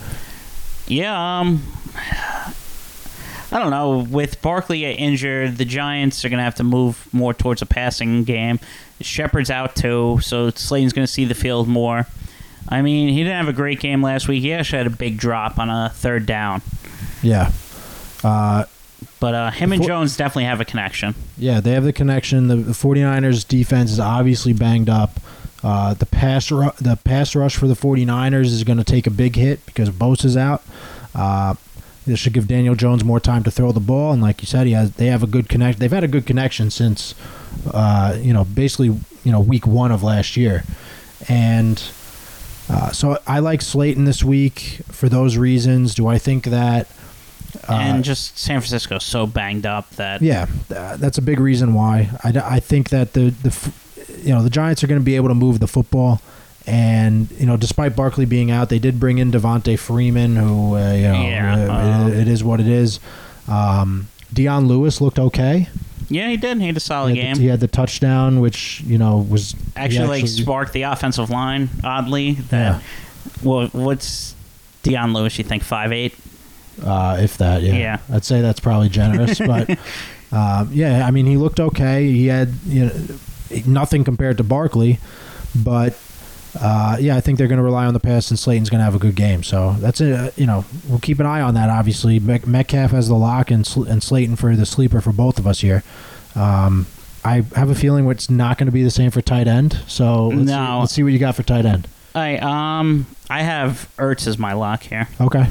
Yeah, 0.87 1.41
um, 1.41 1.63
I 3.55 3.59
don't 3.61 3.71
know. 3.71 3.99
With 4.11 4.43
Barkley 4.43 4.85
injured, 4.85 5.57
the 5.59 5.65
Giants 5.65 6.25
are 6.25 6.29
going 6.29 6.39
to 6.39 6.45
have 6.45 6.57
to 6.57 6.65
move 6.65 7.09
more 7.15 7.33
towards 7.33 7.63
a 7.63 7.67
passing 7.67 8.25
game. 8.25 8.59
Shepard's 9.01 9.49
out 9.51 9.77
too, 9.77 10.19
so 10.23 10.51
Slayton's 10.51 10.93
going 10.93 11.07
to 11.07 11.13
see 11.13 11.25
the 11.25 11.35
field 11.35 11.69
more. 11.69 12.07
I 12.69 12.83
mean, 12.83 13.09
he 13.11 13.19
didn't 13.23 13.37
have 13.37 13.49
a 13.49 13.53
great 13.53 13.79
game 13.81 14.03
last 14.03 14.27
week. 14.27 14.43
He 14.43 14.53
actually 14.53 14.79
had 14.79 14.87
a 14.87 14.91
big 14.91 15.19
drop 15.19 15.59
on 15.59 15.71
a 15.71 15.91
third 15.95 16.27
down. 16.27 16.63
Yeah. 17.23 17.53
Uh, 18.23 18.65
But 19.21 19.35
uh, 19.35 19.51
him 19.51 19.73
and 19.73 19.83
For- 19.83 19.89
Jones 19.89 20.17
definitely 20.17 20.45
have 20.45 20.61
a 20.61 20.65
connection. 20.65 21.15
Yeah, 21.39 21.61
they 21.61 21.73
have 21.73 21.85
the 21.85 21.93
connection. 21.93 22.49
The, 22.49 22.57
the 22.57 22.73
49ers 22.73 23.47
defense 23.47 23.91
is 23.93 24.01
obviously 24.01 24.53
banged 24.53 24.89
up. 24.91 25.21
Uh, 25.63 25.95
the 25.95 26.07
pass 26.07 26.51
ru- 26.51 26.73
the 26.81 26.97
pass 27.05 27.35
rush 27.35 27.57
for 27.57 27.67
the 27.69 27.75
49ers 27.75 28.47
is 28.47 28.65
going 28.65 28.79
to 28.79 28.85
take 28.85 29.07
a 29.07 29.11
big 29.11 29.37
hit 29.37 29.65
because 29.67 29.91
Bosa's 29.91 30.37
out. 30.37 30.63
Uh, 31.15 31.55
this 32.07 32.19
should 32.21 32.33
give 32.33 32.47
Daniel 32.49 32.75
Jones 32.75 33.03
more 33.05 33.21
time 33.21 33.43
to 33.45 33.51
throw 33.51 33.73
the 33.73 33.81
ball, 33.81 34.13
and 34.13 34.21
like 34.23 34.41
you 34.43 34.47
said, 34.47 34.67
he 34.67 34.73
has. 34.73 34.93
They 34.93 35.07
have 35.07 35.23
a 35.23 35.27
good 35.27 35.49
connect. 35.49 35.79
They've 35.79 35.91
had 35.91 36.05
a 36.05 36.09
good 36.09 36.27
connection 36.27 36.71
since, 36.71 37.15
uh, 37.73 38.17
you 38.21 38.33
know, 38.33 38.45
basically, 38.45 38.89
you 39.25 39.33
know, 39.33 39.41
week 39.41 39.67
one 39.67 39.91
of 39.93 40.03
last 40.03 40.37
year, 40.37 40.65
and 41.29 41.83
uh, 42.69 42.91
so 42.93 43.19
I 43.27 43.39
like 43.41 43.63
Slayton 43.63 44.05
this 44.05 44.23
week 44.25 44.81
for 44.91 45.09
those 45.09 45.37
reasons. 45.37 45.95
Do 45.95 46.07
I 46.07 46.19
think 46.19 46.45
that? 46.45 46.89
Uh, 47.69 47.73
and 47.75 48.05
just 48.05 48.37
San 48.37 48.61
Francisco 48.61 48.99
so 48.99 49.27
banged 49.27 49.65
up 49.65 49.89
that 49.91 50.21
yeah, 50.23 50.47
uh, 50.75 50.97
that's 50.97 51.19
a 51.19 51.23
big 51.23 51.39
reason 51.39 51.73
why. 51.73 52.11
I, 52.25 52.33
d- 52.33 52.41
I 52.43 52.59
think 52.61 52.89
that 52.91 53.13
the 53.13 53.31
the 53.31 53.49
f- 53.49 54.21
you 54.25 54.31
know 54.35 54.43
the 54.43 54.51
Giants 54.51 54.83
are 54.83 54.87
going 54.87 55.01
to 55.01 55.05
be 55.05 55.17
able 55.17 55.29
to 55.29 55.35
move 55.35 55.61
the 55.61 55.69
football, 55.69 56.21
and 56.67 57.31
you 57.33 57.47
know 57.47 57.57
despite 57.57 57.95
Barkley 57.97 58.25
being 58.25 58.51
out, 58.51 58.69
they 58.69 58.79
did 58.79 58.99
bring 58.99 59.19
in 59.19 59.31
Devonta 59.31 59.79
Freeman, 59.79 60.37
who 60.37 60.77
uh, 60.77 60.93
you 60.93 61.03
know 61.03 61.23
Yeah, 61.23 61.67
uh, 61.69 62.05
uh, 62.05 62.09
it, 62.09 62.21
it 62.21 62.29
is 62.29 62.43
what 62.43 62.61
it 62.61 62.69
is. 62.69 63.01
Um, 63.49 64.09
Dion 64.33 64.67
Lewis 64.67 65.01
looked 65.01 65.19
okay. 65.19 65.69
yeah, 66.09 66.29
he 66.29 66.37
did. 66.37 66.59
He 66.61 66.67
had 66.67 66.77
a 66.77 66.81
solid 66.81 67.15
he, 67.15 67.21
had 67.21 67.27
game. 67.27 67.35
the, 67.37 67.43
he 67.43 67.49
had 67.49 67.61
the 67.61 67.69
touchdown, 67.69 68.41
which 68.41 68.81
you 68.83 68.99
know 68.99 69.19
was 69.19 69.55
actually, 69.77 70.23
like 70.23 70.29
sparked 70.29 70.73
the 70.73 70.83
offensive 70.83 71.31
line. 71.31 71.69
Oddly, 71.83 72.33
that 72.51 72.83
well, 73.43 73.69
what's 73.69 74.35
Dion 74.83 75.13
Lewis? 75.13 75.39
You 75.39 75.45
think 75.45 75.63
five 75.63 75.93
eight? 75.93 76.15
uh, 76.83 77.19
if 77.21 77.39
that, 77.39 77.63
yeah. 77.63 77.75
Yeah. 77.75 77.99
I'd 78.13 78.25
say 78.25 78.41
that's 78.41 78.61
probably 78.61 78.89
generous, 78.89 79.39
but 79.47 79.71
um, 80.33 80.71
yeah, 80.73 81.07
I 81.07 81.11
mean, 81.11 81.27
he 81.27 81.37
looked 81.37 81.61
okay. 81.61 82.11
He 82.11 82.27
had 82.27 82.55
you 82.67 82.87
know 82.87 82.93
nothing 83.67 84.05
compared 84.05 84.39
to 84.39 84.45
Barkley, 84.45 84.99
but 85.55 85.99
uh, 86.61 86.97
yeah, 87.01 87.17
I 87.17 87.21
think 87.21 87.39
they're 87.39 87.49
going 87.49 87.59
to 87.59 87.65
rely 87.65 87.87
on 87.87 87.95
the 87.95 88.01
pass, 88.01 88.31
and 88.31 88.39
Slayton's 88.39 88.71
going 88.71 88.79
to 88.79 88.85
have 88.85 88.95
a 88.95 88.99
good 88.99 89.15
game. 89.17 89.43
So 89.43 89.77
that's 89.81 90.01
it. 90.01 90.37
You 90.39 90.47
know, 90.47 90.65
we'll 90.89 91.01
keep 91.01 91.19
an 91.21 91.27
eye 91.27 91.41
on 91.41 91.55
that. 91.55 91.69
Obviously, 91.71 92.21
Met- 92.21 92.47
Metcalf 92.47 92.93
has 92.93 93.09
the 93.09 93.15
lock, 93.15 93.51
and 93.51 93.67
Sl- 93.67 93.85
and 93.85 94.03
Slayton 94.03 94.37
for 94.37 94.55
the 94.57 94.67
sleeper 94.67 95.01
for 95.01 95.13
both 95.13 95.39
of 95.39 95.47
us 95.47 95.61
here. 95.61 95.83
Um, 96.35 96.87
I 97.25 97.43
have 97.57 97.71
a 97.71 97.75
feeling 97.75 98.09
it's 98.11 98.29
not 98.29 98.59
going 98.59 98.67
to 98.67 98.73
be 98.73 98.83
the 98.83 98.91
same 98.91 99.11
for 99.11 99.23
tight 99.23 99.47
end. 99.49 99.81
So 99.87 100.29
let's, 100.29 100.51
see, 100.51 100.57
let's 100.57 100.93
see 100.93 101.03
what 101.03 101.13
you 101.13 101.19
got 101.19 101.35
for 101.35 101.43
tight 101.43 101.65
end. 101.65 101.89
Right, 102.15 102.41
um, 102.43 103.07
I 103.29 103.43
have 103.43 103.91
Ertz 103.99 104.27
as 104.27 104.39
my 104.39 104.53
lock 104.53 104.83
here. 104.85 105.09
Okay, 105.21 105.47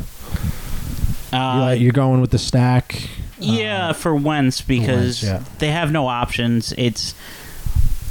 Uh, 1.32 1.76
you're 1.78 1.92
going 1.92 2.22
with 2.22 2.32
the 2.32 2.38
stack. 2.38 3.10
Yeah, 3.40 3.92
for 3.94 4.16
Wentz 4.16 4.62
because 4.62 5.24
Wentz, 5.24 5.24
yeah. 5.24 5.44
they 5.60 5.72
have 5.72 5.92
no 5.92 6.08
options. 6.08 6.74
It's 6.78 7.14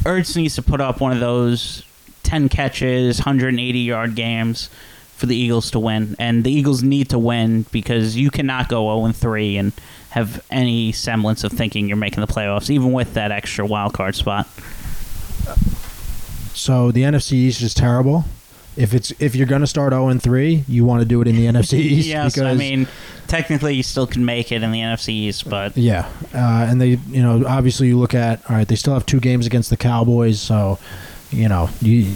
Ertz 0.02 0.36
needs 0.36 0.56
to 0.56 0.62
put 0.62 0.80
up 0.80 1.00
one 1.00 1.12
of 1.12 1.20
those 1.20 1.84
ten 2.22 2.48
catches, 2.48 3.18
180 3.18 3.78
yard 3.78 4.14
games 4.14 4.68
for 5.16 5.26
the 5.26 5.36
Eagles 5.36 5.70
to 5.70 5.78
win, 5.78 6.16
and 6.18 6.42
the 6.42 6.50
Eagles 6.50 6.82
need 6.82 7.08
to 7.10 7.18
win 7.18 7.64
because 7.70 8.16
you 8.16 8.30
cannot 8.30 8.68
go 8.68 8.86
0 8.86 9.04
and 9.04 9.16
3 9.16 9.56
and 9.56 9.72
have 10.10 10.44
any 10.50 10.92
semblance 10.92 11.44
of 11.44 11.52
thinking 11.52 11.86
you're 11.86 11.96
making 11.96 12.20
the 12.20 12.26
playoffs, 12.26 12.70
even 12.70 12.92
with 12.92 13.14
that 13.14 13.30
extra 13.30 13.64
wild 13.64 13.94
card 13.94 14.14
spot. 14.14 14.46
So 16.54 16.90
the 16.90 17.02
NFC 17.02 17.32
East 17.32 17.62
is 17.62 17.72
terrible. 17.72 18.24
If 18.76 18.94
it's 18.94 19.12
if 19.20 19.34
you're 19.34 19.46
going 19.46 19.60
to 19.60 19.66
start 19.66 19.92
0 19.92 20.08
and 20.08 20.22
3, 20.22 20.64
you 20.66 20.84
want 20.84 21.02
to 21.02 21.06
do 21.06 21.20
it 21.20 21.28
in 21.28 21.36
the 21.36 21.46
NFC 21.46 21.74
East 21.78 22.08
yes, 22.08 22.34
because 22.34 22.48
I 22.48 22.54
mean 22.54 22.88
technically 23.26 23.74
you 23.74 23.82
still 23.82 24.06
can 24.06 24.24
make 24.24 24.50
it 24.50 24.62
in 24.62 24.72
the 24.72 24.80
NFC 24.80 25.10
East, 25.10 25.48
but 25.48 25.76
yeah, 25.76 26.10
uh, 26.34 26.66
and 26.68 26.80
they 26.80 26.98
you 27.10 27.22
know 27.22 27.44
obviously 27.46 27.88
you 27.88 27.98
look 27.98 28.14
at 28.14 28.40
all 28.50 28.56
right, 28.56 28.66
they 28.66 28.76
still 28.76 28.94
have 28.94 29.04
two 29.06 29.20
games 29.20 29.46
against 29.46 29.70
the 29.70 29.76
Cowboys, 29.76 30.40
so 30.40 30.78
you 31.32 31.48
know 31.48 31.68
you 31.80 32.12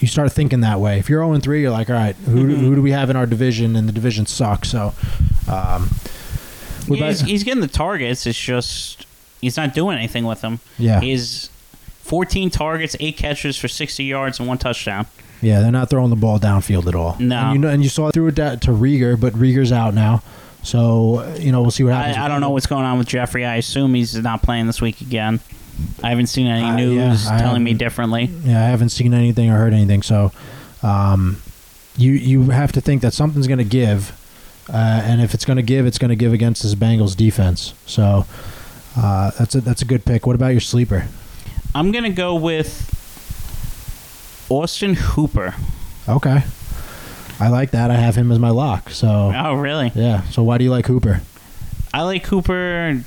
you 0.00 0.08
start 0.08 0.32
thinking 0.32 0.60
that 0.60 0.80
way. 0.80 0.98
If 0.98 1.08
you're 1.08 1.20
0 1.22 1.32
and 1.32 1.42
3, 1.42 1.60
you're 1.62 1.70
like, 1.70 1.88
all 1.88 1.94
right, 1.94 2.16
who 2.16 2.48
do, 2.48 2.56
who 2.56 2.74
do 2.74 2.82
we 2.82 2.90
have 2.90 3.08
in 3.08 3.14
our 3.14 3.24
division? 3.26 3.76
And 3.76 3.88
the 3.88 3.92
division 3.92 4.26
sucks. 4.26 4.68
So, 4.68 4.94
um, 5.48 5.90
Yeah, 6.88 7.06
he's, 7.06 7.20
he's 7.20 7.44
getting 7.44 7.60
the 7.60 7.68
targets. 7.68 8.26
It's 8.26 8.36
just 8.40 9.06
he's 9.40 9.56
not 9.56 9.74
doing 9.74 9.96
anything 9.96 10.24
with 10.24 10.40
them. 10.40 10.58
yeah, 10.76 10.98
He's 11.00 11.50
14 12.00 12.50
targets, 12.50 12.96
eight 12.98 13.16
catches 13.16 13.56
for 13.56 13.68
60 13.68 14.02
yards 14.02 14.40
and 14.40 14.48
one 14.48 14.58
touchdown. 14.58 15.06
yeah, 15.40 15.60
they're 15.60 15.70
not 15.70 15.88
throwing 15.88 16.10
the 16.10 16.16
ball 16.16 16.38
downfield 16.40 16.88
at 16.88 16.96
all. 16.96 17.16
No. 17.20 17.36
and 17.38 17.52
you 17.52 17.58
know, 17.60 17.68
and 17.68 17.82
you 17.84 17.88
saw 17.88 18.08
it 18.08 18.12
through 18.14 18.28
it 18.28 18.34
to 18.36 18.70
Reagor, 18.72 19.20
but 19.20 19.34
Reagor's 19.34 19.70
out 19.72 19.94
now. 19.94 20.20
So 20.64 21.32
you 21.38 21.50
know 21.52 21.60
we'll 21.62 21.70
see 21.72 21.84
what 21.84 21.92
happens. 21.94 22.16
I, 22.16 22.24
I 22.24 22.28
don't 22.28 22.40
know 22.40 22.50
what's 22.50 22.66
going 22.66 22.84
on 22.84 22.98
with 22.98 23.06
Jeffery. 23.08 23.44
I 23.44 23.56
assume 23.56 23.94
he's 23.94 24.16
not 24.16 24.42
playing 24.42 24.66
this 24.66 24.80
week 24.80 25.00
again. 25.00 25.40
I 26.02 26.08
haven't 26.10 26.26
seen 26.26 26.46
any 26.46 26.64
Uh, 26.64 26.76
news 26.76 27.24
yeah, 27.26 27.38
telling 27.38 27.62
me 27.64 27.74
differently. 27.74 28.30
Yeah, 28.44 28.64
I 28.64 28.68
haven't 28.68 28.88
seen 28.90 29.14
anything 29.14 29.50
or 29.50 29.56
heard 29.58 29.72
anything. 29.72 30.02
So, 30.02 30.32
um, 30.82 31.38
you 31.96 32.12
you 32.12 32.50
have 32.50 32.72
to 32.72 32.80
think 32.80 33.02
that 33.02 33.12
something's 33.12 33.46
going 33.46 33.58
to 33.58 33.64
give, 33.64 34.12
uh, 34.72 34.76
and 34.76 35.20
if 35.20 35.34
it's 35.34 35.44
going 35.44 35.58
to 35.58 35.62
give, 35.62 35.86
it's 35.86 35.98
going 35.98 36.08
to 36.10 36.16
give 36.16 36.32
against 36.32 36.62
this 36.62 36.74
Bengals 36.74 37.16
defense. 37.16 37.74
So, 37.86 38.24
uh, 38.96 39.30
that's 39.38 39.54
a 39.54 39.60
that's 39.60 39.82
a 39.82 39.84
good 39.86 40.04
pick. 40.04 40.26
What 40.26 40.34
about 40.36 40.48
your 40.48 40.60
sleeper? 40.60 41.06
I'm 41.74 41.90
going 41.92 42.04
to 42.04 42.10
go 42.10 42.34
with 42.34 42.88
Austin 44.48 44.94
Hooper. 44.94 45.54
Okay, 46.08 46.42
I 47.40 47.48
like 47.48 47.70
that. 47.70 47.90
I 47.90 47.94
have 47.94 48.16
him 48.16 48.30
as 48.32 48.38
my 48.38 48.50
lock. 48.50 48.90
So, 48.90 49.32
Oh, 49.34 49.54
really? 49.54 49.92
yeah. 49.94 50.22
So 50.30 50.42
why 50.42 50.58
do 50.58 50.64
you 50.64 50.70
like 50.70 50.86
Hooper? 50.86 51.20
I 51.94 52.02
like 52.02 52.26
Hooper 52.26 53.02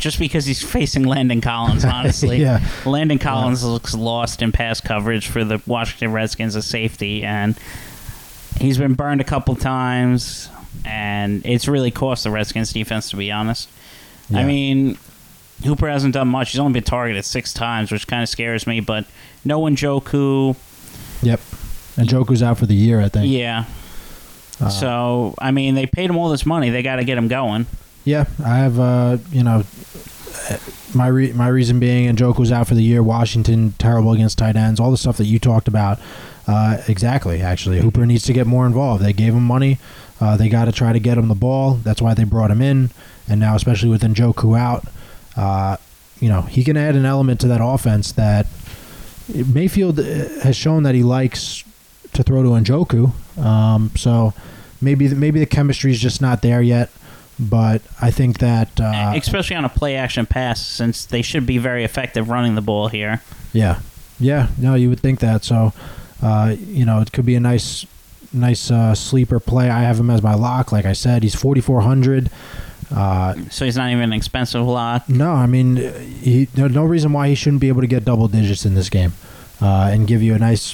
just 0.00 0.18
because 0.18 0.46
he's 0.46 0.62
facing 0.62 1.04
Landon 1.04 1.40
Collins, 1.40 1.84
honestly. 1.86 2.38
yeah, 2.38 2.66
Landon 2.84 3.18
Collins 3.18 3.62
looks 3.62 3.94
lost 3.94 4.42
in 4.42 4.50
pass 4.50 4.80
coverage 4.80 5.28
for 5.28 5.44
the 5.44 5.62
Washington 5.66 6.12
Redskins 6.12 6.56
as 6.56 6.66
safety, 6.66 7.22
and 7.22 7.56
he's 8.58 8.78
been 8.78 8.94
burned 8.94 9.20
a 9.20 9.24
couple 9.24 9.54
times, 9.54 10.48
and 10.84 11.44
it's 11.44 11.68
really 11.68 11.90
cost 11.90 12.24
the 12.24 12.30
Redskins 12.30 12.72
defense, 12.72 13.10
to 13.10 13.16
be 13.16 13.30
honest. 13.30 13.68
I 14.32 14.44
mean, 14.44 14.96
Hooper 15.64 15.88
hasn't 15.88 16.14
done 16.14 16.28
much. 16.28 16.52
He's 16.52 16.60
only 16.60 16.74
been 16.74 16.84
targeted 16.84 17.24
six 17.24 17.52
times, 17.52 17.90
which 17.90 18.06
kind 18.06 18.22
of 18.22 18.28
scares 18.28 18.64
me, 18.66 18.78
but 18.78 19.06
no 19.44 19.58
one 19.58 19.74
Joku. 19.76 20.54
yep. 21.22 21.40
And 21.96 22.08
Njoku's 22.08 22.42
out 22.42 22.56
for 22.58 22.66
the 22.66 22.74
year, 22.74 23.00
I 23.00 23.08
think. 23.08 23.30
yeah. 23.30 23.64
Uh, 24.60 24.68
so, 24.68 25.34
I 25.38 25.50
mean, 25.50 25.74
they 25.74 25.86
paid 25.86 26.10
him 26.10 26.16
all 26.16 26.28
this 26.28 26.46
money. 26.46 26.70
They 26.70 26.82
got 26.82 26.96
to 26.96 27.04
get 27.04 27.18
him 27.18 27.28
going. 27.28 27.66
Yeah, 28.04 28.26
I 28.44 28.58
have. 28.58 28.78
Uh, 28.78 29.18
you 29.30 29.42
know, 29.42 29.64
my 30.94 31.06
re- 31.06 31.32
my 31.32 31.48
reason 31.48 31.78
being, 31.78 32.06
and 32.06 32.18
Njoku's 32.18 32.52
out 32.52 32.66
for 32.66 32.74
the 32.74 32.82
year. 32.82 33.02
Washington 33.02 33.74
terrible 33.78 34.12
against 34.12 34.38
tight 34.38 34.56
ends. 34.56 34.80
All 34.80 34.90
the 34.90 34.96
stuff 34.96 35.16
that 35.18 35.26
you 35.26 35.38
talked 35.38 35.68
about. 35.68 35.98
Uh, 36.46 36.78
exactly. 36.88 37.42
Actually, 37.42 37.80
Hooper 37.80 38.06
needs 38.06 38.24
to 38.24 38.32
get 38.32 38.46
more 38.46 38.66
involved. 38.66 39.04
They 39.04 39.12
gave 39.12 39.34
him 39.34 39.44
money. 39.44 39.78
Uh, 40.20 40.36
they 40.36 40.48
got 40.48 40.64
to 40.66 40.72
try 40.72 40.92
to 40.92 40.98
get 40.98 41.16
him 41.16 41.28
the 41.28 41.34
ball. 41.34 41.74
That's 41.74 42.02
why 42.02 42.14
they 42.14 42.24
brought 42.24 42.50
him 42.50 42.60
in. 42.60 42.90
And 43.28 43.38
now, 43.40 43.54
especially 43.54 43.88
with 43.88 44.02
Njoku 44.02 44.58
out, 44.58 44.84
uh, 45.36 45.76
you 46.18 46.28
know, 46.28 46.42
he 46.42 46.64
can 46.64 46.76
add 46.76 46.96
an 46.96 47.06
element 47.06 47.40
to 47.40 47.48
that 47.48 47.60
offense 47.62 48.12
that 48.12 48.46
Mayfield 49.32 50.00
uh, 50.00 50.02
has 50.42 50.56
shown 50.56 50.82
that 50.82 50.94
he 50.94 51.02
likes 51.02 51.64
to 52.12 52.22
throw 52.22 52.42
to 52.42 52.48
Njoku. 52.50 53.12
Um, 53.38 53.92
so 53.94 54.34
maybe 54.80 55.06
the, 55.06 55.16
maybe 55.16 55.38
the 55.38 55.46
chemistry 55.46 55.92
is 55.92 56.00
just 56.00 56.20
not 56.20 56.42
there 56.42 56.60
yet. 56.60 56.90
But 57.40 57.80
I 58.02 58.10
think 58.10 58.38
that 58.38 58.78
uh, 58.78 59.14
especially 59.16 59.56
on 59.56 59.64
a 59.64 59.68
play 59.70 59.96
action 59.96 60.26
pass, 60.26 60.64
since 60.64 61.06
they 61.06 61.22
should 61.22 61.46
be 61.46 61.56
very 61.58 61.84
effective 61.84 62.28
running 62.28 62.54
the 62.54 62.60
ball 62.60 62.88
here. 62.88 63.22
yeah, 63.54 63.80
yeah, 64.18 64.48
no, 64.58 64.74
you 64.74 64.90
would 64.90 65.00
think 65.00 65.20
that. 65.20 65.42
So 65.44 65.72
uh, 66.22 66.54
you 66.58 66.84
know, 66.84 67.00
it 67.00 67.12
could 67.12 67.24
be 67.24 67.34
a 67.36 67.40
nice 67.40 67.86
nice 68.32 68.70
uh, 68.70 68.94
sleeper 68.94 69.40
play. 69.40 69.70
I 69.70 69.80
have 69.80 69.98
him 69.98 70.10
as 70.10 70.22
my 70.22 70.34
lock. 70.34 70.70
Like 70.70 70.84
I 70.84 70.92
said, 70.92 71.22
he's 71.22 71.34
4,400. 71.34 72.30
Uh, 72.94 73.34
So 73.50 73.64
he's 73.64 73.76
not 73.76 73.90
even 73.90 74.02
an 74.04 74.12
expensive 74.12 74.64
lock. 74.66 75.08
no, 75.08 75.32
I 75.32 75.46
mean, 75.46 75.76
he, 75.76 76.48
no, 76.56 76.68
no 76.68 76.84
reason 76.84 77.12
why 77.12 77.28
he 77.28 77.34
shouldn't 77.34 77.60
be 77.60 77.68
able 77.68 77.80
to 77.80 77.86
get 77.86 78.04
double 78.04 78.28
digits 78.28 78.64
in 78.66 78.74
this 78.74 78.88
game 78.90 79.14
uh, 79.60 79.90
and 79.92 80.06
give 80.06 80.22
you 80.22 80.34
a 80.34 80.38
nice, 80.38 80.72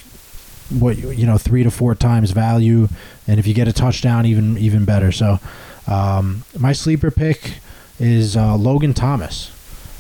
what 0.71 0.99
you 0.99 1.11
you 1.13 1.27
know, 1.27 1.39
three 1.39 1.63
to 1.63 1.71
four 1.71 1.95
times 1.95 2.33
value. 2.33 2.89
And 3.29 3.39
if 3.39 3.47
you 3.47 3.55
get 3.55 3.69
a 3.69 3.73
touchdown, 3.73 4.27
even 4.27 4.59
even 4.59 4.85
better. 4.85 5.13
So, 5.13 5.39
um, 5.87 6.45
my 6.59 6.73
sleeper 6.73 7.11
pick 7.11 7.55
is 7.99 8.37
uh, 8.37 8.57
Logan 8.57 8.93
Thomas 8.95 9.51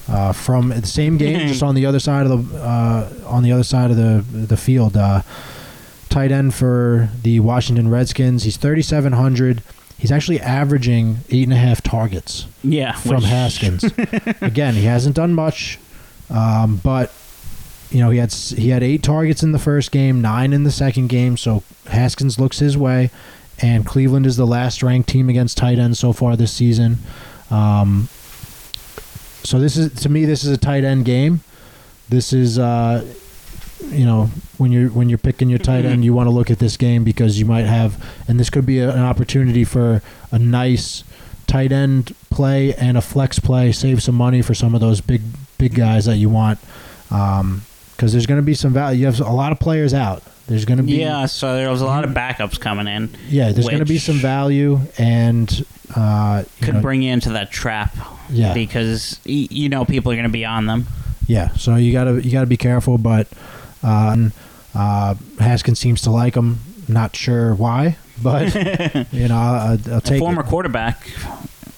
uh, 0.09 0.33
from 0.33 0.69
the 0.71 0.87
same 0.87 1.17
game, 1.17 1.49
just 1.49 1.63
on 1.63 1.75
the 1.75 1.87
other 1.87 1.99
side 2.01 2.27
of 2.27 2.51
the 2.53 2.59
uh, 2.59 3.11
on 3.27 3.43
the 3.43 3.53
other 3.53 3.65
side 3.65 3.91
of 3.91 3.97
the 3.97 4.25
the 4.31 4.57
field. 4.57 4.97
Uh, 4.97 5.23
tight 6.09 6.33
end 6.33 6.55
for 6.55 7.11
the 7.23 7.41
Washington 7.41 7.91
Redskins. 7.91 8.45
He's 8.45 8.57
3,700. 8.57 9.63
He's 9.99 10.11
actually 10.13 10.41
averaging 10.41 11.19
eight 11.31 11.45
and 11.45 11.53
a 11.53 11.57
half 11.57 11.83
targets 11.83 12.47
Yeah, 12.63 12.93
from 12.93 13.17
which- 13.17 13.25
Haskins. 13.27 13.85
Again, 14.41 14.75
he 14.75 14.85
hasn't 14.85 15.17
done 15.17 15.35
much, 15.35 15.79
um, 16.31 16.77
but 16.83 17.13
you 17.91 18.01
know 18.01 18.11
he 18.11 18.19
had 18.19 18.33
he 18.33 18.69
had 18.71 18.83
eight 18.83 19.03
targets 19.03 19.43
in 19.43 19.53
the 19.53 19.59
first 19.59 19.91
game, 19.93 20.21
nine 20.21 20.53
in 20.53 20.65
the 20.65 20.71
second 20.71 21.09
game. 21.09 21.37
So 21.37 21.63
Haskins 21.89 22.39
looks 22.39 22.59
his 22.59 22.77
way, 22.77 23.11
and 23.61 23.87
Cleveland 23.87 24.27
is 24.27 24.37
the 24.37 24.47
last 24.47 24.83
ranked 24.83 25.09
team 25.09 25.29
against 25.29 25.57
tight 25.57 25.79
end 25.79 25.97
so 25.97 26.13
far 26.13 26.37
this 26.37 26.53
season. 26.53 26.99
Um, 27.51 28.09
so 29.43 29.59
this 29.59 29.77
is 29.77 29.93
to 30.03 30.09
me 30.09 30.25
this 30.25 30.45
is 30.45 30.51
a 30.51 30.59
tight 30.59 30.85
end 30.85 31.05
game. 31.05 31.41
This 32.09 32.33
is 32.33 32.59
uh, 32.59 33.05
you 33.89 34.05
know 34.05 34.31
when 34.59 34.73
you're 34.73 34.89
when 34.91 35.09
you're 35.09 35.19
picking 35.19 35.49
your 35.49 35.59
tight 35.59 35.85
end, 35.85 36.05
you 36.05 36.13
want 36.15 36.27
to 36.27 36.31
look 36.31 36.51
at 36.51 36.59
this 36.59 36.77
game 36.77 37.05
because 37.05 37.39
you 37.39 37.45
might 37.45 37.67
have, 37.67 38.03
and 38.29 38.41
this 38.41 38.51
could 38.51 38.67
be 38.67 38.81
a, 38.81 38.91
an 38.91 39.03
opportunity 39.03 39.65
for 39.65 40.03
a 40.33 40.39
nice 40.39 41.05
tight 41.47 41.73
end 41.73 42.15
play 42.31 42.75
and 42.75 42.97
a 42.97 43.01
flex 43.01 43.39
play. 43.39 43.73
Save 43.73 44.03
some 44.03 44.15
money 44.15 44.43
for 44.43 44.55
some 44.55 44.75
of 44.75 44.81
those 44.81 45.01
big 45.01 45.23
big 45.59 45.75
guys 45.75 46.07
that 46.07 46.17
you 46.17 46.29
want, 46.29 46.59
because 47.09 48.13
there's 48.13 48.27
going 48.27 48.41
to 48.41 48.47
be 48.47 48.55
some 48.55 48.73
value. 48.73 49.01
You 49.01 49.07
have 49.07 49.21
a 49.21 49.33
lot 49.33 49.53
of 49.53 49.61
players 49.61 49.95
out. 49.95 50.23
There's 50.47 50.65
going 50.65 50.79
to 50.79 50.85
be 50.85 50.93
Yeah, 50.95 51.27
so 51.27 51.57
there 51.57 51.71
was 51.71 51.81
a 51.81 51.87
lot 51.87 52.05
of 52.05 52.11
backups 52.11 52.59
coming 52.61 52.87
in. 52.87 53.11
yeah. 53.29 53.51
There's 53.53 53.67
going 53.67 53.81
to 53.81 53.85
be 53.85 53.99
some 53.99 54.17
value 54.17 54.81
and 54.99 55.65
uh, 55.95 56.45
you 56.61 56.67
Could 56.67 56.75
know, 56.77 56.81
bring 56.81 57.03
you 57.03 57.13
into 57.13 57.31
that 57.31 57.51
trap. 57.51 57.97
Yeah. 58.31 58.55
Because 58.55 59.21
y- 59.27 59.49
you 59.51 59.69
know 59.69 59.85
people 59.85 60.13
are 60.13 60.17
going 60.17 60.27
to 60.27 60.33
be 60.33 60.45
on 60.45 60.67
them. 60.67 60.87
Yeah, 61.29 61.49
so 61.55 61.75
you 61.75 61.91
gotta 61.93 62.23
you 62.25 62.31
gotta 62.31 62.47
be 62.47 62.57
careful, 62.57 62.99
but 62.99 63.27
uh, 63.83 64.17
uh, 64.77 65.15
Haskins 65.41 65.81
seems 65.81 66.03
to 66.03 66.11
like 66.13 66.37
him. 66.37 66.61
Not 66.87 67.17
sure 67.17 67.53
why, 67.57 67.97
but 68.23 68.55
you 69.13 69.27
know 69.27 69.37
I'll, 69.37 69.79
I'll 69.95 70.01
take 70.01 70.21
Former 70.21 70.43
it. 70.43 70.47
quarterback. 70.47 71.11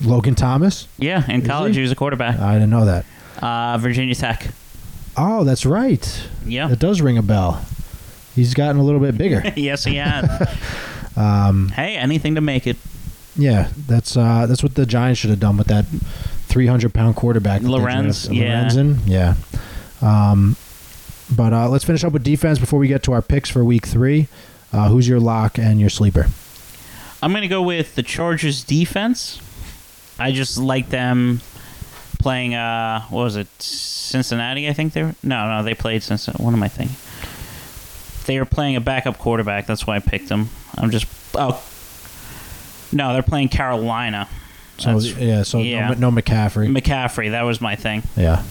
Logan 0.03 0.35
Thomas. 0.35 0.87
Yeah, 0.99 1.25
in 1.31 1.41
Is 1.41 1.47
college 1.49 1.73
he? 1.73 1.79
he 1.79 1.83
was 1.83 1.91
a 1.93 1.97
quarterback. 1.97 2.39
I 2.39 2.55
didn't 2.55 2.69
know 2.69 2.85
that. 2.85 3.07
Uh, 3.41 3.79
Virginia 3.79 4.15
Tech. 4.15 4.49
Oh, 5.17 5.45
that's 5.45 5.65
right. 5.65 6.29
Yeah. 6.45 6.71
It 6.71 6.79
does 6.79 7.01
ring 7.01 7.17
a 7.17 7.23
bell. 7.23 7.65
He's 8.39 8.55
gotten 8.55 8.81
a 8.81 8.85
little 8.85 9.01
bit 9.01 9.19
bigger. 9.19 9.43
yes, 9.57 9.85
he 9.85 9.97
had. 9.97 10.49
Um, 11.17 11.71
hey, 11.71 11.97
anything 11.97 12.37
to 12.37 12.41
make 12.41 12.69
it. 12.69 12.77
yeah, 13.35 13.71
that's 13.89 14.17
uh, 14.17 14.47
that's 14.47 14.63
what 14.63 14.77
the 14.77 14.87
Giants 14.87 15.19
should 15.19 15.31
have 15.31 15.41
done 15.41 15.57
with 15.57 15.67
that 15.67 15.85
300 16.47 16.95
pound 16.95 17.17
quarterback. 17.17 17.63
Lorenz, 17.63 18.29
yeah. 18.31 18.69
Lorenzen, 18.69 18.99
yeah. 19.05 19.35
Um, 20.01 20.55
but 21.35 21.53
uh, 21.53 21.69
let's 21.71 21.85
finish 21.85 22.05
up 22.05 22.13
with 22.13 22.23
defense 22.23 22.61
before 22.61 22.79
we 22.79 22.87
get 22.87 23.03
to 23.03 23.13
our 23.13 23.21
picks 23.23 23.51
for 23.51 23.65
week 23.65 23.85
three. 23.85 24.29
Uh, 24.73 24.89
who's 24.91 25.09
your 25.09 25.19
lock 25.19 25.59
and 25.59 25.81
your 25.81 25.91
sleeper? 25.91 26.29
I'm 27.21 27.33
going 27.33 27.43
to 27.43 27.49
go 27.49 27.63
with 27.63 27.97
the 27.97 28.05
Chargers 28.05 28.63
defense. 28.63 29.41
I 30.21 30.31
just 30.31 30.57
like 30.57 30.91
them 30.91 31.41
playing, 32.21 32.55
uh, 32.55 33.03
what 33.11 33.25
was 33.25 33.35
it, 33.35 33.49
Cincinnati, 33.61 34.69
I 34.69 34.73
think 34.73 34.93
they 34.93 35.03
were? 35.03 35.15
No, 35.25 35.49
no, 35.49 35.65
they 35.65 35.75
played 35.75 36.05
Cincinnati. 36.05 36.45
What 36.45 36.53
am 36.53 36.63
I 36.63 36.69
thinking? 36.69 36.97
They 38.29 38.39
were 38.39 38.45
playing 38.45 38.77
a 38.77 38.81
backup 38.81 39.17
quarterback. 39.19 39.65
That's 39.67 39.87
why 39.87 39.97
I 39.97 40.01
picked 40.01 40.29
them. 40.29 40.51
I'm 40.77 40.91
just, 40.91 41.07
oh. 41.35 41.61
No, 42.93 43.15
they're 43.15 43.23
playing 43.23 43.49
Carolina. 43.49 44.29
So 44.77 44.99
That's- 44.99 45.17
yeah, 45.19 45.43
so 45.45 45.59
yeah. 45.61 45.89
No, 45.95 46.11
no 46.11 46.21
McCaffrey. 46.21 46.69
McCaffrey, 46.71 47.31
that 47.31 47.43
was 47.43 47.61
my 47.63 47.75
thing. 47.75 48.03
yeah. 48.17 48.43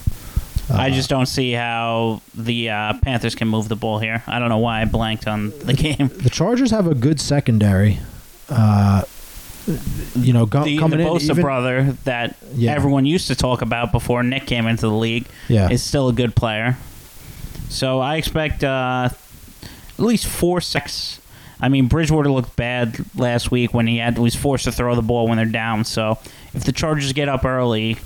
I 0.70 0.88
Uh, 0.90 0.94
just 0.94 1.08
don't 1.08 1.26
see 1.26 1.52
how 1.52 2.20
the 2.34 2.70
uh, 2.70 2.92
Panthers 3.02 3.34
can 3.36 3.46
move 3.48 3.68
the 3.68 3.76
ball 3.76 4.00
here. 4.00 4.22
I 4.26 4.38
don't 4.40 4.48
know 4.50 4.58
why 4.58 4.82
I 4.82 4.84
blanked 4.84 5.26
on 5.28 5.50
the 5.60 5.72
game. 5.72 6.08
the 6.16 6.28
Chargers 6.28 6.72
have 6.72 6.86
a 6.88 6.94
good 6.94 7.20
secondary. 7.20 8.00
Uh, 8.50 9.02
you 10.16 10.32
know, 10.32 10.44
go, 10.44 10.64
the, 10.64 10.76
coming 10.76 10.98
the 10.98 11.06
in 11.06 11.12
Bosa 11.12 11.30
even- 11.30 11.40
brother 11.42 11.96
that 12.04 12.36
Yeah. 12.52 12.74
everyone 12.74 13.06
used 13.06 13.28
to 13.28 13.34
talk 13.36 13.62
about 13.62 13.92
before 13.92 14.22
Nick 14.24 14.46
came 14.46 14.66
into 14.66 14.82
the 14.82 14.92
league 14.92 15.26
Yeah. 15.48 15.70
is 15.70 15.82
still 15.84 16.08
a 16.08 16.12
good 16.12 16.34
player. 16.34 16.76
So 17.70 18.00
I 18.00 18.16
expect 18.16 18.62
uh, 18.64 19.10
at 19.98 20.04
least 20.04 20.26
four 20.26 20.60
sacks. 20.60 21.20
I 21.60 21.68
mean, 21.68 21.88
Bridgewater 21.88 22.30
looked 22.30 22.54
bad 22.56 23.04
last 23.16 23.50
week 23.50 23.74
when 23.74 23.86
he 23.88 23.98
had 23.98 24.16
was 24.18 24.34
forced 24.36 24.64
to 24.64 24.72
throw 24.72 24.94
the 24.94 25.02
ball 25.02 25.26
when 25.26 25.36
they're 25.38 25.44
down. 25.46 25.84
So 25.84 26.18
if 26.54 26.64
the 26.64 26.70
Chargers 26.72 27.12
get 27.12 27.28
up 27.28 27.44
early, 27.44 27.96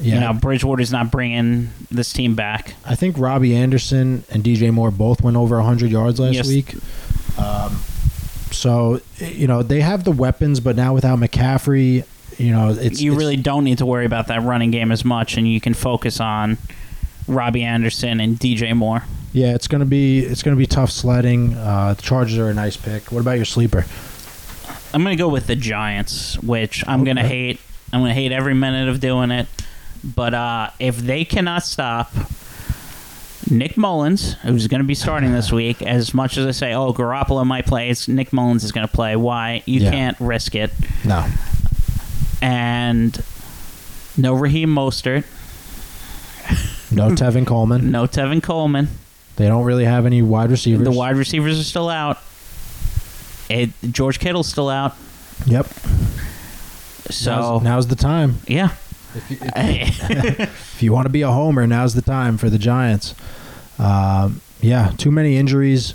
yeah. 0.00 0.14
you 0.14 0.20
know 0.20 0.32
Bridgewater's 0.32 0.90
not 0.90 1.10
bringing 1.12 1.70
this 1.92 2.12
team 2.12 2.34
back. 2.34 2.74
I 2.84 2.96
think 2.96 3.18
Robbie 3.18 3.54
Anderson 3.54 4.24
and 4.30 4.42
DJ 4.42 4.72
Moore 4.72 4.90
both 4.90 5.22
went 5.22 5.36
over 5.36 5.56
100 5.56 5.90
yards 5.92 6.18
last 6.18 6.34
Yes. 6.34 6.48
week. 6.48 6.74
Um, 7.38 7.76
so 8.50 9.00
you 9.18 9.46
know 9.46 9.62
they 9.62 9.80
have 9.80 10.02
the 10.04 10.10
weapons, 10.12 10.58
but 10.60 10.74
now 10.76 10.92
without 10.92 11.18
McCaffrey, 11.20 12.04
you 12.38 12.50
know 12.52 12.70
it's 12.70 13.00
you 13.00 13.12
it's- 13.12 13.18
really 13.18 13.36
don't 13.36 13.62
need 13.64 13.78
to 13.78 13.86
worry 13.86 14.06
about 14.06 14.26
that 14.26 14.42
running 14.42 14.72
game 14.72 14.90
as 14.90 15.04
much, 15.04 15.36
and 15.36 15.46
you 15.46 15.60
can 15.60 15.74
focus 15.74 16.18
on 16.20 16.58
Robbie 17.28 17.62
Anderson 17.62 18.20
and 18.20 18.38
DJ 18.38 18.74
Moore. 18.76 19.04
yeah 19.32 19.54
it's 19.54 19.68
gonna 19.68 19.84
be 19.86 20.20
it's 20.20 20.42
gonna 20.42 20.56
be 20.56 20.66
tough 20.66 20.90
sledding. 20.90 21.54
Uh, 21.54 21.94
the 21.94 22.02
Chargers 22.02 22.38
are 22.38 22.48
a 22.50 22.54
nice 22.54 22.76
pick. 22.76 23.10
What 23.12 23.20
about 23.20 23.32
your 23.36 23.44
sleeper? 23.44 23.84
I'm 24.94 25.02
gonna 25.02 25.16
go 25.16 25.28
with 25.28 25.46
the 25.46 25.56
Giants, 25.56 26.38
which 26.42 26.86
I'm 26.86 27.04
gonna 27.04 27.26
hate. 27.26 27.60
I'm 27.92 28.00
gonna 28.00 28.12
hate 28.14 28.32
every 28.32 28.54
minute 28.54 28.88
of 28.88 29.00
doing 29.00 29.30
it. 29.30 29.46
But 30.04 30.34
uh, 30.34 30.70
if 30.80 30.96
they 30.98 31.24
cannot 31.24 31.62
stop 31.64 32.12
Nick 33.50 33.76
Mullens, 33.76 34.34
who's 34.42 34.66
gonna 34.66 34.84
be 34.84 34.94
starting 34.94 35.32
this 35.32 35.50
week, 35.60 35.80
as 35.82 36.12
much 36.12 36.36
as 36.36 36.46
I 36.46 36.50
say, 36.50 36.74
oh 36.74 36.92
Garoppolo 36.92 37.46
might 37.46 37.66
play, 37.66 37.88
it's 37.88 38.08
Nick 38.08 38.30
Mullens 38.32 38.64
is 38.64 38.72
gonna 38.72 38.88
play. 38.88 39.16
Why? 39.16 39.62
You 39.64 39.80
Yeah. 39.80 39.90
can't 39.90 40.16
risk 40.20 40.54
it. 40.54 40.70
No, 41.04 41.24
And 42.42 43.22
no 44.16 44.34
Raheem 44.34 44.68
Mostert, 44.68 45.24
no 46.94 47.10
Tevin 47.10 47.46
Coleman. 47.46 47.90
no 47.90 48.04
Tevin 48.06 48.42
Coleman. 48.42 48.88
They 49.36 49.46
don't 49.46 49.64
really 49.64 49.84
have 49.84 50.06
any 50.06 50.22
wide 50.22 50.50
receivers. 50.50 50.84
The 50.84 50.92
wide 50.92 51.16
receivers 51.16 51.58
are 51.58 51.64
still 51.64 51.88
out. 51.88 52.18
It, 53.48 53.70
George 53.90 54.18
Kittle's 54.18 54.48
still 54.48 54.68
out. 54.68 54.94
Yep. 55.46 55.66
So 57.10 57.30
now's, 57.30 57.62
now's 57.62 57.86
the 57.88 57.96
time. 57.96 58.36
yeah. 58.46 58.74
If 59.14 59.30
you, 59.30 59.38
if 59.56 60.82
you 60.82 60.92
want 60.92 61.06
to 61.06 61.10
be 61.10 61.22
a 61.22 61.30
homer, 61.30 61.66
now's 61.66 61.94
the 61.94 62.02
time 62.02 62.38
for 62.38 62.48
the 62.48 62.58
Giants. 62.58 63.14
Um, 63.78 64.40
yeah, 64.60 64.92
too 64.96 65.10
many 65.10 65.36
injuries, 65.36 65.94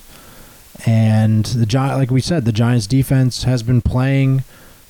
and 0.86 1.46
the 1.46 1.66
Gi- 1.66 1.78
like 1.78 2.12
we 2.12 2.22
said, 2.22 2.46
the 2.46 2.52
Giants' 2.52 2.86
defense 2.86 3.44
has 3.44 3.64
been 3.64 3.82
playing 3.82 4.44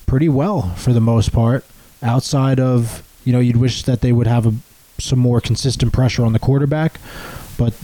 pretty 0.06 0.28
well 0.28 0.74
for 0.74 0.92
the 0.92 1.00
most 1.00 1.32
part. 1.32 1.64
Outside 2.02 2.60
of 2.60 3.02
you 3.24 3.32
know, 3.32 3.40
you'd 3.40 3.56
wish 3.56 3.82
that 3.84 4.00
they 4.00 4.12
would 4.12 4.26
have 4.26 4.46
a, 4.46 4.54
some 4.98 5.18
more 5.18 5.40
consistent 5.40 5.92
pressure 5.92 6.24
on 6.24 6.32
the 6.32 6.38
quarterback, 6.38 7.00
but 7.56 7.74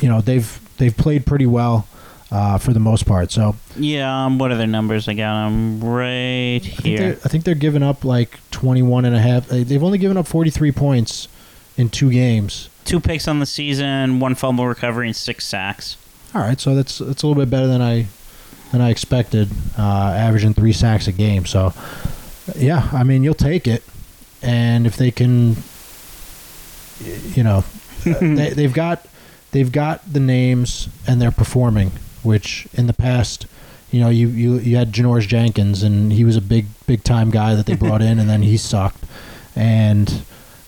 you 0.00 0.08
know 0.08 0.20
they've 0.20 0.60
they've 0.78 0.96
played 0.96 1.24
pretty 1.26 1.46
well 1.46 1.86
uh, 2.30 2.58
for 2.58 2.72
the 2.72 2.80
most 2.80 3.06
part. 3.06 3.30
So 3.30 3.56
Yeah, 3.76 4.24
um, 4.26 4.38
what 4.38 4.50
are 4.50 4.56
their 4.56 4.66
numbers? 4.66 5.08
I 5.08 5.14
got 5.14 5.44
them 5.46 5.80
right 5.80 6.56
I 6.56 6.58
think, 6.60 6.80
here. 6.84 6.98
they're, 6.98 7.18
I 7.24 7.28
think 7.28 7.44
they're 7.44 7.54
giving 7.54 7.82
up 7.82 8.04
like 8.04 8.38
21 8.50 9.04
and 9.04 9.14
a 9.14 9.20
half. 9.20 9.46
They've 9.48 9.82
only 9.82 9.98
given 9.98 10.16
up 10.16 10.26
43 10.26 10.72
points 10.72 11.28
in 11.76 11.88
two 11.88 12.10
games. 12.10 12.68
Two 12.84 13.00
picks 13.00 13.26
on 13.28 13.38
the 13.40 13.46
season, 13.46 14.20
one 14.20 14.34
fumble 14.34 14.66
recovery, 14.66 15.06
and 15.08 15.16
six 15.16 15.44
sacks. 15.44 15.96
All 16.34 16.40
right, 16.42 16.60
so 16.60 16.74
that's 16.74 16.98
that's 16.98 17.22
a 17.22 17.26
little 17.26 17.40
bit 17.42 17.50
better 17.50 17.66
than 17.66 17.80
I 17.82 18.06
than 18.72 18.80
I 18.80 18.90
expected, 18.90 19.48
uh, 19.78 19.82
averaging 19.82 20.54
three 20.54 20.72
sacks 20.72 21.06
a 21.06 21.12
game. 21.12 21.46
So, 21.46 21.72
yeah, 22.56 22.88
I 22.92 23.02
mean 23.04 23.22
you'll 23.22 23.34
take 23.34 23.66
it, 23.66 23.82
and 24.42 24.86
if 24.86 24.96
they 24.96 25.10
can, 25.10 25.56
you 27.00 27.42
know, 27.42 27.64
they, 28.04 28.50
they've 28.50 28.72
got 28.72 29.06
they've 29.52 29.70
got 29.70 30.12
the 30.12 30.20
names 30.20 30.88
and 31.06 31.20
they're 31.20 31.30
performing. 31.30 31.92
Which 32.22 32.66
in 32.74 32.88
the 32.88 32.92
past, 32.92 33.46
you 33.90 34.00
know, 34.00 34.08
you 34.08 34.28
you 34.28 34.54
you 34.58 34.76
had 34.76 34.92
Janoris 34.92 35.28
Jenkins, 35.28 35.82
and 35.82 36.12
he 36.12 36.24
was 36.24 36.36
a 36.36 36.40
big 36.40 36.66
big 36.86 37.04
time 37.04 37.30
guy 37.30 37.54
that 37.54 37.66
they 37.66 37.74
brought 37.74 38.02
in, 38.02 38.18
and 38.18 38.28
then 38.28 38.42
he 38.42 38.56
sucked, 38.56 39.04
and. 39.54 40.22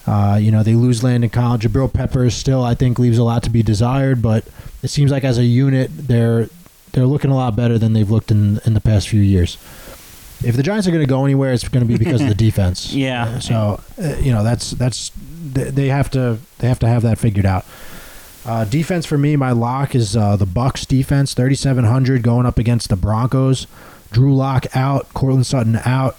Uh, 0.06 0.36
you 0.36 0.50
know, 0.50 0.62
they 0.62 0.72
lose 0.72 1.04
Landon 1.04 1.28
Collins. 1.28 1.64
Jabril 1.64 1.92
Peppers 1.92 2.34
still, 2.34 2.62
I 2.62 2.74
think, 2.74 2.98
leaves 2.98 3.18
a 3.18 3.22
lot 3.22 3.42
to 3.42 3.50
be 3.50 3.62
desired, 3.62 4.22
but 4.22 4.42
it 4.82 4.88
seems 4.88 5.10
like 5.10 5.22
as 5.22 5.36
a 5.36 5.44
unit, 5.44 5.90
they're 5.92 6.48
they're 6.92 7.04
looking 7.04 7.30
a 7.30 7.36
lot 7.36 7.54
better 7.54 7.78
than 7.78 7.92
they've 7.92 8.10
looked 8.10 8.30
in 8.30 8.58
in 8.64 8.72
the 8.72 8.80
past 8.80 9.08
few 9.08 9.20
years. 9.20 9.58
If 10.44 10.56
the 10.56 10.62
Giants 10.62 10.86
are 10.86 10.90
going 10.90 11.02
to 11.02 11.08
go 11.08 11.24
anywhere, 11.24 11.52
it's 11.52 11.66
going 11.68 11.84
to 11.84 11.88
be 11.88 11.98
because 11.98 12.20
of 12.20 12.28
the 12.28 12.34
defense. 12.46 12.92
Yeah. 12.92 13.38
So 13.40 13.80
uh, 14.00 14.16
you 14.20 14.32
know 14.32 14.44
that's 14.44 14.70
that's 14.72 15.10
they 15.52 15.70
they 15.70 15.88
have 15.88 16.10
to 16.12 16.38
they 16.58 16.68
have 16.68 16.78
to 16.80 16.88
have 16.88 17.02
that 17.02 17.18
figured 17.18 17.46
out. 17.46 17.64
Uh, 18.46 18.64
defense 18.64 19.04
for 19.04 19.18
me, 19.18 19.36
my 19.36 19.50
lock 19.50 19.94
is 19.94 20.16
uh, 20.16 20.36
the 20.36 20.46
Bucks 20.46 20.86
defense, 20.86 21.34
thirty 21.34 21.54
seven 21.54 21.84
hundred 21.84 22.22
going 22.22 22.46
up 22.46 22.58
against 22.58 22.88
the 22.88 22.96
Broncos. 22.96 23.66
Drew 24.10 24.34
Lock 24.34 24.64
out, 24.74 25.12
Courtland 25.12 25.46
Sutton 25.46 25.76
out. 25.84 26.16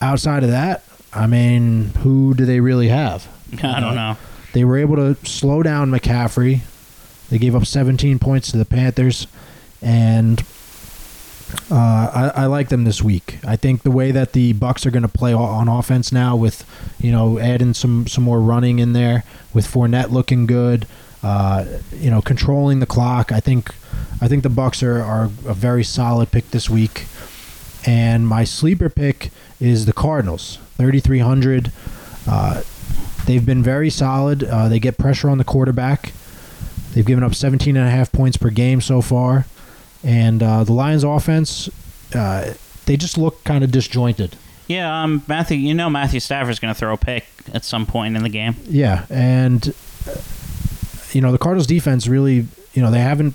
Outside 0.00 0.42
of 0.42 0.50
that, 0.50 0.82
I 1.12 1.28
mean, 1.28 1.90
who 1.98 2.34
do 2.34 2.44
they 2.44 2.58
really 2.58 2.88
have? 2.88 3.28
I 3.62 3.78
don't 3.78 3.94
know. 3.94 4.16
They 4.52 4.64
were 4.64 4.76
able 4.76 4.96
to 4.96 5.14
slow 5.24 5.62
down 5.62 5.90
McCaffrey. 5.90 6.60
They 7.30 7.38
gave 7.38 7.54
up 7.54 7.64
17 7.64 8.18
points 8.18 8.50
to 8.50 8.58
the 8.58 8.64
Panthers, 8.64 9.28
and 9.80 10.44
uh, 11.70 12.32
I, 12.34 12.42
I 12.42 12.46
like 12.46 12.68
them 12.68 12.84
this 12.84 13.02
week. 13.02 13.38
I 13.46 13.56
think 13.56 13.82
the 13.82 13.90
way 13.90 14.10
that 14.10 14.32
the 14.32 14.52
Bucks 14.52 14.86
are 14.86 14.90
going 14.90 15.02
to 15.02 15.08
play 15.08 15.32
on 15.32 15.68
offense 15.68 16.12
now, 16.12 16.36
with 16.36 16.64
you 16.98 17.12
know 17.12 17.38
adding 17.38 17.74
some 17.74 18.06
some 18.06 18.24
more 18.24 18.40
running 18.40 18.78
in 18.78 18.92
there, 18.92 19.24
with 19.52 19.66
Fournette 19.66 20.10
looking 20.10 20.46
good, 20.46 20.86
uh, 21.22 21.64
you 21.92 22.10
know 22.10 22.20
controlling 22.22 22.80
the 22.80 22.86
clock. 22.86 23.32
I 23.32 23.40
think 23.40 23.74
I 24.20 24.28
think 24.28 24.42
the 24.42 24.48
Bucks 24.48 24.82
are, 24.82 25.02
are 25.02 25.24
a 25.24 25.54
very 25.54 25.84
solid 25.84 26.30
pick 26.30 26.50
this 26.50 26.70
week. 26.70 27.06
And 27.84 28.28
my 28.28 28.44
sleeper 28.44 28.88
pick 28.88 29.30
is 29.60 29.86
the 29.86 29.92
Cardinals, 29.92 30.58
3,300. 30.76 31.72
Uh, 32.28 32.62
they've 33.26 33.44
been 33.44 33.62
very 33.62 33.90
solid. 33.90 34.44
Uh, 34.44 34.68
they 34.68 34.78
get 34.78 34.98
pressure 34.98 35.28
on 35.28 35.38
the 35.38 35.44
quarterback. 35.44 36.12
They've 36.92 37.04
given 37.04 37.24
up 37.24 37.34
17 37.34 37.76
and 37.76 37.86
a 37.86 37.90
half 37.90 38.12
points 38.12 38.36
per 38.36 38.50
game 38.50 38.80
so 38.80 39.00
far. 39.00 39.46
And 40.04 40.42
uh, 40.42 40.64
the 40.64 40.72
Lions' 40.72 41.04
offense, 41.04 41.68
uh, 42.14 42.54
they 42.86 42.96
just 42.96 43.16
look 43.16 43.42
kind 43.44 43.62
of 43.62 43.70
disjointed. 43.70 44.36
Yeah, 44.66 45.02
um, 45.02 45.22
Matthew. 45.28 45.58
You 45.58 45.74
know 45.74 45.90
Matthew 45.90 46.20
Stafford's 46.20 46.58
going 46.58 46.72
to 46.72 46.78
throw 46.78 46.92
a 46.92 46.96
pick 46.96 47.26
at 47.52 47.64
some 47.64 47.86
point 47.86 48.16
in 48.16 48.22
the 48.22 48.28
game. 48.28 48.56
Yeah, 48.64 49.06
and 49.10 49.74
uh, 50.08 50.16
you 51.12 51.20
know 51.20 51.32
the 51.32 51.38
Cardinals' 51.38 51.66
defense 51.66 52.06
really, 52.08 52.46
you 52.72 52.82
know, 52.82 52.90
they 52.90 53.00
haven't, 53.00 53.34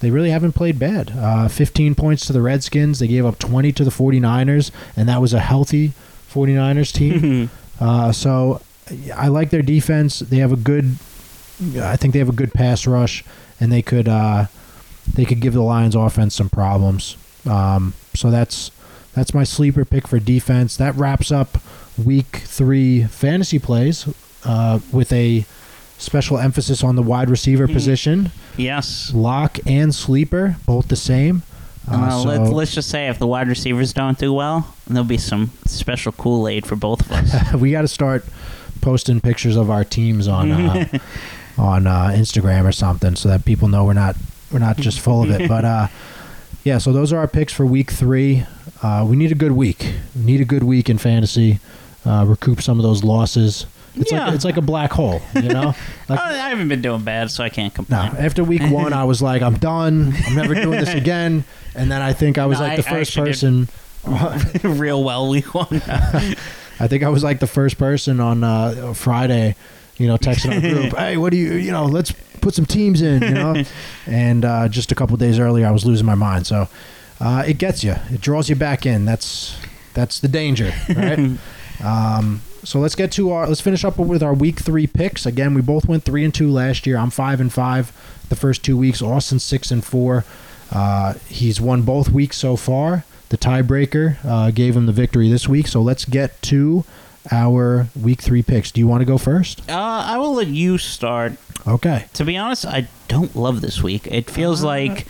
they 0.00 0.10
really 0.10 0.30
haven't 0.30 0.52
played 0.52 0.78
bad. 0.78 1.12
Uh, 1.16 1.48
15 1.48 1.94
points 1.94 2.26
to 2.26 2.32
the 2.32 2.40
Redskins. 2.40 2.98
They 3.00 3.08
gave 3.08 3.26
up 3.26 3.38
20 3.38 3.72
to 3.72 3.84
the 3.84 3.90
49ers, 3.90 4.70
and 4.96 5.08
that 5.08 5.20
was 5.20 5.34
a 5.34 5.40
healthy 5.40 5.92
49ers 6.32 6.92
team. 6.92 7.50
uh, 7.80 8.12
so 8.12 8.62
I 9.14 9.28
like 9.28 9.50
their 9.50 9.62
defense. 9.62 10.20
They 10.20 10.38
have 10.38 10.52
a 10.52 10.56
good, 10.56 10.96
I 11.80 11.96
think 11.96 12.12
they 12.12 12.18
have 12.18 12.28
a 12.28 12.32
good 12.32 12.54
pass 12.54 12.86
rush, 12.86 13.24
and 13.60 13.70
they 13.72 13.82
could, 13.82 14.08
uh, 14.08 14.46
they 15.14 15.24
could 15.24 15.40
give 15.40 15.54
the 15.54 15.62
Lions' 15.62 15.94
offense 15.94 16.34
some 16.34 16.48
problems. 16.48 17.16
Um, 17.48 17.94
so 18.14 18.30
that's 18.30 18.70
that's 19.14 19.34
my 19.34 19.44
sleeper 19.44 19.84
pick 19.84 20.06
for 20.06 20.18
defense. 20.18 20.76
That 20.76 20.94
wraps 20.94 21.32
up 21.32 21.58
week 22.02 22.42
three 22.44 23.04
fantasy 23.04 23.58
plays 23.58 24.06
uh, 24.44 24.78
with 24.92 25.12
a 25.12 25.44
special 25.98 26.38
emphasis 26.38 26.84
on 26.84 26.94
the 26.94 27.02
wide 27.02 27.28
receiver 27.28 27.66
Mhm. 27.66 27.72
position. 27.72 28.30
yes. 28.56 29.10
Lock 29.12 29.58
and 29.66 29.92
sleeper, 29.94 30.56
both 30.66 30.88
the 30.88 30.96
same. 30.96 31.42
Uh, 31.90 31.94
Uh, 31.96 32.10
so- 32.22 32.28
let, 32.28 32.52
let's 32.52 32.74
just 32.74 32.88
say 32.88 33.08
if 33.08 33.18
the 33.18 33.26
wide 33.26 33.48
receivers 33.48 33.92
don't 33.92 34.16
do 34.18 34.32
well, 34.32 34.74
there'll 34.86 35.02
be 35.04 35.16
some 35.18 35.50
special 35.66 36.12
Kool 36.12 36.46
Aid 36.46 36.66
for 36.66 36.76
both 36.76 37.00
of 37.00 37.10
us. 37.10 37.52
we 37.60 37.72
got 37.72 37.80
to 37.82 37.88
start 37.88 38.24
posting 38.80 39.20
pictures 39.20 39.56
of 39.56 39.70
our 39.70 39.82
teams 39.84 40.28
on 40.28 40.52
uh, 40.52 40.86
on 41.58 41.86
uh, 41.88 42.08
Instagram 42.14 42.64
or 42.64 42.72
something, 42.72 43.16
so 43.16 43.28
that 43.28 43.44
people 43.44 43.66
know 43.66 43.84
we're 43.84 43.92
not 43.94 44.14
we're 44.52 44.58
not 44.58 44.76
just 44.76 45.00
full 45.00 45.22
of 45.22 45.30
it. 45.30 45.48
But 45.48 45.64
uh, 45.64 45.88
yeah, 46.64 46.78
so 46.78 46.92
those 46.92 47.12
are 47.12 47.18
our 47.18 47.28
picks 47.28 47.52
for 47.52 47.64
week 47.66 47.90
three. 47.90 48.44
Uh, 48.82 49.04
we 49.08 49.16
need 49.16 49.32
a 49.32 49.34
good 49.34 49.52
week. 49.52 49.94
We 50.16 50.22
need 50.22 50.40
a 50.40 50.44
good 50.44 50.62
week 50.62 50.88
in 50.88 50.98
fantasy. 50.98 51.58
Uh, 52.06 52.24
recoup 52.26 52.62
some 52.62 52.78
of 52.78 52.82
those 52.84 53.02
losses. 53.04 53.66
It's 53.96 54.12
Yeah. 54.12 54.26
like 54.26 54.34
it's 54.34 54.44
like 54.44 54.56
a 54.56 54.62
black 54.62 54.92
hole, 54.92 55.20
you 55.34 55.48
know. 55.48 55.74
Like, 56.08 56.20
I 56.20 56.30
I 56.46 56.48
haven't 56.50 56.68
been 56.68 56.80
doing 56.80 57.02
bad, 57.02 57.30
so 57.30 57.42
I 57.44 57.48
can't 57.50 57.72
no, 57.90 58.00
complain. 58.00 58.24
after 58.24 58.42
week 58.44 58.62
one, 58.70 58.92
I 58.94 59.04
was 59.04 59.20
like, 59.20 59.42
I'm 59.42 59.56
done. 59.58 60.14
I'm 60.26 60.34
never 60.34 60.54
doing 60.54 60.70
this 60.78 60.94
again. 60.94 61.44
And 61.74 61.90
then 61.92 62.00
I 62.00 62.12
think 62.14 62.38
I 62.38 62.46
was 62.46 62.60
No, 62.60 62.66
like 62.66 62.82
the 62.82 62.88
I- 62.88 62.92
I 62.92 62.94
first 62.98 63.14
did. 63.14 63.24
person. 63.24 63.68
Real 64.62 65.02
well 65.04 65.28
week 65.28 65.52
one. 65.54 65.82
I 66.80 66.86
think 66.86 67.02
I 67.02 67.08
was 67.08 67.22
like 67.24 67.40
the 67.40 67.46
first 67.46 67.76
person 67.76 68.20
on 68.20 68.44
uh, 68.44 68.94
Friday, 68.94 69.54
you 69.98 70.06
know, 70.06 70.16
texting 70.16 70.54
our 70.54 70.60
group, 70.60 70.96
"Hey, 70.96 71.16
what 71.16 71.30
do 71.32 71.36
you, 71.36 71.54
you 71.54 71.72
know, 71.72 71.84
let's 71.86 72.12
put 72.48 72.54
some 72.54 72.64
teams 72.64 73.02
in," 73.02 73.22
you 73.22 73.34
know. 73.34 73.62
and 74.06 74.42
uh, 74.42 74.68
just 74.68 74.90
a 74.90 74.94
couple 74.94 75.18
days 75.18 75.38
earlier, 75.38 75.66
I 75.66 75.70
was 75.70 75.84
losing 75.84 76.06
my 76.06 76.14
mind. 76.14 76.46
So 76.46 76.66
uh, 77.20 77.44
it 77.46 77.58
gets 77.58 77.84
you, 77.84 77.94
it 78.10 78.22
draws 78.22 78.48
you 78.48 78.56
back 78.56 78.86
in. 78.86 79.04
That's 79.04 79.58
that's 79.92 80.18
the 80.18 80.28
danger, 80.28 80.72
right? 80.96 81.36
um, 81.84 82.40
so 82.64 82.78
let's 82.80 82.94
get 82.94 83.12
to 83.12 83.32
our 83.32 83.46
let's 83.46 83.60
finish 83.60 83.84
up 83.84 83.98
with 83.98 84.22
our 84.22 84.32
week 84.32 84.60
three 84.60 84.86
picks. 84.86 85.26
Again, 85.26 85.52
we 85.52 85.60
both 85.60 85.86
went 85.86 86.04
three 86.04 86.24
and 86.24 86.34
two 86.34 86.50
last 86.50 86.86
year. 86.86 86.96
I'm 86.96 87.10
five 87.10 87.38
and 87.38 87.52
five 87.52 87.92
the 88.30 88.36
first 88.36 88.64
two 88.64 88.78
weeks. 88.78 89.02
Austin 89.02 89.38
six 89.38 89.70
and 89.70 89.84
four. 89.84 90.24
Uh, 90.72 91.14
he's 91.28 91.60
won 91.60 91.82
both 91.82 92.08
weeks 92.08 92.38
so 92.38 92.56
far. 92.56 93.04
The 93.28 93.36
tiebreaker 93.36 94.24
uh, 94.24 94.50
gave 94.52 94.74
him 94.74 94.86
the 94.86 94.92
victory 94.92 95.28
this 95.28 95.46
week. 95.46 95.66
So 95.66 95.82
let's 95.82 96.06
get 96.06 96.40
to 96.42 96.84
our 97.30 97.88
week 98.00 98.22
three 98.22 98.42
picks. 98.42 98.70
Do 98.70 98.80
you 98.80 98.86
want 98.86 99.02
to 99.02 99.04
go 99.04 99.18
first? 99.18 99.68
Uh, 99.68 99.74
I 100.06 100.16
will 100.16 100.34
let 100.34 100.48
you 100.48 100.78
start. 100.78 101.32
Okay. 101.68 102.06
To 102.14 102.24
be 102.24 102.36
honest, 102.36 102.64
I 102.66 102.88
don't 103.08 103.34
love 103.36 103.60
this 103.60 103.82
week. 103.82 104.06
It 104.10 104.30
feels 104.30 104.62
like 104.62 105.06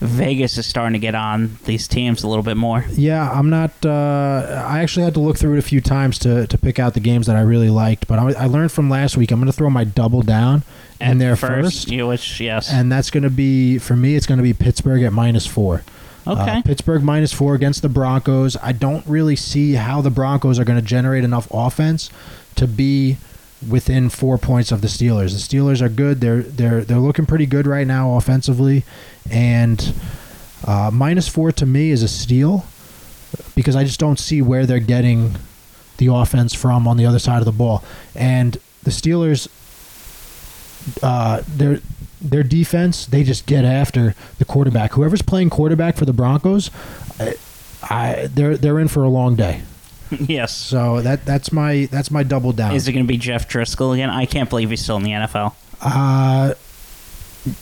Vegas 0.00 0.58
is 0.58 0.66
starting 0.66 0.92
to 0.94 0.98
get 0.98 1.14
on 1.14 1.56
these 1.64 1.88
teams 1.88 2.22
a 2.22 2.28
little 2.28 2.42
bit 2.42 2.56
more. 2.56 2.84
Yeah, 2.92 3.30
I'm 3.30 3.48
not. 3.48 3.70
Uh, 3.84 4.64
I 4.68 4.80
actually 4.80 5.04
had 5.04 5.14
to 5.14 5.20
look 5.20 5.38
through 5.38 5.54
it 5.54 5.58
a 5.58 5.62
few 5.62 5.80
times 5.80 6.18
to, 6.20 6.46
to 6.46 6.58
pick 6.58 6.78
out 6.78 6.94
the 6.94 7.00
games 7.00 7.26
that 7.26 7.36
I 7.36 7.40
really 7.40 7.70
liked. 7.70 8.06
But 8.06 8.18
I, 8.18 8.44
I 8.44 8.46
learned 8.46 8.72
from 8.72 8.90
last 8.90 9.16
week. 9.16 9.30
I'm 9.30 9.38
going 9.38 9.50
to 9.50 9.56
throw 9.56 9.70
my 9.70 9.84
double 9.84 10.22
down 10.22 10.62
in 11.00 11.18
there 11.18 11.36
first, 11.36 11.90
you- 11.90 12.06
which 12.06 12.40
yes, 12.40 12.70
and 12.70 12.90
that's 12.92 13.10
going 13.10 13.22
to 13.24 13.30
be 13.30 13.78
for 13.78 13.96
me. 13.96 14.14
It's 14.16 14.26
going 14.26 14.38
to 14.38 14.42
be 14.44 14.52
Pittsburgh 14.52 15.02
at 15.04 15.12
minus 15.12 15.46
four. 15.46 15.82
okay. 16.26 16.58
Uh, 16.58 16.62
Pittsburgh 16.62 17.02
minus 17.02 17.32
four 17.32 17.54
against 17.54 17.80
the 17.82 17.88
Broncos. 17.88 18.56
I 18.62 18.72
don't 18.72 19.06
really 19.06 19.36
see 19.36 19.74
how 19.74 20.00
the 20.02 20.10
Broncos 20.10 20.58
are 20.58 20.64
going 20.64 20.78
to 20.78 20.84
generate 20.86 21.24
enough 21.24 21.46
offense 21.50 22.10
to 22.56 22.66
be 22.66 23.16
within 23.68 24.08
four 24.08 24.38
points 24.38 24.72
of 24.72 24.80
the 24.80 24.88
Steelers. 24.88 25.32
The 25.32 25.56
Steelers 25.56 25.80
are 25.80 25.88
good. 25.88 26.20
They're 26.20 26.42
they're 26.42 26.84
they're 26.84 26.98
looking 26.98 27.26
pretty 27.26 27.46
good 27.46 27.66
right 27.66 27.86
now 27.86 28.16
offensively, 28.16 28.84
and 29.30 29.94
uh, 30.66 30.90
minus 30.92 31.28
four 31.28 31.52
to 31.52 31.66
me 31.66 31.90
is 31.90 32.02
a 32.02 32.08
steal 32.08 32.66
because 33.54 33.76
I 33.76 33.84
just 33.84 34.00
don't 34.00 34.18
see 34.18 34.42
where 34.42 34.66
they're 34.66 34.78
getting 34.78 35.36
the 35.98 36.08
offense 36.08 36.54
from 36.54 36.88
on 36.88 36.96
the 36.96 37.06
other 37.06 37.18
side 37.18 37.38
of 37.38 37.44
the 37.44 37.52
ball. 37.52 37.84
And 38.14 38.58
the 38.82 38.90
Steelers, 38.90 39.48
uh, 41.02 41.42
their 41.48 41.80
their 42.20 42.42
defense, 42.42 43.06
they 43.06 43.22
just 43.22 43.46
get 43.46 43.64
after 43.64 44.14
the 44.38 44.44
quarterback. 44.44 44.92
Whoever's 44.92 45.22
playing 45.22 45.50
quarterback 45.50 45.96
for 45.96 46.04
the 46.04 46.12
Broncos, 46.12 46.70
I, 47.20 47.34
I 47.82 48.28
they're 48.32 48.56
they're 48.56 48.78
in 48.78 48.88
for 48.88 49.04
a 49.04 49.08
long 49.08 49.36
day. 49.36 49.62
yes. 50.20 50.54
So 50.54 51.00
that 51.00 51.24
that's 51.24 51.52
my 51.52 51.88
that's 51.90 52.10
my 52.10 52.22
double 52.22 52.52
down. 52.52 52.74
Is 52.74 52.88
it 52.88 52.92
going 52.92 53.04
to 53.04 53.08
be 53.08 53.18
Jeff 53.18 53.48
Driskel 53.48 53.94
again? 53.94 54.10
I 54.10 54.26
can't 54.26 54.48
believe 54.50 54.70
he's 54.70 54.82
still 54.82 54.96
in 54.96 55.02
the 55.02 55.10
NFL. 55.10 55.54
uh, 55.80 56.54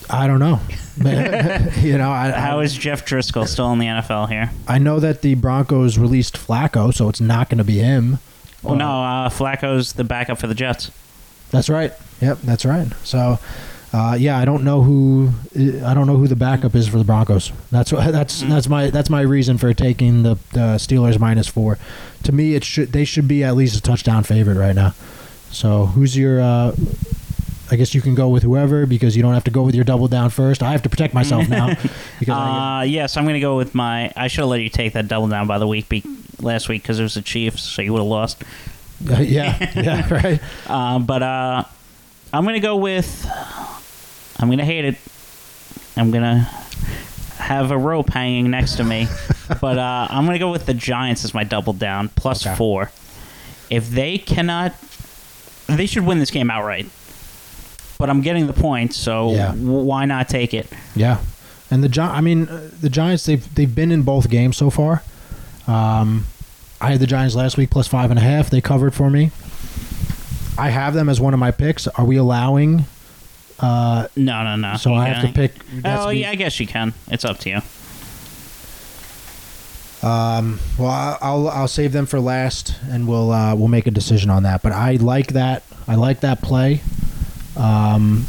I 0.09 0.27
don't 0.29 0.39
know. 0.39 0.61
you 1.81 1.99
know, 1.99 2.11
I, 2.11 2.31
How 2.31 2.61
I, 2.61 2.63
is 2.63 2.75
Jeff 2.77 3.05
Driskel 3.05 3.49
still 3.49 3.73
in 3.73 3.79
the 3.81 3.87
NFL 3.87 4.29
here? 4.29 4.53
I 4.69 4.79
know 4.79 5.01
that 5.01 5.23
the 5.23 5.35
Broncos 5.35 5.99
released 5.99 6.35
Flacco, 6.35 6.95
so 6.95 7.09
it's 7.09 7.21
not 7.21 7.49
going 7.49 7.59
to 7.59 7.65
be 7.65 7.79
him. 7.79 8.19
Well, 8.63 8.77
no, 8.77 9.03
uh, 9.03 9.29
Flacco's 9.29 9.95
the 9.95 10.05
backup 10.05 10.39
for 10.39 10.47
the 10.47 10.55
Jets. 10.55 10.93
That's 11.51 11.69
right. 11.69 11.93
Yep, 12.21 12.39
that's 12.43 12.65
right. 12.65 12.87
So, 13.03 13.41
uh, 13.93 14.17
yeah, 14.19 14.39
I 14.39 14.45
don't 14.45 14.65
know 14.65 14.83
who 14.83 15.31
I 15.85 15.93
don't 15.93 16.07
know 16.07 16.17
who 16.17 16.27
the 16.27 16.37
backup 16.37 16.75
is 16.75 16.89
for 16.89 16.99
the 16.99 17.05
Broncos. 17.05 17.53
That's 17.71 17.93
what 17.93 18.11
that's 18.13 18.41
that's 18.43 18.69
my 18.69 18.91
that's 18.91 19.11
my 19.11 19.21
reason 19.21 19.59
for 19.59 19.73
taking 19.75 20.23
the, 20.23 20.37
the 20.53 20.77
Steelers 20.79 21.19
minus 21.19 21.47
four. 21.47 21.79
To 22.25 22.33
me, 22.33 22.55
it 22.55 22.65
should 22.65 22.93
they 22.93 23.05
should 23.05 23.29
be 23.29 23.45
at 23.45 23.55
least 23.55 23.77
a 23.77 23.81
touchdown 23.83 24.25
favorite 24.25 24.57
right 24.57 24.75
now. 24.75 24.95
So, 25.51 25.87
who's 25.87 26.17
your? 26.17 26.41
Uh, 26.41 26.75
I 27.71 27.77
guess 27.77 27.95
you 27.95 28.03
can 28.03 28.15
go 28.15 28.29
with 28.29 28.43
whoever 28.43 28.85
because 28.85 29.17
you 29.17 29.23
don't 29.23 29.33
have 29.33 29.45
to 29.45 29.51
go 29.51 29.63
with 29.63 29.75
your 29.75 29.85
double 29.85 30.07
down 30.07 30.29
first. 30.29 30.63
I 30.63 30.73
have 30.73 30.83
to 30.83 30.91
protect 30.91 31.15
myself 31.15 31.49
now 31.49 31.69
because 32.19 32.35
Uh, 32.35 32.83
yes, 32.87 33.17
I'm 33.17 33.25
going 33.25 33.35
to 33.35 33.41
go 33.41 33.57
with 33.57 33.75
my. 33.75 34.13
I 34.15 34.29
should 34.29 34.41
have 34.41 34.49
let 34.49 34.61
you 34.61 34.69
take 34.69 34.93
that 34.93 35.09
double 35.09 35.29
down 35.29 35.47
by 35.47 35.59
the 35.59 35.67
week 35.67 35.89
be, 35.89 36.03
last 36.41 36.69
week 36.69 36.83
because 36.83 36.99
it 37.01 37.03
was 37.03 37.15
the 37.15 37.23
Chiefs, 37.23 37.63
so 37.63 37.81
you 37.81 37.93
would 37.93 38.01
have 38.01 38.09
lost. 38.09 38.43
yeah 39.01 39.73
yeah 39.75 40.15
right. 40.15 40.41
Uh, 40.67 40.99
but 40.99 41.23
uh, 41.23 41.65
I'm 42.33 42.45
going 42.45 42.55
to 42.55 42.61
go 42.61 42.77
with. 42.77 43.27
I'm 44.43 44.49
going 44.49 44.59
to 44.59 44.65
hate 44.65 44.85
it. 44.85 44.97
I'm 45.97 46.11
going 46.11 46.23
to 46.25 46.39
have 47.43 47.71
a 47.71 47.79
rope 47.79 48.11
hanging 48.11 48.51
next 48.51 48.77
to 48.77 48.85
me. 48.85 49.07
but 49.61 49.79
uh, 49.79 50.07
I'm 50.11 50.25
going 50.25 50.35
to 50.35 50.39
go 50.39 50.51
with 50.51 50.67
the 50.67 50.75
Giants 50.75 51.25
as 51.25 51.33
my 51.35 51.45
double 51.45 51.73
down, 51.73 52.09
plus 52.11 52.47
Okay. 52.47 52.57
four. 52.57 52.91
If 53.71 53.89
they 53.91 54.19
cannot. 54.19 54.75
They 55.69 55.87
should 55.87 56.05
win 56.05 56.19
this 56.19 56.31
game 56.31 56.51
outright. 56.51 56.87
But 57.99 58.11
I'm 58.11 58.21
getting 58.21 58.47
the 58.49 58.53
point, 58.53 58.93
so 58.95 59.31
Yeah. 59.33 59.47
w- 59.53 59.71
why 59.85 60.05
not 60.07 60.29
take 60.29 60.53
it? 60.55 60.67
Yeah. 60.97 61.19
And 61.71 61.83
the 61.85 61.89
Gi- 61.89 62.01
I 62.01 62.21
mean, 62.21 62.49
uh, 62.49 62.69
the 62.81 62.91
Giants 62.91 63.25
they've 63.25 63.55
they've 63.55 63.73
been 63.73 63.93
in 63.93 64.03
both 64.03 64.29
games 64.29 64.57
so 64.57 64.69
far. 64.71 65.03
Um, 65.69 66.27
I 66.81 66.91
had 66.91 67.01
the 67.01 67.07
Giants 67.07 67.35
last 67.37 67.57
week 67.57 67.71
plus 67.71 67.87
five 67.87 68.11
and 68.11 68.19
a 68.19 68.23
half. 68.23 68.51
They 68.51 68.61
covered 68.61 68.93
for 68.93 69.09
me. 69.09 69.31
I 70.59 70.71
have 70.71 70.93
them 70.95 71.09
as 71.09 71.21
one 71.21 71.33
of 71.33 71.41
my 71.41 71.53
picks. 71.53 71.87
Are 71.87 72.05
we 72.05 72.17
allowing? 72.17 72.85
Uh, 73.63 74.09
No, 74.17 74.43
no, 74.43 74.57
no. 74.57 74.77
so 74.77 74.91
You 74.91 74.97
I 74.97 75.09
have 75.09 75.27
to 75.27 75.33
pick. 75.33 75.55
Oh, 75.85 76.11
me. 76.11 76.21
yeah, 76.23 76.31
I 76.31 76.35
guess 76.35 76.59
you 76.61 76.67
can. 76.67 76.93
It's 77.09 77.25
up 77.25 77.39
to 77.41 77.51
you. 77.51 77.61
Um, 80.03 80.59
well, 80.79 80.91
I- 80.91 81.19
I'll 81.23 81.49
I'll 81.49 81.69
save 81.69 81.93
them 81.93 82.07
for 82.07 82.19
last, 82.19 82.75
and 82.91 83.07
we'll 83.07 83.31
uh, 83.31 83.55
we'll 83.55 83.69
make 83.69 83.87
a 83.87 83.91
decision 83.93 84.31
on 84.31 84.43
that. 84.43 84.61
But 84.63 84.73
I 84.73 84.97
like 84.97 85.29
that. 85.29 85.63
I 85.87 85.95
like 85.95 86.21
that 86.21 86.43
play. 86.43 86.81
Um, 87.57 88.27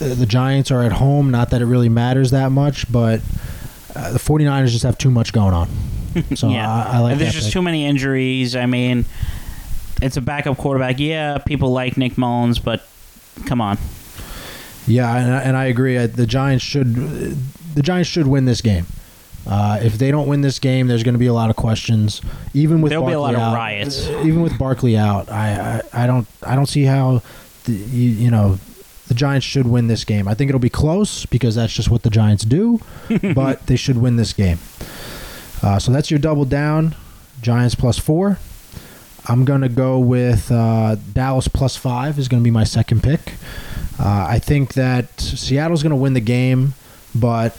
the, 0.00 0.06
the 0.06 0.26
Giants 0.26 0.70
are 0.72 0.82
at 0.82 0.92
home. 0.92 1.30
Not 1.30 1.50
that 1.50 1.62
it 1.62 1.66
really 1.66 1.88
matters 1.88 2.32
that 2.32 2.50
much, 2.50 2.90
but 2.90 3.20
uh, 3.94 4.10
the 4.12 4.18
49ers 4.18 4.70
just 4.70 4.82
have 4.82 4.98
too 4.98 5.10
much 5.10 5.32
going 5.32 5.54
on. 5.54 5.68
So 6.34 6.48
yeah. 6.48 6.68
I, 6.68 6.96
I 6.96 6.98
like 6.98 7.12
And 7.12 7.20
there's 7.20 7.30
that 7.34 7.38
just 7.38 7.46
pick. 7.48 7.52
too 7.52 7.62
many 7.62 7.86
injuries. 7.86 8.56
I 8.56 8.66
mean, 8.66 9.04
it's 10.02 10.16
a 10.16 10.20
backup 10.20 10.56
quarterback. 10.56 10.98
Yeah, 10.98 11.38
people 11.38 11.70
like 11.70 11.96
Nick 11.96 12.18
Mullens, 12.18 12.58
but 12.58 12.84
come 13.46 13.60
on. 13.60 13.78
Yeah, 14.88 15.14
and, 15.16 15.32
I- 15.34 15.40
and 15.42 15.56
I 15.56 15.64
agree. 15.66 15.96
Uh, 15.96 16.06
The 16.06 16.26
Giants 16.26 16.64
should 16.64 16.94
the 17.74 17.82
Giants 17.82 18.08
should 18.10 18.26
win 18.26 18.44
this 18.44 18.60
game. 18.60 18.86
Uh, 19.46 19.78
if 19.82 19.96
they 19.98 20.10
don't 20.10 20.26
win 20.26 20.40
this 20.42 20.58
game, 20.58 20.88
there's 20.88 21.02
going 21.02 21.14
to 21.14 21.18
be 21.18 21.26
a 21.26 21.32
lot 21.32 21.48
of 21.48 21.56
questions. 21.56 22.20
Even 22.54 22.82
with 22.82 22.90
There'll 22.90 23.06
be 23.06 23.12
a 23.12 23.18
Barkley 23.18 23.36
lot 23.36 23.48
of 23.48 23.54
riots. 23.54 24.06
Even 24.08 24.42
with 24.42 24.58
Barkley 24.58 24.96
out, 24.96 25.30
I, 25.30 25.80
I 25.94 26.04
I 26.04 26.06
don't 26.06 26.26
I 26.42 26.54
don't 26.56 26.66
see 26.66 26.82
how 26.84 27.22
the, 27.64 27.72
you, 27.72 28.10
you 28.10 28.30
know 28.30 28.58
the 29.06 29.14
Giants 29.14 29.46
should 29.46 29.66
win 29.66 29.86
this 29.86 30.04
game. 30.04 30.28
I 30.28 30.34
think 30.34 30.50
it'll 30.50 30.58
be 30.58 30.68
close 30.68 31.24
because 31.24 31.54
that's 31.54 31.72
just 31.72 31.88
what 31.90 32.02
the 32.02 32.10
Giants 32.10 32.44
do, 32.44 32.80
but 33.34 33.66
they 33.68 33.76
should 33.76 33.96
win 33.98 34.16
this 34.16 34.32
game. 34.34 34.58
Uh, 35.62 35.78
so 35.78 35.92
that's 35.92 36.10
your 36.10 36.18
double 36.20 36.44
down. 36.44 36.94
Giants 37.40 37.74
plus 37.74 37.98
four. 37.98 38.38
I'm 39.28 39.44
gonna 39.46 39.68
go 39.70 39.98
with 39.98 40.50
uh, 40.52 40.96
Dallas 41.14 41.48
plus 41.48 41.76
five 41.76 42.18
is 42.18 42.28
gonna 42.28 42.42
be 42.42 42.50
my 42.50 42.64
second 42.64 43.02
pick. 43.02 43.34
Uh, 43.98 44.26
I 44.28 44.38
think 44.38 44.74
that 44.74 45.20
Seattle's 45.20 45.82
gonna 45.82 45.96
win 45.96 46.14
the 46.14 46.20
game, 46.20 46.74
but 47.14 47.52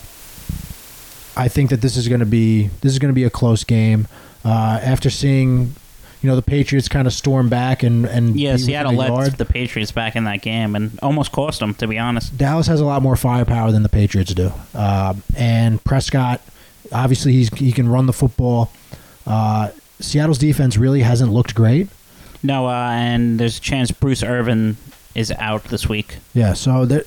I 1.36 1.48
think 1.48 1.70
that 1.70 1.82
this 1.82 1.98
is 1.98 2.08
gonna 2.08 2.26
be 2.26 2.70
this 2.82 2.92
is 2.94 3.00
gonna 3.00 3.14
be 3.14 3.24
a 3.24 3.30
close 3.30 3.64
game. 3.64 4.08
Uh, 4.46 4.80
after 4.82 5.10
seeing, 5.10 5.76
you 6.22 6.30
know, 6.30 6.36
the 6.36 6.42
Patriots 6.42 6.88
kind 6.88 7.08
of 7.08 7.14
storm 7.14 7.50
back 7.50 7.84
and 7.84 8.06
and 8.06 8.40
Yeah, 8.40 8.56
Seattle 8.56 8.94
let 8.94 9.38
the 9.38 9.46
Patriots 9.46 9.92
back 9.92 10.16
in 10.16 10.24
that 10.26 10.42
game 10.42 10.76
and 10.76 10.98
almost 11.02 11.32
cost 11.32 11.60
them, 11.60 11.74
to 11.76 11.88
be 11.88 11.98
honest. 11.98 12.38
Dallas 12.38 12.68
has 12.68 12.80
a 12.80 12.86
lot 12.86 13.02
more 13.02 13.16
firepower 13.18 13.72
than 13.72 13.84
the 13.84 13.90
Patriots 13.90 14.34
do, 14.34 14.52
um, 14.74 15.24
and 15.36 15.84
Prescott, 15.84 16.42
obviously, 16.94 17.34
he's 17.34 17.50
he 17.54 17.72
can 17.72 17.90
run 17.90 18.06
the 18.06 18.14
football. 18.14 18.72
Uh, 19.28 19.70
Seattle's 20.00 20.38
defense 20.38 20.78
really 20.78 21.02
hasn't 21.02 21.32
looked 21.34 21.54
great. 21.54 21.90
No, 22.42 22.68
uh, 22.68 22.92
and 22.92 23.38
there's 23.38 23.58
a 23.58 23.62
chance 23.62 23.92
Bruce 23.92 24.24
Irvin 24.24 24.78
is 25.16 25.32
out 25.32 25.66
this 25.66 25.88
week. 25.90 26.18
Yeah, 26.34 26.54
so 26.54 26.86
they're 26.86 27.06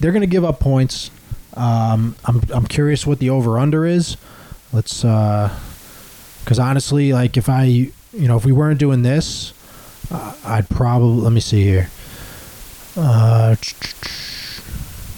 they're 0.00 0.12
going 0.12 0.22
to 0.22 0.26
give 0.26 0.44
up 0.44 0.60
points. 0.60 1.10
Um, 1.54 2.16
I'm 2.24 2.42
I'm 2.52 2.66
curious 2.66 3.06
what 3.06 3.18
the 3.18 3.30
over 3.30 3.58
under 3.58 3.86
is. 3.86 4.16
Let's 4.72 5.00
because 5.00 6.58
honestly, 6.58 7.12
like 7.12 7.36
if 7.36 7.48
I 7.48 7.64
you 7.64 7.92
know 8.12 8.36
if 8.36 8.44
we 8.44 8.52
weren't 8.52 8.78
doing 8.78 9.02
this, 9.02 9.52
uh, 10.10 10.34
I'd 10.44 10.68
probably 10.68 11.22
let 11.22 11.32
me 11.32 11.40
see 11.40 11.62
here. 11.62 11.90
Uh, 12.96 13.56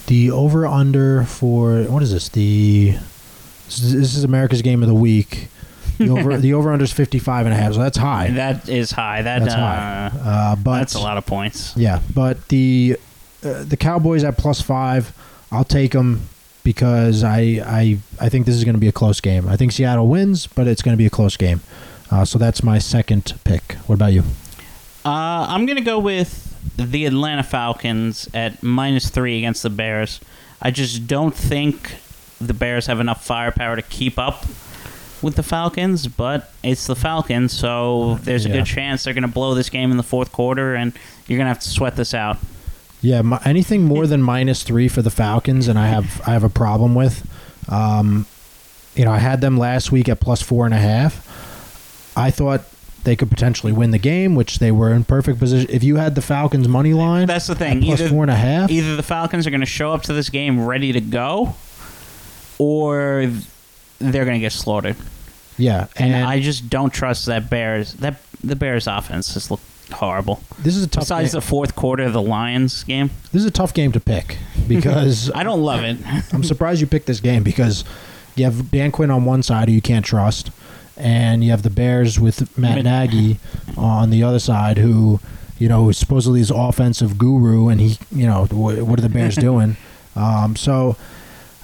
the 0.06 0.30
over 0.30 0.66
under 0.66 1.24
for 1.24 1.82
what 1.84 2.02
is 2.02 2.12
this? 2.12 2.28
The 2.28 2.96
this 3.66 4.16
is 4.16 4.24
America's 4.24 4.62
game 4.62 4.82
of 4.82 4.88
the 4.88 4.94
week. 4.94 5.48
The 5.98 6.08
over 6.10 6.36
the 6.36 6.54
over 6.54 6.72
under 6.72 6.84
is 6.84 6.92
55 6.92 7.46
and 7.46 7.54
a 7.54 7.58
half, 7.58 7.74
so 7.74 7.80
that's 7.80 7.98
high. 7.98 8.30
That 8.30 8.68
is 8.68 8.92
high. 8.92 9.22
That 9.22 9.40
That's 9.40 9.54
uh, 9.54 9.58
high. 9.58 10.10
Uh, 10.30 10.56
but 10.56 10.78
that's 10.78 10.94
a 10.94 11.00
lot 11.00 11.18
of 11.18 11.26
points. 11.26 11.76
yeah, 11.76 12.00
but 12.14 12.48
the 12.48 12.96
uh, 13.44 13.64
the 13.64 13.76
Cowboys 13.76 14.24
at 14.24 14.38
plus 14.38 14.60
five, 14.60 15.12
I'll 15.52 15.64
take 15.64 15.92
them 15.92 16.28
because 16.64 17.24
I 17.24 17.40
I 17.64 17.98
I 18.20 18.28
think 18.28 18.46
this 18.46 18.54
is 18.54 18.64
going 18.64 18.74
to 18.74 18.80
be 18.80 18.88
a 18.88 18.92
close 18.92 19.20
game. 19.20 19.48
I 19.48 19.56
think 19.56 19.72
Seattle 19.72 20.06
wins, 20.08 20.46
but 20.46 20.66
it's 20.66 20.82
going 20.82 20.94
to 20.94 20.98
be 20.98 21.06
a 21.06 21.10
close 21.10 21.36
game. 21.36 21.60
Uh, 22.10 22.24
so 22.24 22.38
that's 22.38 22.62
my 22.62 22.78
second 22.78 23.34
pick. 23.44 23.74
What 23.86 23.94
about 23.96 24.12
you? 24.12 24.22
Uh, 25.04 25.46
I'm 25.48 25.66
gonna 25.66 25.80
go 25.80 25.98
with 25.98 26.44
the 26.76 27.06
Atlanta 27.06 27.42
Falcons 27.42 28.28
at 28.34 28.62
minus 28.62 29.08
three 29.10 29.38
against 29.38 29.62
the 29.62 29.70
Bears. 29.70 30.20
I 30.60 30.70
just 30.70 31.06
don't 31.06 31.34
think 31.34 31.96
the 32.40 32.54
Bears 32.54 32.86
have 32.86 33.00
enough 33.00 33.24
firepower 33.24 33.76
to 33.76 33.82
keep 33.82 34.18
up 34.18 34.44
with 35.22 35.34
the 35.36 35.42
Falcons, 35.42 36.06
but 36.06 36.52
it's 36.62 36.86
the 36.86 36.96
Falcons, 36.96 37.52
so 37.52 38.18
there's 38.22 38.46
a 38.46 38.48
Yeah. 38.48 38.56
good 38.56 38.66
chance 38.66 39.04
they're 39.04 39.14
gonna 39.14 39.28
blow 39.28 39.54
this 39.54 39.68
game 39.70 39.90
in 39.90 39.96
the 39.96 40.02
fourth 40.02 40.32
quarter, 40.32 40.74
and 40.74 40.92
you're 41.26 41.38
gonna 41.38 41.48
have 41.50 41.60
to 41.60 41.68
sweat 41.68 41.96
this 41.96 42.14
out. 42.14 42.38
Yeah, 43.00 43.22
my, 43.22 43.38
anything 43.44 43.84
more 43.84 44.06
than 44.06 44.22
minus 44.22 44.62
three 44.62 44.88
for 44.88 45.02
the 45.02 45.10
Falcons, 45.10 45.68
and 45.68 45.78
I 45.78 45.88
have 45.88 46.20
I 46.26 46.32
have 46.32 46.44
a 46.44 46.48
problem 46.50 46.94
with. 46.94 47.26
Um, 47.68 48.26
you 48.96 49.04
know, 49.04 49.12
I 49.12 49.18
had 49.18 49.40
them 49.40 49.56
last 49.56 49.92
week 49.92 50.08
at 50.08 50.18
plus 50.20 50.42
four 50.42 50.64
and 50.64 50.74
a 50.74 50.78
half. 50.78 51.24
I 52.16 52.30
thought 52.32 52.62
they 53.04 53.14
could 53.14 53.30
potentially 53.30 53.72
win 53.72 53.92
the 53.92 53.98
game, 53.98 54.34
which 54.34 54.58
they 54.58 54.72
were 54.72 54.92
in 54.92 55.04
perfect 55.04 55.38
position. 55.38 55.70
If 55.72 55.84
you 55.84 55.96
had 55.96 56.16
the 56.16 56.20
Falcons 56.22 56.66
money 56.66 56.92
line, 56.92 57.28
That's 57.28 57.46
the 57.46 57.54
thing. 57.54 57.82
plus 57.82 58.00
Either 58.00 58.10
four 58.10 58.24
and 58.24 58.30
a 58.30 58.34
half. 58.36 58.70
either 58.70 58.96
the 58.96 59.02
Falcons 59.04 59.46
are 59.46 59.50
gonna 59.50 59.64
show 59.64 59.92
up 59.92 60.02
to 60.04 60.12
this 60.12 60.28
game 60.28 60.64
ready 60.66 60.92
to 60.92 61.00
go, 61.00 61.54
or 62.58 63.30
they're 63.98 64.24
gonna 64.24 64.38
get 64.38 64.52
slaughtered. 64.52 64.96
Yeah, 65.56 65.88
And, 65.96 66.14
and 66.14 66.24
I 66.24 66.40
just 66.40 66.70
don't 66.70 66.92
trust 66.92 67.26
that 67.26 67.50
Bears. 67.50 67.94
That 67.94 68.16
the 68.44 68.54
Bears 68.54 68.86
offense 68.86 69.34
just 69.34 69.50
looked 69.50 69.64
horrible. 69.92 70.40
this 70.60 70.76
is 70.76 70.84
a 70.84 70.86
tough. 70.86 71.02
Besides 71.02 71.32
game. 71.32 71.40
the 71.40 71.46
fourth 71.46 71.74
quarter 71.74 72.04
of 72.04 72.12
the 72.12 72.22
Lions 72.22 72.84
game, 72.84 73.10
this 73.32 73.42
is 73.42 73.46
a 73.46 73.50
tough 73.50 73.74
game 73.74 73.90
to 73.92 74.00
pick 74.00 74.38
because 74.68 75.30
I 75.34 75.42
don't 75.42 75.62
love 75.62 75.82
it. 75.82 75.98
I'm 76.32 76.44
surprised 76.44 76.80
you 76.80 76.86
picked 76.86 77.06
this 77.06 77.20
game 77.20 77.42
because 77.42 77.84
you 78.36 78.44
have 78.44 78.70
Dan 78.70 78.92
Quinn 78.92 79.10
on 79.10 79.24
one 79.24 79.42
side 79.42 79.68
who 79.68 79.74
you 79.74 79.82
can't 79.82 80.04
trust, 80.04 80.50
and 80.96 81.42
you 81.42 81.50
have 81.50 81.62
the 81.62 81.70
Bears 81.70 82.20
with 82.20 82.56
Matt 82.56 82.84
Nagy 82.84 83.38
on 83.76 84.10
the 84.10 84.22
other 84.22 84.38
side 84.38 84.78
who, 84.78 85.18
you 85.58 85.68
know, 85.68 85.88
is 85.88 85.98
supposedly 85.98 86.38
his 86.38 86.52
offensive 86.52 87.18
guru, 87.18 87.68
and 87.68 87.80
he, 87.80 87.98
you 88.12 88.26
know, 88.26 88.44
what, 88.46 88.80
what 88.82 88.98
are 88.98 89.02
the 89.02 89.08
Bears 89.08 89.34
doing? 89.48 89.76
Um, 90.14 90.54
so, 90.54 90.96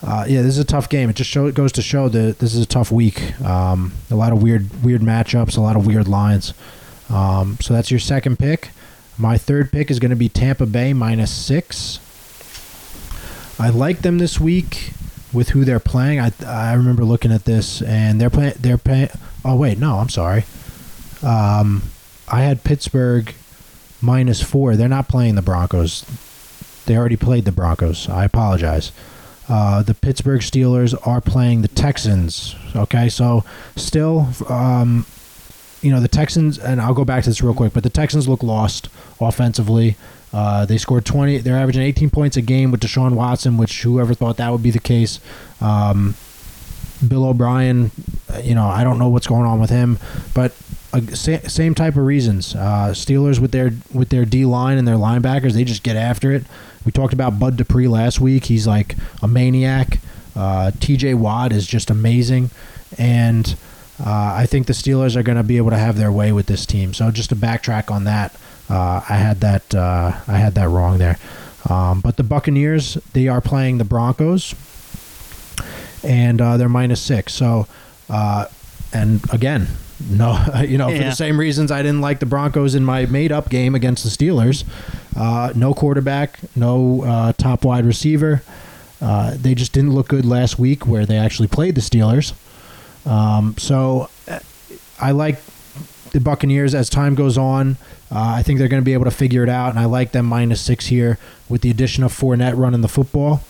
uh, 0.07 0.27
yeah, 0.29 0.43
this 0.43 0.53
is 0.53 0.59
a 0.59 0.65
tough 0.65 0.89
game. 0.89 1.09
It 1.09 1.17
just 1.17 1.31
show, 1.31 1.47
it 1.47 1.55
goes 1.55 1.73
to 1.73 1.83
show 1.83 2.09
that 2.11 2.39
this 2.39 2.55
is 2.55 2.63
a 2.63 2.67
tough 2.67 2.93
week. 2.93 3.41
Um, 3.41 3.93
a 4.11 4.15
lot 4.15 4.33
of 4.33 4.43
weird 4.43 4.85
weird 4.85 5.01
matchups, 5.01 5.57
a 5.57 5.61
lot 5.61 5.77
of 5.77 5.87
weird 5.87 6.09
lines. 6.09 6.53
Um, 7.09 7.57
so 7.61 7.73
that's 7.73 7.91
your 7.91 8.01
second 8.01 8.39
pick. 8.39 8.71
My 9.17 9.39
third 9.39 9.73
pick 9.73 9.91
is 9.91 9.99
going 9.99 10.11
to 10.11 10.17
be 10.17 10.29
Tampa 10.29 10.67
Bay 10.67 10.93
minus 10.93 11.33
six. 11.33 12.01
I 13.59 13.71
like 13.71 14.01
them 14.01 14.19
this 14.19 14.39
week 14.41 14.93
with 15.33 15.51
who 15.51 15.65
they're 15.65 15.81
playing. 15.81 16.21
I 16.21 16.33
I 16.47 16.75
remember 16.75 17.05
looking 17.05 17.33
at 17.33 17.45
this 17.45 17.81
and 17.81 18.21
they're 18.21 18.31
playing. 18.31 18.55
They're 18.61 18.79
playing. 18.79 19.09
Oh 19.45 19.57
wait, 19.57 19.79
no, 19.79 19.99
I'm 19.99 20.09
sorry. 20.11 20.45
Um, 21.23 21.85
I 22.29 22.43
had 22.43 22.65
Pittsburgh 22.65 23.35
minus 24.03 24.43
four. 24.43 24.77
They're 24.77 24.89
not 24.89 25.09
playing 25.09 25.37
the 25.37 25.43
Broncos. 25.43 26.05
They 26.85 26.97
already 26.97 27.17
played 27.17 27.47
the 27.47 27.53
Broncos. 27.53 28.09
I 28.09 28.25
apologize. 28.25 28.93
Uh, 29.49 29.83
the 29.83 29.95
Pittsburgh 29.95 30.41
Steelers 30.41 30.95
are 31.07 31.21
playing 31.21 31.63
the 31.63 31.69
Texans. 31.69 32.57
Okay, 32.75 33.09
so 33.09 33.45
still, 33.77 34.29
um, 34.49 35.07
you 35.83 35.91
know, 35.91 36.01
the 36.01 36.09
Texans, 36.09 36.59
and 36.59 36.81
I'll 36.81 36.95
go 36.95 37.05
back 37.05 37.25
to 37.25 37.31
this 37.31 37.43
real 37.43 37.55
quick, 37.55 37.73
but 37.75 37.83
the 37.83 37.91
Texans 37.91 38.27
look 38.27 38.43
lost 38.43 38.89
offensively. 39.21 39.97
Uh, 40.33 40.67
they 40.67 40.79
scored 40.79 41.05
20. 41.05 41.39
They're 41.39 41.57
averaging 41.57 41.83
18 41.83 42.11
points 42.11 42.37
a 42.37 42.43
game 42.43 42.71
with 42.71 42.81
Deshaun 42.81 43.13
Watson, 43.13 43.57
which 43.57 43.83
whoever 43.83 44.15
thought 44.15 44.39
that 44.39 44.51
would 44.51 44.63
be 44.63 44.71
the 44.71 44.81
case. 44.81 45.21
Um, 45.61 46.15
Bill 47.07 47.25
O'Brien, 47.25 47.91
uh, 48.33 48.39
you 48.39 48.55
know, 48.55 48.67
I 48.67 48.83
don't 48.83 48.99
know 48.99 49.09
what's 49.09 49.27
going 49.27 49.45
on 49.45 49.61
with 49.61 49.71
him, 49.71 49.99
but 50.33 50.53
uh, 50.95 51.01
sa- 51.15 51.49
same 51.49 51.75
type 51.75 51.97
of 51.97 52.05
reasons. 52.05 52.55
Uh, 52.55 52.93
Steelers 52.93 53.41
with 53.41 53.51
their 53.51 53.73
with 53.93 54.11
their 54.11 54.25
D 54.25 54.45
line 54.45 54.79
and 54.79 54.87
their 54.87 54.97
linebackers, 54.97 55.53
they 55.53 55.65
just 55.65 55.83
get 55.83 55.97
after 55.97 56.31
it. 56.33 56.45
We 56.87 56.93
talked 56.93 57.13
about 57.13 57.39
Bud 57.39 57.57
Dupree 57.57 57.89
last 57.89 58.21
week. 58.21 58.45
He's 58.45 58.67
like 58.67 58.97
a 59.23 59.27
maniac. 59.29 59.99
Uh, 60.37 60.71
T.J. 60.81 61.15
Watt 61.15 61.53
is 61.53 61.67
just 61.67 61.91
amazing, 61.91 62.51
and 62.99 63.57
uh, 64.05 64.35
I 64.37 64.47
think 64.47 64.67
the 64.67 64.73
Steelers 64.73 65.17
are 65.17 65.23
going 65.23 65.37
to 65.39 65.45
be 65.45 65.57
able 65.57 65.71
to 65.71 65.79
have 65.79 65.97
their 65.97 66.13
way 66.13 66.33
with 66.33 66.47
this 66.47 66.67
team. 66.67 66.93
So 66.93 67.11
just 67.11 67.31
to 67.31 67.37
backtrack 67.37 67.91
on 67.91 68.05
that, 68.05 68.37
uh, 68.69 69.01
I 69.09 69.15
had 69.15 69.41
that 69.41 69.75
uh, 69.75 70.13
I 70.29 70.37
had 70.39 70.55
that 70.55 70.69
wrong 70.69 70.99
there. 70.99 71.19
Um, 71.69 72.01
but 72.01 72.17
the 72.17 72.25
Buccaneers, 72.25 72.95
they 73.15 73.27
are 73.27 73.41
playing 73.41 73.79
the 73.79 73.85
Broncos, 73.85 74.55
and 76.03 76.39
they're 76.39 76.69
minus 76.69 77.01
six. 77.01 77.33
So, 77.33 77.67
and 78.93 79.21
again, 79.33 79.69
no, 80.09 80.39
you 80.67 80.79
know, 80.79 80.89
for 80.89 80.99
the 80.99 81.13
same 81.13 81.39
reasons 81.39 81.71
I 81.71 81.83
didn't 81.83 82.01
like 82.01 82.21
the 82.21 82.27
Broncos 82.27 82.75
in 82.75 82.85
my 82.85 83.07
made-up 83.07 83.49
game 83.49 83.75
against 83.75 84.05
the 84.05 84.11
Steelers. 84.11 84.65
Uh, 85.17 85.53
no 85.55 85.75
quarterback, 85.75 86.39
no 86.57 87.03
uh, 87.05 87.33
top 87.35 87.65
wide 87.65 87.87
receiver. 87.87 88.43
Uh, 89.01 89.35
they 89.37 89.55
just 89.55 89.73
didn't 89.73 89.93
look 89.93 90.09
good 90.09 90.25
last 90.25 90.59
week, 90.59 90.87
where 90.87 91.07
they 91.07 91.17
actually 91.17 91.49
played 91.49 91.75
the 91.75 91.81
Steelers. 91.81 92.33
Um, 93.07 93.55
so 93.59 94.09
uh, 94.29 94.41
I 95.01 95.11
like 95.11 95.41
the 96.13 96.21
Buccaneers 96.21 96.75
as 96.75 96.89
time 96.89 97.15
goes 97.15 97.37
on. 97.37 97.77
Uh, 98.11 98.35
I 98.37 98.43
think 98.43 98.59
they're 98.59 98.69
going 98.69 98.83
to 98.83 98.85
be 98.85 98.93
able 98.93 99.05
to 99.05 99.11
figure 99.11 99.43
it 99.43 99.49
out, 99.49 99.71
and 99.71 99.79
I 99.79 99.85
like 99.87 100.13
them 100.13 100.27
minus 100.27 100.61
six 100.61 100.87
here 100.87 101.19
with 101.49 101.63
the 101.63 101.71
addition 101.71 102.05
of 102.05 102.13
Fournette 102.13 102.57
running 102.57 102.81
the 102.81 102.89
football. 102.89 103.43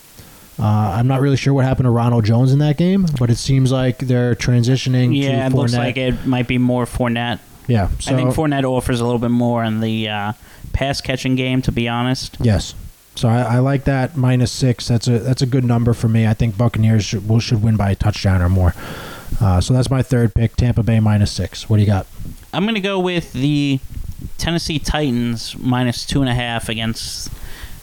Uh, 0.59 0.65
I'm 0.65 1.09
not 1.09 1.21
really 1.21 1.37
sure 1.37 1.53
what 1.53 1.65
happened 1.65 1.87
to 1.87 1.91
Ronald 1.91 2.25
Jones 2.25 2.53
in 2.53 2.61
that 2.61 2.77
game, 2.77 3.07
but 3.19 3.29
it 3.29 3.37
seems 3.37 3.73
like 3.73 3.99
they're 3.99 4.35
transitioning. 4.35 5.17
Yeah, 5.17 5.31
to 5.31 5.33
it 5.33 5.51
Fournette. 5.51 5.55
looks 5.55 5.75
like 5.75 5.97
it 5.97 6.27
might 6.27 6.47
be 6.47 6.59
more 6.59 6.85
Fournette. 6.85 7.41
Yeah, 7.67 7.89
so, 7.99 8.13
I 8.13 8.17
think 8.17 8.31
Fournette 8.31 8.65
offers 8.65 9.01
a 9.01 9.05
little 9.05 9.19
bit 9.19 9.31
more 9.31 9.65
in 9.65 9.81
the 9.81 10.09
uh, 10.09 10.33
pass 10.73 11.01
catching 11.01 11.35
game, 11.35 11.63
to 11.63 11.73
be 11.73 11.89
honest. 11.89 12.37
Yes. 12.41 12.75
So 13.17 13.29
I, 13.29 13.43
I 13.43 13.59
like 13.61 13.85
that 13.85 14.17
minus 14.17 14.53
six. 14.53 14.89
That's 14.89 15.07
a 15.07 15.19
that's 15.19 15.41
a 15.41 15.47
good 15.47 15.65
number 15.65 15.93
for 15.95 16.09
me. 16.09 16.27
I 16.27 16.35
think 16.35 16.59
Buccaneers 16.59 17.05
should 17.05 17.29
will, 17.29 17.41
should 17.41 17.63
win 17.63 17.77
by 17.77 17.93
a 17.93 17.95
touchdown 17.95 18.43
or 18.43 18.49
more. 18.49 18.75
Uh, 19.41 19.61
so 19.61 19.73
that's 19.73 19.91
my 19.91 20.03
third 20.03 20.35
pick. 20.35 20.57
Tampa 20.57 20.83
Bay 20.83 21.01
minus 21.01 21.33
six. 21.33 21.69
What 21.71 21.77
do 21.77 21.83
you 21.83 21.87
got? 21.87 22.07
I'm 22.53 22.65
going 22.65 22.75
to 22.75 22.81
go 22.81 22.99
with 22.99 23.33
the 23.33 23.81
Tennessee 24.39 24.79
Titans 24.79 25.57
minus 25.59 26.05
two 26.07 26.21
and 26.21 26.29
a 26.29 26.35
half 26.35 26.69
against 26.69 27.31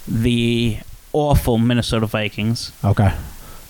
the 0.08 0.80
awful 1.14 1.58
Minnesota 1.58 2.06
Vikings. 2.06 2.72
Okay. 2.84 3.14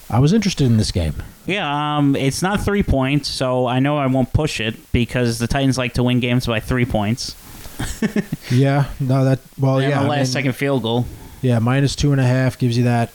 I 0.10 0.20
was 0.20 0.34
interested 0.34 0.66
in 0.66 0.78
this 0.78 0.92
game. 0.92 1.16
Yeah, 1.46 1.98
um, 1.98 2.16
it's 2.18 2.42
not 2.42 2.62
three 2.62 2.84
points, 2.84 3.30
so 3.30 3.66
I 3.66 3.80
know 3.80 3.98
I 3.98 4.08
won't 4.08 4.34
push 4.34 4.60
it 4.60 4.92
because 4.92 5.40
the 5.40 5.48
Titans 5.48 5.78
like 5.78 5.94
to 5.94 6.04
win 6.04 6.20
games 6.20 6.46
by 6.46 6.60
three 6.60 6.86
points. 6.86 7.36
Yeah. 8.52 8.86
No. 9.00 9.24
That. 9.26 9.40
Well. 9.58 9.80
and 9.80 9.90
yeah. 9.90 10.00
the 10.02 10.06
I 10.06 10.10
last 10.10 10.18
mean, 10.18 10.26
second 10.28 10.54
field 10.54 10.84
goal, 10.84 11.06
Yeah. 11.42 11.60
Minus 11.60 11.96
two 11.96 12.12
and 12.12 12.20
a 12.22 12.26
half 12.26 12.60
gives 12.60 12.78
you 12.78 12.84
that. 12.84 13.12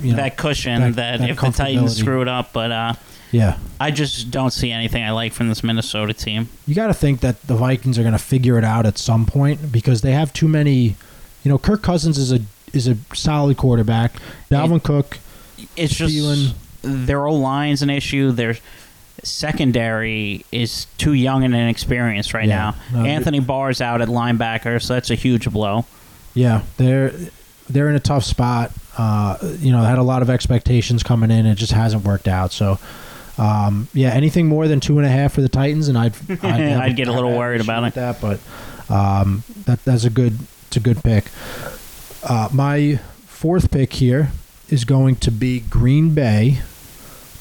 You 0.00 0.10
know. 0.10 0.16
that 0.16 0.36
cushion 0.36 0.80
that- 0.82 0.96
that, 0.96 1.18
that 1.20 1.30
if 1.30 1.40
the 1.40 1.50
Titans 1.50 1.96
screw 1.96 2.20
it 2.22 2.28
up, 2.28 2.52
but 2.52 2.70
uh, 2.72 2.94
yeah. 3.32 3.58
I 3.78 3.90
just 3.90 4.30
don't 4.30 4.50
see 4.52 4.72
anything 4.72 5.02
I 5.02 5.10
like 5.12 5.32
from 5.32 5.48
this 5.48 5.62
Minnesota 5.62 6.12
team. 6.12 6.48
You 6.66 6.74
got 6.74 6.88
to 6.88 6.94
think 6.94 7.20
that 7.20 7.40
the 7.42 7.54
Vikings 7.54 7.98
are 7.98 8.02
going 8.02 8.12
to 8.12 8.18
figure 8.18 8.58
it 8.58 8.64
out 8.64 8.86
at 8.86 8.98
some 8.98 9.26
point 9.26 9.70
because 9.72 10.02
they 10.02 10.12
have 10.12 10.32
too 10.32 10.48
many. 10.48 10.96
You 11.44 11.48
know, 11.50 11.58
Kirk 11.58 11.82
Cousins 11.82 12.18
is 12.18 12.32
a 12.32 12.40
is 12.72 12.88
a 12.88 12.96
solid 13.14 13.56
quarterback. 13.56 14.12
Dalvin 14.50 14.82
Cook. 14.82 15.18
It's 15.76 15.94
just 15.94 16.14
Thielen. 16.14 16.54
their 16.82 17.26
O 17.26 17.34
line's 17.34 17.82
an 17.82 17.90
issue. 17.90 18.32
Their 18.32 18.56
secondary 19.22 20.44
is 20.52 20.86
too 20.98 21.12
young 21.12 21.44
and 21.44 21.54
inexperienced 21.54 22.32
right 22.34 22.48
Yeah. 22.48 22.74
now. 22.92 23.02
No, 23.02 23.06
Anthony 23.08 23.40
Barr's 23.40 23.80
out 23.80 24.00
at 24.00 24.08
linebacker, 24.08 24.80
so 24.82 24.94
that's 24.94 25.10
a 25.10 25.14
huge 25.14 25.50
blow. 25.50 25.84
Yeah, 26.34 26.62
they're 26.76 27.12
they're 27.68 27.88
in 27.88 27.96
a 27.96 28.00
tough 28.00 28.24
spot. 28.24 28.72
Uh, 28.98 29.36
you 29.60 29.72
know, 29.72 29.82
had 29.82 29.98
a 29.98 30.02
lot 30.02 30.22
of 30.22 30.30
expectations 30.30 31.02
coming 31.02 31.30
in. 31.30 31.46
It 31.46 31.54
just 31.56 31.72
hasn't 31.72 32.04
worked 32.04 32.26
out. 32.28 32.52
So, 32.52 32.78
um, 33.38 33.88
yeah, 33.94 34.10
anything 34.10 34.46
more 34.48 34.66
than 34.68 34.80
two 34.80 34.98
and 34.98 35.06
a 35.06 35.10
half 35.10 35.32
for 35.34 35.40
the 35.40 35.48
Titans, 35.48 35.88
and 35.88 35.96
I'd 35.96 36.14
I'd, 36.42 36.44
I'd 36.60 36.96
get 36.96 37.08
a 37.08 37.12
little 37.12 37.32
worried 37.38 37.60
about 37.60 37.84
it. 37.84 37.94
That, 37.94 38.20
but 38.20 38.40
um, 38.88 39.42
that 39.66 39.84
that's 39.84 40.04
a 40.04 40.10
good 40.10 40.38
it's 40.68 40.76
a 40.76 40.80
good 40.80 41.02
pick. 41.02 41.24
Uh, 42.22 42.48
my 42.52 42.96
fourth 43.26 43.70
pick 43.70 43.94
here 43.94 44.30
is 44.68 44.84
going 44.84 45.16
to 45.16 45.30
be 45.30 45.60
Green 45.60 46.14
Bay 46.14 46.58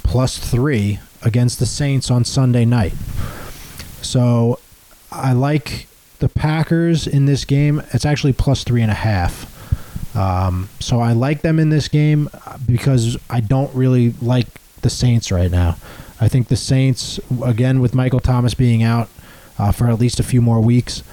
plus 0.04 0.38
three 0.38 1.00
against 1.22 1.60
the 1.60 1.66
Saints 1.66 2.10
on 2.10 2.24
Sunday 2.24 2.66
night. 2.66 2.94
So 4.02 4.60
I 5.12 5.34
like 5.34 5.88
the 6.20 6.30
Packers 6.30 7.08
in 7.08 7.26
this 7.26 7.46
game. 7.46 7.82
It's 7.94 8.06
actually 8.06 8.34
plus 8.34 8.64
three 8.64 8.82
and 8.82 8.92
a 8.92 8.96
half. 8.96 9.56
Um, 10.16 10.70
so 10.80 11.00
I 11.00 11.14
like 11.14 11.42
them 11.42 11.60
in 11.60 11.70
this 11.70 11.88
game 11.88 12.30
because 12.66 13.18
I 13.30 13.42
don't 13.42 13.74
really 13.76 14.14
like 14.22 14.48
the 14.82 14.90
Saints 14.90 15.32
right 15.32 15.52
now. 15.52 15.78
I 16.20 16.28
think 16.28 16.48
the 16.48 16.56
Saints, 16.56 17.20
again, 17.44 17.80
with 17.80 17.94
Michael 17.94 18.20
Thomas 18.20 18.54
being 18.54 18.84
out 18.84 19.10
uh, 19.58 19.72
for 19.72 19.88
at 19.88 20.00
least 20.00 20.20
a 20.20 20.24
few 20.24 20.42
more 20.42 20.60
weeks, 20.60 21.04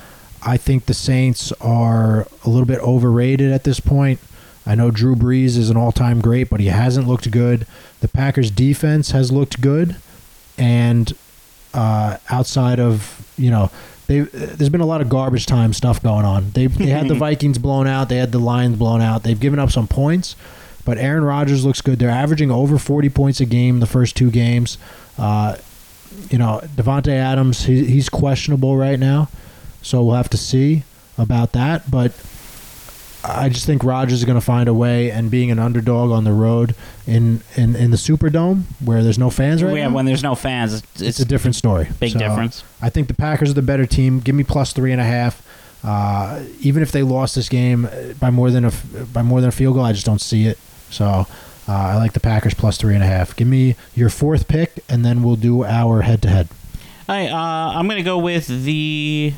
I 0.46 0.56
think 0.56 0.86
the 0.86 0.94
Saints 0.94 1.50
are 1.60 2.26
a 2.44 2.48
little 2.48 2.66
bit 2.66 2.78
overrated 2.78 3.50
at 3.52 3.64
this 3.64 3.80
point. 3.80 4.20
I 4.64 4.76
know 4.76 4.90
Drew 4.90 5.16
Brees 5.16 5.56
is 5.56 5.70
an 5.70 5.76
all 5.76 5.92
time 5.92 6.20
great, 6.20 6.48
but 6.48 6.60
he 6.60 6.66
hasn't 6.66 7.08
looked 7.08 7.30
good. 7.30 7.66
The 8.00 8.08
Packers' 8.08 8.50
defense 8.50 9.10
has 9.10 9.32
looked 9.32 9.60
good. 9.60 9.96
And 10.56 11.12
uh, 11.74 12.18
outside 12.30 12.78
of, 12.80 13.28
you 13.36 13.50
know, 13.50 13.70
they, 14.06 14.20
there's 14.20 14.70
been 14.70 14.80
a 14.80 14.86
lot 14.86 15.00
of 15.00 15.08
garbage 15.08 15.46
time 15.46 15.72
stuff 15.72 16.00
going 16.00 16.24
on. 16.24 16.50
They, 16.52 16.68
they 16.68 16.86
had 16.86 17.08
the 17.08 17.14
Vikings 17.26 17.58
blown 17.58 17.86
out, 17.86 18.08
they 18.08 18.16
had 18.16 18.30
the 18.32 18.38
Lions 18.38 18.76
blown 18.76 19.00
out. 19.00 19.24
They've 19.24 19.38
given 19.38 19.58
up 19.58 19.70
some 19.72 19.88
points, 19.88 20.36
but 20.84 20.96
Aaron 20.96 21.24
Rodgers 21.24 21.64
looks 21.64 21.80
good. 21.80 21.98
They're 21.98 22.08
averaging 22.08 22.50
over 22.52 22.78
40 22.78 23.08
points 23.10 23.40
a 23.40 23.46
game 23.46 23.80
the 23.80 23.86
first 23.86 24.16
two 24.16 24.30
games. 24.30 24.78
Uh, 25.18 25.56
you 26.30 26.38
know, 26.38 26.60
Davante 26.76 27.08
Adams, 27.08 27.64
he, 27.64 27.84
he's 27.84 28.08
questionable 28.08 28.76
right 28.76 28.98
now, 28.98 29.28
so 29.82 30.02
we'll 30.02 30.16
have 30.16 30.30
to 30.30 30.36
see 30.38 30.82
about 31.18 31.52
that. 31.52 31.90
But 31.90 32.12
I 33.24 33.48
just 33.48 33.66
think 33.66 33.82
Rodgers 33.82 34.18
is 34.20 34.24
going 34.24 34.38
to 34.38 34.44
find 34.44 34.68
a 34.68 34.74
way, 34.74 35.10
and 35.10 35.30
being 35.30 35.50
an 35.50 35.58
underdog 35.58 36.10
on 36.10 36.24
the 36.24 36.32
road 36.32 36.74
in 37.06 37.42
in, 37.56 37.74
in 37.74 37.90
the 37.90 37.96
Superdome 37.96 38.62
where 38.84 39.02
there's 39.02 39.18
no 39.18 39.30
fans 39.30 39.62
right 39.62 39.74
yeah, 39.76 39.88
now, 39.88 39.94
when 39.94 40.06
there's 40.06 40.22
no 40.22 40.34
fans, 40.34 40.74
it's, 40.74 40.86
it's, 40.94 41.02
it's 41.02 41.20
a 41.20 41.24
different 41.24 41.56
story. 41.56 41.88
big 41.98 42.12
So, 42.12 42.18
difference. 42.18 42.62
I 42.80 42.90
think 42.90 43.08
the 43.08 43.14
Packers 43.14 43.50
are 43.50 43.54
the 43.54 43.62
better 43.62 43.86
team. 43.86 44.20
Give 44.20 44.34
me 44.34 44.44
plus 44.44 44.72
three 44.72 44.92
and 44.92 45.00
a 45.00 45.04
half. 45.04 45.42
Uh, 45.84 46.42
even 46.60 46.82
if 46.82 46.90
they 46.90 47.02
lost 47.02 47.34
this 47.34 47.48
game 47.48 47.84
uh, 47.86 48.12
by 48.18 48.30
more 48.30 48.50
than 48.50 48.64
a 48.64 48.72
by 49.12 49.22
more 49.22 49.40
than 49.40 49.48
a 49.48 49.52
field 49.52 49.74
goal, 49.74 49.84
I 49.84 49.92
just 49.92 50.06
don't 50.06 50.20
see 50.20 50.46
it. 50.46 50.58
So 50.90 51.04
uh, 51.04 51.26
I 51.68 51.96
like 51.96 52.12
the 52.12 52.20
Packers 52.20 52.54
plus 52.54 52.76
three 52.76 52.94
and 52.94 53.02
a 53.02 53.06
half. 53.06 53.34
Give 53.34 53.48
me 53.48 53.76
your 53.94 54.08
fourth 54.08 54.46
pick, 54.46 54.84
and 54.88 55.04
then 55.04 55.22
we'll 55.22 55.36
do 55.36 55.64
our 55.64 56.02
head 56.02 56.22
to 56.22 56.28
head. 56.28 56.48
All 57.08 57.16
right, 57.16 57.30
uh, 57.30 57.78
I'm 57.78 57.88
gonna 57.88 58.02
go 58.02 58.18
with 58.18 58.46
the. 58.46 59.34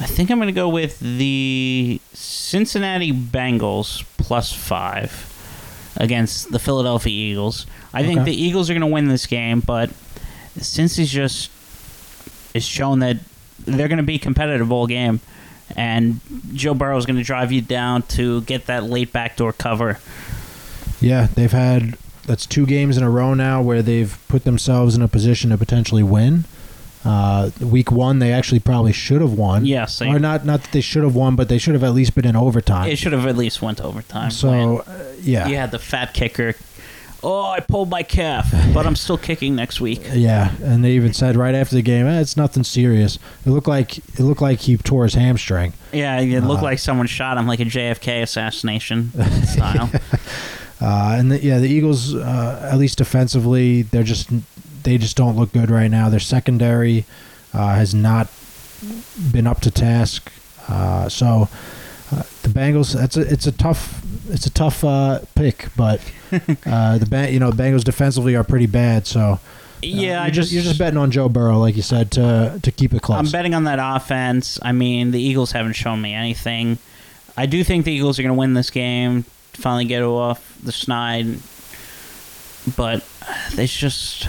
I 0.00 0.06
think 0.06 0.30
I'm 0.30 0.38
gonna 0.38 0.52
go 0.52 0.68
with 0.68 1.00
the 1.00 2.00
Cincinnati 2.12 3.12
Bengals 3.12 4.04
plus 4.16 4.52
five 4.52 5.34
against 5.96 6.52
the 6.52 6.58
Philadelphia 6.58 7.12
Eagles. 7.12 7.66
I 7.92 8.04
think 8.04 8.24
the 8.24 8.34
Eagles 8.34 8.70
are 8.70 8.74
gonna 8.74 8.86
win 8.86 9.08
this 9.08 9.26
game, 9.26 9.60
but 9.60 9.90
Cincy's 10.58 11.10
just 11.10 11.50
is 12.54 12.64
shown 12.64 13.00
that 13.00 13.16
they're 13.66 13.88
gonna 13.88 14.02
be 14.04 14.18
competitive 14.18 14.70
all 14.70 14.86
game, 14.86 15.20
and 15.76 16.20
Joe 16.54 16.74
Burrow 16.74 16.96
is 16.96 17.04
gonna 17.06 17.24
drive 17.24 17.50
you 17.50 17.60
down 17.60 18.02
to 18.02 18.42
get 18.42 18.66
that 18.66 18.84
late 18.84 19.12
backdoor 19.12 19.52
cover. 19.52 19.98
Yeah, 21.00 21.26
they've 21.34 21.50
had 21.52 21.96
that's 22.24 22.46
two 22.46 22.66
games 22.66 22.96
in 22.96 23.02
a 23.02 23.10
row 23.10 23.34
now 23.34 23.62
where 23.62 23.82
they've 23.82 24.16
put 24.28 24.44
themselves 24.44 24.94
in 24.94 25.02
a 25.02 25.08
position 25.08 25.50
to 25.50 25.58
potentially 25.58 26.02
win. 26.02 26.44
Uh, 27.08 27.50
week 27.60 27.90
one, 27.90 28.18
they 28.18 28.32
actually 28.32 28.58
probably 28.60 28.92
should 28.92 29.20
have 29.22 29.32
won. 29.32 29.64
Yes, 29.64 29.98
they- 29.98 30.08
or 30.08 30.18
not. 30.18 30.44
Not 30.44 30.62
that 30.62 30.72
they 30.72 30.82
should 30.82 31.04
have 31.04 31.14
won, 31.14 31.36
but 31.36 31.48
they 31.48 31.56
should 31.58 31.72
have 31.74 31.84
at 31.84 31.94
least 31.94 32.14
been 32.14 32.26
in 32.26 32.36
overtime. 32.36 32.88
It 32.90 32.98
should 32.98 33.12
have 33.12 33.26
at 33.26 33.36
least 33.36 33.62
went 33.62 33.78
to 33.78 33.84
overtime. 33.84 34.30
so, 34.30 34.78
uh, 34.86 34.92
yeah, 35.22 35.48
You 35.48 35.56
had 35.56 35.70
the 35.70 35.78
fat 35.78 36.12
kicker. 36.12 36.54
Oh, 37.20 37.42
I 37.46 37.58
pulled 37.60 37.90
my 37.90 38.04
calf, 38.04 38.52
but 38.72 38.86
I'm 38.86 38.94
still 38.94 39.18
kicking 39.18 39.56
next 39.56 39.80
week. 39.80 40.02
Yeah, 40.14 40.52
and 40.62 40.84
they 40.84 40.92
even 40.92 41.12
said 41.12 41.34
right 41.36 41.54
after 41.54 41.74
the 41.74 41.82
game, 41.82 42.06
eh, 42.06 42.20
"It's 42.20 42.36
nothing 42.36 42.62
serious." 42.62 43.18
It 43.44 43.50
looked 43.50 43.66
like 43.66 43.98
it 43.98 44.20
looked 44.20 44.40
like 44.42 44.60
he 44.60 44.76
tore 44.76 45.02
his 45.04 45.14
hamstring. 45.14 45.72
Yeah, 45.92 46.20
it 46.20 46.44
looked 46.44 46.60
Uh, 46.60 46.66
like 46.66 46.78
someone 46.78 47.06
shot 47.08 47.36
him 47.38 47.46
like 47.48 47.58
a 47.58 47.64
JFK 47.64 48.22
assassination 48.22 49.10
style. 49.46 49.90
Uh, 50.80 51.16
and 51.18 51.32
the, 51.32 51.42
yeah, 51.42 51.58
the 51.58 51.68
Eagles, 51.68 52.14
uh, 52.14 52.68
at 52.70 52.78
least 52.78 52.98
defensively, 52.98 53.82
they're 53.82 54.04
just 54.04 54.28
they 54.88 54.96
just 54.96 55.16
don't 55.16 55.36
look 55.36 55.52
good 55.52 55.70
right 55.70 55.90
now. 55.90 56.08
Their 56.08 56.18
secondary 56.20 57.04
uh, 57.52 57.74
has 57.74 57.94
not 57.94 58.28
been 59.32 59.46
up 59.46 59.60
to 59.60 59.70
task. 59.70 60.32
Uh, 60.66 61.08
so 61.08 61.48
uh, 62.10 62.22
the 62.42 62.48
Bengals, 62.48 62.94
that's 62.94 63.16
a, 63.16 63.20
it's 63.20 63.46
a 63.46 63.52
tough 63.52 64.02
it's 64.30 64.46
a 64.46 64.50
tough 64.50 64.84
uh, 64.84 65.20
pick, 65.34 65.68
but 65.76 66.00
uh, 66.66 66.98
the 66.98 67.06
ba- 67.08 67.30
you 67.30 67.38
know 67.38 67.50
Bengals 67.50 67.84
defensively 67.84 68.34
are 68.34 68.44
pretty 68.44 68.66
bad. 68.66 69.06
So 69.06 69.20
uh, 69.20 69.38
yeah, 69.82 70.22
I 70.22 70.26
you're 70.26 70.34
just 70.34 70.52
you're 70.52 70.62
just 70.62 70.78
betting 70.78 70.98
on 70.98 71.10
Joe 71.10 71.28
Burrow, 71.28 71.58
like 71.58 71.76
you 71.76 71.82
said, 71.82 72.10
to 72.12 72.58
to 72.62 72.72
keep 72.72 72.94
it 72.94 73.02
close. 73.02 73.18
I'm 73.18 73.30
betting 73.30 73.54
on 73.54 73.64
that 73.64 73.78
offense. 73.80 74.58
I 74.62 74.72
mean, 74.72 75.10
the 75.10 75.20
Eagles 75.20 75.52
haven't 75.52 75.74
shown 75.74 76.00
me 76.00 76.14
anything. 76.14 76.78
I 77.36 77.44
do 77.46 77.62
think 77.62 77.84
the 77.84 77.92
Eagles 77.92 78.18
are 78.18 78.22
going 78.22 78.34
to 78.34 78.38
win 78.38 78.54
this 78.54 78.70
game. 78.70 79.24
Finally 79.52 79.84
get 79.84 80.02
off 80.02 80.58
the 80.62 80.72
snide, 80.72 81.38
but 82.76 83.04
they 83.54 83.66
just 83.66 84.28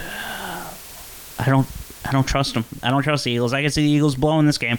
I 1.40 1.46
don't 1.50 1.68
I 2.06 2.12
don't 2.12 2.28
trust 2.28 2.54
them. 2.54 2.66
I 2.84 2.92
don't 2.92 3.02
trust 3.04 3.24
the 3.24 3.32
Eagles. 3.32 3.54
I 3.54 3.62
can 3.62 3.72
see 3.72 3.84
the 3.84 3.90
Eagles 3.92 4.16
blowing 4.16 4.46
this 4.46 4.58
game. 4.58 4.78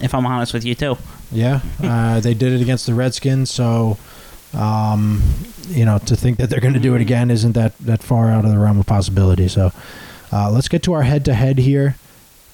If 0.00 0.14
I'm 0.14 0.26
honest 0.26 0.54
with 0.54 0.64
you 0.64 0.74
too. 0.76 0.96
Yeah, 1.32 1.60
uh, 1.82 2.20
they 2.20 2.32
did 2.34 2.52
it 2.52 2.60
against 2.62 2.86
the 2.86 2.94
Redskins, 2.94 3.50
so 3.50 3.98
um, 4.54 5.22
you 5.68 5.84
know 5.84 5.98
to 5.98 6.14
think 6.16 6.38
that 6.38 6.48
they're 6.50 6.60
going 6.60 6.74
to 6.74 6.80
do 6.80 6.94
it 6.94 7.00
again 7.00 7.30
isn't 7.30 7.52
that 7.52 7.76
that 7.78 8.02
far 8.02 8.30
out 8.30 8.44
of 8.44 8.50
the 8.50 8.58
realm 8.58 8.78
of 8.78 8.86
possibility. 8.86 9.48
So 9.48 9.72
uh, 10.32 10.50
let's 10.50 10.68
get 10.68 10.82
to 10.84 10.92
our 10.92 11.02
head-to-head 11.02 11.58
here, 11.58 11.96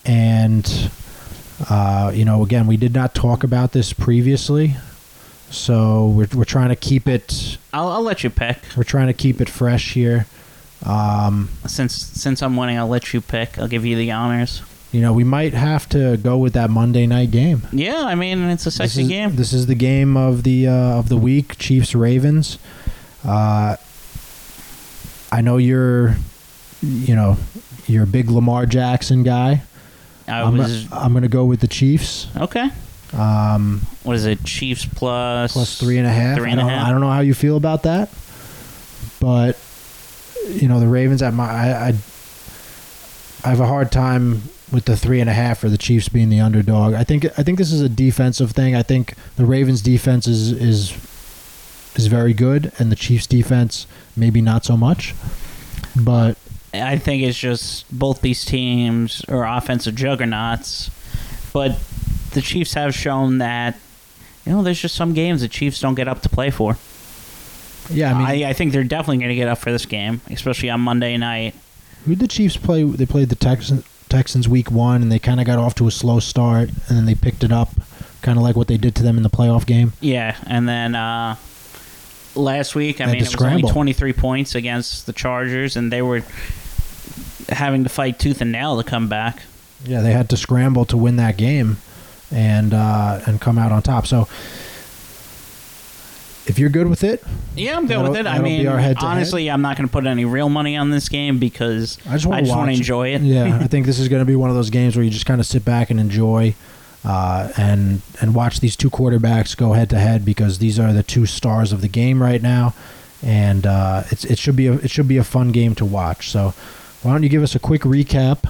and 0.05 0.91
uh, 1.71 2.11
you 2.15 2.25
know 2.25 2.43
again 2.43 2.67
we 2.67 2.77
did 2.77 2.95
not 2.95 3.15
talk 3.15 3.45
about 3.45 3.73
this 3.73 3.93
previously, 3.93 4.75
So 5.51 6.09
we're 6.09 6.29
we're 6.35 6.45
trying 6.45 6.71
to 6.71 6.77
keep 6.77 7.07
it 7.07 7.59
I'll, 7.73 7.89
I'll 7.89 8.03
let 8.03 8.25
you 8.25 8.31
pick. 8.31 8.59
we're 8.77 8.85
trying 8.85 9.07
to 9.09 9.13
keep 9.15 9.41
it 9.41 9.49
fresh 9.49 9.93
here. 9.95 10.27
Um, 10.85 11.49
Since 11.67 11.95
since 11.97 12.43
I'm 12.43 12.57
winning, 12.57 12.77
I'll 12.79 12.89
let 12.89 13.13
you 13.15 13.21
pick. 13.21 13.59
I'll 13.59 13.69
give 13.69 13.85
you 13.87 13.97
the 13.97 14.11
honors. 14.13 14.63
you 14.93 15.01
know, 15.01 15.13
we 15.13 15.25
might 15.25 15.55
have 15.55 15.89
to 15.89 16.17
go 16.19 16.37
with 16.39 16.53
that 16.53 16.69
Monday 16.71 17.07
night 17.07 17.31
game. 17.31 17.63
Yeah, 17.73 18.03
I 18.05 18.15
mean 18.15 18.39
it's 18.51 18.63
a 18.63 18.67
This 18.67 18.77
sexy 18.77 19.03
is, 19.03 19.09
game. 19.09 19.37
This 19.37 19.53
is 19.53 19.67
the 19.67 19.75
game 19.75 20.17
of 20.17 20.43
the 20.43 20.69
uh, 20.69 20.99
of 20.99 21.09
the 21.09 21.17
week, 21.17 21.57
Chiefs 21.59 21.95
Ravens. 21.95 22.59
Uh, 23.27 23.77
I 25.33 25.41
know 25.41 25.57
you're, 25.57 26.17
you 26.83 27.17
know, 27.17 27.39
you're 27.87 28.05
a 28.05 28.07
big 28.07 28.31
Lamar 28.31 28.67
Jackson 28.67 29.23
guy. 29.23 29.63
I 30.29 30.43
I'm, 30.43 30.57
was 30.57 30.87
I'm 30.93 31.13
going 31.13 31.23
to 31.23 31.29
go 31.29 31.45
with 31.45 31.61
the 31.61 31.67
Chiefs. 31.69 32.29
okay. 32.37 32.69
Um, 33.13 33.83
What 34.03 34.17
is 34.17 34.27
it? 34.27 34.45
Chiefs 34.45 34.85
plus 34.87 35.53
plus 35.55 35.79
three 35.81 35.99
and 35.99 36.07
a 36.07 36.11
half. 36.11 36.37
Three 36.37 36.51
and 36.51 36.61
a 36.61 36.63
don't, 36.63 36.71
half. 36.71 36.87
I 36.89 36.91
don't 36.91 37.01
know 37.01 37.11
how 37.11 37.21
you 37.21 37.33
feel 37.35 37.57
about 37.57 37.83
that, 37.85 38.11
but 39.21 39.57
you 40.49 40.69
know 40.69 40.81
the 40.81 40.89
Ravens. 40.89 41.23
At 41.23 41.35
my, 41.35 41.45
I, 41.45 41.89
I, 41.89 41.95
I 43.45 43.49
have 43.49 43.61
a 43.61 43.67
hard 43.67 43.93
time 43.93 44.43
with 44.73 44.87
the 44.87 44.97
three 44.97 45.21
and 45.21 45.31
a 45.31 45.33
half 45.33 45.59
for 45.59 45.69
the 45.69 45.79
Chiefs 45.79 46.09
being 46.09 46.29
the 46.29 46.41
underdog. 46.41 46.95
I 46.95 47.05
think 47.05 47.27
I 47.39 47.43
think 47.43 47.59
this 47.59 47.73
is 47.73 47.81
a 47.81 47.89
defensive 47.89 48.53
thing. 48.53 48.75
I 48.75 48.83
think 48.83 49.15
the 49.37 49.47
Ravens 49.47 49.83
defense 49.83 50.27
is 50.27 50.53
is 50.53 50.93
is 51.95 52.07
very 52.07 52.35
good, 52.35 52.73
and 52.79 52.91
the 52.91 52.97
Chiefs 52.97 53.27
defense 53.27 53.87
maybe 54.17 54.41
not 54.41 54.65
so 54.65 54.77
much. 54.77 55.15
But 55.97 56.37
I 56.73 56.99
think 56.99 57.23
it's 57.23 57.39
just 57.39 57.87
both 57.97 58.21
these 58.21 58.45
teams 58.45 59.25
are 59.29 59.47
offensive 59.47 59.95
juggernauts, 59.95 60.91
but 61.53 61.79
the 62.33 62.41
Chiefs 62.41 62.75
have 62.75 62.95
shown 62.95 63.39
that 63.39 63.79
you 64.45 64.53
know 64.53 64.63
there's 64.63 64.81
just 64.81 64.95
some 64.95 65.15
games 65.15 65.41
the 65.41 65.49
Chiefs 65.49 65.81
don't 65.81 65.95
get 65.95 66.09
up 66.09 66.23
to 66.23 66.29
play 66.29 66.51
for. 66.51 66.77
Yeah, 67.91 68.15
I 68.15 68.19
mean, 68.19 68.45
I, 68.45 68.51
I 68.51 68.53
think 68.53 68.73
they're 68.73 68.85
definitely 68.85 69.19
going 69.19 69.29
to 69.29 69.35
get 69.35 69.49
up 69.49 69.59
for 69.59 69.71
this 69.71 69.87
game, 69.87 70.21
especially 70.31 70.71
on 70.71 70.81
Monday 70.81 71.17
night. 71.17 71.55
who 72.05 72.13
did 72.13 72.21
the 72.21 72.29
Chiefs 72.29 72.57
play? 72.57 72.83
They 72.83 73.07
played 73.07 73.29
the 73.29 73.37
Texans 73.37 73.85
Texans 74.09 74.49
week 74.49 74.71
one, 74.71 75.03
and 75.03 75.11
they 75.11 75.19
kind 75.19 75.41
of 75.41 75.47
got 75.47 75.59
off 75.59 75.75
to 75.77 75.87
a 75.89 75.91
slow 75.91 76.21
start, 76.21 76.69
and 76.69 76.97
then 76.97 77.05
they 77.05 77.15
picked 77.15 77.43
it 77.43 77.51
up, 77.53 77.71
kind 78.23 78.39
of 78.39 78.45
like 78.45 78.55
what 78.57 78.69
they 78.69 78.77
did 78.77 78.95
to 78.97 79.03
them 79.03 79.17
in 79.17 79.23
the 79.23 79.31
playoff 79.31 79.67
game. 79.67 79.93
Yeah, 80.01 80.37
and 80.47 80.69
then 80.69 80.95
uh, 80.95 81.37
last 82.35 82.75
week, 82.75 83.01
I 83.01 83.07
mean, 83.07 83.17
it 83.17 83.21
was 83.23 83.35
only 83.43 83.63
23 83.63 84.13
points 84.13 84.55
against 84.55 85.07
the 85.07 85.13
Chargers, 85.13 85.77
and 85.77 85.93
they 85.93 86.03
were 86.03 86.23
having 87.49 87.83
to 87.85 87.91
fight 87.91 88.19
tooth 88.19 88.41
and 88.41 88.53
nail 88.53 88.77
to 88.77 88.89
come 88.89 89.09
back. 89.09 89.43
Yeah, 89.85 90.01
they 90.01 90.13
had 90.13 90.31
to 90.31 90.37
scramble 90.37 90.85
to 90.87 90.97
win 90.97 91.17
that 91.17 91.37
game, 91.37 91.79
and 92.31 92.73
uh, 92.73 93.21
and 93.27 93.41
come 93.41 93.59
out 93.59 93.73
on 93.73 93.83
top. 93.83 94.07
So, 94.07 94.29
if 96.47 96.59
you're 96.59 96.71
good 96.71 96.89
with 96.89 97.05
it, 97.05 97.23
Yeah, 97.57 97.77
I'm 97.77 97.87
good 97.87 98.03
with 98.03 98.17
it. 98.17 98.27
I 98.27 98.39
mean, 98.39 98.67
honestly, 98.67 99.51
I'm 99.51 99.63
not 99.63 99.77
going 99.77 99.89
to 99.89 99.93
put 99.93 100.07
any 100.07 100.25
real 100.25 100.49
money 100.49 100.77
on 100.77 100.91
this 100.91 101.09
game 101.09 101.39
because 101.39 101.99
I 102.09 102.17
just 102.19 102.27
want 102.27 102.47
to 102.47 102.77
enjoy 102.77 103.15
it. 103.15 103.23
Yeah, 103.23 103.59
I 103.61 103.67
think 103.69 103.87
this 103.87 103.99
is 103.99 104.09
going 104.09 104.21
to 104.21 104.27
be 104.27 104.37
one 104.37 104.51
of 104.51 104.57
those 104.57 104.71
games 104.71 104.97
where 104.97 105.05
you 105.05 105.11
just 105.11 105.27
kind 105.27 105.41
of 105.41 105.47
sit 105.47 105.65
back 105.65 105.91
and 105.91 105.99
enjoy, 105.99 106.55
uh, 107.05 107.51
and 107.57 108.03
and 108.21 108.35
watch 108.35 108.61
these 108.61 108.77
two 108.77 108.91
quarterbacks 108.91 109.57
go 109.57 109.73
head 109.73 109.91
to 109.91 109.99
head 109.99 110.25
because 110.25 110.59
these 110.59 110.79
are 110.79 110.93
the 110.93 111.03
two 111.03 111.27
stars 111.27 111.73
of 111.73 111.81
the 111.81 111.89
game 111.89 112.23
right 112.23 112.43
now, 112.43 112.75
and 113.23 113.67
uh, 113.67 114.03
it's 114.11 114.25
it 114.25 114.39
should 114.39 114.57
be 114.57 114.67
a 114.67 114.75
it 114.75 114.91
should 114.91 115.09
be 115.09 115.17
a 115.17 115.25
fun 115.25 115.51
game 115.53 115.75
to 115.77 115.85
watch. 115.85 116.31
So, 116.31 116.55
why 117.03 117.13
don't 117.13 117.23
you 117.23 117.29
give 117.29 117.43
us 117.43 117.55
a 117.55 117.59
quick 117.59 117.83
recap 117.83 118.45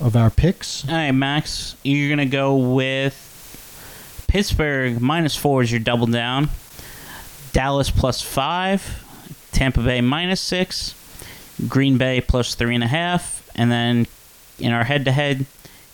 of 0.00 0.16
our 0.16 0.30
picks? 0.30 0.86
All 0.88 0.94
right, 0.94 1.12
Max, 1.12 1.76
you're 1.82 2.08
going 2.08 2.28
to 2.28 2.32
go 2.32 2.56
with 2.56 3.22
Pittsburgh 4.28 5.00
minus 5.00 5.36
four 5.36 5.62
is 5.62 5.70
your 5.70 5.80
double 5.80 6.06
down, 6.06 6.50
Dallas 7.56 7.90
plus 7.90 8.20
five, 8.20 9.02
Tampa 9.50 9.80
Bay 9.80 10.02
minus 10.02 10.42
six, 10.42 10.94
Green 11.66 11.96
Bay 11.96 12.20
plus 12.20 12.54
three 12.54 12.74
and 12.74 12.84
a 12.84 12.86
half, 12.86 13.48
and 13.54 13.72
then 13.72 14.06
in 14.58 14.72
our 14.72 14.84
head 14.84 15.06
to 15.06 15.10
head, 15.10 15.46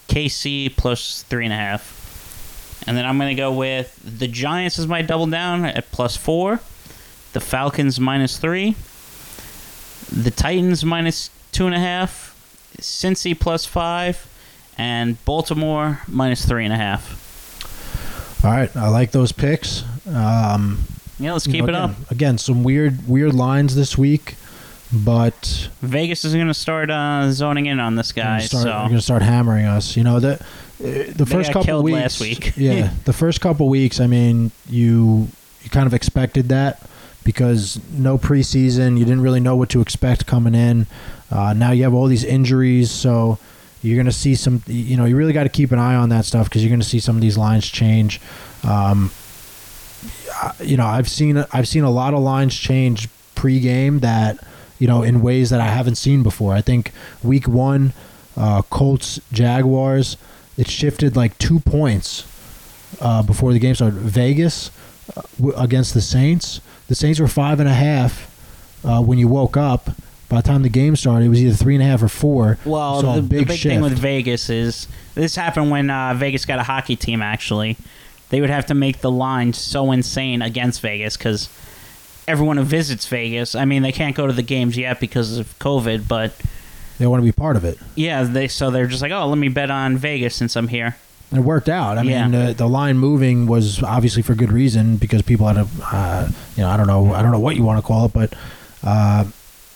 KC 0.09 0.76
plus 0.76 1.22
three 1.22 1.44
and 1.44 1.52
a 1.52 1.56
half. 1.56 2.82
And 2.84 2.97
then 2.97 3.06
I'm 3.06 3.16
going 3.16 3.28
to 3.28 3.40
go 3.40 3.52
with 3.52 3.97
the 4.02 4.26
Giants 4.26 4.80
as 4.80 4.89
my 4.89 5.02
double 5.02 5.28
down 5.28 5.64
at 5.64 5.93
plus 5.93 6.16
four, 6.16 6.59
the 7.32 7.39
Falcons 7.39 8.01
minus 8.01 8.39
three, 8.39 8.74
the 10.10 10.32
Titans 10.32 10.84
minus 10.84 11.30
two 11.52 11.66
and 11.66 11.76
a 11.76 11.78
half, 11.78 12.36
Cincy 12.78 13.39
plus 13.39 13.64
five, 13.64 14.26
and 14.76 15.24
Baltimore 15.24 16.01
minus 16.09 16.44
three 16.44 16.64
and 16.64 16.74
a 16.74 16.76
half. 16.76 18.43
All 18.44 18.51
right, 18.51 18.76
I 18.76 18.89
like 18.89 19.12
those 19.12 19.30
picks. 19.30 19.84
Um, 20.09 20.86
Yeah, 21.23 21.32
let's 21.32 21.47
you 21.47 21.53
keep 21.53 21.65
know, 21.65 21.69
it 21.69 21.74
up. 21.74 21.90
again, 21.90 22.07
Again, 22.11 22.39
some 22.39 22.65
weird 22.65 23.09
weird 23.09 23.35
lines 23.35 23.74
this 23.74 23.97
week, 23.97 24.35
but 24.93 25.69
Vegas 25.81 26.24
is 26.24 26.35
going 26.35 26.49
to 26.49 26.55
start 26.55 26.90
uh, 26.90 27.31
zoning 27.32 27.66
in 27.66 27.81
on 27.81 27.94
this 27.94 28.12
guy. 28.12 28.39
gonna 28.39 28.43
start, 28.49 28.62
so 28.65 28.69
we're 28.82 28.89
gonna 28.89 29.01
start 29.01 29.23
hammering 29.23 29.65
us. 29.66 29.97
You 29.97 30.05
know 30.05 30.20
the 30.20 30.35
uh, 30.35 31.12
the 31.15 31.27
first 31.27 31.49
got 31.49 31.53
couple 31.61 31.65
killed 31.65 31.85
weeks. 31.85 31.94
last 31.94 32.20
week. 32.20 32.53
yeah, 32.57 32.93
the 33.05 33.12
first 33.12 33.40
couple 33.40 33.69
weeks. 33.69 34.01
I 34.01 34.07
mean, 34.07 34.51
you 34.69 35.28
you 35.62 35.70
kind 35.70 35.86
of 35.86 35.94
expected 35.94 36.49
that 36.49 36.82
because 37.24 37.81
no 37.93 38.19
preseason. 38.19 38.99
You 38.99 39.05
didn't 39.05 39.23
really 39.23 39.40
know 39.40 39.55
what 39.57 39.69
to 39.70 39.81
expect 39.81 40.27
coming 40.27 40.55
in. 40.55 40.86
Uh, 41.31 41.53
now 41.53 41.70
you 41.70 41.85
have 41.85 41.94
all 41.94 42.07
these 42.07 42.24
injuries, 42.24 42.90
so 42.90 43.39
you're 43.82 43.97
gonna 43.97 44.12
see 44.12 44.35
some. 44.35 44.62
You 44.66 44.97
know, 44.97 45.05
you 45.05 45.16
really 45.16 45.32
got 45.32 45.44
to 45.44 45.49
keep 45.49 45.70
an 45.73 45.78
eye 45.78 45.94
on 45.94 46.09
that 46.11 46.24
stuff 46.24 46.49
because 46.49 46.62
you're 46.65 46.70
gonna 46.70 46.82
see 46.85 47.01
some 47.01 47.16
of 47.16 47.23
these 47.23 47.39
lines 47.39 47.66
change. 47.69 48.20
Um, 48.65 49.11
you 50.62 50.76
know, 50.76 50.86
I've 50.86 51.09
seen 51.09 51.44
I've 51.52 51.68
seen 51.68 51.84
a 51.84 51.90
lot 51.90 52.14
of 52.14 52.20
lines 52.20 52.54
change 52.56 53.09
pregame 53.34 54.00
that 54.00 54.38
you 54.78 54.86
know 54.86 55.02
in 55.02 55.20
ways 55.22 55.50
that 55.50 55.60
I 55.60 55.68
haven't 55.68 55.96
seen 55.96 56.22
before. 56.22 56.54
I 56.54 56.60
think 56.60 56.92
week 57.22 57.46
one, 57.48 57.92
uh, 58.36 58.62
Colts 58.62 59.20
Jaguars, 59.32 60.16
it 60.56 60.68
shifted 60.68 61.16
like 61.16 61.36
two 61.38 61.60
points 61.60 62.24
uh, 63.00 63.22
before 63.22 63.52
the 63.52 63.59
game 63.59 63.74
started. 63.74 63.98
Vegas 63.98 64.70
uh, 65.16 65.22
w- 65.38 65.56
against 65.56 65.94
the 65.94 66.00
Saints, 66.00 66.60
the 66.88 66.94
Saints 66.94 67.18
were 67.20 67.28
five 67.28 67.60
and 67.60 67.68
a 67.68 67.74
half 67.74 68.30
uh, 68.84 69.00
when 69.02 69.18
you 69.18 69.28
woke 69.28 69.56
up. 69.56 69.90
By 70.28 70.40
the 70.40 70.48
time 70.48 70.62
the 70.62 70.70
game 70.70 70.96
started, 70.96 71.26
it 71.26 71.28
was 71.28 71.42
either 71.42 71.54
three 71.54 71.74
and 71.74 71.82
a 71.82 71.86
half 71.86 72.02
or 72.02 72.09
four. 72.09 72.56
well, 72.64 73.02
So 73.02 73.14
the, 73.16 73.20
the 73.20 73.28
big 73.28 73.48
big 73.48 73.60
thing 73.60 73.80
with. 73.82 73.98
Vegas 73.98 74.48
is 74.48 74.88
this 75.14 75.36
happened 75.36 75.70
when 75.70 75.90
uh, 75.90 76.14
Vegas 76.14 76.46
got 76.46 76.59
a 76.59 76.62
hockey 76.62 76.96
team. 76.96 77.20
Actually, 77.20 77.76
they 78.32 78.40
would 78.40 78.50
have 78.50 78.66
to 78.66 78.74
make 78.74 79.00
the 79.02 79.10
line 79.10 79.52
so 79.52 79.92
insane 79.92 80.40
against 80.42 80.80
Vegas 80.80 81.16
because 81.16 81.48
everyone 82.26 82.56
who 82.56 82.62
visits 82.64 83.06
Vegas, 83.06 83.54
I 83.54 83.64
mean, 83.66 83.82
they 83.82 83.92
can't 83.92 84.16
go 84.16 84.26
to 84.26 84.32
the 84.32 84.42
games 84.42 84.76
yet 84.76 84.98
because 85.00 85.36
of 85.38 85.59
COVID, 85.59 86.09
but 86.09 86.32
They 86.98 87.06
want 87.06 87.20
to 87.20 87.24
be 87.24 87.32
part 87.32 87.56
of 87.56 87.64
it. 87.64 87.78
yeah, 87.94 88.22
they 88.22 88.48
so 88.48 88.70
they're 88.70 88.86
just 88.86 89.02
like, 89.02 89.12
oh, 89.12 89.26
let 89.28 89.36
me 89.38 89.48
bet 89.48 89.70
on 89.70 89.96
Vegas 89.98 90.34
since 90.34 90.56
I'm 90.56 90.68
here. 90.68 90.96
And 91.30 91.40
it 91.40 91.44
worked 91.44 91.68
out. 91.68 91.98
I 91.98 92.02
Yeah. 92.02 92.26
mean, 92.26 92.34
uh, 92.34 92.52
the 92.54 92.68
line 92.68 92.96
moving 92.98 93.46
was 93.46 93.82
obviously 93.82 94.22
for 94.22 94.34
good 94.34 94.50
reason 94.52 94.96
because 94.96 95.20
people 95.22 95.46
had 95.46 95.56
a, 95.59 95.66
uh, 95.92 96.28
you 96.56 96.62
know, 96.62 96.68
I 96.70 96.76
don't 96.76 96.86
know, 96.86 97.12
I 97.12 97.22
don't 97.22 97.32
know 97.32 97.38
what 97.40 97.56
you 97.56 97.64
want 97.64 97.78
to 97.78 97.86
call 97.86 98.06
it, 98.06 98.12
but, 98.12 98.34
uh, 98.82 99.24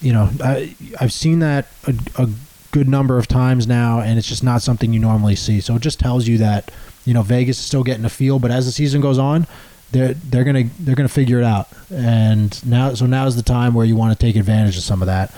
you 0.01 0.13
know, 0.13 0.31
I, 0.43 0.75
I've 1.01 1.13
seen 1.13 1.39
that 1.41 1.69
a, 1.87 1.95
a 2.23 2.29
good 2.73 2.89
number 2.89 3.17
of 3.19 3.27
times 3.27 3.67
now, 3.67 4.01
and 4.01 4.19
it's 4.19 4.29
just 4.29 4.45
not 4.45 4.61
something 4.63 4.93
you 4.93 4.99
normally 5.01 5.35
see. 5.37 5.61
So 5.61 5.77
it 5.77 5.83
just 5.83 5.99
tells 5.99 6.29
you 6.29 6.37
that, 6.39 6.71
you 7.07 7.15
know, 7.15 7.23
Vegas 7.23 7.59
is 7.59 7.65
still 7.65 7.83
getting 7.83 8.05
a 8.05 8.11
feel, 8.11 8.39
but 8.39 8.51
as 8.51 8.67
the 8.67 8.73
season 8.73 9.01
goes 9.01 9.19
on, 9.19 9.47
they're 9.93 10.15
they're 10.15 10.45
gonna 10.45 10.65
they're 10.81 10.97
gonna 10.97 11.09
figure 11.09 11.39
it 11.39 11.45
out. 11.45 11.69
And 11.91 12.65
now, 12.67 12.93
so 12.95 13.07
now 13.07 13.27
is 13.27 13.37
the 13.37 13.43
time 13.43 13.73
where 13.73 13.87
you 13.87 13.97
want 13.97 14.19
to 14.19 14.27
take 14.27 14.37
advantage 14.37 14.77
of 14.77 14.83
some 14.83 15.01
of 15.01 15.07
that. 15.07 15.33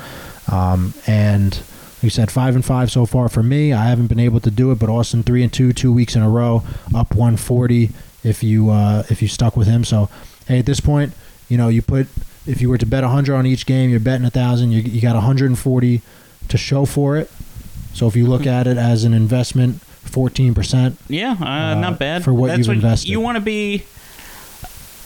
Um, 0.50 0.94
and 1.06 1.52
like 1.52 2.02
you 2.02 2.10
said, 2.10 2.30
five 2.30 2.54
and 2.54 2.64
five 2.64 2.90
so 2.90 3.04
far 3.06 3.28
for 3.28 3.42
me. 3.42 3.72
I 3.72 3.84
haven't 3.84 4.06
been 4.06 4.18
able 4.18 4.40
to 4.40 4.50
do 4.50 4.72
it, 4.72 4.78
but 4.78 4.88
Austin 4.88 5.22
three 5.22 5.42
and 5.42 5.52
two, 5.52 5.72
two 5.72 5.92
weeks 5.92 6.16
in 6.16 6.22
a 6.22 6.30
row, 6.30 6.62
up 6.94 7.14
140. 7.14 7.90
If 8.24 8.42
you 8.42 8.70
uh, 8.70 9.04
if 9.10 9.20
you 9.22 9.28
stuck 9.28 9.56
with 9.56 9.68
him, 9.68 9.84
so 9.84 10.08
hey, 10.46 10.58
at 10.58 10.66
this 10.66 10.80
point, 10.80 11.12
you 11.48 11.58
know 11.58 11.68
you 11.68 11.82
put 11.82 12.08
if 12.46 12.62
you 12.62 12.70
were 12.70 12.78
to 12.78 12.86
bet 12.86 13.04
100 13.04 13.34
on 13.34 13.44
each 13.44 13.66
game, 13.66 13.90
you're 13.90 14.00
betting 14.00 14.26
a 14.26 14.30
thousand. 14.30 14.72
You, 14.72 14.80
you 14.80 15.02
got 15.02 15.14
140 15.14 16.00
to 16.48 16.56
show 16.56 16.86
for 16.86 17.18
it. 17.18 17.30
So 17.92 18.06
if 18.06 18.16
you 18.16 18.26
look 18.26 18.46
at 18.46 18.66
it 18.66 18.78
as 18.78 19.04
an 19.04 19.12
investment, 19.12 19.82
14 20.08 20.54
percent. 20.54 20.98
Yeah, 21.08 21.36
uh, 21.40 21.44
Uh, 21.44 21.74
not 21.80 21.98
bad 21.98 22.24
for 22.24 22.32
what 22.32 22.48
That's 22.48 22.66
you've 22.66 22.76
invested. 22.76 23.08
You 23.08 23.20
want 23.20 23.36
to 23.36 23.40
be. 23.40 23.84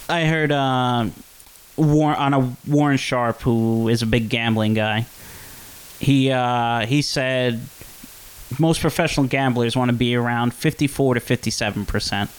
I 0.08 0.24
heard 0.24 0.52
uh, 0.52 1.06
War- 1.76 2.16
on 2.16 2.34
a 2.34 2.56
Warren 2.68 2.96
Sharp, 2.98 3.40
who 3.42 3.88
is 3.88 4.02
a 4.02 4.06
big 4.06 4.28
gambling 4.28 4.74
guy. 4.74 5.06
He 6.00 6.30
uh, 6.30 6.86
he 6.86 7.02
said 7.02 7.60
most 8.58 8.80
professional 8.80 9.26
gamblers 9.26 9.76
want 9.76 9.88
to 9.90 9.96
be 9.96 10.14
around 10.14 10.52
fifty-four 10.54 11.14
to 11.14 11.20
fifty-seven 11.20 11.86
percent. 11.86 12.30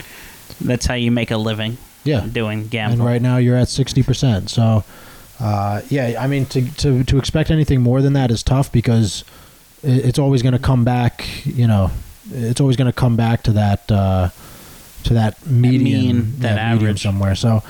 That's 0.61 0.85
how 0.85 0.93
you 0.95 1.09
make 1.11 1.31
a 1.31 1.37
living 1.37 1.77
Yeah, 2.03 2.25
doing 2.31 2.67
gambling. 2.67 2.99
and 2.99 3.07
right 3.07 3.21
now 3.21 3.37
you're 3.37 3.55
at 3.57 3.69
60 3.69 4.03
percent. 4.03 4.49
So 4.49 4.83
uh, 5.39 5.81
yeah, 5.89 6.17
I 6.19 6.27
mean 6.27 6.45
to, 6.47 6.61
to 6.75 7.03
to 7.05 7.17
expect 7.17 7.49
anything 7.49 7.81
more 7.81 8.01
than 8.01 8.13
that 8.13 8.29
is 8.29 8.43
tough 8.43 8.71
because 8.71 9.23
it's 9.81 10.19
always 10.19 10.41
going 10.43 10.53
to 10.53 10.59
come 10.59 10.83
back. 10.83 11.25
You 11.45 11.65
know, 11.67 11.89
it's 12.33 12.59
always 12.59 12.75
going 12.75 12.91
to 12.91 12.97
come 12.97 13.15
back 13.15 13.43
to 13.43 13.51
that. 13.53 13.91
Uh, 13.91 14.29
to 15.03 15.13
that 15.15 15.45
median, 15.45 16.15
mean, 16.15 16.39
that 16.39 16.57
average. 16.57 17.01
somewhere. 17.01 17.35
So, 17.35 17.61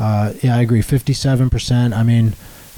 uh, 0.00 0.32
yeah, 0.42 0.56
I 0.56 0.62
agree. 0.62 0.82
Fifty-seven 0.82 1.50
percent. 1.50 1.94
I 1.94 2.02
mean, 2.02 2.32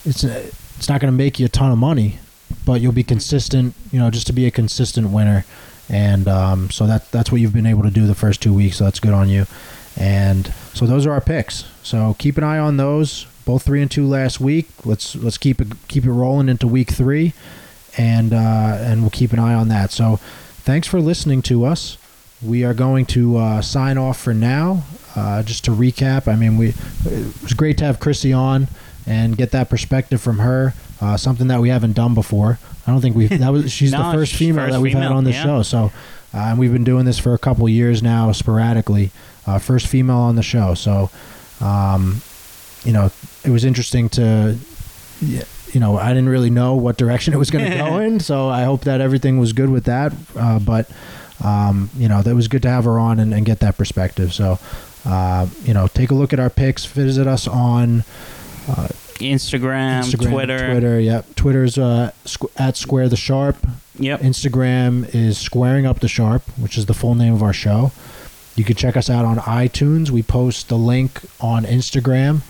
it's 0.04 0.24
it's 0.24 0.88
not 0.88 1.00
going 1.00 1.12
to 1.12 1.16
make 1.16 1.38
you 1.38 1.46
a 1.46 1.48
ton 1.48 1.70
of 1.70 1.78
money, 1.78 2.18
but 2.64 2.80
you'll 2.80 2.92
be 2.92 3.04
consistent. 3.04 3.74
You 3.92 4.00
know, 4.00 4.10
just 4.10 4.26
to 4.26 4.32
be 4.32 4.46
a 4.46 4.50
consistent 4.50 5.10
winner, 5.10 5.44
and 5.88 6.26
um, 6.26 6.70
so 6.70 6.86
that 6.86 7.10
that's 7.12 7.30
what 7.30 7.40
you've 7.40 7.52
been 7.52 7.66
able 7.66 7.82
to 7.84 7.90
do 7.90 8.06
the 8.06 8.14
first 8.14 8.42
two 8.42 8.52
weeks. 8.52 8.78
So 8.78 8.84
that's 8.84 9.00
good 9.00 9.14
on 9.14 9.28
you. 9.28 9.46
And 9.96 10.52
so 10.72 10.86
those 10.86 11.06
are 11.06 11.12
our 11.12 11.20
picks. 11.20 11.64
So 11.82 12.16
keep 12.18 12.38
an 12.38 12.44
eye 12.44 12.58
on 12.58 12.76
those. 12.76 13.26
Both 13.44 13.64
three 13.64 13.82
and 13.82 13.90
two 13.90 14.06
last 14.06 14.40
week. 14.40 14.68
Let's 14.84 15.16
let's 15.16 15.38
keep 15.38 15.60
it 15.60 15.68
keep 15.88 16.04
it 16.04 16.12
rolling 16.12 16.48
into 16.48 16.66
week 16.66 16.90
three, 16.90 17.32
and 17.96 18.32
uh, 18.32 18.78
and 18.80 19.02
we'll 19.02 19.10
keep 19.10 19.32
an 19.32 19.38
eye 19.38 19.54
on 19.54 19.68
that. 19.68 19.90
So 19.90 20.20
thanks 20.60 20.86
for 20.88 21.00
listening 21.00 21.42
to 21.42 21.64
us. 21.64 21.96
We 22.42 22.64
are 22.64 22.74
going 22.74 23.06
to 23.06 23.36
uh, 23.36 23.62
sign 23.62 23.98
off 23.98 24.18
for 24.18 24.32
now. 24.32 24.84
Uh, 25.16 25.42
just 25.42 25.64
to 25.64 25.72
recap, 25.72 26.28
I 26.28 26.36
mean, 26.36 26.56
we 26.56 26.68
it 27.04 27.42
was 27.42 27.52
great 27.52 27.76
to 27.78 27.84
have 27.84 27.98
Chrissy 28.00 28.32
on 28.32 28.68
and 29.06 29.36
get 29.36 29.50
that 29.50 29.68
perspective 29.68 30.20
from 30.20 30.38
her. 30.38 30.72
Uh, 31.00 31.16
something 31.16 31.48
that 31.48 31.60
we 31.60 31.68
haven't 31.68 31.94
done 31.94 32.14
before. 32.14 32.58
I 32.86 32.92
don't 32.92 33.00
think 33.00 33.16
we 33.16 33.26
that 33.26 33.50
was 33.52 33.70
she's 33.78 33.92
No, 33.92 34.06
the 34.10 34.12
first 34.18 34.34
female 34.34 34.66
first 34.66 34.74
that 34.74 34.80
we've 34.80 34.94
had 34.94 35.10
on 35.12 35.24
the 35.24 35.32
yeah. 35.32 35.42
show. 35.42 35.62
So, 35.62 35.84
uh, 36.32 36.38
and 36.38 36.58
we've 36.58 36.72
been 36.72 36.84
doing 36.84 37.04
this 37.04 37.18
for 37.18 37.34
a 37.34 37.38
couple 37.38 37.68
years 37.68 38.02
now, 38.02 38.30
sporadically. 38.32 39.10
Uh, 39.46 39.58
first 39.58 39.86
female 39.88 40.18
on 40.18 40.36
the 40.36 40.42
show. 40.42 40.74
So, 40.74 41.10
um, 41.60 42.20
you 42.84 42.92
know, 42.92 43.10
it 43.44 43.50
was 43.50 43.64
interesting 43.64 44.08
to, 44.10 44.56
y- 45.22 45.42
you 45.74 45.80
know, 45.80 45.96
I 45.96 46.08
didn't 46.08 46.28
really 46.28 46.50
know 46.50 46.74
what 46.74 46.96
direction 46.96 47.34
it 47.34 47.38
was 47.38 47.50
going 47.50 47.70
to 47.70 47.76
go 47.76 47.98
in. 47.98 48.20
So 48.20 48.48
I 48.48 48.62
hope 48.64 48.82
that 48.82 49.00
everything 49.00 49.38
was 49.38 49.52
good 49.52 49.70
with 49.70 49.84
that. 49.84 50.12
Uh, 50.36 50.58
but, 50.58 50.90
um, 51.44 51.90
you 51.96 52.08
know, 52.08 52.22
that 52.22 52.34
was 52.34 52.48
good 52.48 52.62
to 52.62 52.70
have 52.70 52.84
her 52.84 52.98
on 52.98 53.18
and, 53.20 53.32
and 53.32 53.44
get 53.46 53.60
that 53.60 53.76
perspective. 53.76 54.32
So, 54.32 54.58
uh, 55.04 55.46
you 55.64 55.74
know, 55.74 55.86
take 55.86 56.10
a 56.10 56.14
look 56.14 56.32
at 56.32 56.40
our 56.40 56.50
picks. 56.50 56.84
Visit 56.84 57.26
us 57.26 57.48
on 57.48 58.04
uh, 58.68 58.88
Instagram, 59.18 60.00
Instagram, 60.00 60.30
Twitter. 60.30 60.70
Twitter. 60.70 61.00
Yep, 61.00 61.34
Twitter's 61.36 61.78
uh, 61.78 62.12
squ- 62.24 62.50
at 62.56 62.76
Square 62.76 63.10
the 63.10 63.16
Sharp. 63.16 63.56
Yep. 63.98 64.20
Instagram 64.20 65.14
is 65.14 65.36
Squaring 65.38 65.84
Up 65.86 66.00
the 66.00 66.08
Sharp, 66.08 66.42
which 66.58 66.78
is 66.78 66.86
the 66.86 66.94
full 66.94 67.14
name 67.14 67.34
of 67.34 67.42
our 67.42 67.52
show. 67.52 67.92
You 68.56 68.64
can 68.64 68.76
check 68.76 68.96
us 68.96 69.08
out 69.08 69.24
on 69.24 69.36
iTunes. 69.38 70.10
We 70.10 70.22
post 70.22 70.68
the 70.68 70.76
link 70.76 71.20
on 71.40 71.64
Instagram 71.64 72.40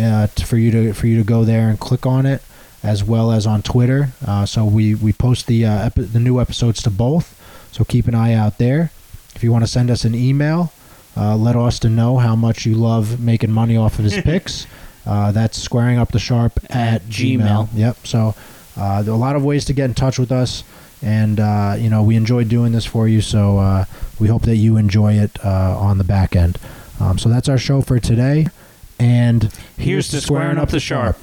uh, 0.00 0.26
for 0.26 0.56
you 0.56 0.70
to 0.70 0.92
for 0.92 1.06
you 1.06 1.16
to 1.18 1.24
go 1.24 1.44
there 1.44 1.68
and 1.68 1.78
click 1.78 2.06
on 2.06 2.26
it, 2.26 2.42
as 2.82 3.02
well 3.04 3.32
as 3.32 3.46
on 3.46 3.62
Twitter. 3.62 4.10
Uh, 4.26 4.46
so 4.46 4.64
we 4.64 4.94
we 4.94 5.12
post 5.12 5.46
the 5.46 5.64
uh, 5.66 5.86
epi- 5.86 6.02
the 6.02 6.20
new 6.20 6.40
episodes 6.40 6.82
to 6.82 6.90
both. 6.90 7.34
So 7.72 7.84
keep 7.84 8.06
an 8.06 8.14
eye 8.14 8.32
out 8.34 8.58
there. 8.58 8.90
If 9.34 9.42
you 9.44 9.52
want 9.52 9.64
to 9.64 9.70
send 9.70 9.90
us 9.90 10.04
an 10.04 10.14
email, 10.14 10.72
uh, 11.16 11.36
let 11.36 11.54
Austin 11.56 11.94
know 11.94 12.18
how 12.18 12.34
much 12.34 12.66
you 12.66 12.74
love 12.74 13.20
making 13.20 13.50
money 13.52 13.76
off 13.76 13.98
of 13.98 14.04
his 14.04 14.20
picks. 14.22 14.66
Uh, 15.06 15.32
that's 15.32 15.56
squaring 15.56 15.98
up 15.98 16.12
the 16.12 16.18
sharp 16.18 16.58
at, 16.70 17.02
Gmail. 17.04 17.38
Gmail. 17.38 17.68
Yep. 17.74 18.06
So 18.06 18.34
uh, 18.76 19.02
there 19.02 19.12
are 19.12 19.16
a 19.16 19.20
lot 19.20 19.36
of 19.36 19.44
ways 19.44 19.64
to 19.66 19.72
get 19.72 19.86
in 19.86 19.94
touch 19.94 20.18
with 20.18 20.30
us, 20.30 20.64
and 21.02 21.40
uh, 21.40 21.76
you 21.78 21.88
know 21.90 22.02
we 22.02 22.16
enjoy 22.16 22.44
doing 22.44 22.72
this 22.72 22.84
for 22.84 23.08
you. 23.08 23.20
So 23.20 23.58
uh, 23.58 23.84
we 24.18 24.28
hope 24.28 24.42
that 24.42 24.56
you 24.56 24.76
enjoy 24.76 25.14
it 25.14 25.42
uh, 25.44 25.78
on 25.78 25.98
the 25.98 26.04
back 26.04 26.36
end. 26.36 26.58
Um, 27.00 27.18
so 27.18 27.28
that's 27.28 27.48
our 27.48 27.58
show 27.58 27.80
for 27.80 27.98
today, 28.00 28.46
and 28.98 29.52
Here's 29.76 30.08
to 30.08 30.20
squaring 30.20 30.58
up 30.58 30.70
the 30.70 30.80
sharp. 30.80 31.16